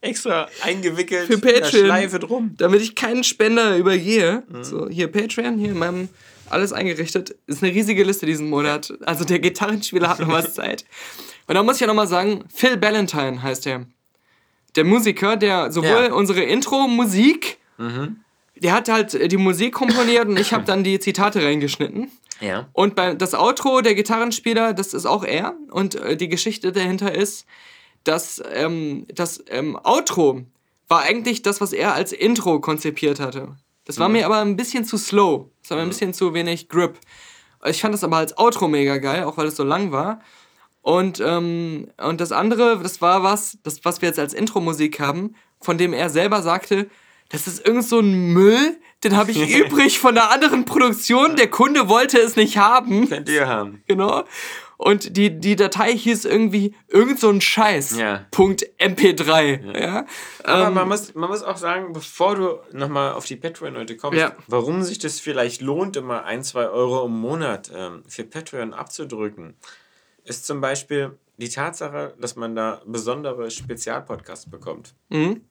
Extra 0.00 0.48
eingewickelt, 0.62 1.26
Für 1.26 1.38
Patreon. 1.38 1.86
Schleife 1.86 2.18
drum. 2.20 2.54
damit 2.56 2.82
ich 2.82 2.94
keinen 2.94 3.24
Spender 3.24 3.76
übergehe. 3.76 4.44
Mhm. 4.48 4.62
So, 4.62 4.88
hier 4.88 5.09
Patreon, 5.11 5.59
hier 5.59 5.70
in 5.70 5.78
meinem 5.78 6.09
alles 6.50 6.72
eingerichtet. 6.72 7.34
Ist 7.46 7.62
eine 7.64 7.72
riesige 7.74 8.04
Liste 8.04 8.24
diesen 8.24 8.48
Monat. 8.48 8.92
Also 9.04 9.24
der 9.24 9.40
Gitarrenspieler 9.40 10.09
hat 10.09 10.20
noch 10.20 10.28
was 10.28 10.54
Zeit. 10.54 10.84
Und 11.48 11.56
da 11.56 11.62
muss 11.64 11.76
ich 11.76 11.80
ja 11.80 11.86
nochmal 11.88 12.06
sagen, 12.06 12.44
Phil 12.54 12.76
Ballantyne 12.76 13.42
heißt 13.42 13.66
er. 13.66 13.86
Der 14.77 14.85
Musiker, 14.85 15.37
der 15.37 15.73
sowohl 15.73 15.89
Ja. 15.89 16.09
Mhm. 16.11 16.14
unsere 16.14 16.43
Intro-Musik, 16.43 17.59
der 18.57 18.73
hat 18.73 18.89
halt 18.89 19.31
die 19.33 19.37
Musik 19.37 19.75
komponiert 19.75 20.29
und 20.29 20.39
ich 20.39 20.53
habe 20.53 20.64
dann 20.64 20.83
die 20.85 20.99
Zitate 20.99 21.43
reingeschnitten. 21.45 22.11
Ja. 22.41 22.69
Und 22.73 22.95
bei, 22.95 23.14
das 23.14 23.35
Outro, 23.35 23.81
der 23.81 23.95
Gitarrenspieler, 23.95 24.73
das 24.73 24.95
ist 24.95 25.07
auch 25.07 25.25
er. 25.25 25.55
Und 25.71 25.95
äh, 25.97 26.16
die 26.16 26.29
Geschichte 26.29 26.71
dahinter 26.73 27.12
ist, 27.14 27.47
dass 28.05 28.43
ähm, 28.53 29.07
das 29.12 29.43
ähm, 29.49 29.79
Outro 29.83 30.43
war 30.89 31.03
eigentlich 31.03 31.43
das, 31.43 31.61
was 31.61 31.73
er 31.73 31.95
als 31.95 32.12
Intro 32.12 32.61
konzipiert 32.61 33.21
hatte. 33.21 33.57
Das 33.85 33.99
war 33.99 34.09
mir 34.09 34.27
aber 34.27 34.39
ein 34.41 34.57
bisschen 34.57 34.85
zu 34.85 34.99
slow. 34.99 35.51
Das 35.62 35.71
war 35.71 35.79
mir 35.79 35.83
ein 35.85 35.89
bisschen 35.89 36.14
zu 36.14 36.35
wenig 36.35 36.69
Grip. 36.69 36.99
Ich 37.64 37.81
fand 37.81 37.93
das 37.95 38.05
aber 38.05 38.19
als 38.19 38.37
Outro 38.39 38.69
mega 38.69 38.99
geil, 38.99 39.25
auch 39.25 39.37
weil 39.37 39.47
es 39.47 39.57
so 39.57 39.64
lang 39.64 39.91
war. 39.93 40.21
Und, 40.89 41.20
ähm, 41.20 41.91
und 41.99 42.18
das 42.18 42.32
andere, 42.32 42.78
das 42.82 43.03
war 43.03 43.22
was, 43.22 43.59
das, 43.62 43.84
was 43.84 44.01
wir 44.01 44.09
jetzt 44.09 44.18
als 44.18 44.32
Intro-Musik 44.32 45.01
haben, 45.01 45.34
von 45.61 45.76
dem 45.76 45.93
er 45.93 46.09
selber 46.09 46.41
sagte, 46.41 46.89
das 47.28 47.47
ist 47.47 47.66
irgend 47.66 47.84
so 47.84 48.01
ein 48.01 48.32
Müll, 48.32 48.78
den 49.05 49.14
habe 49.14 49.30
ich 49.30 49.36
übrig 49.59 49.99
von 49.99 50.16
einer 50.16 50.30
anderen 50.30 50.64
Produktion, 50.64 51.36
der 51.36 51.51
Kunde 51.51 51.91
wollte 51.91 52.18
es 52.18 52.36
nicht 52.36 52.57
haben. 52.57 53.07
Könnt 53.07 53.28
ihr 53.28 53.47
haben. 53.47 53.82
Genau. 53.86 54.24
Und 54.78 55.18
die, 55.18 55.39
die 55.39 55.57
Datei 55.57 55.93
hieß 55.95 56.24
irgendwie 56.24 56.74
irgend 56.86 57.18
so 57.20 57.28
ein 57.28 57.43
Scheiß. 57.43 57.99
Ja. 57.99 58.24
Punkt 58.30 58.64
MP3. 58.78 59.78
Ja. 59.78 60.07
Aber 60.43 60.68
Ähm, 60.68 60.72
man, 60.74 60.89
muss, 60.89 61.14
man 61.14 61.28
muss 61.28 61.43
auch 61.43 61.59
sagen, 61.59 61.93
bevor 61.93 62.34
du 62.34 62.61
nochmal 62.72 63.12
auf 63.12 63.26
die 63.26 63.36
Patreon-Leute 63.36 63.99
kommst, 63.99 64.18
Ja. 64.18 64.34
warum 64.47 64.82
sich 64.84 64.99
das 64.99 65.20
vielleicht 65.20 65.61
lohnt, 65.61 65.99
immer 65.99 66.24
ein, 66.24 66.43
zwei 66.45 66.66
Euro 66.68 67.05
im 67.05 67.20
Monat 67.20 67.70
ähm, 67.76 68.05
für 68.09 68.24
Patreon 68.24 68.72
abzudrücken, 68.72 69.55
ist 70.29 70.47
zum 70.47 70.61
Beispiel 70.61 71.18
die 71.39 71.49
Tatsache, 71.49 72.14
dass 72.20 72.37
man 72.37 72.55
da 72.55 72.83
besondere 72.85 73.51
Spezialpodcasts 73.51 74.51
bekommt. 74.51 74.95
Mhm. 75.09 75.43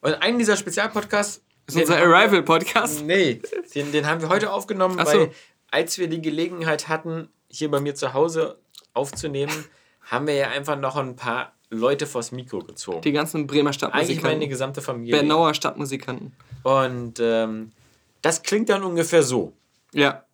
Und 0.00 0.14
einen 0.14 0.38
dieser 0.38 0.56
Spezialpodcasts. 0.56 1.42
ist 1.68 1.76
unser 1.76 1.98
Arrival-Podcast. 1.98 3.04
Nee, 3.04 3.40
den, 3.74 3.92
den 3.92 4.06
haben 4.06 4.20
wir 4.20 4.28
heute 4.28 4.52
aufgenommen, 4.52 4.98
so. 4.98 5.04
weil 5.04 5.30
als 5.70 5.98
wir 5.98 6.08
die 6.08 6.20
Gelegenheit 6.20 6.88
hatten, 6.88 7.28
hier 7.48 7.70
bei 7.70 7.80
mir 7.80 7.94
zu 7.94 8.14
Hause 8.14 8.58
aufzunehmen, 8.94 9.64
haben 10.02 10.26
wir 10.26 10.34
ja 10.34 10.48
einfach 10.48 10.78
noch 10.78 10.96
ein 10.96 11.14
paar 11.14 11.54
Leute 11.70 12.06
vors 12.06 12.32
Mikro 12.32 12.58
gezogen. 12.60 13.00
Die 13.00 13.12
ganzen 13.12 13.46
Bremer 13.46 13.70
Eigentlich 13.70 13.72
meine 13.72 13.74
Stadtmusikanten. 13.74 14.48
gesamte 14.48 14.82
Familie. 14.82 15.16
Bernauer 15.16 15.54
Stadtmusikanten. 15.54 16.32
Und 16.64 17.18
ähm, 17.20 17.72
das 18.20 18.42
klingt 18.42 18.68
dann 18.68 18.82
ungefähr 18.82 19.22
so. 19.22 19.52
Ja. 19.92 20.24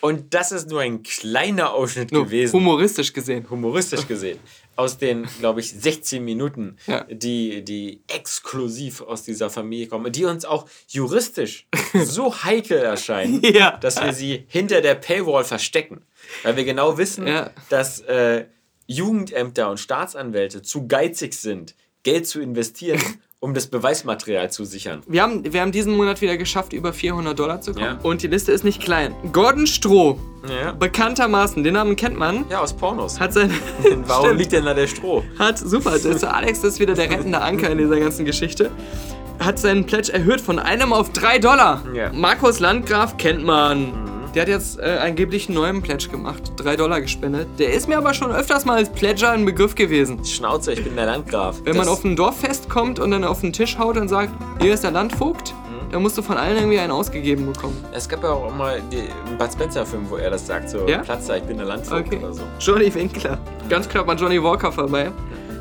Und 0.00 0.32
das 0.34 0.52
ist 0.52 0.68
nur 0.70 0.80
ein 0.80 1.02
kleiner 1.02 1.72
Ausschnitt 1.72 2.12
Nur 2.12 2.24
gewesen. 2.26 2.52
humoristisch 2.52 3.12
gesehen. 3.12 3.48
humoristisch 3.50 4.06
gesehen. 4.08 4.38
Aus 4.76 4.96
den, 4.96 5.26
glaube 5.40 5.58
ich, 5.58 5.72
16 5.72 6.24
Minuten, 6.24 6.76
Ja. 6.86 7.04
die, 7.10 7.64
die 7.64 8.02
exklusiv 8.06 9.00
aus 9.00 9.24
dieser 9.24 9.50
Familie 9.50 9.88
kommen, 9.88 10.12
die 10.12 10.24
uns 10.24 10.44
auch 10.44 10.68
juristisch 10.86 11.66
so 12.04 12.44
heikel 12.44 12.78
erscheinen, 12.78 13.42
Ja. 13.42 13.76
dass 13.78 14.00
wir 14.00 14.12
sie 14.12 14.44
hinter 14.48 14.80
der 14.80 14.94
Paywall 14.94 15.42
verstecken. 15.44 16.02
Weil 16.44 16.56
wir 16.56 16.64
genau 16.64 16.96
wissen, 16.96 17.26
Ja. 17.26 17.50
dass 17.68 18.00
äh, 18.02 18.44
Jugendämter 18.86 19.68
und 19.70 19.78
Staatsanwälte 19.80 20.62
zu 20.62 20.86
geizig 20.86 21.34
sind, 21.34 21.74
Geld 22.04 22.26
zu 22.28 22.40
investieren, 22.40 23.02
um 23.40 23.54
das 23.54 23.68
Beweismaterial 23.68 24.50
zu 24.50 24.64
sichern. 24.64 25.02
Wir 25.06 25.22
haben, 25.22 25.52
wir 25.52 25.60
haben 25.60 25.70
diesen 25.70 25.96
Monat 25.96 26.20
wieder 26.20 26.36
geschafft, 26.36 26.72
über 26.72 26.92
400 26.92 27.38
Dollar 27.38 27.60
zu 27.60 27.72
kommen. 27.72 27.84
Ja. 27.84 27.98
Und 28.02 28.22
die 28.22 28.26
Liste 28.26 28.50
ist 28.50 28.64
nicht 28.64 28.80
klein. 28.82 29.14
Gordon 29.32 29.66
Stroh, 29.68 30.18
Ja, 30.48 30.72
bekanntermaßen, 30.72 31.62
den 31.62 31.74
Namen 31.74 31.94
kennt 31.94 32.18
man, 32.18 32.44
ja 32.50 32.60
aus 32.60 32.72
Pornos. 32.74 33.20
hat 33.20 33.32
sein. 33.32 33.52
Warum 34.06 34.24
Stimmt. 34.26 34.40
liegt 34.40 34.52
denn 34.52 34.64
da 34.64 34.74
der 34.74 34.88
Stroh? 34.88 35.22
hat, 35.38 35.56
super, 35.58 35.96
das 35.98 36.24
Alex, 36.24 36.62
das 36.62 36.74
ist 36.74 36.80
wieder 36.80 36.94
der 36.94 37.10
rettende 37.10 37.40
Anker 37.40 37.70
in 37.70 37.78
dieser 37.78 38.00
ganzen 38.00 38.24
Geschichte. 38.24 38.70
Hat 39.38 39.56
seinen 39.56 39.86
Pledge 39.86 40.12
erhöht 40.12 40.40
von 40.40 40.58
einem 40.58 40.92
auf 40.92 41.12
drei 41.12 41.38
Dollar. 41.38 41.84
Ja. 41.94 42.10
Markus 42.12 42.58
Landgraf 42.58 43.18
kennt 43.18 43.44
man. 43.44 43.92
Der 44.34 44.42
hat 44.42 44.48
jetzt 44.48 44.78
äh, 44.78 44.98
angeblich 45.02 45.48
einen 45.48 45.56
neuen 45.56 45.82
Pledge 45.82 46.08
gemacht. 46.08 46.52
Drei 46.56 46.76
Dollar 46.76 47.00
gespendet. 47.00 47.48
Der 47.58 47.72
ist 47.72 47.88
mir 47.88 47.96
aber 47.98 48.12
schon 48.14 48.30
öfters 48.30 48.64
mal 48.64 48.76
als 48.76 48.90
Pledger 48.90 49.30
ein 49.30 49.44
Begriff 49.44 49.74
gewesen. 49.74 50.24
Schnauze, 50.24 50.72
ich 50.72 50.84
bin 50.84 50.94
der 50.96 51.06
Landgraf. 51.06 51.56
Wenn 51.64 51.76
man 51.76 51.86
Das- 51.86 51.94
auf 51.94 52.04
ein 52.04 52.14
Dorffest 52.14 52.68
kommt 52.68 52.98
und 52.98 53.10
dann 53.10 53.24
auf 53.24 53.40
den 53.40 53.52
Tisch 53.52 53.78
haut 53.78 53.96
und 53.96 54.08
sagt, 54.08 54.30
hier 54.60 54.74
ist 54.74 54.84
der 54.84 54.90
Landvogt, 54.90 55.54
da 55.90 55.98
musst 55.98 56.18
du 56.18 56.22
von 56.22 56.36
allen 56.36 56.56
irgendwie 56.58 56.78
einen 56.78 56.92
ausgegeben 56.92 57.46
bekommen. 57.50 57.82
Es 57.94 58.06
gab 58.08 58.22
ja 58.22 58.30
auch 58.30 58.54
mal 58.54 58.74
einen 58.74 59.38
Bud 59.38 59.50
Spencer-Film, 59.50 60.06
wo 60.10 60.16
er 60.16 60.30
das 60.30 60.46
sagt, 60.46 60.68
so 60.68 60.86
Ja? 60.86 60.98
Platz 60.98 61.28
ich 61.30 61.42
bin 61.44 61.56
der 61.56 61.66
Landvogt 61.66 62.06
Okay. 62.06 62.18
oder 62.18 62.34
so. 62.34 62.42
Johnny 62.60 62.94
Winkler. 62.94 63.38
Ganz 63.70 63.88
knapp 63.88 64.06
an 64.08 64.18
Johnny 64.18 64.42
Walker 64.42 64.70
vorbei. 64.70 65.10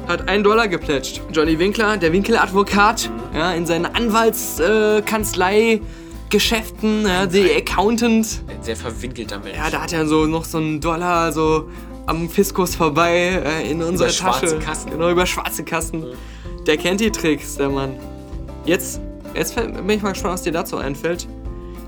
Hat 0.08 0.28
einen 0.28 0.44
Dollar 0.44 0.68
geplätscht. 0.68 1.22
Johnny 1.34 1.58
Winkler, 1.60 1.96
der 1.98 2.12
Winkeladvokat, 2.14 3.10
ja, 3.34 3.54
in 3.54 3.66
seinen 3.66 3.86
Anwaltskanzlei. 3.86 5.74
Äh, 5.74 5.82
Geschäften, 6.30 7.06
ja, 7.06 7.30
The 7.30 7.56
Accountant. 7.56 8.42
Ein 8.48 8.62
sehr 8.64 8.76
verwinkelter 8.76 9.40
Mensch. 9.40 9.56
Ja, 9.56 9.70
da 9.70 9.82
hat 9.82 9.94
er 9.94 10.06
so 10.08 10.26
noch 10.26 10.46
so 10.46 10.58
einen 10.58 10.82
Dollar 10.82 11.32
so 11.32 11.70
am 12.06 12.30
Fiskus 12.30 12.76
vorbei 12.76 13.42
äh, 13.46 13.70
in 13.72 13.82
unserer 13.82 14.08
Über 14.10 14.16
Tasche. 14.18 14.48
schwarze 14.48 14.60
Kassen. 14.60 14.92
Genau, 14.92 15.10
über 15.10 15.26
schwarze 15.26 15.64
Kassen. 15.64 16.06
Der 16.66 16.78
kennt 16.78 17.00
die 17.02 17.12
Tricks, 17.12 17.56
der 17.56 17.70
Mann. 17.70 17.96
Jetzt, 18.66 19.00
jetzt 19.34 19.54
fällt- 19.54 19.74
bin 19.76 19.90
ich 19.98 20.02
mal 20.02 20.12
gespannt, 20.12 20.34
was 20.34 20.42
dir 20.42 20.52
dazu 20.52 20.78
einfällt. 20.78 21.28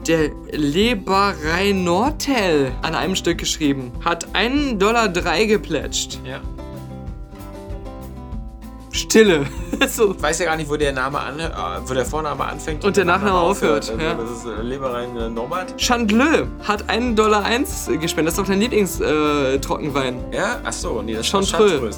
Der 0.08 0.30
Leberei 0.52 1.74
Nortel 1.74 2.72
an 2.82 2.96
einem 2.96 3.16
Stück 3.16 3.38
geschrieben. 3.38 3.92
Hat 4.04 4.28
1,03 4.34 4.78
Dollar 4.78 5.10
drei 5.10 5.46
geplätscht. 5.46 6.20
ja. 6.26 6.40
Stille. 8.92 9.46
so. 9.90 10.14
Ich 10.16 10.22
weiß 10.22 10.40
ja 10.40 10.46
gar 10.46 10.56
nicht, 10.58 10.70
wo 10.70 10.76
der 10.76 10.92
Name 10.94 11.20
an, 11.20 11.40
äh, 11.40 11.50
wo 11.86 11.94
der 11.94 12.06
Vorname 12.06 12.44
anfängt 12.44 12.84
Und 12.84 12.98
der 12.98 13.06
Nachname 13.06 13.38
aufhört, 13.40 13.90
Also, 13.90 14.02
ja. 14.02 14.14
Das 14.16 14.30
ist 14.32 14.46
äh, 14.46 14.62
Leberein 14.62 15.16
äh, 15.16 15.30
Norbert. 15.30 15.78
Chandlö 15.78 16.46
hat 16.64 16.84
1,01 16.90 17.16
Dollar 17.16 17.44
gespendet. 18.00 18.28
Das 18.28 18.34
ist 18.34 18.38
doch 18.40 18.48
dein 18.48 18.60
Lieblingstrockenwein. 18.60 20.32
Äh. 20.32 20.38
Ja? 20.38 20.60
Achso, 20.64 21.02
nee, 21.04 21.14
das 21.14 21.22
ist 21.22 21.28
Chantreux. 21.32 21.98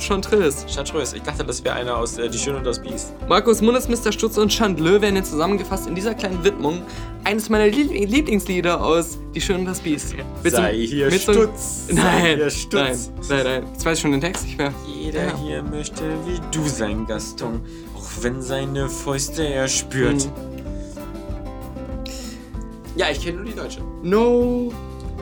Chantreux. 0.68 1.14
Ich 1.14 1.22
dachte, 1.24 1.44
das 1.46 1.64
wäre 1.64 1.76
einer 1.76 1.96
aus 1.98 2.18
äh, 2.18 2.30
Die 2.30 2.38
Schöne 2.38 2.58
und 2.58 2.66
das 2.66 2.82
Biest. 2.82 3.14
Markus 3.28 3.62
Mundes, 3.62 3.88
Mr. 3.88 4.12
Stutz 4.12 4.38
und 4.38 4.50
Chandlö 4.52 5.00
werden 5.02 5.16
jetzt 5.16 5.32
zusammengefasst 5.32 5.88
in 5.88 5.96
dieser 5.96 6.14
kleinen 6.14 6.44
Widmung 6.44 6.82
eines 7.24 7.50
meiner 7.50 7.66
Liebl- 7.66 8.06
Lieblingslieder 8.06 8.82
aus 8.84 9.18
Die 9.34 9.40
Schöne 9.42 9.60
und 9.60 9.66
das 9.66 9.80
Biest. 9.80 10.16
Mit 10.44 10.54
Sei 10.54 10.74
hier 10.76 11.12
Stutz, 11.12 11.88
sei 11.88 11.94
Nein, 11.94 12.36
hier 12.38 12.50
Stutz. 12.50 12.74
nein, 12.74 12.98
nein, 13.30 13.44
nein. 13.46 13.64
Jetzt 13.74 13.86
weiß 13.86 13.98
ich 13.98 14.02
schon 14.02 14.12
den 14.12 14.22
Text 14.22 14.46
nicht 14.46 14.58
mehr. 14.58 14.74
Jeder 15.02 15.26
Ja. 15.28 15.38
hier 15.38 15.64
möchte 15.64 16.04
wie 16.26 16.40
du 16.52 16.68
sein, 16.68 17.06
Gaston, 17.08 17.62
auch 17.96 18.10
wenn 18.24 18.42
seine 18.42 18.88
Fäuste 18.90 19.44
er 19.48 19.68
spürt. 19.68 20.24
Hm. 20.24 20.32
Ja, 22.96 23.08
ich 23.12 23.22
kenne 23.24 23.38
nur 23.38 23.46
die 23.46 23.56
Deutsche. 23.56 23.82
No. 24.04 24.72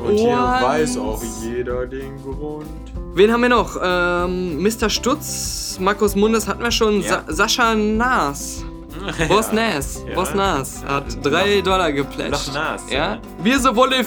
Und 0.03 0.15
hier 0.15 0.29
Once. 0.29 0.63
weiß 0.63 0.97
auch 0.97 1.21
jeder 1.43 1.85
den 1.85 2.17
Grund. 2.21 2.65
Wen 3.13 3.31
haben 3.31 3.41
wir 3.41 3.49
noch? 3.49 3.77
Ähm, 3.81 4.61
Mr. 4.61 4.89
Stutz, 4.89 5.77
Markus 5.79 6.15
Mundes 6.15 6.47
hatten 6.47 6.63
wir 6.63 6.71
schon. 6.71 7.01
Ja. 7.01 7.23
Sa 7.27 7.33
Sascha 7.47 7.75
Naas. 7.75 8.63
Boss 9.29 9.47
Ja. 9.53 9.53
Nas. 9.75 10.03
Ja. 10.07 10.15
Boss 10.15 10.33
Nas 10.33 10.83
hat 10.85 11.05
drei 11.23 11.61
Dollar 11.61 11.91
geplätscht. 11.93 12.47
Loch 12.47 12.53
Nas, 12.53 12.81
Ja. 12.89 12.97
ja. 13.15 13.19
Wir 13.43 13.59
so 13.59 13.75
wolle 13.75 14.03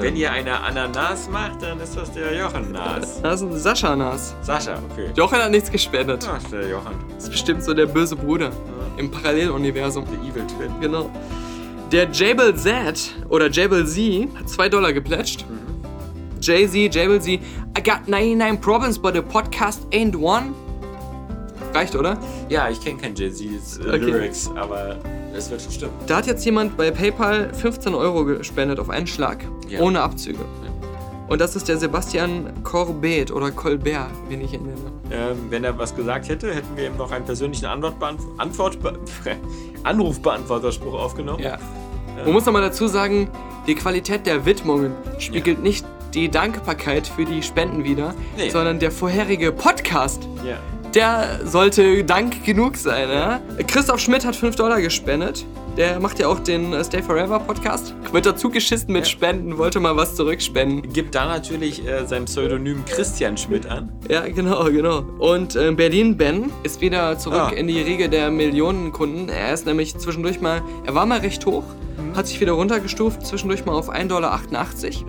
Friede. 0.00 0.12
Wenn 0.12 0.20
ihr 0.20 0.32
eine 0.32 0.60
Ananas 0.60 1.28
macht, 1.28 1.62
dann 1.62 1.80
ist 1.80 1.96
das 1.96 2.12
der 2.12 2.36
Jochen 2.36 2.72
Nas. 2.72 3.20
Das 3.22 3.40
ist 3.40 3.46
ein 3.48 3.58
Sascha 3.58 3.94
Nas. 3.96 4.34
Sascha, 4.42 4.78
okay. 4.90 5.10
Jochen 5.14 5.38
hat 5.38 5.50
nichts 5.50 5.70
gespendet. 5.70 6.24
Ja, 6.24 6.36
ist 6.36 6.52
der 6.52 6.68
Jochen. 6.68 6.94
Das 7.14 7.24
ist 7.24 7.30
bestimmt 7.30 7.62
so 7.62 7.74
der 7.74 7.86
böse 7.86 8.16
Bruder 8.16 8.50
im 8.96 9.10
Paralleluniversum. 9.10 10.04
Der 10.06 10.18
Evil 10.20 10.46
Twin. 10.46 10.72
Genau. 10.80 11.10
Der 11.92 12.08
Jabel 12.10 12.54
Z 12.54 13.14
oder 13.28 13.50
Jabel 13.50 13.86
Z 13.86 14.28
hat 14.38 14.48
2 14.48 14.68
Dollar 14.68 14.92
geplätscht. 14.92 15.44
Jay-Z, 16.40 16.94
Jabel 16.94 17.20
Z. 17.20 17.40
I 17.76 17.82
got 17.82 18.08
99 18.08 18.60
problems, 18.60 18.98
but 18.98 19.14
the 19.14 19.20
podcast 19.20 19.80
ain't 19.92 20.16
one. 20.16 20.54
Reicht, 21.74 21.94
oder? 21.96 22.18
Ja, 22.48 22.68
ich 22.68 22.80
kenne 22.80 22.98
kein 22.98 23.14
Jay-Z's 23.14 23.78
äh, 23.78 23.82
Okay. 23.88 23.96
Lyrics, 23.98 24.50
aber 24.56 24.96
es 25.34 25.50
wird 25.50 25.62
schon 25.62 25.72
stimmen. 25.72 25.92
Da 26.06 26.16
hat 26.16 26.26
jetzt 26.26 26.44
jemand 26.44 26.76
bei 26.76 26.90
PayPal 26.90 27.52
15 27.54 27.94
Euro 27.94 28.24
gespendet 28.24 28.78
auf 28.80 28.90
einen 28.90 29.06
Schlag. 29.06 29.44
Ja. 29.68 29.80
Ohne 29.80 30.00
Abzüge. 30.00 30.40
Und 31.28 31.40
das 31.40 31.54
ist 31.54 31.68
der 31.68 31.76
Sebastian 31.78 32.52
Corbet 32.64 33.30
oder 33.30 33.52
Colbert, 33.52 34.08
wie 34.28 34.34
ich 34.34 34.52
ihn 34.52 34.62
nenne. 34.64 34.76
Ähm, 35.12 35.36
wenn 35.48 35.62
er 35.62 35.78
was 35.78 35.94
gesagt 35.94 36.28
hätte, 36.28 36.52
hätten 36.52 36.76
wir 36.76 36.86
ihm 36.88 36.96
noch 36.96 37.12
einen 37.12 37.24
persönlichen 37.24 37.66
Antwortbeantw 37.66 38.24
Antwort 38.38 38.78
Anrufbeantworterspruch 39.84 40.94
aufgenommen. 40.94 41.42
Ja. 41.42 41.58
Man 42.24 42.32
muss 42.32 42.44
nochmal 42.46 42.62
dazu 42.62 42.86
sagen, 42.88 43.28
die 43.68 43.74
Qualität 43.76 44.26
der 44.26 44.44
Widmungen 44.44 44.92
spiegelt 45.18 45.62
nicht 45.62 45.86
die 46.14 46.28
Dankbarkeit 46.28 47.06
für 47.06 47.24
die 47.24 47.42
Spenden 47.42 47.84
wider, 47.84 48.14
Nee. 48.36 48.50
sondern 48.50 48.80
der 48.80 48.90
vorherige 48.90 49.52
Podcast. 49.52 50.26
Ja. 50.44 50.56
Der 50.94 51.40
sollte 51.44 52.02
Dank 52.04 52.44
genug 52.44 52.76
sein, 52.76 53.08
ja? 53.10 53.40
Christoph 53.68 54.00
Schmidt 54.00 54.24
hat 54.26 54.34
5 54.34 54.56
Dollar 54.56 54.80
gespendet. 54.80 55.46
Der 55.76 56.00
macht 56.00 56.18
ja 56.18 56.26
auch 56.26 56.40
den 56.40 56.72
äh, 56.72 56.82
Stay 56.84 57.00
Forever 57.00 57.38
Podcast. 57.38 57.94
Wird 58.10 58.26
dazu 58.26 58.50
geschissen 58.50 58.92
mit 58.92 59.04
Ja. 59.04 59.10
Spenden, 59.10 59.56
wollte 59.56 59.78
mal 59.78 59.96
was 59.96 60.16
zurückspenden. 60.16 60.92
Gibt 60.92 61.14
da 61.14 61.26
natürlich 61.26 61.86
äh, 61.86 62.04
sein 62.06 62.24
Pseudonym 62.24 62.84
Christian 62.86 63.36
Schmidt 63.36 63.66
an. 63.66 63.88
Ja, 64.08 64.22
genau, 64.26 64.64
genau. 64.64 65.04
Und 65.20 65.54
äh, 65.54 65.70
Berlin 65.70 66.16
Ben 66.16 66.50
ist 66.64 66.80
wieder 66.80 67.16
zurück 67.18 67.38
Ah. 67.38 67.48
in 67.50 67.68
die 67.68 67.80
Riege 67.80 68.08
der 68.08 68.32
Millionenkunden. 68.32 69.28
Er 69.28 69.54
ist 69.54 69.66
nämlich 69.66 69.96
zwischendurch 69.96 70.40
mal, 70.40 70.60
er 70.86 70.94
war 70.96 71.06
mal 71.06 71.20
recht 71.20 71.46
hoch, 71.46 71.62
hat 72.16 72.26
sich 72.26 72.40
wieder 72.40 72.52
runtergestuft, 72.52 73.26
zwischendurch 73.26 73.64
mal 73.66 73.72
auf 73.72 73.90
1,88 73.90 74.08
Dollar. 74.08 74.40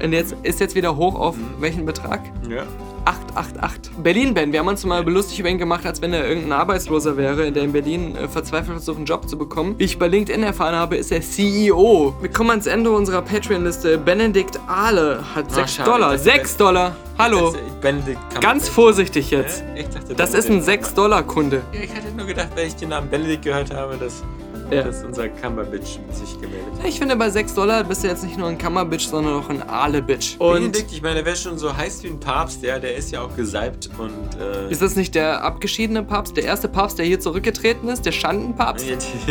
Und 0.04 0.14
jetzt 0.14 0.36
ist 0.44 0.60
jetzt 0.60 0.76
wieder 0.76 0.96
hoch 0.96 1.16
auf 1.16 1.36
welchen 1.60 1.86
Betrag? 1.86 2.22
Ja. 2.50 2.64
888. 3.06 3.92
Berlin 4.04 4.34
Ben, 4.36 4.52
wir 4.52 4.60
haben 4.60 4.68
uns 4.68 4.86
mal 4.86 5.04
belustigt 5.04 5.40
über 5.40 5.50
ihn 5.50 5.58
gemacht, 5.58 5.86
als 5.88 6.02
wenn 6.04 6.14
er 6.14 6.28
irgendein 6.28 6.52
Arbeitsloser 6.52 7.18
wäre, 7.18 7.52
der 7.52 7.64
in 7.64 7.72
Berlin 7.72 8.16
äh, 8.16 8.28
verzweifelt 8.28 8.74
versucht, 8.78 8.98
einen 8.98 9.06
Job 9.06 9.28
zu 9.28 9.38
bekommen. 9.40 9.74
Wie 9.80 9.86
ich 9.86 9.98
bei 9.98 10.08
LinkedIn 10.08 10.44
erfahren 10.44 10.76
habe, 10.76 10.98
ist 10.98 11.12
er 11.12 11.22
CEO. 11.22 12.14
Wir 12.22 12.30
kommen 12.32 12.52
ans 12.52 12.68
Ende 12.68 12.92
unserer 12.92 13.24
Patreon-Liste. 13.24 13.98
Benedikt 13.98 14.60
Ahle 14.68 15.24
hat 15.34 15.52
6 15.52 15.74
schade. 15.74 15.90
Dollar. 15.90 16.12
Das- 16.12 16.24
6 16.24 16.58
Dollar. 16.58 16.96
Hallo. 17.18 17.56
Benedikt. 17.82 18.20
Ganz 18.40 18.70
vorsichtig 18.70 19.32
jetzt. 19.32 19.64
Dachte, 19.94 20.14
Das 20.16 20.34
ist 20.36 20.46
ein 20.50 20.60
Benedikt- 20.64 20.86
6-Dollar-Kunde. 20.86 21.62
Ja, 21.74 21.80
Ich 21.82 21.90
hatte 21.96 22.12
nur 22.16 22.26
gedacht, 22.28 22.50
wenn 22.56 22.68
ich 22.68 22.76
den 22.76 22.90
Namen 22.90 23.10
Benedikt 23.10 23.44
gehört 23.44 23.74
habe, 23.74 23.98
dass, 23.98 24.24
Ja. 24.72 24.84
dass 24.84 25.04
unser 25.04 25.28
Cumberbitch 25.30 26.00
sich 26.12 26.40
gemeldet 26.40 26.66
hat. 26.80 26.88
Ich 26.88 26.98
finde, 26.98 27.16
bei 27.16 27.30
6 27.30 27.54
Dollar 27.56 27.84
bist 27.84 28.04
du 28.04 28.08
jetzt 28.08 28.24
nicht 28.24 28.38
nur 28.38 28.48
ein 28.48 28.58
Kammerbitch, 28.58 29.08
sondern 29.08 29.34
auch 29.34 29.50
ein 29.50 29.62
Aale-Bitch. 29.68 30.36
Und 30.40 30.54
Benedikt, 30.54 30.92
ich 30.94 31.02
meine, 31.02 31.16
der 31.16 31.26
wäre 31.26 31.36
schon 31.36 31.58
so 31.58 31.76
heiß 31.76 32.04
wie 32.04 32.08
ein 32.08 32.20
Papst, 32.20 32.64
ja, 32.64 32.80
der 32.80 32.96
ist 32.96 33.12
ja 33.12 33.22
auch 33.22 33.36
gesalbt 33.36 33.90
und. 33.98 34.12
Äh, 34.40 34.72
ist 34.72 34.82
das 34.82 34.96
nicht 34.96 35.14
der 35.16 35.44
abgeschiedene 35.44 36.04
Papst, 36.04 36.38
der 36.38 36.46
erste 36.46 36.68
Papst, 36.70 36.98
der 37.00 37.06
hier 37.06 37.20
zurückgetreten 37.20 37.90
ist, 37.90 38.06
der 38.06 38.12
Schandenpapst? 38.14 38.86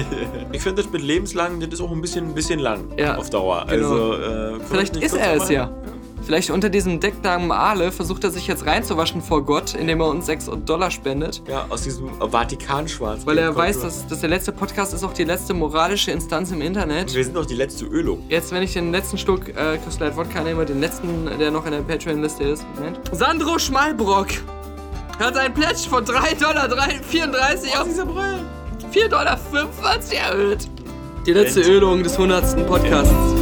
ich 0.52 0.60
finde 0.62 0.82
das 0.82 0.92
mit 0.92 1.02
lebenslang, 1.02 1.58
das 1.60 1.70
ist 1.70 1.80
auch 1.80 1.90
ein 1.90 2.00
bisschen, 2.02 2.26
ein 2.28 2.34
bisschen 2.34 2.60
lang 2.60 2.84
Ja, 2.98 3.16
auf 3.16 3.30
Dauer. 3.30 3.66
genau. 3.68 3.90
Also, 3.92 4.14
äh, 4.14 4.60
Vielleicht 4.68 4.96
ist 4.96 5.14
er 5.16 5.36
es 5.36 5.48
ja. 5.48 5.70
Vielleicht 6.22 6.50
unter 6.50 6.68
diesem 6.68 7.00
Decknamen 7.00 7.50
Aale 7.50 7.92
versucht 7.92 8.24
er 8.24 8.30
sich 8.30 8.46
jetzt 8.46 8.66
reinzuwaschen 8.66 9.22
vor 9.22 9.44
Gott, 9.44 9.74
indem 9.74 10.00
er 10.00 10.08
uns 10.08 10.26
6 10.26 10.50
Dollar 10.64 10.90
spendet. 10.90 11.42
Ja, 11.48 11.66
aus 11.68 11.82
diesem 11.82 12.10
Vatikanschwarz. 12.20 13.26
Weil 13.26 13.38
er 13.38 13.54
weiß, 13.54 13.80
dass, 13.80 14.06
dass 14.06 14.20
der 14.20 14.28
letzte 14.28 14.52
Podcast 14.52 14.94
ist 14.94 15.02
auch 15.02 15.12
die 15.12 15.24
letzte 15.24 15.54
moralische 15.54 16.10
Instanz 16.10 16.50
im 16.52 16.60
Internet. 16.60 17.14
Wir 17.14 17.24
sind 17.24 17.36
doch 17.36 17.46
die 17.46 17.54
letzte 17.54 17.86
Ölo. 17.86 18.18
Jetzt, 18.28 18.52
wenn 18.52 18.62
ich 18.62 18.72
den 18.74 18.92
letzten 18.92 19.18
Schluck 19.18 19.48
äh, 19.48 19.78
Crystal 19.78 20.08
Light 20.08 20.16
Wodka 20.16 20.42
nehme, 20.42 20.64
den 20.66 20.80
letzten, 20.80 21.28
der 21.38 21.50
noch 21.50 21.64
in 21.66 21.72
der 21.72 21.80
Patreon-Liste 21.80 22.44
ist. 22.44 22.64
Moment. 22.76 23.00
Sandro 23.12 23.58
Schmalbrock 23.58 24.28
hat 25.18 25.34
seinen 25.34 25.54
Pledge 25.54 25.88
von 25.88 26.04
3,34 26.04 26.40
Dollar 26.40 27.80
auf 27.80 27.88
dieser 27.88 28.06
Brille. 28.06 28.44
4,45 28.92 29.08
Dollar 29.08 29.38
erhöht. 30.12 30.68
Die 31.26 31.32
letzte 31.32 31.60
Ölung 31.60 32.02
des 32.02 32.14
100. 32.14 32.66
Podcasts. 32.66 33.39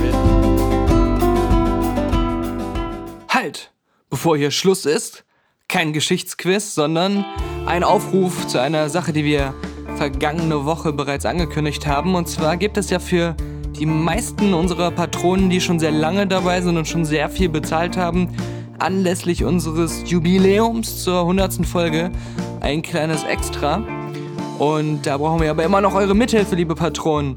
Halt! 3.40 3.70
Bevor 4.10 4.36
hier 4.36 4.50
Schluss 4.50 4.84
ist, 4.84 5.24
kein 5.68 5.92
Geschichtsquiz, 5.92 6.74
sondern 6.74 7.24
ein 7.66 7.84
Aufruf 7.84 8.48
zu 8.48 8.60
einer 8.60 8.88
Sache, 8.88 9.12
die 9.12 9.22
wir 9.22 9.54
vergangene 9.94 10.64
Woche 10.64 10.92
bereits 10.92 11.24
angekündigt 11.24 11.86
haben. 11.86 12.16
Und 12.16 12.26
zwar 12.26 12.56
gibt 12.56 12.76
es 12.78 12.90
ja 12.90 12.98
für 12.98 13.36
die 13.78 13.86
meisten 13.86 14.54
unserer 14.54 14.90
Patronen, 14.90 15.50
die 15.50 15.60
schon 15.60 15.78
sehr 15.78 15.92
lange 15.92 16.26
dabei 16.26 16.60
sind 16.62 16.78
und 16.78 16.88
schon 16.88 17.04
sehr 17.04 17.28
viel 17.28 17.48
bezahlt 17.48 17.96
haben, 17.96 18.34
anlässlich 18.80 19.44
unseres 19.44 20.02
Jubiläums 20.10 21.04
zur 21.04 21.20
100. 21.20 21.64
Folge 21.64 22.10
ein 22.58 22.82
kleines 22.82 23.22
Extra. 23.22 23.84
Und 24.58 25.02
da 25.06 25.16
brauchen 25.16 25.40
wir 25.42 25.52
aber 25.52 25.62
immer 25.62 25.80
noch 25.80 25.94
eure 25.94 26.16
Mithilfe, 26.16 26.56
liebe 26.56 26.74
Patronen. 26.74 27.36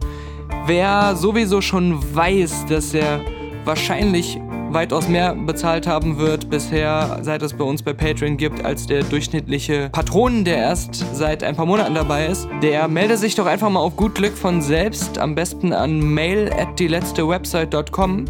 Wer 0.66 1.16
sowieso 1.16 1.62
schon 1.62 2.16
weiß, 2.16 2.66
dass 2.70 2.96
er 2.96 3.22
wahrscheinlich 3.66 4.40
weitaus 4.74 5.08
mehr 5.08 5.36
bezahlt 5.36 5.88
haben 5.88 6.18
wird 6.18 6.50
bisher, 6.50 7.20
seit 7.22 7.42
es 7.42 7.54
bei 7.54 7.64
uns 7.64 7.84
bei 7.84 7.94
Patreon 7.94 8.38
gibt, 8.38 8.64
als 8.64 8.88
der 8.88 9.04
durchschnittliche 9.04 9.90
Patron, 9.92 10.44
der 10.44 10.58
erst 10.58 11.06
seit 11.16 11.44
ein 11.44 11.56
paar 11.56 11.66
Monaten 11.66 11.94
dabei 11.94 12.28
ist, 12.28 12.48
der 12.62 12.88
melde 12.88 13.18
sich 13.18 13.36
doch 13.36 13.46
einfach 13.46 13.70
mal 13.70 13.80
auf 13.80 13.96
gut 13.96 14.16
Glück 14.16 14.38
von 14.38 14.62
selbst, 14.62 15.18
am 15.18 15.36
besten 15.36 15.74
an 15.74 16.00
mail 16.00 16.52
at 16.52 16.80
die 16.80 16.88
letzte 16.88 17.28
Website.com 17.28 18.26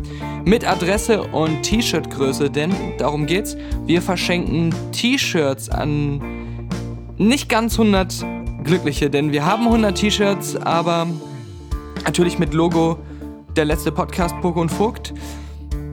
mit 0.45 0.67
Adresse 0.67 1.23
und 1.23 1.63
T-Shirt-Größe, 1.63 2.49
denn 2.49 2.73
darum 2.97 3.25
geht's. 3.25 3.55
Wir 3.85 4.01
verschenken 4.01 4.73
T-Shirts 4.91 5.69
an 5.69 6.21
nicht 7.17 7.49
ganz 7.49 7.79
100 7.79 8.25
Glückliche, 8.63 9.09
denn 9.09 9.31
wir 9.31 9.45
haben 9.45 9.65
100 9.65 9.97
T-Shirts, 9.97 10.55
aber 10.55 11.07
Natürlich 12.05 12.39
mit 12.39 12.53
Logo 12.53 12.97
der 13.55 13.65
letzte 13.65 13.91
Podcast 13.91 14.35
Puck 14.41 14.55
und 14.55 14.69
Vogt. 14.69 15.13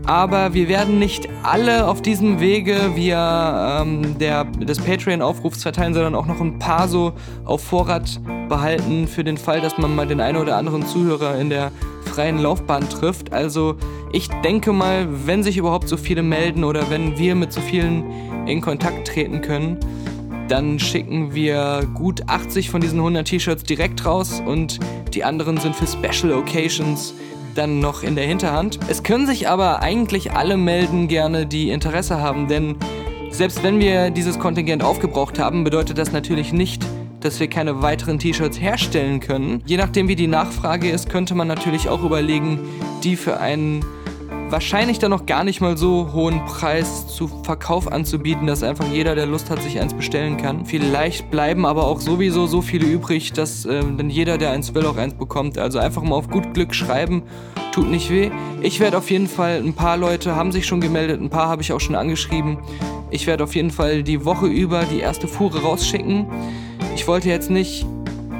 Aber 0.09 0.55
wir 0.55 0.69
werden 0.69 0.99
nicht 0.99 1.29
alle 1.43 1.87
auf 1.87 2.01
diesem 2.01 2.41
Wege 2.41 2.93
via 2.95 3.83
ähm, 3.83 4.17
der, 4.19 4.45
des 4.45 4.79
Patreon-Aufrufs 4.79 5.63
verteilen, 5.63 5.93
sondern 5.93 6.15
auch 6.15 6.25
noch 6.25 6.41
ein 6.41 6.59
paar 6.59 6.89
so 6.89 7.13
auf 7.45 7.63
Vorrat 7.63 8.19
behalten 8.49 9.07
für 9.07 9.23
den 9.23 9.37
Fall, 9.37 9.61
dass 9.61 9.77
man 9.77 9.95
mal 9.95 10.07
den 10.07 10.23
einen 10.23 10.39
oder 10.39 10.57
anderen 10.57 10.87
Zuhörer 10.87 11.39
in 11.39 11.51
der 11.51 11.73
freien 12.07 12.39
Laufbahn 12.39 12.89
trifft. 12.89 13.35
Also 13.35 13.77
ich 14.11 14.29
denke 14.43 14.73
mal, 14.73 15.07
wenn 15.27 15.43
sich 15.43 15.59
überhaupt 15.59 15.91
so 15.91 15.99
viele 15.99 16.23
melden 16.23 16.65
oder 16.65 16.89
wenn 16.89 17.19
wir 17.19 17.35
mit 17.35 17.53
so 17.53 17.61
vielen 17.61 18.03
in 18.47 18.63
Kontakt 18.63 19.09
treten 19.09 19.43
können, 19.43 19.77
dann 20.49 20.79
schicken 20.79 21.35
wir 21.35 21.87
gut 21.93 22.23
80 22.27 22.71
von 22.71 22.81
diesen 22.81 22.99
100 22.99 23.29
T-Shirts 23.29 23.65
direkt 23.65 24.07
raus 24.07 24.43
und 24.47 24.81
die 25.13 25.23
anderen 25.23 25.59
sind 25.59 25.77
für 25.77 25.87
Special 25.87 26.33
Occasions 26.33 27.13
dann 27.59 27.81
noch 27.81 28.03
in 28.03 28.15
der 28.15 28.25
Hinterhand. 28.25 28.79
Es 28.89 29.03
können 29.03 29.27
sich 29.27 29.49
aber 29.49 29.83
eigentlich 29.83 30.33
alle 30.33 30.57
melden 30.57 31.09
gerne, 31.09 31.45
die 31.45 31.71
Interesse 31.71 32.21
haben, 32.21 32.47
denn 32.47 32.77
selbst 33.31 33.63
wenn 33.63 33.81
wir 33.81 34.11
dieses 34.11 34.39
Kontingent 34.39 34.83
aufgebraucht 34.83 35.39
haben, 35.39 35.65
bedeutet 35.65 35.99
das 35.99 36.13
natürlich 36.13 36.53
nicht, 36.53 36.87
dass 37.21 37.41
wir 37.41 37.49
keine 37.49 37.83
weiteren 37.83 38.19
T-Shirts 38.19 38.61
herstellen 38.61 39.19
können. 39.21 39.63
Je 39.67 39.77
nachdem 39.77 40.07
wie 40.07 40.15
die 40.15 40.29
Nachfrage 40.29 40.89
ist, 40.89 41.11
könnte 41.11 41.35
man 41.35 41.49
natürlich 41.49 41.89
auch 41.89 42.05
überlegen, 42.05 42.61
die 43.03 43.17
für 43.17 43.41
einen 43.41 43.85
wahrscheinlich 44.51 44.99
dann 44.99 45.11
noch 45.11 45.26
gar 45.26 45.44
nicht 45.44 45.61
mal 45.61 45.76
so 45.76 46.12
hohen 46.12 46.44
Preis 46.46 47.07
zu 47.07 47.28
Verkauf 47.42 47.90
anzubieten, 47.90 48.46
dass 48.46 48.62
einfach 48.62 48.86
jeder, 48.90 49.14
der 49.14 49.26
Lust 49.26 49.51
hat, 49.51 49.62
sich 49.62 49.78
eins 49.78 49.94
bestellen 49.94 50.36
kann. 50.36 50.64
Vielleicht 50.64 51.30
bleiben 51.30 51.66
aber 51.66 51.86
auch 51.86 52.01
sowieso 52.01 52.46
so 52.46 52.62
viele 52.62 52.86
übrig, 52.86 53.32
dass 53.32 53.66
äh, 53.66 53.80
dann 53.80 54.11
jeder, 54.11 54.38
der 54.38 54.53
eins 54.53 54.74
will, 54.74 54.86
auch 54.86 54.96
eins 54.96 55.14
bekommt. 55.14 55.59
Also 55.59 55.78
einfach 55.78 56.03
mal 56.03 56.14
auf 56.14 56.28
gut 56.28 56.55
Glück 56.55 56.74
schreiben, 56.74 57.22
tut 57.72 57.90
nicht 57.90 58.11
weh. 58.11 58.30
Ich 58.62 58.80
werde 58.80 58.99
auf 58.99 59.11
jeden 59.11 59.28
Fall, 59.28 59.62
ein 59.64 59.74
paar 59.74 59.96
Leute 59.96 60.34
haben 60.34 60.53
sich 60.53 60.66
schon 60.66 60.80
gemeldet, 60.80 61.20
ein 61.20 61.30
paar 61.30 61.49
habe 61.49 61.62
ich 61.62 61.72
auch 61.72 61.80
schon 61.80 61.94
angeschrieben. 61.94 62.59
Ich 63.11 63.26
werde 63.26 63.44
auf 63.44 63.55
jeden 63.55 63.70
Fall 63.70 64.03
die 64.03 64.24
Woche 64.24 64.46
über 64.46 64.84
die 64.84 65.01
erste 65.01 65.28
Fuhre 65.28 65.62
rausschicken. 65.62 66.26
Ich 66.94 67.07
wollte 67.07 67.28
jetzt 67.28 67.51
nicht 67.51 67.86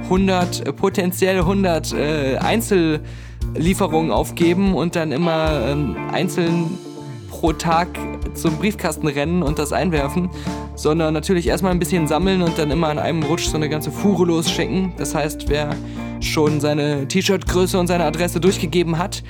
100, 0.05 0.67
äh, 0.67 0.73
potenziell 0.73 1.39
100 1.39 1.93
äh, 1.93 2.37
Einzel 2.39 3.01
Lieferungen 3.59 4.11
aufgeben 4.11 4.75
und 4.75 4.97
dann 4.97 5.13
immer 5.13 5.67
ähm, 5.67 5.97
einzeln 6.13 6.79
pro 7.29 7.53
Tag 7.53 7.89
zum 8.35 8.57
Briefkasten 8.57 9.07
rennen 9.07 9.43
und 9.43 9.59
das 9.59 9.73
einwerfen, 9.73 10.31
sondern 10.75 11.13
natürlich 11.15 11.47
erstmal 11.47 11.73
ein 11.73 11.79
bisschen 11.79 12.07
sammeln 12.07 12.43
und 12.43 12.59
dann 12.59 12.71
immer 12.71 12.89
an 12.89 12.99
einem 12.99 13.23
Rutsch 13.23 13.49
so 13.49 13.57
eine 13.57 13.69
ganze 13.69 13.91
Fuhre 13.91 14.25
losschicken. 14.25 14.93
Das 14.97 15.15
heißt, 15.15 15.49
wer 15.49 15.75
schon 16.21 16.61
seine 16.61 17.07
T-Shirt-Größe 17.09 17.79
und 17.79 17.87
seine 17.87 18.05
Adresse 18.05 18.41
durchgegeben 18.41 18.99
hat, 18.99 19.23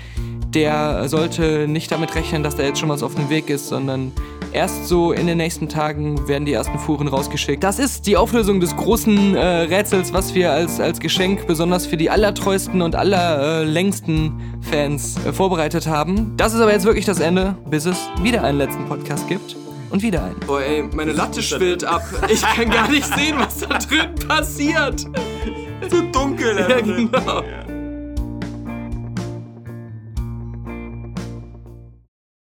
der 0.54 1.08
sollte 1.08 1.66
nicht 1.68 1.90
damit 1.92 2.14
rechnen, 2.14 2.42
dass 2.42 2.56
da 2.56 2.62
jetzt 2.62 2.78
schon 2.78 2.88
was 2.88 3.02
auf 3.02 3.14
dem 3.14 3.28
Weg 3.28 3.50
ist, 3.50 3.68
sondern 3.68 4.12
Erst 4.53 4.88
so 4.88 5.12
in 5.12 5.26
den 5.26 5.36
nächsten 5.36 5.68
Tagen 5.68 6.26
werden 6.26 6.46
die 6.46 6.53
ersten 6.53 6.78
Fuhren 6.78 7.07
rausgeschickt. 7.07 7.62
Das 7.62 7.78
ist 7.78 8.07
die 8.07 8.16
Auflösung 8.16 8.61
des 8.61 8.74
großen 8.74 9.34
äh, 9.34 9.40
Rätsels, 9.40 10.12
was 10.12 10.34
wir 10.34 10.53
als, 10.53 10.80
als 10.80 11.01
Geschenk 11.01 11.46
besonders 11.46 11.86
für 11.86 11.96
die 11.99 12.09
allertreuesten 12.09 12.80
und 12.80 12.94
allerlängsten 12.94 14.59
Fans 14.62 15.16
äh, 15.26 15.32
vorbereitet 15.32 15.86
haben. 15.86 16.34
Das 16.36 16.55
ist 16.55 16.61
aber 16.61 16.72
jetzt 16.72 16.86
wirklich 16.86 17.05
das 17.05 17.20
Ende, 17.20 17.57
bis 17.68 17.84
es 17.84 17.99
wieder 18.22 18.42
einen 18.42 18.59
letzten 18.59 18.86
Podcast 18.86 19.28
gibt. 19.28 19.57
Und 19.90 20.03
wieder 20.03 20.22
einen. 20.22 20.40
Boah, 20.46 20.61
ey, 20.61 20.82
meine 20.94 21.12
Latte 21.12 21.42
schwillt 21.42 21.82
ab. 21.82 22.03
Ich 22.28 22.42
kann 22.42 22.68
gar 22.70 22.90
nicht 22.90 23.07
sehen, 23.07 23.36
was 23.38 23.61
da 23.61 23.78
drin 23.78 24.14
passiert. 24.28 25.01
Zu 25.88 26.03
dunkel. 26.12 26.59
Ja, 26.59 26.80
genau. 26.80 27.42
Ja. 27.42 27.77